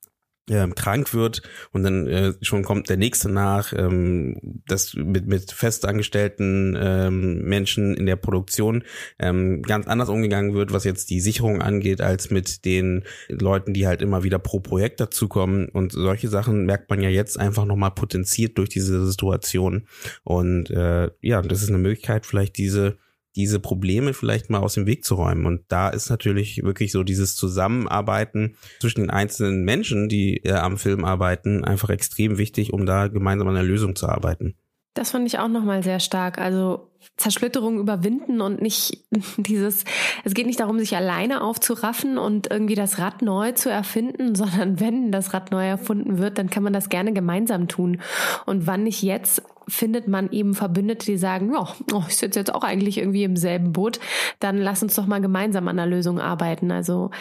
ähm, 0.49 0.75
krank 0.75 1.13
wird 1.13 1.41
und 1.71 1.83
dann 1.83 2.07
äh, 2.07 2.33
schon 2.41 2.63
kommt 2.63 2.89
der 2.89 2.97
nächste 2.97 3.29
nach, 3.29 3.73
ähm, 3.73 4.61
das 4.67 4.95
mit, 4.95 5.27
mit 5.27 5.51
festangestellten 5.51 6.77
ähm, 6.79 7.43
Menschen 7.43 7.95
in 7.95 8.05
der 8.05 8.15
Produktion 8.15 8.83
ähm, 9.19 9.61
ganz 9.61 9.87
anders 9.87 10.09
umgegangen 10.09 10.53
wird, 10.53 10.73
was 10.73 10.83
jetzt 10.83 11.09
die 11.09 11.21
Sicherung 11.21 11.61
angeht, 11.61 12.01
als 12.01 12.31
mit 12.31 12.65
den 12.65 13.03
Leuten, 13.29 13.73
die 13.73 13.87
halt 13.87 14.01
immer 14.01 14.23
wieder 14.23 14.39
pro 14.39 14.59
Projekt 14.59 14.99
dazukommen. 14.99 15.69
Und 15.69 15.91
solche 15.91 16.27
Sachen 16.27 16.65
merkt 16.65 16.89
man 16.89 17.01
ja 17.01 17.09
jetzt 17.09 17.39
einfach 17.39 17.65
nochmal 17.65 17.91
potenziert 17.91 18.57
durch 18.57 18.69
diese 18.69 19.05
Situation. 19.05 19.87
Und 20.23 20.69
äh, 20.71 21.11
ja, 21.21 21.41
das 21.41 21.61
ist 21.61 21.69
eine 21.69 21.77
Möglichkeit, 21.77 22.25
vielleicht 22.25 22.57
diese 22.57 22.97
diese 23.35 23.59
Probleme 23.59 24.13
vielleicht 24.13 24.49
mal 24.49 24.59
aus 24.59 24.73
dem 24.73 24.85
Weg 24.85 25.05
zu 25.05 25.15
räumen. 25.15 25.45
Und 25.45 25.61
da 25.69 25.89
ist 25.89 26.09
natürlich 26.09 26.63
wirklich 26.63 26.91
so 26.91 27.03
dieses 27.03 27.35
Zusammenarbeiten 27.35 28.55
zwischen 28.79 29.01
den 29.01 29.09
einzelnen 29.09 29.63
Menschen, 29.63 30.09
die 30.09 30.37
äh, 30.43 30.53
am 30.53 30.77
Film 30.77 31.05
arbeiten, 31.05 31.63
einfach 31.63 31.89
extrem 31.89 32.37
wichtig, 32.37 32.73
um 32.73 32.85
da 32.85 33.07
gemeinsam 33.07 33.47
an 33.47 33.55
einer 33.55 33.67
Lösung 33.67 33.95
zu 33.95 34.07
arbeiten. 34.07 34.55
Das 34.93 35.11
fand 35.11 35.25
ich 35.25 35.39
auch 35.39 35.47
nochmal 35.47 35.83
sehr 35.83 36.01
stark. 36.01 36.37
Also 36.37 36.91
Zersplitterung 37.15 37.79
überwinden 37.79 38.41
und 38.41 38.61
nicht 38.61 39.05
dieses, 39.37 39.85
es 40.25 40.33
geht 40.33 40.45
nicht 40.45 40.59
darum, 40.59 40.79
sich 40.79 40.95
alleine 40.95 41.41
aufzuraffen 41.41 42.17
und 42.17 42.51
irgendwie 42.51 42.75
das 42.75 42.99
Rad 42.99 43.21
neu 43.21 43.53
zu 43.53 43.69
erfinden, 43.69 44.35
sondern 44.35 44.79
wenn 44.79 45.11
das 45.11 45.33
Rad 45.33 45.51
neu 45.51 45.65
erfunden 45.65 46.17
wird, 46.17 46.37
dann 46.37 46.49
kann 46.49 46.63
man 46.63 46.73
das 46.73 46.89
gerne 46.89 47.13
gemeinsam 47.13 47.69
tun. 47.69 48.01
Und 48.45 48.67
wann 48.67 48.83
nicht 48.83 49.01
jetzt, 49.01 49.41
findet 49.71 50.07
man 50.07 50.31
eben 50.31 50.53
Verbündete, 50.53 51.05
die 51.05 51.17
sagen, 51.17 51.53
ja, 51.53 51.67
oh, 51.93 52.03
ich 52.07 52.17
sitze 52.17 52.39
jetzt 52.39 52.53
auch 52.53 52.63
eigentlich 52.63 52.97
irgendwie 52.97 53.23
im 53.23 53.37
selben 53.37 53.71
Boot, 53.71 53.99
dann 54.39 54.57
lass 54.57 54.83
uns 54.83 54.95
doch 54.95 55.07
mal 55.07 55.21
gemeinsam 55.21 55.67
an 55.67 55.77
der 55.77 55.85
Lösung 55.85 56.19
arbeiten. 56.19 56.71
Also 56.71 57.11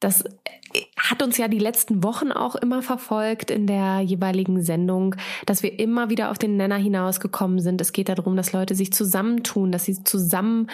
das 0.00 0.24
hat 0.96 1.22
uns 1.22 1.36
ja 1.38 1.48
die 1.48 1.58
letzten 1.58 2.02
Wochen 2.02 2.32
auch 2.32 2.54
immer 2.54 2.82
verfolgt 2.82 3.50
in 3.50 3.66
der 3.66 4.00
jeweiligen 4.00 4.62
Sendung, 4.62 5.14
dass 5.46 5.62
wir 5.62 5.78
immer 5.78 6.10
wieder 6.10 6.30
auf 6.30 6.38
den 6.38 6.56
Nenner 6.56 6.76
hinausgekommen 6.76 7.60
sind. 7.60 7.80
Es 7.80 7.92
geht 7.92 8.08
darum, 8.08 8.36
dass 8.36 8.52
Leute 8.52 8.74
sich 8.74 8.92
zusammentun, 8.92 9.72
dass 9.72 9.84
sie 9.84 10.02
zusammen 10.04 10.68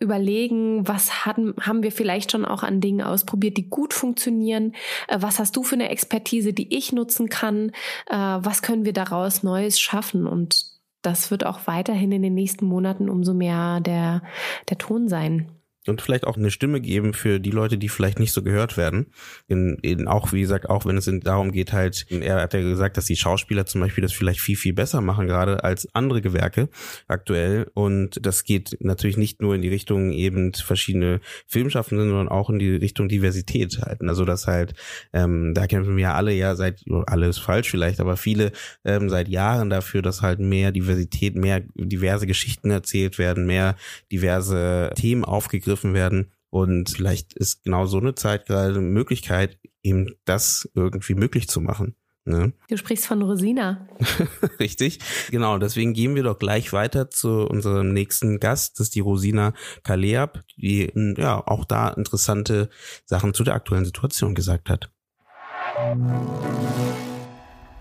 überlegen, 0.00 0.86
was 0.86 1.26
hatten, 1.26 1.54
haben 1.60 1.82
wir 1.82 1.92
vielleicht 1.92 2.32
schon 2.32 2.44
auch 2.44 2.62
an 2.62 2.80
Dingen 2.80 3.02
ausprobiert, 3.02 3.56
die 3.56 3.68
gut 3.68 3.94
funktionieren. 3.94 4.74
Äh, 5.08 5.18
was 5.20 5.38
hast 5.38 5.56
du 5.56 5.62
für 5.62 5.74
eine 5.74 5.90
Expertise, 5.90 6.52
die 6.52 6.76
ich 6.76 6.92
nutzen 6.92 7.28
kann? 7.28 7.70
Äh, 8.06 8.16
was 8.16 8.62
können 8.62 8.84
wir 8.84 8.92
daraus 8.92 9.42
Neues 9.42 9.80
schaffen? 9.80 10.26
Und 10.26 10.64
das 11.02 11.30
wird 11.30 11.46
auch 11.46 11.66
weiterhin 11.66 12.12
in 12.12 12.22
den 12.22 12.34
nächsten 12.34 12.66
Monaten 12.66 13.08
umso 13.08 13.34
mehr 13.34 13.80
der, 13.80 14.22
der 14.68 14.78
Ton 14.78 15.08
sein 15.08 15.48
und 15.86 16.02
vielleicht 16.02 16.26
auch 16.26 16.36
eine 16.36 16.50
Stimme 16.50 16.80
geben 16.80 17.14
für 17.14 17.40
die 17.40 17.50
Leute, 17.50 17.78
die 17.78 17.88
vielleicht 17.88 18.18
nicht 18.18 18.32
so 18.32 18.42
gehört 18.42 18.76
werden. 18.76 19.06
In, 19.48 19.78
in 19.80 20.08
auch, 20.08 20.32
wie 20.32 20.42
gesagt, 20.42 20.68
auch 20.68 20.84
wenn 20.84 20.98
es 20.98 21.10
darum 21.22 21.52
geht, 21.52 21.72
halt, 21.72 22.06
er 22.10 22.42
hat 22.42 22.52
ja 22.52 22.60
gesagt, 22.60 22.98
dass 22.98 23.06
die 23.06 23.16
Schauspieler 23.16 23.64
zum 23.64 23.80
Beispiel 23.80 24.02
das 24.02 24.12
vielleicht 24.12 24.40
viel, 24.40 24.56
viel 24.56 24.74
besser 24.74 25.00
machen, 25.00 25.26
gerade 25.26 25.64
als 25.64 25.88
andere 25.94 26.20
Gewerke 26.20 26.68
aktuell. 27.08 27.70
Und 27.72 28.24
das 28.24 28.44
geht 28.44 28.76
natürlich 28.80 29.16
nicht 29.16 29.40
nur 29.40 29.54
in 29.54 29.62
die 29.62 29.68
Richtung 29.68 30.12
eben 30.12 30.52
verschiedene 30.52 31.20
Filmschaffende, 31.46 32.04
sondern 32.04 32.28
auch 32.28 32.50
in 32.50 32.58
die 32.58 32.76
Richtung 32.76 33.08
Diversität 33.08 33.80
halten. 33.80 34.10
Also 34.10 34.26
das 34.26 34.46
halt, 34.46 34.74
ähm, 35.14 35.54
da 35.54 35.66
kämpfen 35.66 35.96
wir 35.96 36.02
ja 36.02 36.14
alle 36.14 36.32
ja 36.32 36.56
seit, 36.56 36.84
alles 37.06 37.38
falsch 37.38 37.70
vielleicht, 37.70 38.00
aber 38.00 38.18
viele 38.18 38.52
ähm, 38.84 39.08
seit 39.08 39.28
Jahren 39.28 39.70
dafür, 39.70 40.02
dass 40.02 40.20
halt 40.20 40.40
mehr 40.40 40.72
Diversität, 40.72 41.36
mehr 41.36 41.62
diverse 41.74 42.26
Geschichten 42.26 42.70
erzählt 42.70 43.16
werden, 43.18 43.46
mehr 43.46 43.76
diverse 44.12 44.90
Themen 44.94 45.24
aufgegriffen 45.24 45.69
aufgegriffen 45.70 45.94
werden. 45.94 46.32
Und 46.50 46.90
vielleicht 46.90 47.32
ist 47.34 47.62
genau 47.62 47.86
so 47.86 47.98
eine 47.98 48.14
Zeit 48.14 48.46
gerade 48.46 48.70
eine 48.70 48.80
Möglichkeit, 48.80 49.58
eben 49.82 50.16
das 50.24 50.68
irgendwie 50.74 51.14
möglich 51.14 51.48
zu 51.48 51.60
machen. 51.60 51.94
Ne? 52.24 52.52
Du 52.68 52.76
sprichst 52.76 53.06
von 53.06 53.22
Rosina. 53.22 53.86
Richtig, 54.60 54.98
genau. 55.30 55.58
Deswegen 55.58 55.94
gehen 55.94 56.14
wir 56.16 56.22
doch 56.22 56.38
gleich 56.38 56.72
weiter 56.72 57.08
zu 57.08 57.46
unserem 57.46 57.92
nächsten 57.92 58.40
Gast. 58.40 58.78
Das 58.78 58.88
ist 58.88 58.94
die 58.94 59.00
Rosina 59.00 59.54
Kaleab, 59.84 60.42
die 60.56 60.92
ja 61.16 61.38
auch 61.46 61.64
da 61.64 61.88
interessante 61.90 62.68
Sachen 63.06 63.32
zu 63.32 63.44
der 63.44 63.54
aktuellen 63.54 63.84
Situation 63.84 64.34
gesagt 64.34 64.68
hat. 64.68 64.90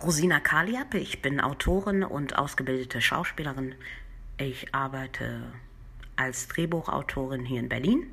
Rosina 0.01 0.39
Kaliap, 0.39 0.93
ich 0.93 1.21
bin 1.21 1.41
Autorin 1.41 2.03
und 2.03 2.37
ausgebildete 2.37 3.01
Schauspielerin. 3.01 3.75
Ich 4.37 4.73
arbeite 4.73 5.51
als 6.19 6.47
Drehbuchautorin 6.49 7.45
hier 7.45 7.59
in 7.59 7.69
Berlin. 7.69 8.07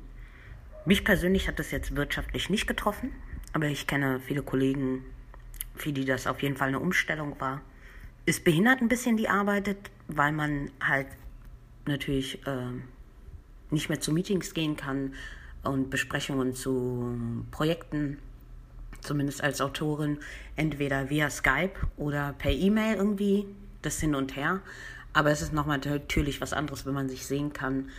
Mich 0.85 1.03
persönlich 1.03 1.47
hat 1.47 1.59
das 1.59 1.71
jetzt 1.71 1.95
wirtschaftlich 1.95 2.49
nicht 2.49 2.65
getroffen, 2.65 3.11
aber 3.51 3.67
ich 3.67 3.85
kenne 3.85 4.21
viele 4.21 4.41
Kollegen, 4.41 5.03
für 5.75 5.91
die 5.91 6.05
das 6.05 6.25
auf 6.25 6.41
jeden 6.41 6.55
Fall 6.55 6.69
eine 6.69 6.79
Umstellung 6.79 7.39
war. 7.41 7.61
Es 8.25 8.39
behindert 8.39 8.81
ein 8.81 8.87
bisschen 8.87 9.17
die 9.17 9.27
Arbeit, 9.27 9.75
weil 10.07 10.31
man 10.31 10.71
halt 10.79 11.07
natürlich 11.85 12.45
äh, 12.47 12.71
nicht 13.69 13.89
mehr 13.89 13.99
zu 13.99 14.13
Meetings 14.13 14.53
gehen 14.53 14.77
kann 14.77 15.13
und 15.63 15.89
Besprechungen 15.89 16.55
zu 16.55 17.17
Projekten, 17.51 18.19
zumindest 19.01 19.43
als 19.43 19.59
Autorin, 19.59 20.19
entweder 20.55 21.09
via 21.09 21.29
Skype 21.29 21.73
oder 21.97 22.33
per 22.37 22.51
E-Mail 22.51 22.95
irgendwie, 22.95 23.45
das 23.81 23.99
hin 23.99 24.15
und 24.15 24.37
her. 24.37 24.61
Aber 25.17 25.31
es 25.31 25.41
ist 25.41 25.51
nochmal 25.51 25.79
natürlich 25.79 26.41
was 26.41 26.53
anderes, 26.53 26.85
wenn 26.85 26.93
man 26.93 27.09
sich 27.09 27.25
sehen 27.25 27.51
kann. 27.51 27.89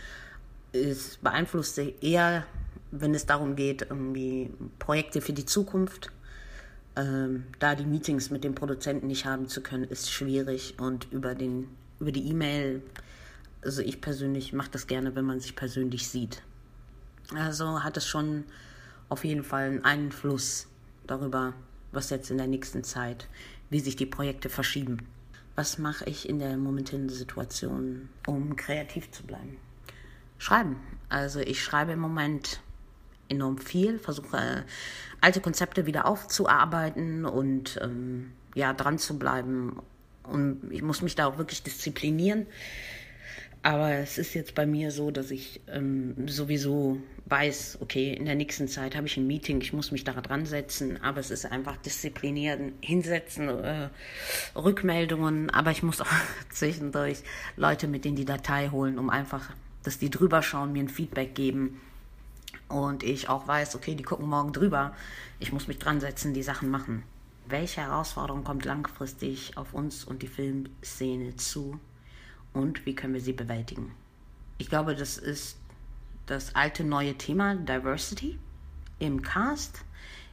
Es 0.71 1.17
beeinflusst 1.17 1.77
eher, 1.77 2.45
wenn 2.91 3.13
es 3.13 3.25
darum 3.25 3.57
geht, 3.57 3.81
irgendwie 3.81 4.49
Projekte 4.79 5.19
für 5.19 5.33
die 5.33 5.45
Zukunft. 5.45 6.13
Ähm, 6.95 7.43
da 7.59 7.75
die 7.75 7.83
Meetings 7.83 8.29
mit 8.29 8.45
dem 8.45 8.55
Produzenten 8.55 9.07
nicht 9.07 9.25
haben 9.25 9.49
zu 9.49 9.59
können, 9.59 9.83
ist 9.83 10.09
schwierig. 10.09 10.75
Und 10.79 11.11
über, 11.11 11.35
den, 11.35 11.67
über 11.99 12.13
die 12.13 12.25
E-Mail, 12.29 12.81
also 13.65 13.81
ich 13.81 13.99
persönlich 13.99 14.53
mache 14.53 14.69
das 14.71 14.87
gerne, 14.87 15.13
wenn 15.13 15.25
man 15.25 15.41
sich 15.41 15.57
persönlich 15.57 16.07
sieht. 16.07 16.41
Also 17.35 17.83
hat 17.83 17.97
es 17.97 18.07
schon 18.07 18.45
auf 19.09 19.25
jeden 19.25 19.43
Fall 19.43 19.65
einen 19.65 19.83
Einfluss 19.83 20.67
darüber, 21.05 21.51
was 21.91 22.11
jetzt 22.11 22.31
in 22.31 22.37
der 22.37 22.47
nächsten 22.47 22.85
Zeit, 22.85 23.27
wie 23.69 23.81
sich 23.81 23.97
die 23.97 24.05
Projekte 24.05 24.47
verschieben 24.47 25.05
was 25.59 25.77
mache 25.77 26.05
ich 26.05 26.29
in 26.29 26.39
der 26.39 26.55
momentanen 26.55 27.09
Situation, 27.09 28.07
um 28.25 28.55
kreativ 28.55 29.11
zu 29.11 29.23
bleiben? 29.23 29.57
Schreiben. 30.37 30.77
Also 31.09 31.41
ich 31.41 31.61
schreibe 31.61 31.91
im 31.91 31.99
Moment 31.99 32.61
enorm 33.27 33.57
viel, 33.57 33.99
versuche 33.99 34.37
äh, 34.37 34.61
alte 35.19 35.41
Konzepte 35.41 35.85
wieder 35.85 36.05
aufzuarbeiten 36.05 37.25
und 37.25 37.77
ähm, 37.81 38.31
ja, 38.55 38.71
dran 38.71 38.99
zu 38.99 39.19
bleiben. 39.19 39.81
Und 40.23 40.61
ich 40.71 40.81
muss 40.81 41.01
mich 41.01 41.15
da 41.15 41.25
auch 41.25 41.37
wirklich 41.37 41.61
disziplinieren, 41.61 42.45
aber 43.61 43.91
es 43.95 44.17
ist 44.17 44.35
jetzt 44.35 44.55
bei 44.55 44.65
mir 44.65 44.91
so, 44.91 45.11
dass 45.11 45.29
ich 45.29 45.59
ähm, 45.67 46.29
sowieso 46.29 47.01
weiß, 47.29 47.79
okay, 47.81 48.13
in 48.13 48.25
der 48.25 48.35
nächsten 48.35 48.67
Zeit 48.67 48.95
habe 48.95 49.07
ich 49.07 49.17
ein 49.17 49.27
Meeting, 49.27 49.61
ich 49.61 49.73
muss 49.73 49.91
mich 49.91 50.03
da 50.03 50.13
dran 50.13 50.45
setzen, 50.45 51.01
aber 51.03 51.19
es 51.19 51.31
ist 51.31 51.45
einfach 51.45 51.77
disziplinieren, 51.77 52.73
hinsetzen, 52.81 53.49
äh, 53.49 53.89
Rückmeldungen, 54.55 55.49
aber 55.49 55.71
ich 55.71 55.83
muss 55.83 56.01
auch 56.01 56.07
zwischendurch 56.51 57.19
Leute 57.55 57.87
mit 57.87 58.05
in 58.05 58.15
die 58.15 58.25
Datei 58.25 58.69
holen, 58.69 58.97
um 58.97 59.09
einfach, 59.09 59.51
dass 59.83 59.99
die 59.99 60.09
drüber 60.09 60.41
schauen, 60.41 60.71
mir 60.71 60.83
ein 60.83 60.89
Feedback 60.89 61.35
geben 61.35 61.79
und 62.67 63.03
ich 63.03 63.29
auch 63.29 63.47
weiß, 63.47 63.75
okay, 63.75 63.95
die 63.95 64.03
gucken 64.03 64.27
morgen 64.27 64.53
drüber, 64.53 64.95
ich 65.39 65.51
muss 65.51 65.67
mich 65.67 65.79
dran 65.79 65.99
setzen, 65.99 66.33
die 66.33 66.43
Sachen 66.43 66.69
machen. 66.69 67.03
Welche 67.47 67.81
Herausforderung 67.81 68.43
kommt 68.43 68.65
langfristig 68.65 69.57
auf 69.57 69.73
uns 69.73 70.03
und 70.03 70.21
die 70.21 70.27
Filmszene 70.27 71.35
zu? 71.35 71.79
und 72.53 72.85
wie 72.85 72.95
können 72.95 73.13
wir 73.13 73.21
sie 73.21 73.33
bewältigen. 73.33 73.91
Ich 74.57 74.69
glaube, 74.69 74.95
das 74.95 75.17
ist 75.17 75.57
das 76.29 76.55
alte 76.55 76.83
neue 76.83 77.15
Thema 77.15 77.55
Diversity 77.55 78.37
im 78.99 79.21
Cast, 79.21 79.83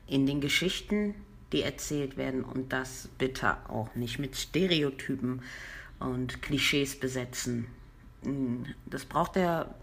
in 0.06 0.26
den 0.26 0.40
Geschichten, 0.40 1.14
die 1.52 1.62
erzählt 1.62 2.16
werden 2.16 2.44
und 2.44 2.72
das 2.72 3.08
bitte 3.18 3.56
auch 3.68 3.94
nicht 3.94 4.18
mit 4.18 4.36
Stereotypen 4.36 5.42
und 5.98 6.42
Klischees 6.42 6.98
besetzen. 6.98 7.66
Das 8.86 9.04
braucht 9.04 9.36
der 9.36 9.74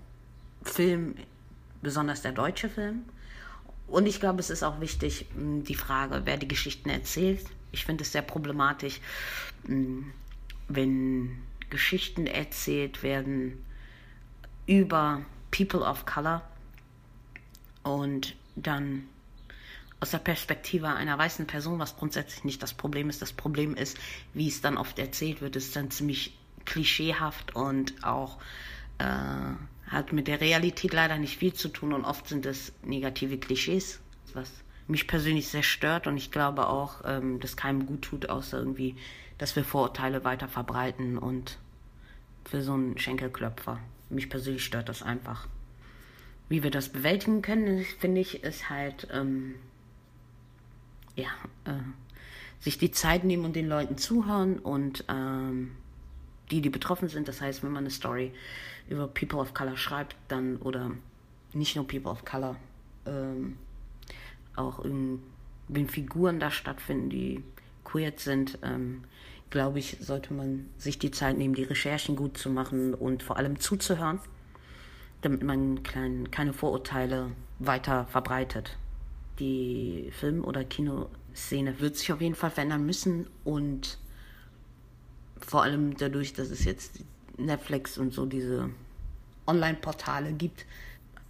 Film, 0.64 1.16
besonders 1.82 2.22
der 2.22 2.34
deutsche 2.34 2.70
Film. 2.70 3.06
Und 3.88 4.06
ich 4.06 4.20
glaube, 4.20 4.40
es 4.40 4.50
ist 4.50 4.64
auch 4.64 4.80
wichtig, 4.82 5.26
die 5.36 5.76
Frage, 5.76 6.22
wer 6.26 6.38
die 6.38 6.48
Geschichten 6.48 6.90
erzählt. 6.90 7.46
Ich 7.72 7.86
finde 7.86 8.04
es 8.04 8.12
sehr 8.12 8.22
problematisch, 8.22 9.02
wenn 10.68 11.38
Geschichten 11.70 12.28
erzählt 12.28 13.02
werden 13.04 13.64
über 14.68 15.22
People 15.54 15.82
of 15.82 16.06
Color 16.06 16.42
und 17.84 18.36
dann 18.56 19.08
aus 20.00 20.12
der 20.12 20.18
Perspektive 20.18 20.90
einer 20.90 21.18
weißen 21.18 21.48
Person, 21.48 21.80
was 21.80 21.96
grundsätzlich 21.96 22.44
nicht 22.44 22.62
das 22.64 22.74
Problem 22.74 23.10
ist. 23.10 23.22
Das 23.22 23.32
Problem 23.32 23.76
ist, 23.76 23.98
wie 24.34 24.48
es 24.48 24.62
dann 24.62 24.78
oft 24.78 25.00
erzählt 25.00 25.42
wird, 25.42 25.56
ist 25.56 25.76
dann 25.76 25.92
ziemlich 25.92 26.38
klischeehaft 26.66 27.56
und 27.56 28.04
auch 28.04 28.40
äh, 28.98 29.06
hat 29.88 30.12
mit 30.12 30.28
der 30.28 30.42
Realität 30.42 30.92
leider 30.92 31.18
nicht 31.18 31.38
viel 31.38 31.54
zu 31.54 31.70
tun 31.70 31.94
und 31.94 32.04
oft 32.04 32.28
sind 32.28 32.46
es 32.46 32.74
negative 32.84 33.38
Klischees, 33.38 34.00
was 34.34 34.52
mich 34.88 35.08
persönlich 35.08 35.50
sehr 35.50 35.64
stört 35.64 36.08
und 36.08 36.18
ich 36.18 36.32
glaube 36.32 36.68
auch, 36.68 37.02
ähm, 37.06 37.40
dass 37.40 37.56
keinem 37.56 37.86
gut 37.86 38.02
tut, 38.02 38.28
außer 38.28 38.58
irgendwie, 38.58 38.96
dass 39.38 39.56
wir 39.56 39.64
Vorurteile 39.64 40.24
weiter 40.24 40.48
verbreiten 40.48 41.18
und 41.18 41.60
für 42.44 42.62
so 42.64 42.74
einen 42.74 42.98
Schenkelklopfer. 42.98 43.80
Mich 44.14 44.30
persönlich 44.30 44.64
stört 44.64 44.90
das 44.90 45.04
einfach. 45.04 45.48
Wie 46.50 46.64
wir 46.64 46.72
das 46.72 46.90
bewältigen 46.90 47.42
können, 47.42 47.84
finde 48.00 48.22
ich, 48.22 48.44
ist 48.44 48.70
halt, 48.70 49.08
ähm, 49.12 49.56
ja, 51.16 51.30
äh, 51.66 51.80
sich 52.60 52.78
die 52.78 52.92
Zeit 52.92 53.24
nehmen 53.24 53.46
und 53.46 53.56
den 53.56 53.68
Leuten 53.68 53.98
zuhören 53.98 54.60
und 54.60 55.04
ähm, 55.10 55.72
die, 56.52 56.62
die 56.62 56.70
betroffen 56.70 57.10
sind. 57.10 57.28
Das 57.28 57.42
heißt, 57.42 57.64
wenn 57.64 57.72
man 57.72 57.84
eine 57.84 57.92
Story 57.92 58.34
über 58.90 59.08
People 59.08 59.40
of 59.40 59.54
Color 59.54 59.78
schreibt, 59.78 60.16
dann 60.28 60.58
oder 60.58 60.92
nicht 61.54 61.76
nur 61.76 61.88
People 61.88 62.12
of 62.12 62.26
Color, 62.26 62.56
ähm, 63.06 63.58
auch 64.56 64.84
wenn 64.84 65.90
Figuren 65.90 66.40
da 66.40 66.52
stattfinden, 66.52 67.10
die 67.10 67.44
queer 67.84 68.14
sind, 68.16 68.60
ähm, 68.64 69.04
glaube 69.54 69.78
ich, 69.78 69.98
sollte 70.00 70.34
man 70.34 70.68
sich 70.80 70.98
die 70.98 71.12
Zeit 71.12 71.38
nehmen, 71.38 71.54
die 71.54 71.62
Recherchen 71.62 72.16
gut 72.16 72.40
zu 72.40 72.50
machen 72.50 72.96
und 72.96 73.22
vor 73.22 73.38
allem 73.38 73.60
zuzuhören, 73.60 74.20
damit 75.22 75.44
man 75.44 75.84
klein, 75.84 76.32
keine 76.32 76.54
Vorurteile 76.54 77.30
weiter 77.60 78.08
verbreitet. 78.08 78.80
Die 79.38 80.10
Film- 80.12 80.44
oder 80.44 80.64
Kinoszene 80.64 81.80
wird 81.80 81.98
sich 81.98 82.12
auf 82.12 82.20
jeden 82.20 82.34
Fall 82.34 82.50
verändern 82.50 82.84
müssen 82.84 83.28
und 83.44 84.00
vor 85.38 85.62
allem 85.62 85.98
dadurch, 85.98 86.34
dass 86.34 86.50
es 86.50 86.66
jetzt 86.66 87.04
Netflix 87.38 88.00
und 88.00 88.12
so 88.12 88.26
diese 88.26 88.72
Online-Portale 89.46 90.34
gibt, 90.34 90.66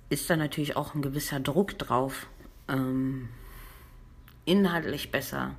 ist 0.08 0.30
da 0.30 0.38
natürlich 0.38 0.78
auch 0.78 0.96
ein 0.96 1.02
gewisser 1.02 1.42
Druck 1.42 1.78
drauf, 1.78 2.28
ähm, 2.70 3.28
inhaltlich 4.46 5.12
besser, 5.12 5.56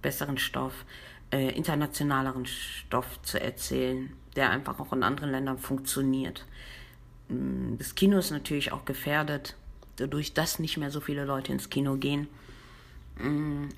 besseren 0.00 0.38
Stoff, 0.38 0.86
äh, 1.30 1.50
internationaleren 1.50 2.46
Stoff 2.46 3.20
zu 3.22 3.40
erzählen, 3.40 4.10
der 4.36 4.50
einfach 4.50 4.80
auch 4.80 4.92
in 4.92 5.02
anderen 5.02 5.30
Ländern 5.30 5.58
funktioniert. 5.58 6.46
Mm, 7.28 7.76
das 7.76 7.94
Kino 7.94 8.18
ist 8.18 8.30
natürlich 8.30 8.72
auch 8.72 8.84
gefährdet, 8.84 9.56
dadurch, 9.96 10.32
dass 10.32 10.58
nicht 10.58 10.76
mehr 10.76 10.90
so 10.90 11.00
viele 11.00 11.24
Leute 11.24 11.52
ins 11.52 11.70
Kino 11.70 11.96
gehen. 11.96 12.28
Mm, 13.18 13.68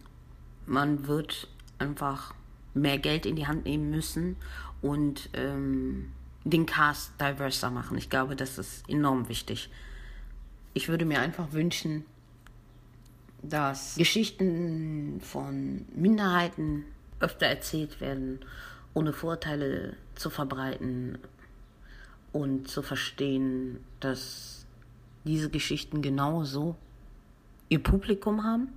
man 0.67 1.07
wird 1.07 1.49
einfach 1.79 2.35
mehr 2.75 2.99
Geld 2.99 3.27
in 3.27 3.37
die 3.37 3.47
Hand 3.47 3.65
nehmen 3.65 3.91
müssen 3.91 4.37
und 4.83 5.29
ähm, 5.33 6.13
den 6.45 6.67
Cast 6.67 7.13
diverser 7.21 7.71
machen. 7.71 7.99
Ich 7.99 8.11
glaube, 8.11 8.37
das 8.37 8.59
ist 8.59 8.89
enorm 8.89 9.29
wichtig. 9.29 9.71
Ich 10.73 10.89
würde 10.89 11.05
mir 11.05 11.21
einfach 11.21 11.53
wünschen, 11.53 12.05
dass 13.43 13.97
Geschichten 13.97 15.21
von 15.21 15.87
Minderheiten 15.95 16.85
öfter 17.21 17.47
erzählt 17.47 18.01
werden, 18.01 18.41
ohne 18.95 19.13
Vorteile 19.13 19.97
zu 20.15 20.31
verbreiten 20.31 21.19
und 22.33 22.69
zu 22.69 22.83
verstehen, 22.83 23.79
dass 24.01 24.67
diese 25.25 25.51
Geschichten 25.51 26.03
genauso 26.03 26.77
ihr 27.69 27.83
Publikum 27.83 28.45
haben 28.45 28.69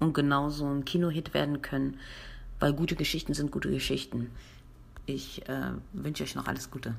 und 0.00 0.14
genauso 0.14 0.66
ein 0.66 0.84
Kinohit 0.84 1.34
werden 1.34 1.62
können, 1.62 1.98
weil 2.58 2.72
gute 2.72 2.96
Geschichten 2.96 3.34
sind 3.34 3.50
gute 3.50 3.70
Geschichten. 3.70 4.30
Ich 5.06 5.48
äh, 5.48 5.72
wünsche 5.92 6.24
euch 6.24 6.34
noch 6.34 6.46
alles 6.46 6.70
Gute. 6.70 6.94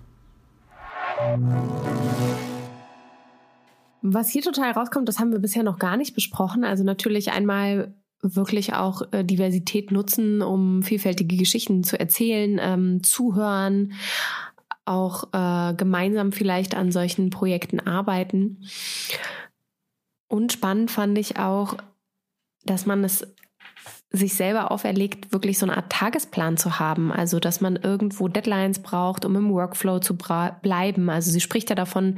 Was 4.02 4.30
hier 4.30 4.42
total 4.42 4.72
rauskommt, 4.72 5.08
das 5.08 5.20
haben 5.20 5.32
wir 5.32 5.40
bisher 5.40 5.64
noch 5.64 5.78
gar 5.78 5.98
nicht 5.98 6.16
besprochen. 6.16 6.64
Also 6.64 6.84
natürlich 6.84 7.32
einmal 7.32 7.94
wirklich 8.22 8.74
auch 8.74 9.02
äh, 9.12 9.24
Diversität 9.24 9.92
nutzen, 9.92 10.42
um 10.42 10.84
vielfältige 10.84 11.38
Geschichten 11.38 11.84
zu 11.84 12.00
erzählen, 12.00 12.60
ähm, 12.62 13.04
zuhören, 13.04 13.94
auch 14.86 15.30
äh, 15.34 15.74
gemeinsam 15.76 16.32
vielleicht 16.32 16.76
an 16.76 16.92
solchen 16.92 17.30
Projekten 17.30 17.80
arbeiten. 17.80 18.66
Und 20.28 20.52
spannend 20.52 20.92
fand 20.92 21.18
ich 21.18 21.38
auch, 21.38 21.76
dass 22.66 22.86
man 22.86 23.04
es 23.04 23.28
sich 24.12 24.34
selber 24.34 24.72
auferlegt, 24.72 25.32
wirklich 25.32 25.60
so 25.60 25.68
eine 25.68 25.78
Art 25.78 25.92
Tagesplan 25.92 26.58
zu 26.58 26.80
haben. 26.80 27.12
Also, 27.12 27.40
dass 27.40 27.62
man 27.62 27.76
irgendwo 27.76 28.28
Deadlines 28.28 28.80
braucht, 28.80 29.24
um 29.24 29.36
im 29.36 29.52
Workflow 29.52 30.00
zu 30.00 30.18
bleiben. 30.18 31.10
Also, 31.12 31.30
sie 31.30 31.42
spricht 31.42 31.70
ja 31.70 31.76
davon, 31.76 32.18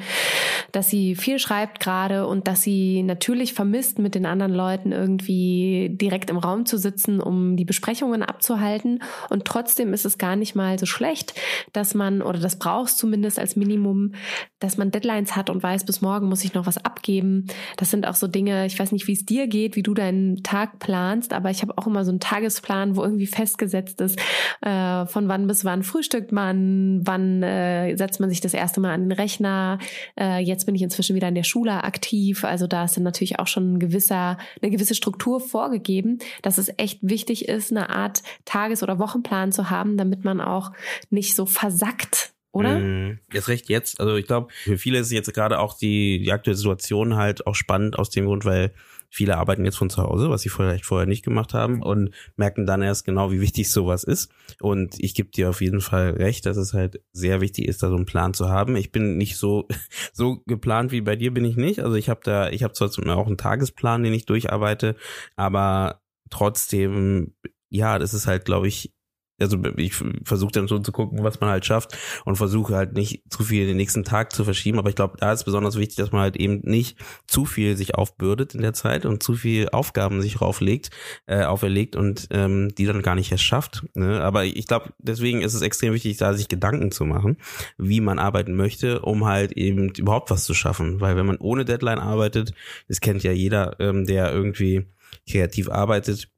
dass 0.72 0.90
sie 0.90 1.16
viel 1.16 1.38
schreibt 1.38 1.82
gerade 1.82 2.28
und 2.28 2.48
dass 2.48 2.62
sie 2.62 3.04
natürlich 3.04 3.54
vermisst, 3.54 4.00
mit 4.00 4.16
den 4.16 4.26
anderen 4.26 4.54
Leuten 4.54 4.94
irgendwie 4.94 5.90
direkt 5.92 6.30
im 6.30 6.38
Raum 6.38 6.66
zu 6.66 6.78
sitzen, 6.78 7.20
um 7.20 7.58
die 7.58 7.66
Besprechungen 7.66 8.24
abzuhalten. 8.24 9.04
Und 9.30 9.44
trotzdem 9.44 9.94
ist 9.94 10.06
es 10.06 10.18
gar 10.18 10.38
nicht 10.38 10.56
mal 10.56 10.80
so 10.80 10.86
schlecht, 10.86 11.34
dass 11.74 11.94
man, 11.94 12.22
oder 12.22 12.40
das 12.40 12.58
brauchst 12.58 13.00
zumindest 13.00 13.38
als 13.38 13.58
Minimum, 13.58 14.14
dass 14.60 14.78
man 14.78 14.92
Deadlines 14.92 15.36
hat 15.36 15.50
und 15.50 15.62
weiß, 15.62 15.86
bis 15.86 16.00
morgen 16.00 16.30
muss 16.30 16.46
ich 16.46 16.54
noch 16.54 16.68
was 16.68 16.78
abgeben. 16.78 17.48
Das 17.76 17.92
sind 17.92 18.08
auch 18.08 18.16
so 18.16 18.28
Dinge, 18.28 18.66
ich 18.66 18.80
weiß 18.80 18.94
nicht, 18.94 19.08
wie 19.08 19.14
es 19.14 19.26
dir 19.26 19.48
geht, 19.48 19.76
wie 19.76 19.84
du 19.84 19.94
deinen 19.94 20.42
Tag 20.44 20.80
planst, 20.80 21.34
aber 21.34 21.50
ich 21.50 21.62
habe 21.62 21.81
auch 21.82 21.88
immer 21.88 22.06
so 22.06 22.12
einen 22.12 22.20
Tagesplan, 22.20 22.96
wo 22.96 23.04
irgendwie 23.04 23.28
festgesetzt 23.28 24.02
ist, 24.02 24.20
äh, 24.62 25.06
von 25.06 25.28
wann 25.28 25.48
bis 25.48 25.66
wann 25.66 25.84
frühstückt 25.84 26.32
man, 26.32 27.02
wann 27.04 27.44
äh, 27.44 27.96
setzt 27.96 28.20
man 28.20 28.30
sich 28.30 28.42
das 28.42 28.54
erste 28.54 28.80
Mal 28.80 28.94
an 28.94 29.02
den 29.02 29.12
Rechner. 29.12 29.80
Äh, 30.20 30.40
jetzt 30.40 30.66
bin 30.66 30.76
ich 30.76 30.82
inzwischen 30.82 31.16
wieder 31.16 31.28
in 31.28 31.36
der 31.36 31.44
Schule 31.44 31.84
aktiv. 31.84 32.44
Also 32.44 32.68
da 32.68 32.86
ist 32.86 32.98
dann 32.98 33.04
natürlich 33.04 33.40
auch 33.40 33.48
schon 33.48 33.74
ein 33.74 33.80
gewisser, 33.80 34.38
eine 34.62 34.72
gewisse 34.72 34.96
Struktur 34.96 35.40
vorgegeben, 35.40 36.20
dass 36.42 36.58
es 36.58 36.72
echt 36.78 37.00
wichtig 37.02 37.48
ist, 37.48 37.72
eine 37.72 37.90
Art 37.90 38.22
Tages- 38.46 38.84
oder 38.84 39.00
Wochenplan 39.00 39.52
zu 39.52 39.70
haben, 39.70 39.98
damit 39.98 40.24
man 40.24 40.42
auch 40.42 40.72
nicht 41.10 41.36
so 41.36 41.46
versackt 41.46 42.32
oder? 42.54 42.80
Mm, 42.80 43.20
jetzt 43.32 43.48
recht 43.48 43.70
jetzt. 43.70 44.00
Also 44.00 44.16
ich 44.16 44.28
glaube, 44.28 44.52
für 44.64 44.78
viele 44.78 45.00
ist 45.00 45.12
jetzt 45.12 45.34
gerade 45.34 45.60
auch 45.60 45.78
die, 45.78 46.20
die 46.20 46.32
aktuelle 46.32 46.58
Situation 46.58 47.16
halt 47.16 47.48
auch 47.48 47.56
spannend 47.56 47.98
aus 47.98 48.10
dem 48.10 48.26
Grund, 48.26 48.46
weil 48.46 48.74
Viele 49.14 49.38
arbeiten 49.38 49.66
jetzt 49.66 49.78
von 49.78 49.90
zu 49.90 50.02
Hause, 50.02 50.30
was 50.30 50.42
sie 50.42 50.50
vielleicht 50.50 50.86
vorher 50.86 51.06
nicht 51.06 51.26
gemacht 51.26 51.54
haben 51.54 51.84
und 51.84 52.12
merken 52.38 52.66
dann 52.66 52.82
erst 52.82 53.04
genau, 53.04 53.30
wie 53.30 53.42
wichtig 53.42 53.70
sowas 53.70 54.06
ist. 54.06 54.32
Und 54.62 54.98
ich 55.00 55.14
gebe 55.16 55.30
dir 55.30 55.50
auf 55.50 55.60
jeden 55.60 55.82
Fall 55.82 56.12
recht, 56.12 56.46
dass 56.46 56.56
es 56.56 56.74
halt 56.74 57.02
sehr 57.12 57.42
wichtig 57.42 57.68
ist, 57.68 57.84
da 57.84 57.90
so 57.90 57.98
einen 57.98 58.06
Plan 58.06 58.34
zu 58.34 58.48
haben. 58.48 58.78
Ich 58.78 58.94
bin 58.94 59.18
nicht 59.18 59.36
so 59.36 59.68
so 60.14 60.42
geplant 60.48 60.94
wie 60.94 61.02
bei 61.02 61.18
dir 61.18 61.34
bin 61.34 61.44
ich 61.44 61.58
nicht. 61.58 61.82
Also 61.82 61.98
ich 61.98 62.08
habe 62.08 62.22
da, 62.24 62.50
ich 62.50 62.64
habe 62.64 62.74
zwar 62.74 62.90
auch 63.18 63.28
einen 63.28 63.38
Tagesplan, 63.38 64.04
den 64.04 64.14
ich 64.14 64.26
durcharbeite, 64.26 64.96
aber 65.36 66.02
trotzdem, 66.30 67.36
ja, 67.70 68.00
das 68.00 68.14
ist 68.14 68.28
halt, 68.28 68.46
glaube 68.46 68.70
ich, 68.70 68.94
also 69.42 69.58
ich 69.78 69.94
versuche 70.24 70.52
dann 70.52 70.68
so 70.68 70.80
zu 70.80 70.92
gucken, 70.92 71.24
was 71.24 71.40
man 71.40 71.50
halt 71.50 71.66
schafft 71.66 71.98
und 72.26 72.36
versuche 72.36 72.76
halt 72.76 72.94
nicht 72.94 73.24
zu 73.30 73.44
viel 73.44 73.68
den 73.68 73.78
nächsten 73.78 74.04
Tag 74.04 74.34
zu 74.34 74.44
verschieben. 74.44 74.80
Aber 74.80 74.90
ich 74.90 74.96
glaube, 74.96 75.18
da 75.20 75.32
ist 75.32 75.44
besonders 75.44 75.78
wichtig, 75.78 75.98
dass 75.98 76.12
man 76.12 76.22
halt 76.22 76.38
eben 76.38 76.62
nicht 76.64 76.98
zu 77.28 77.46
viel 77.46 77.76
sich 77.78 77.96
aufbürdet 77.96 78.56
in 78.56 78.62
der 78.62 78.74
Zeit 78.74 79.06
und 79.06 79.24
zu 79.24 79.34
viel 79.34 79.70
Aufgaben 79.70 80.22
sich 80.22 80.42
rauflegt, 80.42 80.90
äh, 81.26 81.44
auferlegt 81.44 81.96
und 81.96 82.28
ähm, 82.32 82.74
die 82.76 82.86
dann 82.86 83.02
gar 83.02 83.16
nicht 83.16 83.32
erst 83.32 83.44
schafft. 83.44 83.86
Ne? 83.96 84.22
Aber 84.22 84.46
ich 84.46 84.68
glaube, 84.68 84.94
deswegen 85.00 85.42
ist 85.42 85.54
es 85.54 85.62
extrem 85.62 85.94
wichtig, 85.94 86.18
da 86.18 86.34
sich 86.34 86.48
Gedanken 86.48 86.92
zu 86.92 87.06
machen, 87.06 87.38
wie 87.78 88.02
man 88.02 88.20
arbeiten 88.20 88.56
möchte, 88.56 89.02
um 89.02 89.26
halt 89.26 89.54
eben 89.54 89.90
überhaupt 89.90 90.30
was 90.30 90.46
zu 90.46 90.54
schaffen. 90.54 91.02
Weil 91.02 91.16
wenn 91.16 91.26
man 91.26 91.38
ohne 91.38 91.66
Deadline 91.66 92.00
arbeitet, 92.00 92.54
das 92.88 93.02
kennt 93.02 93.24
ja 93.24 93.32
jeder, 93.32 93.80
ähm, 93.80 94.06
der 94.06 94.32
irgendwie 94.32 94.86
kreativ 95.30 95.70
arbeitet, 95.70 96.30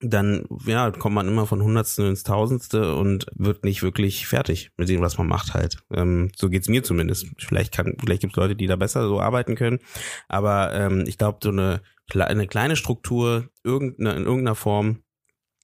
dann 0.00 0.46
ja, 0.64 0.90
kommt 0.92 1.14
man 1.14 1.26
immer 1.26 1.46
von 1.46 1.62
Hundertste 1.62 2.04
ins 2.04 2.22
Tausendste 2.22 2.94
und 2.94 3.26
wird 3.34 3.64
nicht 3.64 3.82
wirklich 3.82 4.26
fertig 4.26 4.70
mit 4.76 4.88
dem, 4.88 5.00
was 5.00 5.18
man 5.18 5.26
macht 5.26 5.54
halt. 5.54 5.78
Ähm, 5.92 6.30
so 6.36 6.48
geht's 6.48 6.68
mir 6.68 6.84
zumindest. 6.84 7.26
Vielleicht 7.38 7.74
kann, 7.74 7.96
vielleicht 8.00 8.20
gibt's 8.20 8.36
Leute, 8.36 8.54
die 8.54 8.66
da 8.66 8.76
besser 8.76 9.08
so 9.08 9.20
arbeiten 9.20 9.56
können. 9.56 9.80
Aber 10.28 10.72
ähm, 10.72 11.04
ich 11.06 11.18
glaube, 11.18 11.38
so 11.42 11.50
eine, 11.50 11.82
eine 12.14 12.46
kleine 12.46 12.76
Struktur 12.76 13.48
irgendeine, 13.64 14.16
in 14.16 14.24
irgendeiner 14.24 14.54
Form 14.54 15.02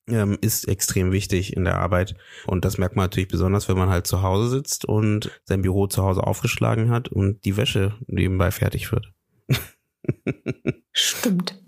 ähm, 0.09 0.37
ist 0.41 0.67
extrem 0.67 1.13
wichtig 1.13 1.57
in 1.57 1.65
der 1.65 1.79
Arbeit. 1.79 2.17
Und 2.47 2.65
das 2.65 2.77
merkt 2.77 2.97
man 2.97 3.05
natürlich 3.05 3.29
besonders, 3.29 3.69
wenn 3.69 3.79
man 3.79 3.89
halt 3.89 4.07
zu 4.07 4.23
Hause 4.23 4.49
sitzt 4.49 4.85
und 4.85 5.31
sein 5.45 5.63
Büro 5.63 5.87
zu 5.87 6.03
Hause 6.03 6.25
aufgeschlagen 6.25 6.91
hat 6.91 7.09
und 7.09 7.45
die 7.45 7.57
Wäsche 7.57 7.95
nebenbei 8.07 8.51
fertig 8.51 8.91
wird. 8.91 9.13
Stimmt. 10.93 11.59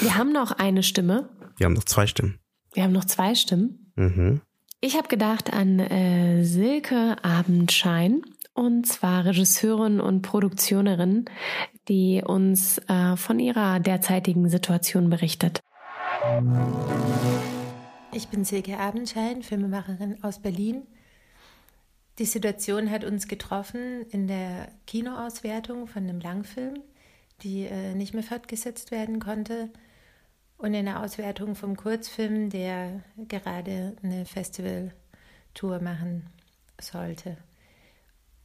Wir 0.00 0.16
haben 0.16 0.32
noch 0.32 0.52
eine 0.52 0.82
Stimme. 0.82 1.28
Wir 1.56 1.66
haben 1.66 1.74
noch 1.74 1.84
zwei 1.84 2.06
Stimmen. 2.06 2.38
Wir 2.72 2.84
haben 2.84 2.92
noch 2.92 3.04
zwei 3.04 3.34
Stimmen. 3.34 3.92
Mhm. 3.96 4.40
Ich 4.80 4.96
habe 4.96 5.08
gedacht 5.08 5.52
an 5.52 5.78
äh, 5.78 6.42
Silke 6.44 7.16
Abendschein 7.22 8.22
und 8.54 8.86
zwar 8.86 9.26
Regisseurin 9.26 10.00
und 10.00 10.22
Produktionerin, 10.22 11.26
die 11.88 12.22
uns 12.24 12.78
äh, 12.88 13.16
von 13.16 13.38
ihrer 13.38 13.80
derzeitigen 13.80 14.48
Situation 14.48 15.10
berichtet. 15.10 15.60
Ich 18.12 18.28
bin 18.28 18.44
Silke 18.44 18.78
Abendschein, 18.78 19.42
Filmemacherin 19.42 20.22
aus 20.22 20.40
Berlin. 20.40 20.82
Die 22.18 22.24
Situation 22.24 22.90
hat 22.90 23.04
uns 23.04 23.28
getroffen 23.28 24.06
in 24.10 24.26
der 24.26 24.72
Kinoauswertung 24.86 25.86
von 25.86 26.04
einem 26.04 26.20
Langfilm 26.20 26.74
die 27.42 27.66
äh, 27.66 27.94
nicht 27.94 28.14
mehr 28.14 28.22
fortgesetzt 28.22 28.90
werden 28.90 29.20
konnte 29.20 29.70
und 30.58 30.74
eine 30.74 31.02
Auswertung 31.02 31.54
vom 31.54 31.76
Kurzfilm, 31.76 32.50
der 32.50 33.02
gerade 33.28 33.96
eine 34.02 34.26
Festivaltour 34.26 35.80
machen 35.80 36.26
sollte. 36.80 37.36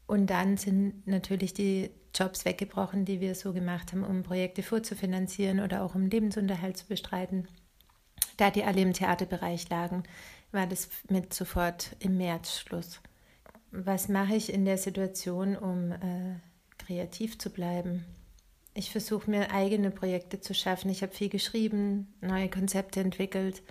Und 0.08 0.28
dann 0.30 0.58
sind 0.58 1.08
natürlich 1.08 1.54
die 1.54 1.90
Jobs 2.14 2.46
weggebrochen, 2.46 3.06
die 3.06 3.20
wir 3.20 3.36
so 3.36 3.52
gemacht 3.52 3.92
haben, 3.92 4.04
um 4.04 4.24
Projekte 4.24 4.64
vorzufinanzieren 4.64 5.60
oder 5.60 5.82
auch 5.84 5.96
um 5.96 6.06
Lebensunterhalt 6.06 6.78
zu 6.78 6.88
bestreiten. 6.88 7.48
Da 8.38 8.52
die 8.52 8.64
alle 8.64 8.82
im 8.82 8.94
Theaterbereich 8.94 9.70
lagen, 9.70 10.04
war 10.52 10.68
das 10.68 10.90
mit 11.10 11.34
sofort 11.34 11.96
im 12.00 12.18
März 12.18 12.60
Schluss. 12.60 13.02
Was 13.72 14.08
mache 14.08 14.36
ich 14.36 14.54
in 14.54 14.64
der 14.64 14.78
Situation, 14.78 15.58
um 15.58 15.92
äh, 15.92 16.40
kreativ 16.78 17.38
zu 17.38 17.50
bleiben? 17.50 18.06
Ich 18.78 18.92
versuche 18.92 19.32
mir 19.32 19.52
eigene 19.52 19.90
Projekte 19.90 20.42
zu 20.42 20.54
schaffen. 20.54 20.92
Ich 20.92 21.02
habe 21.02 21.14
viel 21.14 21.30
geschrieben, 21.30 22.14
neue 22.20 22.50
Konzepte 22.50 23.00
entwickelt, 23.00 23.64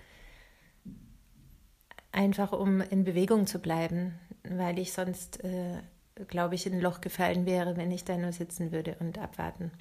einfach 2.11 2.53
um 2.53 2.81
in 2.81 3.03
Bewegung 3.03 3.45
zu 3.45 3.59
bleiben, 3.59 4.15
weil 4.43 4.79
ich 4.79 4.93
sonst, 4.93 5.43
äh, 5.43 5.77
glaube 6.27 6.55
ich, 6.55 6.65
in 6.65 6.73
ein 6.73 6.81
Loch 6.81 7.01
gefallen 7.01 7.45
wäre, 7.45 7.77
wenn 7.77 7.91
ich 7.91 8.03
da 8.03 8.17
nur 8.17 8.31
sitzen 8.31 8.71
würde 8.71 8.97
und 8.99 9.19
abwarten. 9.19 9.71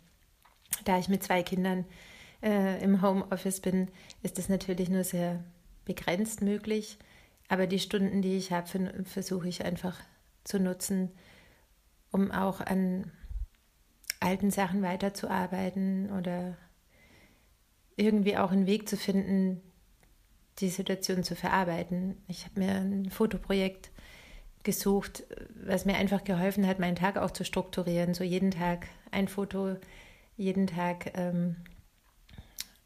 Da 0.85 0.99
ich 0.99 1.09
mit 1.09 1.23
zwei 1.23 1.43
Kindern 1.43 1.87
äh, 2.43 2.83
im 2.85 3.01
Homeoffice 3.01 3.61
bin, 3.61 3.89
ist 4.23 4.37
das 4.37 4.51
natürlich 4.51 4.91
nur 4.91 5.05
sehr 5.05 5.43
begrenzt 5.87 6.43
möglich. 6.43 6.99
Aber 7.49 7.67
die 7.67 7.79
Stunden, 7.79 8.21
die 8.21 8.37
ich 8.37 8.53
habe, 8.53 9.05
versuche 9.05 9.49
ich 9.49 9.65
einfach 9.65 9.99
zu 10.45 10.61
nutzen, 10.61 11.13
um 12.11 12.31
auch 12.31 12.61
an 12.61 13.11
alten 14.21 14.51
Sachen 14.51 14.83
weiterzuarbeiten 14.83 16.11
oder 16.13 16.57
irgendwie 17.97 18.37
auch 18.37 18.51
einen 18.51 18.67
Weg 18.67 18.89
zu 18.89 18.97
finden, 18.97 19.61
die 20.59 20.69
Situation 20.69 21.25
zu 21.25 21.37
verarbeiten. 21.37 22.17
Ich 22.29 22.45
habe 22.45 22.61
mir 22.61 22.75
ein 22.75 23.11
Fotoprojekt 23.11 23.91
gesucht, 24.63 25.25
was 25.65 25.85
mir 25.85 25.97
einfach 25.97 26.25
geholfen 26.25 26.67
hat, 26.67 26.79
meinen 26.79 26.97
Tag 26.97 27.17
auch 27.17 27.31
zu 27.31 27.45
strukturieren. 27.45 28.15
So 28.15 28.25
jeden 28.25 28.51
Tag 28.51 28.87
ein 29.11 29.29
Foto, 29.29 29.77
jeden 30.37 30.67
Tag 30.67 31.13
ähm, 31.17 31.57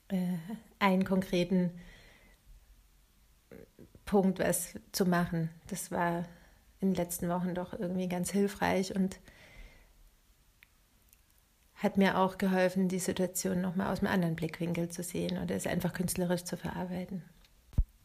äh, 0.08 0.34
einen 0.78 1.04
konkreten 1.04 1.70
Punkt, 4.04 4.38
was 4.38 4.74
zu 4.92 5.04
machen. 5.04 5.50
Das 5.68 5.90
war 5.90 6.24
in 6.80 6.90
den 6.90 6.94
letzten 6.94 7.28
Wochen 7.28 7.54
doch 7.54 7.72
irgendwie 7.72 8.08
ganz 8.08 8.30
hilfreich 8.30 8.94
und 8.94 9.18
hat 11.78 11.96
mir 11.96 12.18
auch 12.18 12.38
geholfen, 12.38 12.88
die 12.88 12.98
Situation 12.98 13.60
nochmal 13.60 13.92
aus 13.92 14.00
einem 14.00 14.12
anderen 14.12 14.36
Blickwinkel 14.36 14.88
zu 14.88 15.02
sehen 15.02 15.40
oder 15.42 15.54
es 15.54 15.66
einfach 15.66 15.92
künstlerisch 15.92 16.44
zu 16.44 16.56
verarbeiten. 16.56 17.22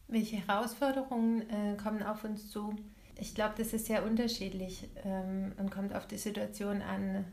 Welche 0.07 0.47
Herausforderungen 0.47 1.49
äh, 1.49 1.75
kommen 1.75 2.03
auf 2.03 2.23
uns 2.23 2.51
zu? 2.51 2.75
Ich 3.19 3.33
glaube, 3.33 3.55
das 3.57 3.73
ist 3.73 3.87
sehr 3.87 4.05
unterschiedlich 4.05 4.87
ähm, 5.03 5.53
und 5.57 5.71
kommt 5.71 5.95
auf 5.95 6.05
die 6.07 6.17
Situation 6.17 6.81
an, 6.81 7.25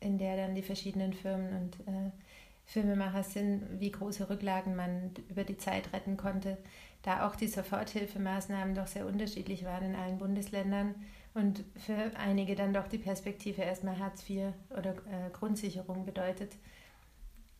in 0.00 0.18
der 0.18 0.36
dann 0.36 0.54
die 0.54 0.62
verschiedenen 0.62 1.12
Firmen 1.12 1.54
und 1.56 1.80
äh, 1.86 2.10
Filmemacher 2.64 3.22
sind, 3.22 3.80
wie 3.80 3.92
große 3.92 4.28
Rücklagen 4.28 4.74
man 4.74 5.12
über 5.28 5.44
die 5.44 5.56
Zeit 5.56 5.92
retten 5.92 6.16
konnte, 6.16 6.58
da 7.02 7.28
auch 7.28 7.36
die 7.36 7.46
Soforthilfemaßnahmen 7.46 8.74
doch 8.74 8.88
sehr 8.88 9.06
unterschiedlich 9.06 9.64
waren 9.64 9.84
in 9.84 9.94
allen 9.94 10.18
Bundesländern 10.18 10.96
und 11.36 11.64
für 11.76 12.16
einige 12.16 12.54
dann 12.54 12.72
doch 12.72 12.88
die 12.88 12.96
Perspektive 12.96 13.60
erstmal 13.60 13.98
Hartz 13.98 14.28
IV 14.28 14.54
oder 14.70 14.92
äh, 14.92 15.30
Grundsicherung 15.34 16.06
bedeutet, 16.06 16.56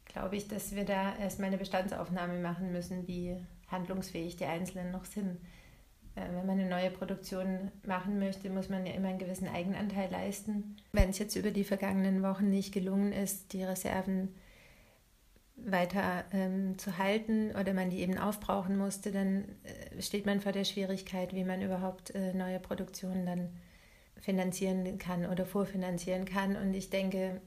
glaube 0.07 0.37
ich, 0.37 0.49
dass 0.49 0.75
wir 0.75 0.87
da 0.87 1.15
erstmal 1.17 1.49
eine 1.49 1.59
Bestandsaufnahme 1.59 2.41
machen 2.41 2.73
müssen, 2.73 3.07
wie 3.07 3.37
handlungsfähig 3.69 4.37
die 4.37 4.47
Einzelnen 4.47 4.93
noch 4.93 5.05
sind. 5.05 5.39
Äh, 6.15 6.23
wenn 6.33 6.47
man 6.47 6.59
eine 6.59 6.71
neue 6.71 6.91
Produktion 6.91 7.71
machen 7.85 8.19
möchte, 8.19 8.49
muss 8.49 8.71
man 8.71 8.87
ja 8.87 8.95
immer 8.95 9.09
einen 9.09 9.19
gewissen 9.19 9.47
Eigenanteil 9.47 10.11
leisten. 10.11 10.79
Wenn 10.93 11.11
es 11.11 11.19
jetzt 11.19 11.37
über 11.37 11.51
die 11.51 11.65
vergangenen 11.65 12.23
Wochen 12.23 12.49
nicht 12.49 12.73
gelungen 12.73 13.13
ist, 13.13 13.53
die 13.53 13.63
Reserven 13.63 14.35
weiter 15.57 16.25
ähm, 16.33 16.79
zu 16.79 16.97
halten 16.97 17.51
oder 17.51 17.75
man 17.75 17.91
die 17.91 18.01
eben 18.01 18.17
aufbrauchen 18.17 18.79
musste, 18.79 19.13
dann 19.13 19.45
äh, 19.65 20.01
steht 20.01 20.25
man 20.25 20.41
vor 20.41 20.53
der 20.53 20.65
Schwierigkeit, 20.65 21.35
wie 21.35 21.45
man 21.45 21.61
überhaupt 21.61 22.15
äh, 22.15 22.33
neue 22.33 22.59
Produktionen 22.59 23.27
dann 23.27 23.51
finanzieren 24.21 24.99
kann 24.99 25.27
oder 25.27 25.47
vorfinanzieren 25.47 26.25
kann. 26.25 26.57
Und 26.57 26.75
ich 26.75 26.91
denke, 26.91 27.41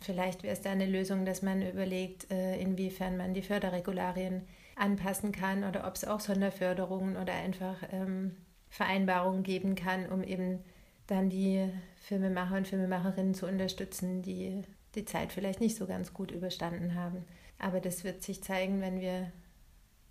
vielleicht 0.00 0.42
wäre 0.42 0.52
es 0.52 0.62
da 0.62 0.70
eine 0.70 0.86
Lösung, 0.86 1.24
dass 1.24 1.42
man 1.42 1.62
überlegt, 1.62 2.30
äh, 2.30 2.60
inwiefern 2.60 3.16
man 3.16 3.34
die 3.34 3.42
Förderregularien 3.42 4.42
anpassen 4.76 5.32
kann 5.32 5.64
oder 5.64 5.86
ob 5.86 5.94
es 5.94 6.04
auch 6.04 6.20
Sonderförderungen 6.20 7.16
oder 7.16 7.34
einfach 7.34 7.76
ähm, 7.92 8.36
Vereinbarungen 8.70 9.42
geben 9.42 9.74
kann, 9.74 10.08
um 10.08 10.22
eben 10.22 10.60
dann 11.06 11.28
die 11.28 11.68
Filmemacher 11.96 12.56
und 12.56 12.68
Filmemacherinnen 12.68 13.34
zu 13.34 13.46
unterstützen, 13.46 14.22
die 14.22 14.62
die 14.94 15.04
Zeit 15.04 15.32
vielleicht 15.32 15.60
nicht 15.60 15.76
so 15.76 15.86
ganz 15.86 16.14
gut 16.14 16.30
überstanden 16.30 16.94
haben. 16.94 17.24
Aber 17.58 17.80
das 17.80 18.04
wird 18.04 18.22
sich 18.22 18.42
zeigen, 18.42 18.80
wenn 18.80 19.00
wir 19.00 19.30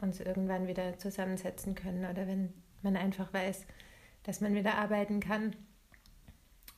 uns 0.02 0.20
irgendwann 0.20 0.68
wieder 0.68 0.98
zusammensetzen 0.98 1.76
können 1.76 2.06
oder 2.06 2.28
wenn 2.28 2.54
man 2.82 2.96
einfach 2.96 3.34
weiß, 3.34 3.66
dass 4.24 4.42
man 4.42 4.56
wieder 4.56 4.76
arbeiten 4.76 5.20
kann. 5.20 5.56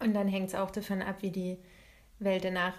Und 0.01 0.13
dann 0.13 0.27
hängt 0.27 0.49
es 0.49 0.55
auch 0.55 0.71
davon 0.71 1.01
ab, 1.01 1.17
wie 1.21 1.31
die 1.31 1.57
Welt 2.19 2.43
danach 2.43 2.75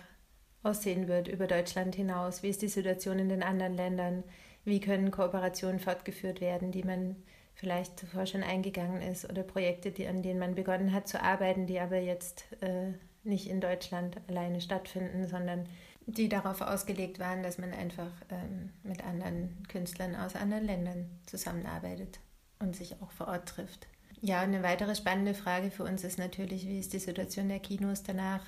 aussehen 0.62 1.09
wird 1.09 1.28
über 1.28 1.47
Deutschland 1.47 1.94
hinaus. 1.94 2.43
Wie 2.43 2.49
ist 2.49 2.62
die 2.62 2.69
Situation 2.69 3.19
in 3.19 3.28
den 3.28 3.43
anderen 3.43 3.74
Ländern? 3.74 4.24
Wie 4.65 4.81
können 4.81 5.11
Kooperationen 5.11 5.81
fortgeführt 5.81 6.40
werden, 6.40 6.70
die 6.70 6.85
man 6.85 7.16
vielleicht 7.55 7.99
zuvor 7.99 8.27
schon 8.27 8.43
eingegangen 8.43 9.03
ist 9.03 9.28
oder 9.28 9.43
Projekte, 9.43 9.90
die, 9.90 10.07
an 10.07 10.23
denen 10.23 10.39
man 10.39 10.55
begonnen 10.55 10.93
hat 10.93 11.09
zu 11.09 11.20
arbeiten, 11.20 11.66
die 11.66 11.81
aber 11.81 11.99
jetzt 11.99 12.47
äh, 12.61 12.93
nicht 13.24 13.49
in 13.49 13.61
Deutschland 13.61 14.16
alleine 14.28 14.61
stattfinden, 14.61 15.27
sondern 15.27 15.66
die 16.07 16.28
darauf 16.28 16.61
ausgelegt 16.61 17.19
waren, 17.19 17.43
dass 17.43 17.59
man 17.59 17.73
einfach 17.73 18.11
ähm, 18.31 18.70
mit 18.82 19.05
anderen 19.05 19.62
Künstlern 19.69 20.16
aus 20.16 20.35
anderen 20.35 20.65
Ländern 20.65 21.11
zusammenarbeitet 21.27 22.19
und 22.59 22.74
sich 22.74 23.01
auch 23.01 23.11
vor 23.12 23.28
Ort 23.28 23.49
trifft. 23.49 23.86
Ja, 24.24 24.40
eine 24.40 24.62
weitere 24.62 24.94
spannende 24.94 25.35
Frage 25.35 25.73
für 25.73 25.82
uns 25.82 26.05
ist 26.05 26.16
natürlich, 26.16 26.65
wie 26.69 26.78
ist 26.78 26.93
die 26.93 27.01
Situation 27.01 27.49
der 27.49 27.59
Kinos 27.59 28.05
danach? 28.05 28.44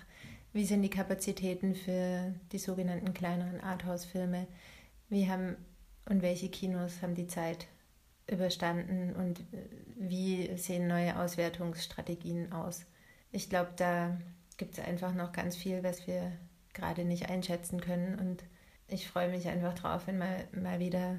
Wie 0.53 0.65
sind 0.65 0.83
die 0.83 0.89
Kapazitäten 0.91 1.75
für 1.75 2.33
die 2.53 2.59
sogenannten 2.59 3.13
kleineren 3.13 3.61
Arthouse-Filme? 3.61 4.47
Wie 5.09 5.29
haben 5.29 5.57
und 6.09 6.23
welche 6.23 6.49
Kinos 6.49 7.03
haben 7.03 7.17
die 7.17 7.27
Zeit 7.27 7.67
überstanden 8.31 9.17
und 9.17 9.43
wie 9.97 10.57
sehen 10.57 10.87
neue 10.87 11.19
Auswertungsstrategien 11.19 12.53
aus? 12.53 12.87
Ich 13.33 13.51
glaube, 13.51 13.73
da 13.75 14.17
gibt 14.59 14.79
es 14.79 14.85
einfach 14.85 15.13
noch 15.13 15.33
ganz 15.33 15.57
viel, 15.57 15.83
was 15.83 16.07
wir 16.07 16.31
gerade 16.73 17.05
nicht 17.05 17.31
einschätzen 17.31 17.81
können. 17.81 18.21
Und 18.21 18.45
ich 18.87 19.09
freue 19.09 19.29
mich 19.29 19.49
einfach 19.49 19.75
drauf, 19.75 20.07
wenn 20.07 20.19
man 20.19 20.37
mal 20.53 20.79
wieder 20.79 21.17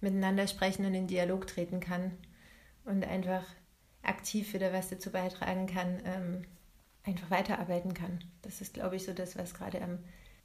miteinander 0.00 0.48
sprechen 0.48 0.86
und 0.86 0.94
in 0.94 1.06
Dialog 1.06 1.46
treten 1.46 1.78
kann 1.78 2.10
und 2.84 3.04
einfach 3.04 3.44
aktiv 4.02 4.52
wieder 4.52 4.72
was 4.72 4.88
dazu 4.88 5.10
beitragen 5.10 5.66
kann, 5.66 6.00
ähm, 6.04 6.44
einfach 7.04 7.30
weiterarbeiten 7.30 7.94
kann. 7.94 8.20
Das 8.42 8.60
ist, 8.60 8.74
glaube 8.74 8.96
ich, 8.96 9.04
so 9.04 9.12
das, 9.12 9.36
was 9.36 9.54
gerade 9.54 9.82
am 9.82 9.98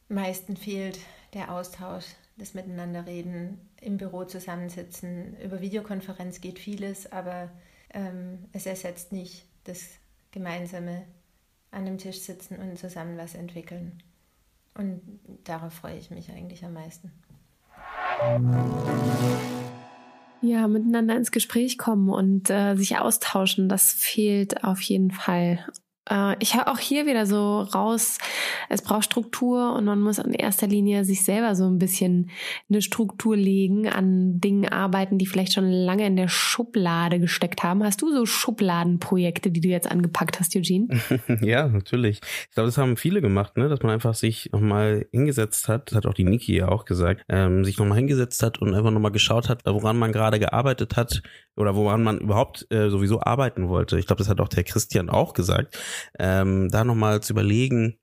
meisten 0.10 0.56
fehlt, 0.58 1.00
der 1.34 1.52
Austausch, 1.52 2.06
das 2.38 2.54
Miteinanderreden, 2.54 3.60
im 3.82 3.98
Büro 3.98 4.24
zusammensitzen. 4.26 5.38
Über 5.40 5.62
Videokonferenz 5.62 6.42
geht 6.42 6.60
vieles, 6.60 7.12
aber 7.12 7.52
ähm, 7.94 8.46
es 8.54 8.66
ersetzt 8.66 9.12
nicht 9.12 9.46
das 9.64 9.84
gemeinsame 10.32 11.04
an 11.72 11.86
dem 11.86 11.98
Tisch 11.98 12.20
sitzen 12.22 12.58
und 12.58 12.78
zusammen 12.78 13.18
was 13.18 13.36
entwickeln. 13.36 14.02
Und 14.76 15.02
darauf 15.44 15.74
freue 15.74 15.98
ich 15.98 16.12
mich 16.12 16.32
eigentlich 16.32 16.64
am 16.64 16.74
meisten. 16.74 17.12
Ja, 20.41 20.68
miteinander 20.68 21.15
ins 21.15 21.31
Gespräch 21.31 21.77
kommen 21.77 22.09
und 22.09 22.49
äh, 22.49 22.76
sich 22.76 22.97
austauschen, 22.97 23.69
das 23.69 23.91
fehlt 23.91 24.64
auf 24.64 24.81
jeden 24.81 25.11
Fall. 25.11 25.65
Äh, 26.10 26.36
ich 26.40 26.56
höre 26.56 26.68
auch 26.68 26.80
hier 26.80 27.06
wieder 27.06 27.26
so 27.26 27.62
raus, 27.62 28.18
es 28.70 28.82
braucht 28.82 29.06
Struktur 29.06 29.74
und 29.74 29.86
man 29.86 30.00
muss 30.00 30.18
in 30.18 30.34
erster 30.34 30.68
Linie 30.68 31.04
sich 31.06 31.24
selber 31.24 31.56
so 31.56 31.66
ein 31.66 31.78
bisschen 31.78 32.30
eine 32.70 32.82
Struktur 32.82 33.36
legen, 33.36 33.88
an 33.88 34.40
Dingen 34.40 34.68
arbeiten, 34.68 35.18
die 35.18 35.26
vielleicht 35.26 35.54
schon 35.54 35.70
lange 35.70 36.06
in 36.06 36.16
der 36.16 36.28
Schublade 36.28 37.20
gesteckt 37.20 37.64
haben. 37.64 37.84
Hast 37.84 38.02
du 38.02 38.12
so 38.12 38.26
Schubladenprojekte, 38.26 39.52
die 39.52 39.62
du 39.62 39.70
jetzt 39.70 39.90
angepackt 39.90 40.40
hast, 40.40 40.56
Eugene? 40.56 40.88
ja, 41.42 41.68
natürlich. 41.68 42.22
Ich 42.50 42.56
glaube, 42.56 42.68
das 42.68 42.78
haben 42.78 42.98
viele 42.98 43.22
gemacht, 43.22 43.58
ne? 43.58 43.70
dass 43.70 43.82
man 43.82 43.92
einfach 43.92 44.16
sich 44.16 44.50
nochmal 44.52 45.08
hingesetzt 45.12 45.68
hat, 45.68 45.92
das 45.92 45.98
hat 45.98 46.06
auch 46.06 46.14
die 46.14 46.24
Niki 46.24 46.58
ja 46.58 46.70
auch 46.70 46.86
gesagt, 46.86 47.24
ähm, 47.30 47.66
sich 47.66 47.78
nochmal 47.78 47.98
hingesetzt 47.98 48.44
hat 48.44 48.60
und 48.60 48.74
einfach 48.74 48.92
nochmal 48.92 49.12
geschaut 49.12 49.50
hat, 49.50 49.62
woran 49.66 49.98
man 49.98 50.12
gerade 50.12 50.40
gearbeitet 50.40 50.96
hat 50.96 51.22
oder 51.56 51.76
woran 51.76 52.04
man 52.04 52.20
überhaupt 52.20 52.68
äh, 52.72 52.90
sowieso 52.90 53.22
arbeiten 53.22 53.68
wollte. 53.68 53.98
Ich 54.00 54.06
glaube, 54.08 54.20
das 54.20 54.30
hat 54.30 54.40
auch 54.40 54.48
der 54.48 54.64
Christian 54.64 55.10
auch 55.10 55.34
gesagt 55.34 55.78
ähm, 56.19 56.69
da 56.69 56.84
nochmal 56.84 57.22
zu 57.22 57.34
überlegen, 57.34 57.98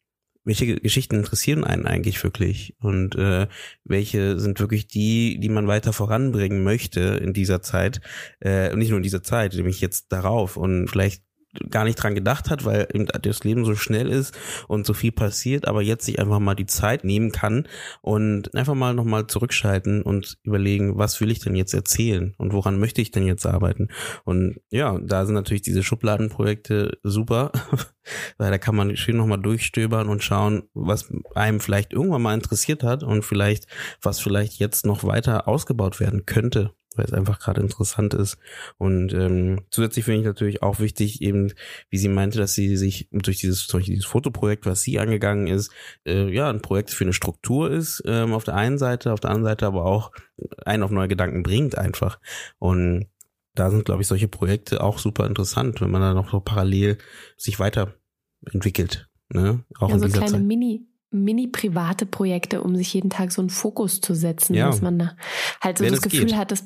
welche 0.45 0.77
Geschichten 0.77 1.17
interessieren 1.17 1.65
einen 1.65 1.87
eigentlich 1.87 2.23
wirklich? 2.23 2.77
Und 2.81 3.17
äh, 3.17 3.49
welche 3.85 4.39
sind 4.39 4.61
wirklich 4.61 4.87
die, 4.87 5.39
die 5.41 5.49
man 5.49 5.67
weiter 5.67 5.93
voranbringen 5.93 6.63
möchte 6.63 7.01
in 7.01 7.33
dieser 7.33 7.63
Zeit? 7.63 8.01
Äh, 8.41 8.71
und 8.71 8.79
nicht 8.79 8.91
nur 8.91 8.99
in 8.99 9.03
dieser 9.03 9.23
Zeit, 9.23 9.55
nämlich 9.55 9.81
jetzt 9.81 10.13
darauf. 10.13 10.57
Und 10.57 10.89
vielleicht 10.89 11.23
gar 11.71 11.85
nicht 11.85 11.97
dran 11.97 12.15
gedacht 12.15 12.51
hat, 12.51 12.65
weil 12.65 12.87
das 13.23 13.45
Leben 13.45 13.65
so 13.65 13.75
schnell 13.75 14.09
ist 14.09 14.37
und 14.69 14.87
so 14.87 14.95
viel 14.95 15.13
passiert, 15.13 15.67
aber 15.67 15.83
jetzt 15.83 16.05
sich 16.05 16.19
einfach 16.19 16.39
mal 16.39 16.55
die 16.55 16.67
Zeit 16.67 17.05
nehmen 17.05 17.33
kann 17.33 17.69
und 18.03 18.55
einfach 18.55 18.75
mal 18.75 18.95
nochmal 18.95 19.27
zurückschalten 19.27 20.03
und 20.03 20.39
überlegen, 20.43 20.99
was 20.99 21.21
will 21.21 21.31
ich 21.31 21.41
denn 21.41 21.55
jetzt 21.55 21.75
erzählen 21.75 22.35
und 22.39 22.53
woran 22.53 22.79
möchte 22.79 23.03
ich 23.03 23.11
denn 23.11 23.27
jetzt 23.27 23.47
arbeiten? 23.47 23.89
Und 24.25 24.61
ja, 24.71 24.99
da 24.99 25.27
sind 25.27 25.35
natürlich 25.35 25.63
diese 25.63 25.83
Schubladenprojekte 25.83 26.99
super, 27.03 27.53
weil 28.39 28.51
da 28.51 28.59
kann 28.59 28.77
man 28.77 28.97
schön 28.97 29.17
nochmal 29.17 29.41
durchstöbern 29.41 30.09
und 30.09 30.23
schauen, 30.23 30.65
was 30.75 31.13
einem 31.35 31.61
vielleicht 31.61 31.93
irgendwann 31.93 32.23
mal 32.23 32.35
interessiert 32.35 32.83
hat 32.83 33.03
und 33.03 33.25
vielleicht, 33.25 33.67
was 34.03 34.21
vielleicht 34.21 34.59
jetzt 34.59 34.87
noch 34.87 35.05
weiter 35.05 35.49
ausgebaut 35.49 36.01
werden 36.01 36.27
könnte 36.27 36.73
weil 36.95 37.05
es 37.05 37.13
einfach 37.13 37.39
gerade 37.39 37.61
interessant 37.61 38.15
ist. 38.15 38.39
Und 38.79 39.13
ähm, 39.13 39.63
zusätzlich 39.71 40.05
finde 40.05 40.21
ich 40.21 40.27
natürlich 40.27 40.63
auch 40.63 40.81
wichtig, 40.81 41.23
eben, 41.23 41.53
wie 41.91 41.99
sie 41.99 42.09
meinte, 42.09 42.39
dass 42.39 42.55
sie 42.55 42.77
sich 42.77 43.09
durch 43.13 43.39
dieses, 43.39 43.67
durch 43.67 43.87
dieses 43.87 44.05
Fotoprojekt, 44.05 44.67
was 44.67 44.83
sie 44.83 44.99
angegangen 44.99 45.47
ist, 45.47 45.71
äh, 46.07 46.29
ja, 46.33 46.49
ein 46.51 46.63
Projekt 46.63 46.91
für 46.91 47.05
eine 47.05 47.13
Struktur 47.13 47.71
ist, 47.71 48.03
ähm, 48.07 48.33
auf 48.33 48.45
der 48.45 48.55
einen 48.55 48.79
Seite, 48.79 49.13
auf 49.13 49.21
der 49.21 49.31
anderen 49.31 49.51
Seite 49.53 49.67
aber 49.67 49.85
auch 49.85 50.13
einen 50.65 50.83
auf 50.83 50.91
neue 50.91 51.09
Gedanken 51.09 51.43
bringt 51.43 51.79
einfach. 51.79 52.19
Und 52.59 53.07
da 53.55 53.71
sind, 53.71 53.85
glaube 53.85 54.03
ich, 54.03 54.09
solche 54.09 54.29
Projekte 54.29 54.83
auch 54.83 54.99
super 54.99 55.27
interessant, 55.27 55.81
wenn 55.81 55.91
man 55.91 56.01
da 56.01 56.15
noch 56.15 56.31
so 56.31 56.41
parallel 56.41 56.99
sich 57.37 57.59
weiterentwickelt. 57.61 59.09
Ne? 59.29 59.65
Auch 59.79 59.91
ja, 59.91 59.99
so 59.99 60.09
kleine 60.09 60.33
Zeit. 60.33 60.43
Mini, 60.43 60.87
mini-private 61.11 62.07
Projekte, 62.07 62.63
um 62.63 62.77
sich 62.77 62.93
jeden 62.93 63.11
Tag 63.11 63.33
so 63.33 63.41
einen 63.41 63.51
Fokus 63.51 64.01
zu 64.01 64.15
setzen, 64.15 64.55
ja. 64.55 64.67
dass 64.67 64.83
man 64.83 64.99
da 64.99 65.17
halt 65.61 65.79
so 65.79 65.85
Wenn 65.85 65.93
das 65.93 66.03
Gefühl 66.03 66.27
geht. 66.27 66.37
hat, 66.37 66.51
dass 66.51 66.65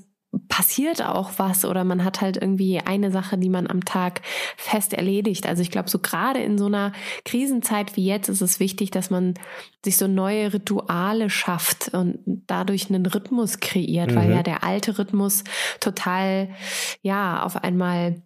passiert 0.48 1.02
auch 1.02 1.32
was 1.36 1.64
oder 1.64 1.84
man 1.84 2.04
hat 2.04 2.20
halt 2.20 2.36
irgendwie 2.36 2.80
eine 2.80 3.10
Sache, 3.10 3.38
die 3.38 3.48
man 3.48 3.66
am 3.66 3.84
Tag 3.84 4.22
fest 4.56 4.92
erledigt. 4.92 5.46
Also 5.46 5.62
ich 5.62 5.70
glaube, 5.70 5.90
so 5.90 5.98
gerade 5.98 6.40
in 6.40 6.58
so 6.58 6.66
einer 6.66 6.92
Krisenzeit 7.24 7.96
wie 7.96 8.06
jetzt 8.06 8.28
ist 8.28 8.40
es 8.40 8.58
wichtig, 8.60 8.90
dass 8.90 9.10
man 9.10 9.34
sich 9.84 9.96
so 9.96 10.08
neue 10.08 10.52
Rituale 10.52 11.30
schafft 11.30 11.94
und 11.94 12.18
dadurch 12.46 12.88
einen 12.88 13.06
Rhythmus 13.06 13.60
kreiert, 13.60 14.10
mhm. 14.10 14.16
weil 14.16 14.30
ja 14.30 14.42
der 14.42 14.64
alte 14.64 14.98
Rhythmus 14.98 15.44
total, 15.80 16.48
ja, 17.02 17.42
auf 17.42 17.56
einmal 17.62 18.22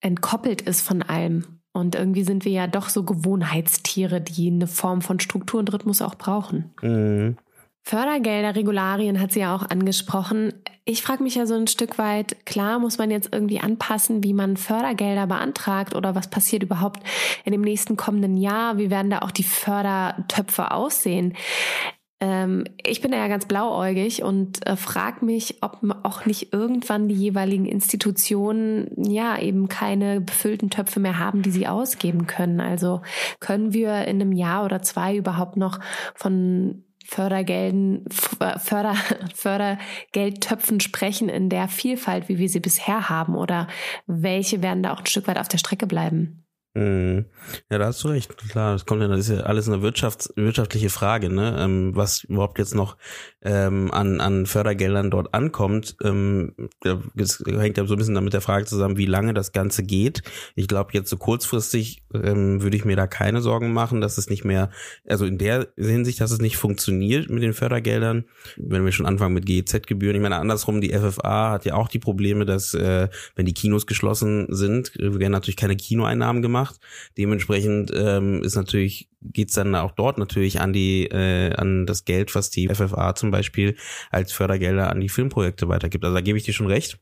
entkoppelt 0.00 0.62
ist 0.62 0.80
von 0.80 1.02
allem. 1.02 1.60
Und 1.72 1.94
irgendwie 1.94 2.24
sind 2.24 2.44
wir 2.44 2.52
ja 2.52 2.66
doch 2.66 2.88
so 2.88 3.04
Gewohnheitstiere, 3.04 4.20
die 4.20 4.48
eine 4.48 4.66
Form 4.66 5.02
von 5.02 5.20
Struktur 5.20 5.60
und 5.60 5.72
Rhythmus 5.72 6.02
auch 6.02 6.16
brauchen. 6.16 6.74
Mhm. 6.82 7.36
Fördergelder, 7.82 8.54
Regularien 8.54 9.20
hat 9.20 9.32
sie 9.32 9.40
ja 9.40 9.54
auch 9.54 9.68
angesprochen. 9.68 10.52
Ich 10.84 11.02
frage 11.02 11.22
mich 11.22 11.34
ja 11.34 11.46
so 11.46 11.54
ein 11.54 11.66
Stück 11.66 11.98
weit, 11.98 12.44
klar 12.46 12.78
muss 12.78 12.98
man 12.98 13.10
jetzt 13.10 13.30
irgendwie 13.32 13.60
anpassen, 13.60 14.22
wie 14.22 14.32
man 14.32 14.56
Fördergelder 14.56 15.26
beantragt 15.26 15.94
oder 15.94 16.14
was 16.14 16.28
passiert 16.28 16.62
überhaupt 16.62 17.02
in 17.44 17.52
dem 17.52 17.62
nächsten 17.62 17.96
kommenden 17.96 18.36
Jahr, 18.36 18.78
wie 18.78 18.90
werden 18.90 19.10
da 19.10 19.20
auch 19.20 19.30
die 19.30 19.44
Fördertöpfe 19.44 20.70
aussehen. 20.72 21.34
Ähm, 22.20 22.64
ich 22.84 23.00
bin 23.00 23.12
ja 23.12 23.28
ganz 23.28 23.46
blauäugig 23.46 24.22
und 24.22 24.66
äh, 24.66 24.76
frage 24.76 25.24
mich, 25.24 25.62
ob 25.62 25.78
auch 26.02 26.26
nicht 26.26 26.52
irgendwann 26.52 27.08
die 27.08 27.14
jeweiligen 27.14 27.64
Institutionen 27.64 28.90
ja 28.96 29.38
eben 29.38 29.68
keine 29.68 30.20
befüllten 30.20 30.68
Töpfe 30.68 31.00
mehr 31.00 31.18
haben, 31.18 31.40
die 31.42 31.50
sie 31.50 31.66
ausgeben 31.66 32.26
können. 32.26 32.60
Also 32.60 33.00
können 33.40 33.72
wir 33.72 34.04
in 34.04 34.20
einem 34.20 34.32
Jahr 34.32 34.66
oder 34.66 34.82
zwei 34.82 35.16
überhaupt 35.16 35.56
noch 35.56 35.80
von 36.14 36.84
Fördergelden, 37.10 38.04
Förder, 38.08 38.94
Fördergeldtöpfen 39.34 40.78
sprechen 40.78 41.28
in 41.28 41.48
der 41.48 41.66
Vielfalt, 41.66 42.28
wie 42.28 42.38
wir 42.38 42.48
sie 42.48 42.60
bisher 42.60 43.08
haben? 43.08 43.34
Oder 43.34 43.66
welche 44.06 44.62
werden 44.62 44.84
da 44.84 44.92
auch 44.92 45.00
ein 45.00 45.06
Stück 45.06 45.26
weit 45.26 45.38
auf 45.38 45.48
der 45.48 45.58
Strecke 45.58 45.88
bleiben? 45.88 46.44
Mhm. 46.74 47.24
Ja, 47.68 47.78
da 47.78 47.86
hast 47.86 48.04
du 48.04 48.08
recht. 48.08 48.36
Klar, 48.48 48.74
das 48.74 48.86
kommt 48.86 49.02
ja, 49.02 49.08
das 49.08 49.20
ist 49.20 49.30
ja 49.30 49.40
alles 49.40 49.66
eine 49.68 49.82
Wirtschafts-, 49.82 50.30
wirtschaftliche 50.36 50.88
Frage, 50.88 51.28
ne? 51.28 51.56
Ähm, 51.58 51.96
was 51.96 52.22
überhaupt 52.22 52.60
jetzt 52.60 52.76
noch 52.76 52.96
ähm, 53.42 53.90
an, 53.90 54.20
an 54.20 54.46
Fördergeldern 54.46 55.10
dort 55.10 55.34
ankommt. 55.34 55.96
Ähm, 56.04 56.52
das 57.14 57.42
hängt 57.44 57.76
ja 57.76 57.86
so 57.86 57.94
ein 57.94 57.98
bisschen 57.98 58.14
damit 58.14 58.34
der 58.34 58.40
Frage 58.40 58.66
zusammen, 58.66 58.98
wie 58.98 59.06
lange 59.06 59.34
das 59.34 59.50
Ganze 59.50 59.82
geht. 59.82 60.22
Ich 60.54 60.68
glaube, 60.68 60.90
jetzt 60.92 61.10
so 61.10 61.16
kurzfristig 61.16 62.04
ähm, 62.14 62.62
würde 62.62 62.76
ich 62.76 62.84
mir 62.84 62.96
da 62.96 63.08
keine 63.08 63.40
Sorgen 63.40 63.72
machen, 63.72 64.00
dass 64.00 64.16
es 64.16 64.30
nicht 64.30 64.44
mehr, 64.44 64.70
also 65.08 65.24
in 65.24 65.38
der 65.38 65.68
Hinsicht, 65.76 66.20
dass 66.20 66.30
es 66.30 66.40
nicht 66.40 66.56
funktioniert 66.56 67.30
mit 67.30 67.42
den 67.42 67.52
Fördergeldern, 67.52 68.26
wenn 68.56 68.84
wir 68.84 68.92
schon 68.92 69.06
anfangen 69.06 69.34
mit 69.34 69.46
GEZ-Gebühren. 69.46 70.14
Ich 70.14 70.22
meine, 70.22 70.36
andersrum, 70.36 70.80
die 70.80 70.92
FFA 70.92 71.50
hat 71.50 71.64
ja 71.64 71.74
auch 71.74 71.88
die 71.88 71.98
Probleme, 71.98 72.46
dass, 72.46 72.74
äh, 72.74 73.08
wenn 73.34 73.46
die 73.46 73.54
Kinos 73.54 73.88
geschlossen 73.88 74.46
sind, 74.50 74.92
werden 74.96 75.32
natürlich 75.32 75.56
keine 75.56 75.74
Kinoeinnahmen 75.74 76.42
gemacht 76.42 76.59
gemacht. 76.60 76.80
Dementsprechend 77.16 77.90
ähm, 77.94 78.42
ist 78.42 78.56
natürlich 78.56 79.08
geht's 79.22 79.54
dann 79.54 79.74
auch 79.74 79.92
dort 79.92 80.18
natürlich 80.18 80.60
an 80.60 80.72
die 80.72 81.06
äh, 81.06 81.52
an 81.54 81.86
das 81.86 82.04
Geld, 82.04 82.34
was 82.34 82.50
die 82.50 82.68
FFA 82.68 83.14
zum 83.14 83.30
Beispiel 83.30 83.76
als 84.10 84.32
Fördergelder 84.32 84.90
an 84.90 85.00
die 85.00 85.08
Filmprojekte 85.08 85.68
weitergibt. 85.68 86.04
Also 86.04 86.14
da 86.14 86.20
gebe 86.20 86.38
ich 86.38 86.44
dir 86.44 86.54
schon 86.54 86.66
recht. 86.66 86.98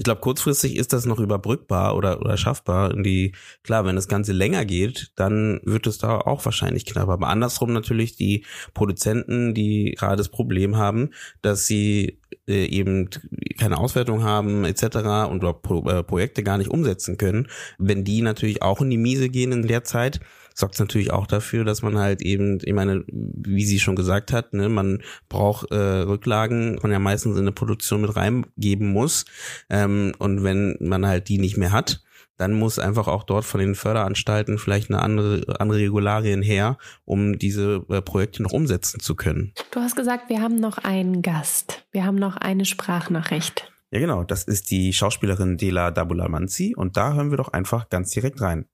Ich 0.00 0.04
glaube, 0.04 0.22
kurzfristig 0.22 0.76
ist 0.76 0.94
das 0.94 1.04
noch 1.04 1.18
überbrückbar 1.18 1.94
oder, 1.94 2.22
oder 2.22 2.38
schaffbar. 2.38 2.90
In 2.90 3.02
die, 3.02 3.32
klar, 3.62 3.84
wenn 3.84 3.96
das 3.96 4.08
Ganze 4.08 4.32
länger 4.32 4.64
geht, 4.64 5.12
dann 5.14 5.60
wird 5.64 5.86
es 5.86 5.98
da 5.98 6.16
auch 6.16 6.42
wahrscheinlich 6.46 6.86
knapper. 6.86 7.12
Aber 7.12 7.28
andersrum 7.28 7.74
natürlich 7.74 8.16
die 8.16 8.46
Produzenten, 8.72 9.52
die 9.52 9.94
gerade 9.98 10.16
das 10.16 10.30
Problem 10.30 10.78
haben, 10.78 11.10
dass 11.42 11.66
sie 11.66 12.18
äh, 12.48 12.64
eben 12.64 13.10
keine 13.58 13.76
Auswertung 13.76 14.22
haben 14.22 14.64
etc. 14.64 15.28
und 15.30 15.40
Pro, 15.60 15.86
äh, 15.90 16.02
Projekte 16.02 16.42
gar 16.42 16.56
nicht 16.56 16.70
umsetzen 16.70 17.18
können, 17.18 17.48
wenn 17.76 18.02
die 18.02 18.22
natürlich 18.22 18.62
auch 18.62 18.80
in 18.80 18.88
die 18.88 18.96
Miese 18.96 19.28
gehen 19.28 19.52
in 19.52 19.66
der 19.66 19.84
Zeit, 19.84 20.20
sorgt 20.60 20.74
es 20.74 20.80
natürlich 20.80 21.10
auch 21.10 21.26
dafür, 21.26 21.64
dass 21.64 21.82
man 21.82 21.98
halt 21.98 22.22
eben, 22.22 22.58
ich 22.62 22.72
meine, 22.72 23.04
wie 23.08 23.64
sie 23.64 23.80
schon 23.80 23.96
gesagt 23.96 24.32
hat, 24.32 24.52
ne, 24.52 24.68
man 24.68 25.02
braucht 25.28 25.70
äh, 25.70 25.76
Rücklagen, 25.76 26.78
man 26.82 26.92
ja 26.92 26.98
meistens 26.98 27.36
in 27.36 27.42
eine 27.42 27.52
Produktion 27.52 28.02
mit 28.02 28.14
reingeben 28.14 28.92
muss. 28.92 29.24
Ähm, 29.68 30.12
und 30.18 30.44
wenn 30.44 30.76
man 30.80 31.06
halt 31.06 31.28
die 31.28 31.38
nicht 31.38 31.56
mehr 31.56 31.72
hat, 31.72 32.02
dann 32.36 32.54
muss 32.54 32.78
einfach 32.78 33.06
auch 33.06 33.24
dort 33.24 33.44
von 33.44 33.60
den 33.60 33.74
Förderanstalten 33.74 34.56
vielleicht 34.56 34.90
eine 34.90 35.02
andere, 35.02 35.60
andere 35.60 35.80
Regularien 35.80 36.40
her, 36.40 36.78
um 37.04 37.38
diese 37.38 37.84
äh, 37.90 38.00
Projekte 38.00 38.42
noch 38.42 38.52
umsetzen 38.52 38.98
zu 39.00 39.14
können. 39.14 39.52
Du 39.72 39.80
hast 39.80 39.94
gesagt, 39.94 40.30
wir 40.30 40.40
haben 40.40 40.56
noch 40.56 40.78
einen 40.78 41.20
Gast. 41.20 41.84
Wir 41.92 42.06
haben 42.06 42.16
noch 42.16 42.38
eine 42.38 42.64
Sprachnachricht. 42.64 43.70
Ja, 43.90 43.98
genau. 43.98 44.24
Das 44.24 44.44
ist 44.44 44.70
die 44.70 44.92
Schauspielerin 44.92 45.58
Dela 45.58 45.90
Dabulamanzi 45.90 46.74
und 46.76 46.96
da 46.96 47.12
hören 47.12 47.30
wir 47.30 47.36
doch 47.36 47.52
einfach 47.52 47.90
ganz 47.90 48.10
direkt 48.10 48.40
rein. 48.40 48.64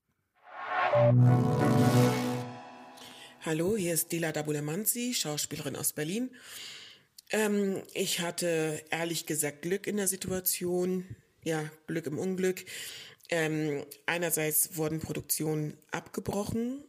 Hallo, 3.44 3.76
hier 3.76 3.92
ist 3.92 4.12
Dila 4.12 4.32
Dabulamanzi, 4.32 5.12
Schauspielerin 5.12 5.76
aus 5.76 5.92
Berlin. 5.92 6.30
Ähm, 7.30 7.82
ich 7.92 8.20
hatte 8.20 8.82
ehrlich 8.90 9.26
gesagt 9.26 9.60
Glück 9.60 9.86
in 9.86 9.98
der 9.98 10.08
Situation, 10.08 11.04
ja, 11.44 11.70
Glück 11.86 12.06
im 12.06 12.18
Unglück. 12.18 12.64
Ähm, 13.28 13.84
einerseits 14.06 14.78
wurden 14.78 15.00
Produktionen 15.00 15.76
abgebrochen, 15.90 16.82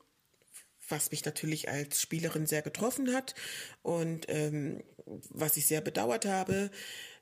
was 0.88 1.12
mich 1.12 1.26
natürlich 1.26 1.68
als 1.68 2.02
Spielerin 2.02 2.48
sehr 2.48 2.62
getroffen 2.62 3.14
hat 3.14 3.36
und 3.82 4.26
ähm, 4.30 4.84
was 5.06 5.58
ich 5.58 5.68
sehr 5.68 5.82
bedauert 5.82 6.26
habe, 6.26 6.72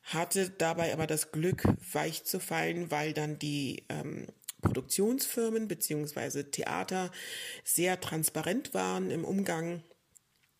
hatte 0.03 0.51
dabei 0.51 0.93
aber 0.93 1.07
das 1.07 1.31
Glück, 1.31 1.63
weich 1.93 2.25
zu 2.25 2.39
fallen, 2.39 2.91
weil 2.91 3.13
dann 3.13 3.39
die 3.39 3.85
ähm, 3.89 4.27
Produktionsfirmen 4.65 5.67
beziehungsweise 5.67 6.51
Theater 6.51 7.11
sehr 7.63 8.01
transparent 8.01 8.73
waren 8.73 9.11
im 9.11 9.23
Umgang 9.23 9.83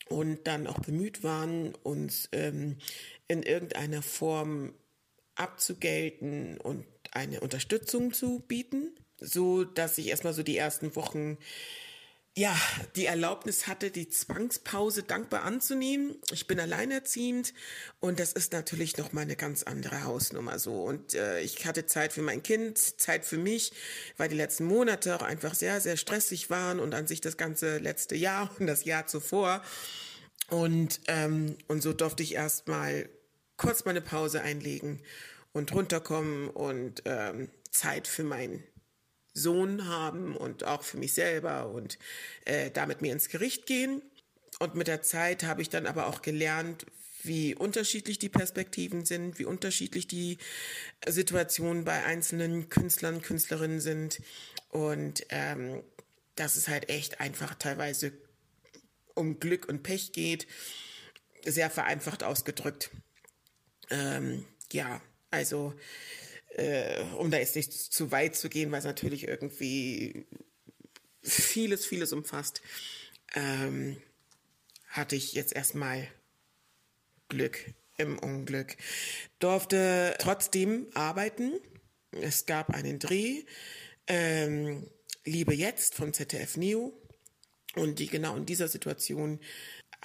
und 0.08 0.46
dann 0.46 0.66
auch 0.66 0.78
bemüht 0.78 1.22
waren, 1.22 1.74
uns 1.74 2.28
ähm, 2.32 2.78
in 3.28 3.42
irgendeiner 3.42 4.02
Form 4.02 4.72
abzugelten 5.34 6.58
und 6.58 6.86
eine 7.12 7.40
Unterstützung 7.40 8.12
zu 8.12 8.40
bieten, 8.40 8.94
so 9.18 9.64
dass 9.64 9.98
ich 9.98 10.08
erstmal 10.08 10.32
so 10.32 10.42
die 10.42 10.56
ersten 10.56 10.96
Wochen 10.96 11.38
ja, 12.38 12.54
die 12.96 13.06
Erlaubnis 13.06 13.66
hatte, 13.66 13.90
die 13.90 14.10
Zwangspause 14.10 15.02
dankbar 15.02 15.44
anzunehmen. 15.44 16.16
Ich 16.32 16.46
bin 16.46 16.60
alleinerziehend 16.60 17.54
und 17.98 18.20
das 18.20 18.34
ist 18.34 18.52
natürlich 18.52 18.98
noch 18.98 19.14
mal 19.14 19.22
eine 19.22 19.36
ganz 19.36 19.62
andere 19.62 20.04
Hausnummer 20.04 20.58
so. 20.58 20.82
Und 20.82 21.14
äh, 21.14 21.40
ich 21.40 21.64
hatte 21.64 21.86
Zeit 21.86 22.12
für 22.12 22.20
mein 22.20 22.42
Kind, 22.42 22.76
Zeit 22.78 23.24
für 23.24 23.38
mich, 23.38 23.72
weil 24.18 24.28
die 24.28 24.36
letzten 24.36 24.66
Monate 24.66 25.16
auch 25.16 25.22
einfach 25.22 25.54
sehr, 25.54 25.80
sehr 25.80 25.96
stressig 25.96 26.50
waren 26.50 26.78
und 26.78 26.94
an 26.94 27.06
sich 27.06 27.22
das 27.22 27.38
ganze 27.38 27.78
letzte 27.78 28.16
Jahr 28.16 28.50
und 28.58 28.66
das 28.66 28.84
Jahr 28.84 29.06
zuvor. 29.06 29.62
Und, 30.50 31.00
ähm, 31.08 31.56
und 31.68 31.82
so 31.82 31.94
durfte 31.94 32.22
ich 32.22 32.34
erstmal 32.34 33.08
kurz 33.56 33.86
meine 33.86 34.02
Pause 34.02 34.42
einlegen 34.42 35.00
und 35.54 35.72
runterkommen 35.72 36.50
und 36.50 37.02
ähm, 37.06 37.48
Zeit 37.70 38.06
für 38.06 38.24
mein 38.24 38.62
Sohn 39.36 39.86
haben 39.86 40.36
und 40.36 40.64
auch 40.64 40.82
für 40.82 40.96
mich 40.96 41.12
selber 41.12 41.68
und 41.70 41.98
äh, 42.44 42.70
da 42.70 42.86
mit 42.86 43.02
mir 43.02 43.12
ins 43.12 43.28
Gericht 43.28 43.66
gehen. 43.66 44.02
Und 44.58 44.74
mit 44.74 44.88
der 44.88 45.02
Zeit 45.02 45.44
habe 45.44 45.62
ich 45.62 45.68
dann 45.68 45.86
aber 45.86 46.06
auch 46.06 46.22
gelernt, 46.22 46.86
wie 47.22 47.54
unterschiedlich 47.54 48.18
die 48.18 48.28
Perspektiven 48.28 49.04
sind, 49.04 49.38
wie 49.38 49.44
unterschiedlich 49.44 50.06
die 50.06 50.38
Situationen 51.06 51.84
bei 51.84 52.04
einzelnen 52.04 52.68
Künstlern, 52.68 53.20
Künstlerinnen 53.20 53.80
sind. 53.80 54.22
Und 54.70 55.26
ähm, 55.28 55.82
dass 56.36 56.56
es 56.56 56.68
halt 56.68 56.88
echt 56.88 57.20
einfach 57.20 57.54
teilweise 57.54 58.12
um 59.14 59.40
Glück 59.40 59.68
und 59.68 59.82
Pech 59.82 60.12
geht, 60.12 60.46
sehr 61.44 61.70
vereinfacht 61.70 62.22
ausgedrückt. 62.22 62.90
Ähm, 63.90 64.44
ja, 64.72 65.00
also 65.30 65.74
äh, 66.56 67.02
um 67.18 67.30
da 67.30 67.38
jetzt 67.38 67.56
nicht 67.56 67.72
zu 67.72 68.10
weit 68.10 68.34
zu 68.34 68.48
gehen, 68.48 68.72
weil 68.72 68.78
es 68.78 68.84
natürlich 68.84 69.28
irgendwie 69.28 70.26
vieles, 71.22 71.84
vieles 71.84 72.12
umfasst, 72.12 72.62
ähm, 73.34 73.96
hatte 74.88 75.16
ich 75.16 75.34
jetzt 75.34 75.54
erstmal 75.54 76.08
Glück 77.28 77.58
im 77.98 78.18
Unglück. 78.18 78.76
Durfte 79.38 80.14
trotzdem 80.18 80.86
arbeiten. 80.94 81.52
Es 82.12 82.46
gab 82.46 82.70
einen 82.70 82.98
Dreh. 82.98 83.44
Ähm, 84.06 84.88
Liebe 85.24 85.54
jetzt 85.54 85.94
vom 85.94 86.12
ZDF 86.12 86.56
Neo 86.56 86.96
und 87.74 87.98
die 87.98 88.06
genau 88.06 88.36
in 88.36 88.46
dieser 88.46 88.68
Situation 88.68 89.40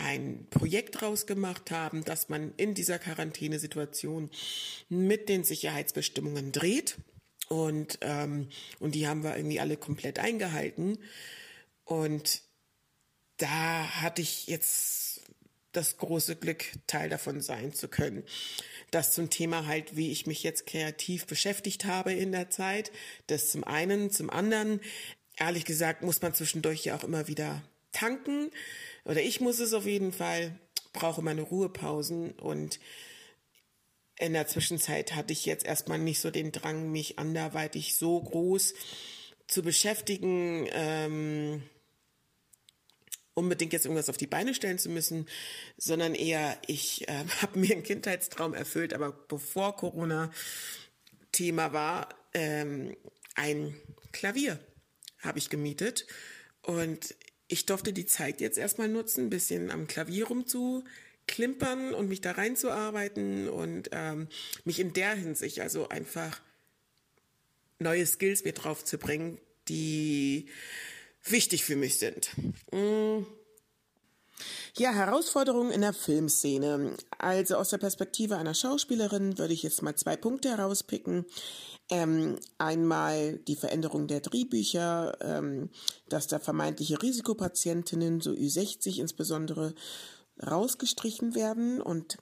ein 0.02 0.48
Projekt 0.50 1.02
rausgemacht 1.02 1.72
haben, 1.72 2.04
dass 2.04 2.30
man 2.30 2.54
in 2.58 2.74
dieser 2.74 3.00
Quarantänesituation 3.00 4.30
mit 4.90 5.30
den 5.30 5.44
Sicherheitsbestimmungen 5.44 6.52
dreht. 6.52 6.98
Und, 7.48 8.00
ähm, 8.02 8.50
und 8.80 8.96
die 8.96 9.08
haben 9.08 9.24
wir 9.24 9.36
irgendwie 9.36 9.60
alle 9.60 9.78
komplett 9.78 10.20
eingehalten. 10.20 10.98
Und 11.86 12.42
da 13.38 14.02
hatte 14.02 14.22
ich 14.22 14.48
jetzt 14.48 15.22
das 15.72 15.98
große 15.98 16.36
Glück, 16.36 16.66
Teil 16.88 17.10
davon 17.10 17.42
sein 17.42 17.74
zu 17.74 17.88
können. 17.88 18.24
Das 18.92 19.14
zum 19.14 19.30
Thema 19.30 19.68
halt, 19.68 19.96
wie 19.96 20.12
ich 20.12 20.28
mich 20.28 20.44
jetzt 20.44 20.66
kreativ 20.66 21.26
beschäftigt 21.26 21.86
habe 21.86 22.14
in 22.14 22.32
der 22.32 22.50
Zeit. 22.50 22.92
Das 23.28 23.50
zum 23.50 23.64
einen. 23.64 24.12
Zum 24.12 24.30
anderen, 24.30 24.82
ehrlich 25.38 25.66
gesagt, 25.66 26.04
muss 26.04 26.22
man 26.22 26.34
zwischendurch 26.34 26.84
ja 26.86 26.96
auch 26.96 27.04
immer 27.04 27.28
wieder 27.28 27.62
tanken. 27.92 28.52
Oder 29.06 29.22
ich 29.22 29.42
muss 29.42 29.60
es 29.60 29.74
auf 29.74 29.86
jeden 29.86 30.12
Fall, 30.12 30.60
brauche 30.94 31.22
meine 31.22 31.42
Ruhepausen 31.42 32.32
und 32.32 32.80
in 34.20 34.34
der 34.34 34.48
Zwischenzeit 34.48 35.16
hatte 35.16 35.34
ich 35.34 35.46
jetzt 35.46 35.66
erstmal 35.66 35.98
nicht 35.98 36.20
so 36.20 36.30
den 36.30 36.52
Drang, 36.52 36.92
mich 36.92 37.18
anderweitig 37.18 37.96
so 37.96 38.22
groß 38.22 38.76
zu 39.48 39.64
beschäftigen. 39.64 40.68
Ähm, 40.72 41.64
unbedingt 43.34 43.74
jetzt 43.74 43.86
irgendwas 43.86 44.10
auf 44.10 44.18
die 44.18 44.28
Beine 44.28 44.54
stellen 44.54 44.78
zu 44.78 44.90
müssen, 44.90 45.28
sondern 45.78 46.16
eher, 46.16 46.58
ich 46.68 47.08
äh, 47.08 47.26
habe 47.42 47.60
mir 47.60 47.74
einen 47.74 47.84
Kindheitstraum 47.84 48.54
erfüllt, 48.54 48.94
aber 48.94 49.12
bevor 49.12 49.76
Corona 49.76 50.32
Thema 51.32 51.74
war, 51.74 52.10
ähm, 52.34 52.96
ein 53.36 53.76
Klavier 54.12 54.60
habe 55.20 55.40
ich 55.40 55.50
gemietet 55.50 56.06
und 56.62 57.16
ich 57.52 57.66
durfte 57.66 57.92
die 57.92 58.06
Zeit 58.06 58.40
jetzt 58.40 58.58
erstmal 58.58 58.88
nutzen, 58.88 59.26
ein 59.26 59.30
bisschen 59.30 59.72
am 59.72 59.86
Klavier 59.86 60.28
rumzuklimpern 60.28 61.94
und 61.94 62.08
mich 62.08 62.22
da 62.22 62.32
reinzuarbeiten 62.32 63.50
und 63.50 63.90
ähm, 63.92 64.30
mich 64.64 64.80
in 64.80 64.94
der 64.94 65.14
Hinsicht 65.16 65.60
also 65.60 65.90
einfach 65.90 66.42
neue 67.80 68.06
Skills 68.06 68.46
mir 68.46 68.54
drauf 68.54 68.86
zu 68.86 68.98
bringen, 68.98 69.38
die 69.68 70.48
wichtig 71.26 71.66
für 71.66 71.76
mich 71.76 72.00
sind. 72.00 72.32
Mm. 72.72 73.26
Ja, 74.78 74.94
Herausforderungen 74.94 75.72
in 75.72 75.82
der 75.82 75.94
Filmszene. 75.94 76.96
Also 77.18 77.58
aus 77.58 77.70
der 77.70 77.78
Perspektive 77.78 78.38
einer 78.38 78.54
Schauspielerin 78.54 79.38
würde 79.38 79.54
ich 79.54 79.62
jetzt 79.62 79.82
mal 79.82 79.96
zwei 79.96 80.16
Punkte 80.16 80.50
herauspicken. 80.50 81.26
Ähm, 81.94 82.40
einmal 82.58 83.40
die 83.40 83.58
Veränderung 83.58 84.08
der 84.08 84.22
Drehbücher, 84.22 85.18
ähm, 85.20 85.70
dass 86.08 86.28
da 86.28 86.40
vermeintliche 86.40 87.02
Risikopatientinnen, 87.02 88.22
so 88.22 88.32
Ü60 88.32 89.00
insbesondere, 89.00 89.76
rausgestrichen 90.42 91.36
werden 91.36 91.82
und 91.82 92.18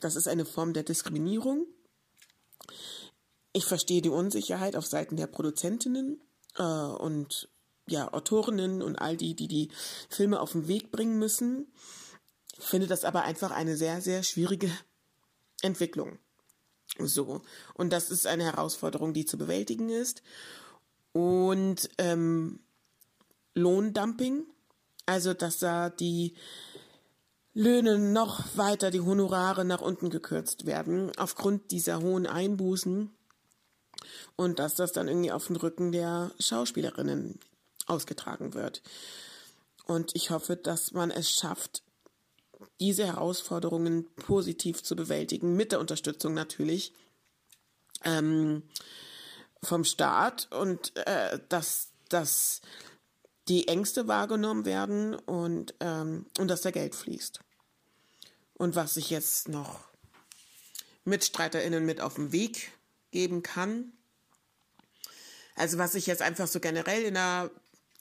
das 0.00 0.14
ist 0.14 0.28
eine 0.28 0.44
Form 0.44 0.72
der 0.72 0.84
Diskriminierung. 0.84 1.66
Ich 3.52 3.64
verstehe 3.64 4.02
die 4.02 4.08
Unsicherheit 4.08 4.76
auf 4.76 4.86
Seiten 4.86 5.16
der 5.16 5.26
Produzentinnen 5.26 6.20
äh, 6.56 6.62
und 6.62 7.48
ja, 7.88 8.12
Autorinnen 8.12 8.82
und 8.82 8.96
all 8.96 9.16
die, 9.16 9.34
die 9.34 9.48
die 9.48 9.68
Filme 10.08 10.40
auf 10.40 10.52
den 10.52 10.68
Weg 10.68 10.92
bringen 10.92 11.18
müssen. 11.18 11.72
Ich 12.56 12.64
finde 12.64 12.86
das 12.86 13.04
aber 13.04 13.22
einfach 13.24 13.50
eine 13.50 13.76
sehr, 13.76 14.00
sehr 14.00 14.22
schwierige 14.22 14.70
Entwicklung. 15.60 16.18
So. 16.98 17.42
Und 17.74 17.92
das 17.92 18.10
ist 18.10 18.26
eine 18.26 18.44
Herausforderung, 18.44 19.12
die 19.12 19.24
zu 19.24 19.38
bewältigen 19.38 19.88
ist. 19.88 20.22
Und 21.12 21.90
ähm, 21.98 22.60
Lohndumping, 23.54 24.44
also 25.06 25.34
dass 25.34 25.58
da 25.58 25.90
die 25.90 26.34
Löhne 27.54 27.98
noch 27.98 28.56
weiter, 28.56 28.90
die 28.90 29.00
Honorare 29.00 29.64
nach 29.64 29.82
unten 29.82 30.08
gekürzt 30.08 30.64
werden, 30.64 31.12
aufgrund 31.18 31.70
dieser 31.70 32.00
hohen 32.00 32.26
Einbußen. 32.26 33.10
Und 34.36 34.58
dass 34.58 34.74
das 34.74 34.92
dann 34.92 35.08
irgendwie 35.08 35.32
auf 35.32 35.46
den 35.46 35.56
Rücken 35.56 35.92
der 35.92 36.32
Schauspielerinnen 36.38 37.38
ausgetragen 37.86 38.54
wird. 38.54 38.82
Und 39.84 40.14
ich 40.14 40.30
hoffe, 40.30 40.56
dass 40.56 40.92
man 40.92 41.10
es 41.10 41.30
schafft, 41.30 41.82
diese 42.80 43.06
Herausforderungen 43.06 44.06
positiv 44.16 44.82
zu 44.82 44.96
bewältigen, 44.96 45.56
mit 45.56 45.72
der 45.72 45.80
Unterstützung 45.80 46.34
natürlich 46.34 46.92
ähm, 48.04 48.62
vom 49.62 49.84
Staat 49.84 50.50
und 50.52 50.96
äh, 50.96 51.38
dass, 51.48 51.90
dass 52.08 52.60
die 53.48 53.68
Ängste 53.68 54.08
wahrgenommen 54.08 54.64
werden 54.64 55.14
und, 55.14 55.74
ähm, 55.80 56.26
und 56.38 56.48
dass 56.48 56.62
der 56.62 56.72
Geld 56.72 56.94
fließt. 56.94 57.40
Und 58.54 58.76
was 58.76 58.96
ich 58.96 59.10
jetzt 59.10 59.48
noch 59.48 59.88
MitstreiterInnen 61.04 61.84
mit 61.84 62.00
auf 62.00 62.14
den 62.14 62.32
Weg 62.32 62.72
geben 63.10 63.42
kann, 63.42 63.92
also 65.54 65.78
was 65.78 65.94
ich 65.94 66.06
jetzt 66.06 66.22
einfach 66.22 66.46
so 66.46 66.60
generell 66.60 67.02
in 67.02 67.14
der 67.14 67.50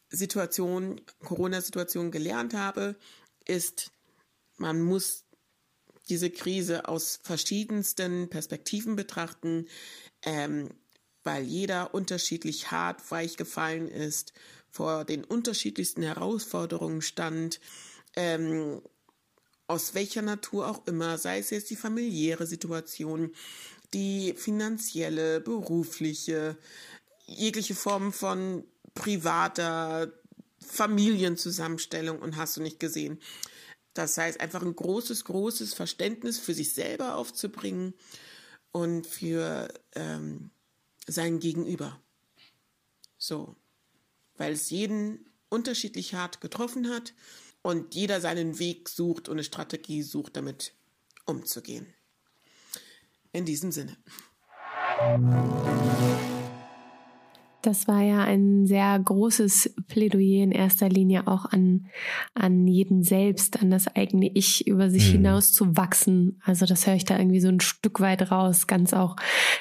Situation, 0.09 1.01
Corona-Situation 1.23 2.11
gelernt 2.11 2.53
habe, 2.53 2.95
ist, 3.45 3.91
man 4.61 4.79
muss 4.79 5.25
diese 6.07 6.29
Krise 6.29 6.87
aus 6.87 7.19
verschiedensten 7.23 8.29
Perspektiven 8.29 8.95
betrachten, 8.95 9.67
ähm, 10.23 10.69
weil 11.23 11.43
jeder 11.43 11.93
unterschiedlich 11.93 12.71
hart 12.71 13.11
weich 13.11 13.37
gefallen 13.37 13.87
ist, 13.87 14.33
vor 14.69 15.03
den 15.03 15.23
unterschiedlichsten 15.23 16.03
Herausforderungen 16.03 17.01
stand, 17.01 17.59
ähm, 18.15 18.81
aus 19.67 19.93
welcher 19.93 20.21
Natur 20.21 20.67
auch 20.69 20.85
immer, 20.85 21.17
sei 21.17 21.39
es 21.39 21.49
jetzt 21.49 21.69
die 21.69 21.75
familiäre 21.75 22.45
Situation, 22.45 23.33
die 23.93 24.33
finanzielle, 24.37 25.41
berufliche, 25.41 26.57
jegliche 27.25 27.75
Form 27.75 28.13
von 28.13 28.63
privater 28.93 30.11
Familienzusammenstellung 30.59 32.19
und 32.19 32.35
hast 32.35 32.57
du 32.57 32.61
nicht 32.61 32.79
gesehen. 32.79 33.19
Das 33.93 34.17
heißt, 34.17 34.39
einfach 34.39 34.61
ein 34.61 34.75
großes, 34.75 35.25
großes 35.25 35.73
Verständnis 35.73 36.39
für 36.39 36.53
sich 36.53 36.73
selber 36.73 37.15
aufzubringen 37.15 37.93
und 38.71 39.05
für 39.05 39.67
ähm, 39.95 40.51
sein 41.07 41.39
Gegenüber. 41.39 42.01
So, 43.17 43.55
weil 44.37 44.53
es 44.53 44.69
jeden 44.69 45.29
unterschiedlich 45.49 46.13
hart 46.13 46.41
getroffen 46.41 46.89
hat 46.89 47.13
und 47.61 47.93
jeder 47.93 48.21
seinen 48.21 48.59
Weg 48.59 48.89
sucht 48.89 49.27
und 49.27 49.35
eine 49.35 49.43
Strategie 49.43 50.01
sucht, 50.03 50.37
damit 50.37 50.73
umzugehen. 51.25 51.93
In 53.33 53.45
diesem 53.45 53.71
Sinne. 53.71 53.97
Das 57.61 57.87
war 57.87 58.01
ja 58.01 58.23
ein 58.23 58.65
sehr 58.65 58.99
großes 58.99 59.75
Plädoyer 59.87 60.43
in 60.43 60.51
erster 60.51 60.89
Linie 60.89 61.27
auch 61.27 61.45
an, 61.45 61.87
an 62.33 62.67
jeden 62.67 63.03
selbst, 63.03 63.61
an 63.61 63.69
das 63.69 63.87
eigene 63.87 64.31
Ich, 64.33 64.67
über 64.67 64.89
sich 64.89 65.09
mhm. 65.09 65.17
hinaus 65.17 65.53
zu 65.53 65.77
wachsen. 65.77 66.41
Also 66.43 66.65
das 66.65 66.87
höre 66.87 66.95
ich 66.95 67.05
da 67.05 67.17
irgendwie 67.17 67.39
so 67.39 67.49
ein 67.49 67.59
Stück 67.59 67.99
weit 67.99 68.31
raus, 68.31 68.67
ganz 68.67 68.93
auch 68.93 69.15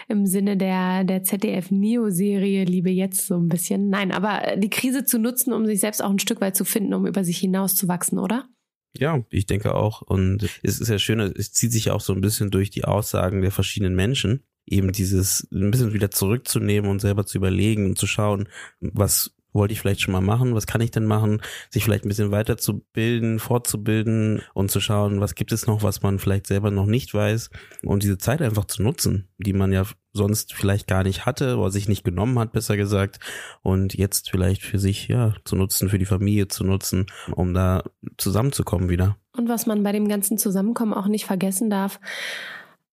im 0.08 0.26
Sinne 0.26 0.56
der, 0.56 1.04
der 1.04 1.22
ZDF-Neo-Serie 1.22 2.64
Liebe 2.64 2.90
jetzt 2.90 3.26
so 3.26 3.36
ein 3.36 3.48
bisschen. 3.48 3.88
Nein, 3.90 4.12
aber 4.12 4.56
die 4.56 4.70
Krise 4.70 5.04
zu 5.04 5.18
nutzen, 5.18 5.52
um 5.52 5.66
sich 5.66 5.80
selbst 5.80 6.02
auch 6.02 6.10
ein 6.10 6.18
Stück 6.18 6.40
weit 6.40 6.56
zu 6.56 6.64
finden, 6.64 6.94
um 6.94 7.06
über 7.06 7.24
sich 7.24 7.38
hinaus 7.38 7.74
zu 7.74 7.88
wachsen, 7.88 8.18
oder? 8.18 8.48
Ja, 8.96 9.24
ich 9.30 9.46
denke 9.46 9.74
auch. 9.74 10.02
Und 10.02 10.48
es 10.62 10.80
ist 10.80 10.88
ja 10.88 10.98
schön, 10.98 11.20
es 11.20 11.52
zieht 11.52 11.72
sich 11.72 11.90
auch 11.90 12.00
so 12.00 12.12
ein 12.12 12.20
bisschen 12.20 12.50
durch 12.50 12.70
die 12.70 12.84
Aussagen 12.84 13.42
der 13.42 13.52
verschiedenen 13.52 13.94
Menschen 13.94 14.42
eben 14.66 14.92
dieses 14.92 15.48
ein 15.52 15.70
bisschen 15.70 15.92
wieder 15.92 16.10
zurückzunehmen 16.10 16.90
und 16.90 17.00
selber 17.00 17.26
zu 17.26 17.38
überlegen 17.38 17.86
und 17.86 17.98
zu 17.98 18.06
schauen, 18.06 18.48
was 18.80 19.32
wollte 19.52 19.72
ich 19.72 19.80
vielleicht 19.80 20.00
schon 20.00 20.12
mal 20.12 20.20
machen, 20.20 20.54
was 20.54 20.66
kann 20.66 20.80
ich 20.80 20.90
denn 20.90 21.04
machen, 21.04 21.42
sich 21.70 21.84
vielleicht 21.84 22.04
ein 22.04 22.08
bisschen 22.08 22.30
weiterzubilden, 22.30 23.38
fortzubilden 23.38 24.42
und 24.54 24.70
zu 24.70 24.80
schauen, 24.80 25.20
was 25.20 25.34
gibt 25.34 25.52
es 25.52 25.66
noch, 25.66 25.82
was 25.82 26.02
man 26.02 26.18
vielleicht 26.18 26.46
selber 26.46 26.70
noch 26.70 26.86
nicht 26.86 27.12
weiß 27.12 27.50
und 27.82 28.02
diese 28.02 28.18
Zeit 28.18 28.42
einfach 28.42 28.66
zu 28.66 28.82
nutzen, 28.82 29.28
die 29.38 29.52
man 29.52 29.72
ja 29.72 29.84
sonst 30.12 30.54
vielleicht 30.54 30.86
gar 30.86 31.04
nicht 31.04 31.26
hatte 31.26 31.56
oder 31.56 31.70
sich 31.70 31.88
nicht 31.88 32.04
genommen 32.04 32.38
hat, 32.38 32.52
besser 32.52 32.76
gesagt, 32.76 33.20
und 33.62 33.94
jetzt 33.94 34.30
vielleicht 34.30 34.62
für 34.62 34.78
sich, 34.78 35.08
ja, 35.08 35.34
zu 35.44 35.56
nutzen, 35.56 35.88
für 35.88 35.98
die 35.98 36.06
Familie 36.06 36.48
zu 36.48 36.64
nutzen, 36.64 37.06
um 37.32 37.54
da 37.54 37.84
zusammenzukommen 38.16 38.88
wieder. 38.88 39.16
Und 39.36 39.48
was 39.48 39.66
man 39.66 39.82
bei 39.84 39.92
dem 39.92 40.08
ganzen 40.08 40.36
Zusammenkommen 40.36 40.94
auch 40.94 41.06
nicht 41.06 41.26
vergessen 41.26 41.70
darf, 41.70 42.00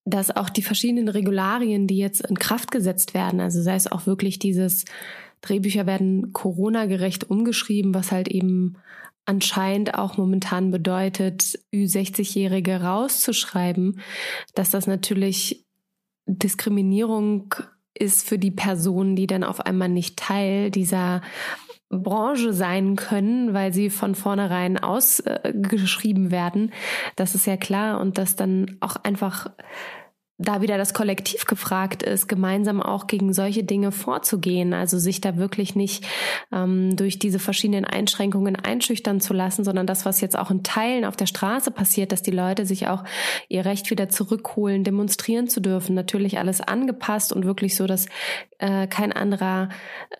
dass 0.07 0.35
auch 0.35 0.49
die 0.49 0.61
verschiedenen 0.61 1.09
Regularien, 1.09 1.85
die 1.85 1.97
jetzt 1.97 2.21
in 2.21 2.39
Kraft 2.39 2.71
gesetzt 2.71 3.13
werden, 3.13 3.41
also 3.41 3.61
sei 3.61 3.75
es 3.75 3.91
auch 3.91 4.05
wirklich 4.07 4.39
dieses 4.39 4.85
Drehbücher 5.41 5.85
werden 5.85 6.33
Corona-gerecht 6.33 7.29
umgeschrieben, 7.29 7.93
was 7.93 8.11
halt 8.11 8.27
eben 8.29 8.77
anscheinend 9.25 9.95
auch 9.95 10.17
momentan 10.17 10.71
bedeutet, 10.71 11.59
Ü60-Jährige 11.73 12.81
rauszuschreiben, 12.81 13.99
dass 14.55 14.71
das 14.71 14.87
natürlich 14.87 15.65
Diskriminierung 16.25 17.53
ist 17.93 18.27
für 18.27 18.39
die 18.39 18.51
Personen, 18.51 19.15
die 19.15 19.27
dann 19.27 19.43
auf 19.43 19.59
einmal 19.59 19.89
nicht 19.89 20.17
Teil 20.17 20.71
dieser 20.71 21.21
Branche 21.89 22.51
sein 22.53 22.95
können, 22.95 23.53
weil 23.53 23.73
sie 23.73 23.89
von 23.89 24.15
vornherein 24.15 24.77
ausgeschrieben 24.77 26.31
werden. 26.31 26.73
Das 27.15 27.35
ist 27.35 27.45
ja 27.45 27.57
klar 27.57 27.99
und 28.01 28.17
dass 28.17 28.35
dann 28.35 28.77
auch 28.81 28.97
einfach 28.97 29.49
da 30.39 30.61
wieder 30.61 30.77
das 30.77 30.93
Kollektiv 30.93 31.45
gefragt 31.45 32.03
ist, 32.03 32.27
gemeinsam 32.27 32.81
auch 32.81 33.07
gegen 33.07 33.33
solche 33.33 33.63
Dinge 33.63 33.91
vorzugehen. 33.91 34.73
Also 34.73 34.99
sich 34.99 35.19
da 35.19 35.37
wirklich 35.37 35.75
nicht 35.75 36.05
ähm, 36.51 36.95
durch 36.95 37.17
diese 37.17 37.39
verschiedenen 37.39 37.85
Einschränkungen 37.85 38.55
einschüchtern 38.55 39.19
zu 39.19 39.33
lassen, 39.33 39.63
sondern 39.63 39.87
das, 39.87 40.05
was 40.05 40.21
jetzt 40.21 40.37
auch 40.37 40.51
in 40.51 40.63
Teilen 40.63 41.05
auf 41.05 41.15
der 41.15 41.25
Straße 41.25 41.71
passiert, 41.71 42.11
dass 42.11 42.21
die 42.21 42.31
Leute 42.31 42.65
sich 42.65 42.87
auch 42.87 43.03
ihr 43.49 43.65
Recht 43.65 43.89
wieder 43.89 44.09
zurückholen, 44.09 44.83
demonstrieren 44.83 45.47
zu 45.47 45.59
dürfen. 45.59 45.95
Natürlich 45.95 46.37
alles 46.37 46.61
angepasst 46.61 47.33
und 47.33 47.45
wirklich 47.45 47.75
so, 47.75 47.87
dass 47.87 48.05
äh, 48.59 48.85
kein 48.87 49.11
anderer 49.11 49.69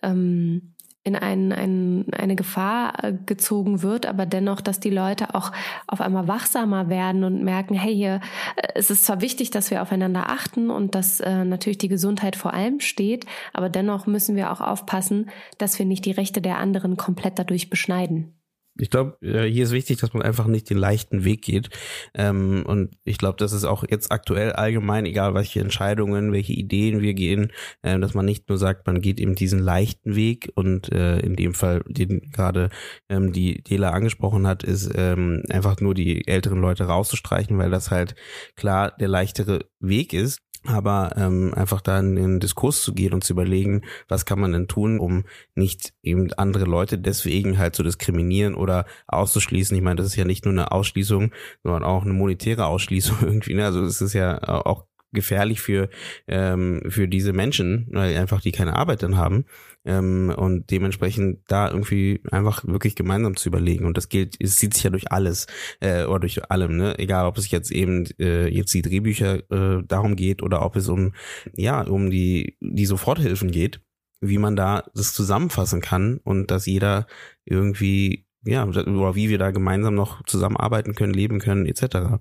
ähm, 0.02 0.74
in 1.08 1.16
ein, 1.16 1.54
ein, 1.54 2.06
eine 2.12 2.36
Gefahr 2.36 3.04
äh, 3.04 3.14
gezogen 3.26 3.82
wird, 3.82 4.06
aber 4.06 4.26
dennoch, 4.26 4.60
dass 4.60 4.80
die 4.82 4.90
Leute 4.90 5.34
auch 5.34 5.54
auf 5.88 6.02
einmal 6.02 6.28
wachsamer 6.28 6.90
werden 6.90 7.24
und 7.24 7.44
merken, 7.44 7.76
hey, 7.76 7.96
hier 7.96 8.20
äh, 8.58 8.68
es 8.76 8.90
ist 8.90 9.06
zwar 9.06 9.22
wichtig, 9.22 9.50
dass 9.50 9.72
wir 9.72 9.82
aufeinander 9.82 10.30
achten 10.30 10.70
und 10.70 10.96
dass 10.96 11.22
äh, 11.22 11.46
natürlich 11.46 11.78
die 11.78 11.88
Gesundheit 11.88 12.36
vor 12.36 12.54
allem 12.54 12.82
steht, 12.82 13.26
aber 13.54 13.70
dennoch 13.70 14.06
müssen 14.06 14.36
wir 14.36 14.52
auch 14.52 14.62
aufpassen, 14.62 15.30
dass 15.58 15.80
wir 15.80 15.86
nicht 15.86 16.06
die 16.06 16.12
Rechte 16.12 16.42
der 16.42 16.58
anderen 16.58 16.98
komplett 16.98 17.40
dadurch 17.40 17.70
beschneiden 17.70 18.37
ich 18.80 18.90
glaube, 18.90 19.18
äh, 19.22 19.44
hier 19.50 19.64
ist 19.64 19.72
wichtig, 19.72 20.00
dass 20.00 20.14
man 20.14 20.24
einfach 20.24 20.48
nicht 20.48 20.70
den 20.70 20.78
leichten 20.78 21.24
Weg 21.24 21.42
geht. 21.42 21.70
Ähm, 22.14 22.64
und 22.66 22.96
ich 23.04 23.18
glaube, 23.18 23.38
das 23.38 23.54
ist 23.54 23.64
auch 23.64 23.84
jetzt 23.90 24.12
aktuell 24.12 24.54
allgemein, 24.54 25.06
egal 25.06 25.34
welche 25.34 25.60
Entscheidungen, 25.60 26.32
welche 26.32 26.54
Ideen 26.54 27.02
wir 27.02 27.14
gehen, 27.14 27.52
äh, 27.82 28.00
dass 28.00 28.14
man 28.14 28.26
nicht 28.26 28.50
nur 28.50 28.58
sagt, 28.58 28.88
man 28.88 29.02
geht 29.02 29.20
eben 29.20 29.36
diesen 29.36 29.60
leichten 29.60 30.16
Weg 30.16 30.52
und 30.56 30.92
äh, 30.92 31.20
in 31.20 31.36
dem 31.36 31.54
Fall, 31.54 31.84
den 31.88 32.32
gerade 32.32 32.70
ähm, 33.10 33.34
die 33.34 33.64
Dela 33.64 33.92
angesprochen 33.92 34.48
hat, 34.48 34.64
ist 34.64 34.92
ähm, 34.96 35.44
einfach 35.50 35.80
nur 35.82 35.94
die 35.94 36.28
älteren 36.28 36.62
Leute 36.62 36.86
rauszustreichen, 36.86 37.58
weil 37.58 37.70
das 37.70 37.92
halt 37.92 38.16
klar 38.56 38.92
der 39.00 39.08
leichtere 39.08 39.66
Weg 39.80 40.14
ist 40.14 40.42
aber 40.68 41.14
ähm, 41.16 41.54
einfach 41.54 41.82
da 41.82 42.00
in 42.00 42.16
den 42.16 42.40
Diskurs 42.40 42.82
zu 42.82 42.94
gehen 42.94 43.14
und 43.14 43.24
zu 43.24 43.34
überlegen, 43.34 43.84
was 44.08 44.26
kann 44.26 44.40
man 44.40 44.52
denn 44.52 44.68
tun, 44.68 45.00
um 45.00 45.26
nicht 45.56 45.94
eben 46.04 46.32
andere 46.34 46.66
Leute 46.66 47.00
deswegen 47.00 47.58
halt 47.58 47.76
zu 47.76 47.84
diskriminieren 47.84 48.56
oder 48.56 48.86
auszuschließen. 49.08 49.76
Ich 49.76 49.84
meine, 49.84 49.96
das 49.96 50.08
ist 50.08 50.16
ja 50.16 50.26
nicht 50.26 50.46
nur 50.46 50.54
eine 50.54 50.72
Ausschließung, 50.72 51.32
sondern 51.64 51.84
auch 51.84 52.04
eine 52.04 52.14
monetäre 52.14 52.66
Ausschließung 52.66 53.18
irgendwie. 53.22 53.54
Ne? 53.54 53.66
Also 53.66 53.84
es 53.84 54.02
ist 54.02 54.14
ja 54.14 54.42
auch 54.66 54.86
gefährlich 55.14 55.62
für 55.62 55.90
ähm, 56.28 56.82
für 56.90 57.08
diese 57.08 57.34
Menschen, 57.34 57.88
weil 57.92 58.18
einfach 58.18 58.42
die 58.42 58.52
keine 58.52 58.76
Arbeit 58.76 59.04
dann 59.04 59.18
haben 59.18 59.46
ähm, 59.86 60.34
und 60.36 60.70
dementsprechend 60.70 61.40
da 61.48 61.70
irgendwie 61.70 62.22
einfach 62.32 62.66
wirklich 62.68 62.96
gemeinsam 62.96 63.36
zu 63.36 63.50
überlegen 63.50 63.86
und 63.86 63.98
das 63.98 64.10
gilt, 64.10 64.36
es 64.40 64.58
zieht 64.58 64.74
sich 64.74 64.84
ja 64.84 64.90
durch 64.90 65.12
alles 65.12 65.48
äh, 65.80 66.04
oder 66.04 66.20
durch 66.20 66.52
allem, 66.52 66.76
ne? 66.78 67.00
Egal, 67.00 67.26
ob 67.26 67.38
es 67.38 67.50
jetzt 67.50 67.72
eben 67.72 68.06
äh, 68.20 68.48
jetzt 68.48 68.74
die 68.74 68.82
Drehbücher 68.82 69.50
äh, 69.52 69.84
darum 69.88 70.16
geht 70.16 70.44
oder 70.44 70.64
ob 70.64 70.76
es 70.76 70.90
um 70.90 71.14
ja 71.54 71.82
um 71.82 72.10
die 72.10 72.58
die 72.60 72.86
Soforthilfen 72.86 73.50
geht, 73.50 73.82
wie 74.22 74.38
man 74.38 74.56
da 74.56 74.84
das 74.94 75.14
zusammenfassen 75.14 75.82
kann 75.82 76.20
und 76.24 76.52
dass 76.52 76.66
jeder 76.66 77.08
irgendwie 77.46 78.26
ja 78.44 78.66
oder 78.66 79.16
wie 79.16 79.30
wir 79.30 79.38
da 79.38 79.52
gemeinsam 79.52 79.96
noch 79.96 80.24
zusammenarbeiten 80.26 80.96
können, 80.96 81.14
leben 81.14 81.40
können 81.40 81.66
etc. 81.66 82.20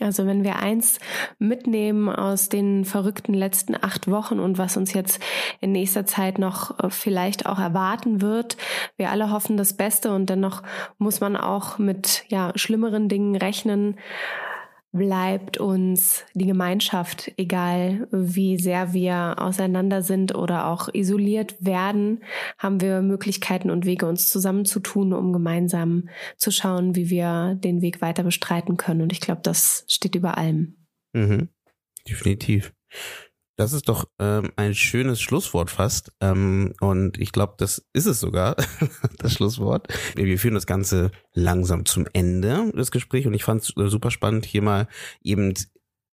Also 0.00 0.26
wenn 0.26 0.44
wir 0.44 0.56
eins 0.56 0.98
mitnehmen 1.38 2.08
aus 2.08 2.48
den 2.48 2.84
verrückten 2.84 3.34
letzten 3.34 3.74
acht 3.80 4.10
Wochen 4.10 4.40
und 4.40 4.58
was 4.58 4.76
uns 4.76 4.92
jetzt 4.94 5.20
in 5.60 5.72
nächster 5.72 6.06
Zeit 6.06 6.38
noch 6.38 6.78
äh, 6.78 6.90
vielleicht 6.90 7.46
auch 7.46 7.58
erwarten 7.58 8.20
wird, 8.22 8.56
wir 8.96 9.10
alle 9.10 9.30
hoffen 9.30 9.56
das 9.56 9.74
Beste 9.74 10.12
und 10.12 10.30
dennoch 10.30 10.62
muss 10.98 11.20
man 11.20 11.36
auch 11.36 11.78
mit 11.78 12.24
ja 12.28 12.52
schlimmeren 12.56 13.08
Dingen 13.08 13.36
rechnen 13.36 13.96
bleibt 14.92 15.58
uns 15.58 16.24
die 16.34 16.46
Gemeinschaft, 16.46 17.32
egal 17.36 18.08
wie 18.10 18.58
sehr 18.58 18.92
wir 18.92 19.36
auseinander 19.38 20.02
sind 20.02 20.34
oder 20.34 20.66
auch 20.66 20.88
isoliert 20.92 21.56
werden, 21.60 22.24
haben 22.58 22.80
wir 22.80 23.00
Möglichkeiten 23.00 23.70
und 23.70 23.86
Wege, 23.86 24.06
uns 24.06 24.28
zusammenzutun, 24.28 25.12
um 25.12 25.32
gemeinsam 25.32 26.08
zu 26.36 26.50
schauen, 26.50 26.96
wie 26.96 27.08
wir 27.08 27.56
den 27.62 27.82
Weg 27.82 28.02
weiter 28.02 28.24
bestreiten 28.24 28.76
können. 28.76 29.02
Und 29.02 29.12
ich 29.12 29.20
glaube, 29.20 29.42
das 29.42 29.84
steht 29.86 30.16
über 30.16 30.36
allem. 30.36 30.76
Mhm. 31.12 31.48
Definitiv. 32.08 32.72
Das 33.60 33.74
ist 33.74 33.90
doch 33.90 34.08
ähm, 34.18 34.52
ein 34.56 34.74
schönes 34.74 35.20
Schlusswort 35.20 35.68
fast. 35.68 36.12
Ähm, 36.22 36.72
und 36.80 37.18
ich 37.18 37.30
glaube, 37.30 37.56
das 37.58 37.86
ist 37.92 38.06
es 38.06 38.18
sogar, 38.18 38.56
das 39.18 39.34
Schlusswort. 39.34 39.86
Wir 40.16 40.38
führen 40.38 40.54
das 40.54 40.64
Ganze 40.64 41.10
langsam 41.34 41.84
zum 41.84 42.06
Ende 42.14 42.72
des 42.72 42.90
Gesprächs 42.90 43.26
und 43.26 43.34
ich 43.34 43.44
fand 43.44 43.60
es 43.60 43.76
äh, 43.76 43.88
super 43.88 44.10
spannend, 44.10 44.46
hier 44.46 44.62
mal 44.62 44.88
eben 45.22 45.52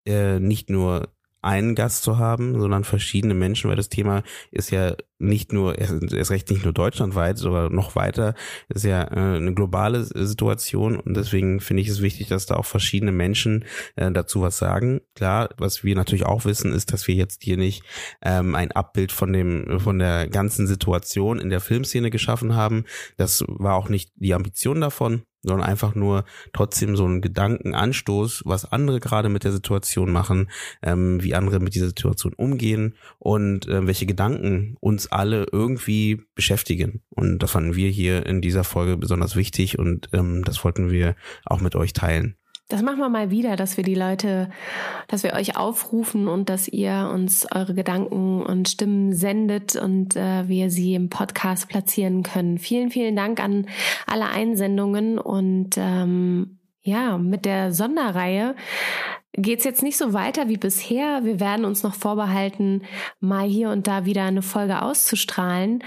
äh, 0.05 0.41
nicht 0.41 0.69
nur 0.69 1.07
einen 1.41 1.73
Gast 1.73 2.03
zu 2.03 2.17
haben, 2.17 2.59
sondern 2.59 2.83
verschiedene 2.83 3.33
Menschen, 3.33 3.69
weil 3.69 3.77
das 3.77 3.87
Thema 3.87 4.23
ist 4.51 4.69
ja 4.71 4.97
nicht 5.19 5.53
nur, 5.53 5.77
erst 5.77 6.31
recht 6.31 6.49
nicht 6.49 6.63
nur 6.63 6.73
deutschlandweit, 6.73 7.37
sondern 7.37 7.73
noch 7.73 7.95
weiter, 7.95 8.35
ist 8.69 8.85
ja 8.85 9.03
äh, 9.03 9.37
eine 9.37 9.53
globale 9.53 10.03
Situation 10.03 10.99
und 10.99 11.15
deswegen 11.15 11.59
finde 11.59 11.81
ich 11.81 11.89
es 11.89 12.01
wichtig, 12.01 12.27
dass 12.27 12.45
da 12.45 12.55
auch 12.55 12.65
verschiedene 12.65 13.11
Menschen 13.11 13.65
äh, 13.95 14.11
dazu 14.11 14.41
was 14.41 14.57
sagen. 14.57 15.01
Klar, 15.15 15.49
was 15.57 15.83
wir 15.83 15.95
natürlich 15.95 16.25
auch 16.25 16.45
wissen, 16.45 16.71
ist, 16.71 16.93
dass 16.93 17.07
wir 17.07 17.15
jetzt 17.15 17.43
hier 17.43 17.57
nicht 17.57 17.83
ähm, 18.21 18.55
ein 18.55 18.71
Abbild 18.71 19.11
von 19.11 19.33
dem, 19.33 19.79
von 19.79 19.99
der 19.99 20.27
ganzen 20.27 20.67
Situation 20.67 21.39
in 21.39 21.49
der 21.49 21.61
Filmszene 21.61 22.11
geschaffen 22.11 22.55
haben. 22.55 22.85
Das 23.17 23.43
war 23.47 23.75
auch 23.75 23.89
nicht 23.89 24.11
die 24.15 24.33
Ambition 24.33 24.81
davon 24.81 25.23
sondern 25.47 25.67
einfach 25.67 25.95
nur 25.95 26.25
trotzdem 26.53 26.95
so 26.95 27.05
ein 27.05 27.21
Gedankenanstoß, 27.21 28.43
was 28.45 28.71
andere 28.71 28.99
gerade 28.99 29.29
mit 29.29 29.43
der 29.43 29.51
Situation 29.51 30.11
machen, 30.11 30.49
ähm, 30.83 31.23
wie 31.23 31.35
andere 31.35 31.59
mit 31.59 31.73
dieser 31.73 31.87
Situation 31.87 32.33
umgehen 32.33 32.95
und 33.17 33.67
äh, 33.67 33.87
welche 33.87 34.05
Gedanken 34.05 34.75
uns 34.79 35.06
alle 35.11 35.45
irgendwie 35.51 36.21
beschäftigen. 36.35 37.01
Und 37.09 37.39
das 37.39 37.51
fanden 37.51 37.75
wir 37.75 37.89
hier 37.89 38.25
in 38.25 38.41
dieser 38.41 38.63
Folge 38.63 38.97
besonders 38.97 39.35
wichtig 39.35 39.79
und 39.79 40.09
ähm, 40.13 40.43
das 40.43 40.63
wollten 40.63 40.89
wir 40.89 41.15
auch 41.45 41.61
mit 41.61 41.75
euch 41.75 41.93
teilen. 41.93 42.35
Das 42.69 42.81
machen 42.81 42.99
wir 42.99 43.07
mal 43.07 43.31
wieder, 43.31 43.55
dass 43.55 43.77
wir 43.77 43.85
die 43.85 43.95
Leute, 43.95 44.49
dass 45.07 45.23
wir 45.23 45.33
euch 45.33 45.55
aufrufen 45.55 46.27
und 46.27 46.49
dass 46.49 46.67
ihr 46.67 47.09
uns 47.13 47.47
eure 47.49 47.73
Gedanken 47.73 48.41
und 48.41 48.67
Stimmen 48.67 49.13
sendet 49.13 49.77
und 49.77 50.17
äh, 50.17 50.49
wir 50.49 50.69
sie 50.69 50.93
im 50.93 51.09
Podcast 51.09 51.69
platzieren 51.69 52.23
können. 52.23 52.57
Vielen, 52.57 52.91
vielen 52.91 53.15
Dank 53.15 53.39
an 53.39 53.67
alle 54.05 54.27
Einsendungen 54.27 55.17
und 55.17 55.75
ähm, 55.77 56.59
ja, 56.81 57.17
mit 57.17 57.45
der 57.45 57.71
Sonderreihe 57.71 58.53
geht's 59.37 59.63
jetzt 59.63 59.83
nicht 59.83 59.97
so 59.97 60.13
weiter 60.13 60.49
wie 60.49 60.57
bisher. 60.57 61.23
Wir 61.23 61.39
werden 61.39 61.65
uns 61.65 61.83
noch 61.83 61.93
vorbehalten, 61.93 62.83
mal 63.19 63.47
hier 63.47 63.69
und 63.69 63.87
da 63.87 64.05
wieder 64.05 64.23
eine 64.23 64.41
Folge 64.41 64.81
auszustrahlen. 64.81 65.83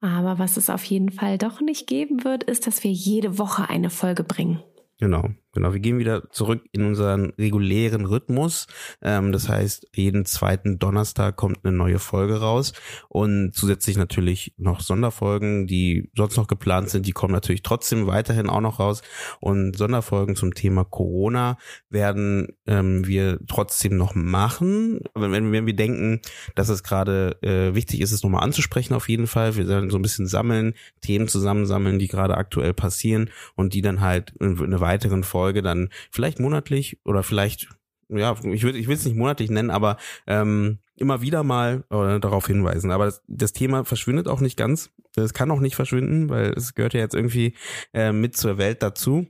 Aber 0.00 0.38
was 0.38 0.56
es 0.56 0.70
auf 0.70 0.84
jeden 0.84 1.10
Fall 1.10 1.38
doch 1.38 1.60
nicht 1.60 1.86
geben 1.86 2.24
wird, 2.24 2.44
ist, 2.44 2.66
dass 2.66 2.82
wir 2.82 2.90
jede 2.90 3.38
Woche 3.38 3.68
eine 3.68 3.90
Folge 3.90 4.24
bringen. 4.24 4.62
Genau. 4.98 5.30
Genau, 5.54 5.74
wir 5.74 5.80
gehen 5.80 5.98
wieder 5.98 6.30
zurück 6.30 6.64
in 6.72 6.86
unseren 6.86 7.34
regulären 7.38 8.06
Rhythmus. 8.06 8.66
Ähm, 9.02 9.32
das 9.32 9.50
heißt, 9.50 9.86
jeden 9.94 10.24
zweiten 10.24 10.78
Donnerstag 10.78 11.36
kommt 11.36 11.58
eine 11.62 11.76
neue 11.76 11.98
Folge 11.98 12.40
raus 12.40 12.72
und 13.10 13.52
zusätzlich 13.54 13.98
natürlich 13.98 14.54
noch 14.56 14.80
Sonderfolgen, 14.80 15.66
die 15.66 16.10
sonst 16.16 16.38
noch 16.38 16.46
geplant 16.46 16.88
sind, 16.88 17.06
die 17.06 17.12
kommen 17.12 17.34
natürlich 17.34 17.62
trotzdem 17.62 18.06
weiterhin 18.06 18.48
auch 18.48 18.62
noch 18.62 18.80
raus. 18.80 19.02
Und 19.40 19.76
Sonderfolgen 19.76 20.36
zum 20.36 20.54
Thema 20.54 20.84
Corona 20.84 21.58
werden 21.90 22.48
ähm, 22.66 23.06
wir 23.06 23.38
trotzdem 23.46 23.98
noch 23.98 24.14
machen. 24.14 25.00
Wenn, 25.14 25.52
wenn 25.52 25.66
wir 25.66 25.76
denken, 25.76 26.22
dass 26.54 26.70
es 26.70 26.82
gerade 26.82 27.36
äh, 27.42 27.74
wichtig 27.74 28.00
ist, 28.00 28.12
es 28.12 28.22
nochmal 28.22 28.42
anzusprechen 28.42 28.94
auf 28.94 29.10
jeden 29.10 29.26
Fall. 29.26 29.54
Wir 29.56 29.68
werden 29.68 29.90
so 29.90 29.98
ein 29.98 30.02
bisschen 30.02 30.26
sammeln, 30.26 30.72
Themen 31.02 31.28
zusammensammeln, 31.28 31.98
die 31.98 32.08
gerade 32.08 32.38
aktuell 32.38 32.72
passieren 32.72 33.28
und 33.54 33.74
die 33.74 33.82
dann 33.82 34.00
halt 34.00 34.32
in, 34.40 34.56
in 34.56 34.64
einer 34.64 34.80
weiteren 34.80 35.24
Folge 35.24 35.41
Folge 35.42 35.60
dann 35.60 35.88
vielleicht 36.12 36.38
monatlich 36.38 37.00
oder 37.04 37.24
vielleicht, 37.24 37.68
ja, 38.08 38.36
ich 38.44 38.62
will 38.62 38.76
ich 38.76 38.88
es 38.88 39.04
nicht 39.04 39.16
monatlich 39.16 39.50
nennen, 39.50 39.70
aber 39.70 39.96
ähm, 40.28 40.78
immer 40.94 41.20
wieder 41.20 41.42
mal 41.42 41.82
äh, 41.90 42.20
darauf 42.20 42.46
hinweisen. 42.46 42.92
Aber 42.92 43.06
das, 43.06 43.24
das 43.26 43.52
Thema 43.52 43.84
verschwindet 43.84 44.28
auch 44.28 44.40
nicht 44.40 44.56
ganz. 44.56 44.90
Es 45.16 45.34
kann 45.34 45.50
auch 45.50 45.58
nicht 45.58 45.74
verschwinden, 45.74 46.28
weil 46.28 46.52
es 46.56 46.74
gehört 46.74 46.94
ja 46.94 47.00
jetzt 47.00 47.16
irgendwie 47.16 47.54
äh, 47.92 48.12
mit 48.12 48.36
zur 48.36 48.56
Welt 48.56 48.84
dazu. 48.84 49.26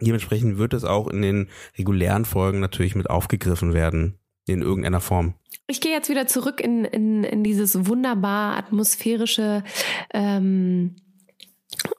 Dementsprechend 0.00 0.56
wird 0.56 0.72
es 0.72 0.84
auch 0.84 1.08
in 1.08 1.20
den 1.20 1.50
regulären 1.76 2.24
Folgen 2.24 2.60
natürlich 2.60 2.94
mit 2.94 3.10
aufgegriffen 3.10 3.74
werden, 3.74 4.18
in 4.46 4.62
irgendeiner 4.62 5.02
Form. 5.02 5.34
Ich 5.66 5.82
gehe 5.82 5.92
jetzt 5.92 6.08
wieder 6.08 6.26
zurück 6.26 6.58
in, 6.58 6.86
in, 6.86 7.22
in 7.22 7.44
dieses 7.44 7.86
wunderbar 7.86 8.56
atmosphärische 8.56 9.62
ähm, 10.14 10.96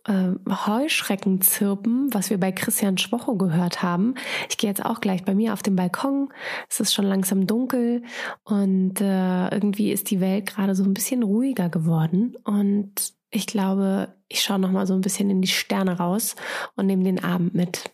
äh, 0.06 0.32
Heuschreckenzirpen, 0.50 2.14
was 2.14 2.30
wir 2.30 2.40
bei 2.40 2.52
Christian 2.52 2.98
Schwocho 2.98 3.36
gehört 3.36 3.82
haben. 3.84 4.16
Ich 4.50 4.58
gehe 4.58 4.70
jetzt 4.70 4.86
auch 4.86 5.02
gleich 5.02 5.24
bei 5.26 5.36
mir 5.36 5.54
auf 5.54 5.64
den 5.64 5.76
Balkon. 5.76 6.30
Es 6.70 6.80
ist 6.80 6.94
schon 6.94 7.06
langsam 7.06 7.48
dunkel 7.48 8.04
und 8.44 9.02
äh, 9.02 9.50
irgendwie 9.50 9.92
ist 9.92 10.12
die 10.12 10.22
Welt 10.22 10.46
gerade 10.46 10.76
so 10.76 10.84
ein 10.84 10.94
bisschen 10.94 11.24
ruhiger 11.24 11.70
geworden. 11.70 12.36
Und 12.44 13.14
ich 13.32 13.48
glaube, 13.48 14.16
ich 14.28 14.42
schaue 14.42 14.60
noch 14.60 14.72
mal 14.72 14.88
so 14.88 14.94
ein 14.94 15.02
bisschen 15.02 15.30
in 15.30 15.42
die 15.42 15.48
Sterne 15.48 15.98
raus 15.98 16.36
und 16.76 16.86
nehme 16.86 17.04
den 17.04 17.24
Abend 17.24 17.54
mit. 17.54 17.92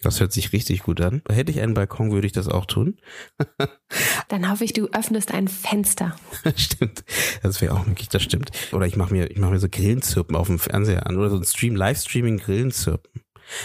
Das 0.00 0.20
hört 0.20 0.32
sich 0.32 0.52
richtig 0.52 0.84
gut 0.84 1.00
an. 1.00 1.22
Hätte 1.28 1.50
ich 1.50 1.60
einen 1.60 1.74
Balkon, 1.74 2.12
würde 2.12 2.26
ich 2.26 2.32
das 2.32 2.46
auch 2.46 2.66
tun. 2.66 2.98
Dann 4.28 4.48
hoffe 4.48 4.64
ich, 4.64 4.72
du 4.72 4.86
öffnest 4.92 5.32
ein 5.32 5.48
Fenster. 5.48 6.14
stimmt. 6.56 7.04
Das 7.42 7.60
wäre 7.60 7.74
auch 7.74 7.84
möglich, 7.84 8.08
das 8.08 8.22
stimmt. 8.22 8.52
Oder 8.72 8.86
ich 8.86 8.96
mache 8.96 9.12
mir, 9.12 9.30
ich 9.30 9.38
mache 9.38 9.52
mir 9.52 9.58
so 9.58 9.68
Grillenzirpen 9.68 10.36
auf 10.36 10.46
dem 10.46 10.60
Fernseher 10.60 11.06
an 11.06 11.16
oder 11.18 11.30
so 11.30 11.36
ein 11.36 11.44
Stream, 11.44 11.74
Livestreaming 11.74 12.38
Grillenzirpen. 12.38 13.22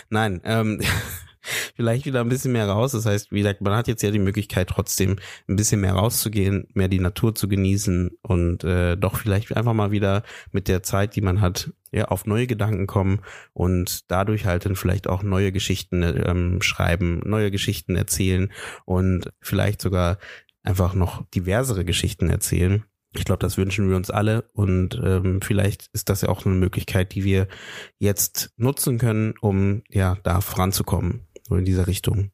Nein, 0.10 0.41
ähm, 0.43 0.81
vielleicht 1.76 2.06
wieder 2.06 2.22
ein 2.22 2.30
bisschen 2.30 2.52
mehr 2.52 2.68
raus. 2.68 2.91
Das 2.91 3.06
heißt, 3.06 3.32
wie 3.32 3.40
gesagt, 3.40 3.61
man 3.61 3.76
hat 3.76 3.88
jetzt 3.88 4.03
ja 4.03 4.11
die 4.11 4.20
Möglichkeit, 4.20 4.70
trotzdem 4.70 5.18
ein 5.48 5.56
bisschen 5.56 5.82
mehr 5.82 5.94
rauszugehen, 5.94 6.68
mehr 6.74 6.88
die 6.88 6.99
Natur 6.99 7.36
zu 7.36 7.48
genießen 7.48 8.11
und 8.22 8.64
äh, 8.64 8.95
doch 8.95 9.18
vielleicht 9.18 9.56
einfach 9.56 9.74
mal 9.74 9.91
wieder 9.91 10.24
mit 10.52 10.68
der 10.68 10.84
Zeit, 10.84 11.15
die 11.15 11.22
man 11.22 11.41
hat, 11.41 11.72
ja, 11.91 12.06
auf 12.06 12.26
neue 12.26 12.48
Gedanken 12.48 12.88
kommen 12.88 13.22
und 13.53 14.10
dadurch 14.10 14.45
halt 14.45 14.65
dann 14.65 14.76
vielleicht 14.76 15.07
auch 15.07 15.24
neue 15.24 15.52
Geschichten 15.52 16.02
ähm, 16.02 16.61
schreiben, 16.61 17.22
neue 17.26 17.52
Geschichten 17.52 17.95
erzählen 17.95 18.52
und 18.86 19.32
vielleicht 19.41 19.82
sogar 19.82 20.18
einfach 20.64 20.94
noch 20.95 21.26
diversere 21.32 21.86
Geschichten 21.86 22.30
erzählen. 22.30 22.84
Ich 23.15 23.26
glaube, 23.26 23.40
das 23.40 23.57
wünschen 23.57 23.90
wir 23.90 23.95
uns 23.95 24.10
alle 24.10 24.45
und 24.53 24.99
ähm, 25.03 25.40
vielleicht 25.44 25.88
ist 25.94 26.10
das 26.10 26.22
ja 26.22 26.30
auch 26.30 26.48
eine 26.48 26.56
Möglichkeit, 26.56 27.14
die 27.14 27.24
wir 27.24 27.48
jetzt 27.99 28.52
nutzen 28.57 28.98
können, 28.98 29.36
um 29.40 29.84
ja 29.88 30.18
da 30.24 30.41
voranzukommen 30.41 31.28
so 31.48 31.56
in 31.56 31.65
dieser 31.65 31.88
Richtung. 31.88 32.32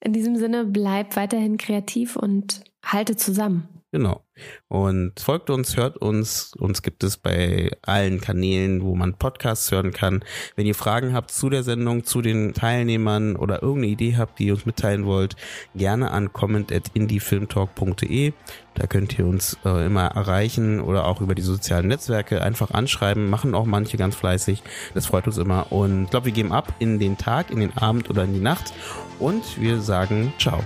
In 0.00 0.12
diesem 0.12 0.36
Sinne, 0.36 0.64
bleib 0.64 1.16
weiterhin 1.16 1.56
kreativ 1.56 2.16
und 2.16 2.62
halte 2.84 3.16
zusammen. 3.16 3.68
Genau. 3.90 4.22
Und 4.68 5.18
folgt 5.18 5.48
uns, 5.48 5.78
hört 5.78 5.96
uns. 5.96 6.52
Uns 6.58 6.82
gibt 6.82 7.02
es 7.04 7.16
bei 7.16 7.70
allen 7.80 8.20
Kanälen, 8.20 8.82
wo 8.82 8.94
man 8.94 9.14
Podcasts 9.14 9.70
hören 9.70 9.92
kann. 9.92 10.22
Wenn 10.56 10.66
ihr 10.66 10.74
Fragen 10.74 11.14
habt 11.14 11.30
zu 11.30 11.48
der 11.48 11.62
Sendung, 11.62 12.04
zu 12.04 12.20
den 12.20 12.52
Teilnehmern 12.52 13.34
oder 13.36 13.62
irgendeine 13.62 13.92
Idee 13.92 14.18
habt, 14.18 14.38
die 14.38 14.48
ihr 14.48 14.52
uns 14.52 14.66
mitteilen 14.66 15.06
wollt, 15.06 15.36
gerne 15.74 16.10
an 16.10 16.34
comment.indiefilmtalk.de. 16.34 18.34
Da 18.74 18.86
könnt 18.86 19.18
ihr 19.18 19.26
uns 19.26 19.56
äh, 19.64 19.86
immer 19.86 20.08
erreichen 20.08 20.80
oder 20.80 21.06
auch 21.06 21.22
über 21.22 21.34
die 21.34 21.40
sozialen 21.40 21.88
Netzwerke 21.88 22.42
einfach 22.42 22.72
anschreiben. 22.72 23.30
Machen 23.30 23.54
auch 23.54 23.64
manche 23.64 23.96
ganz 23.96 24.16
fleißig. 24.16 24.62
Das 24.92 25.06
freut 25.06 25.26
uns 25.26 25.38
immer. 25.38 25.72
Und 25.72 26.04
ich 26.04 26.10
glaube, 26.10 26.26
wir 26.26 26.32
geben 26.32 26.52
ab 26.52 26.74
in 26.78 26.98
den 26.98 27.16
Tag, 27.16 27.50
in 27.50 27.60
den 27.60 27.74
Abend 27.78 28.10
oder 28.10 28.24
in 28.24 28.34
die 28.34 28.40
Nacht. 28.40 28.74
Und 29.18 29.58
wir 29.58 29.80
sagen 29.80 30.34
ciao. 30.38 30.62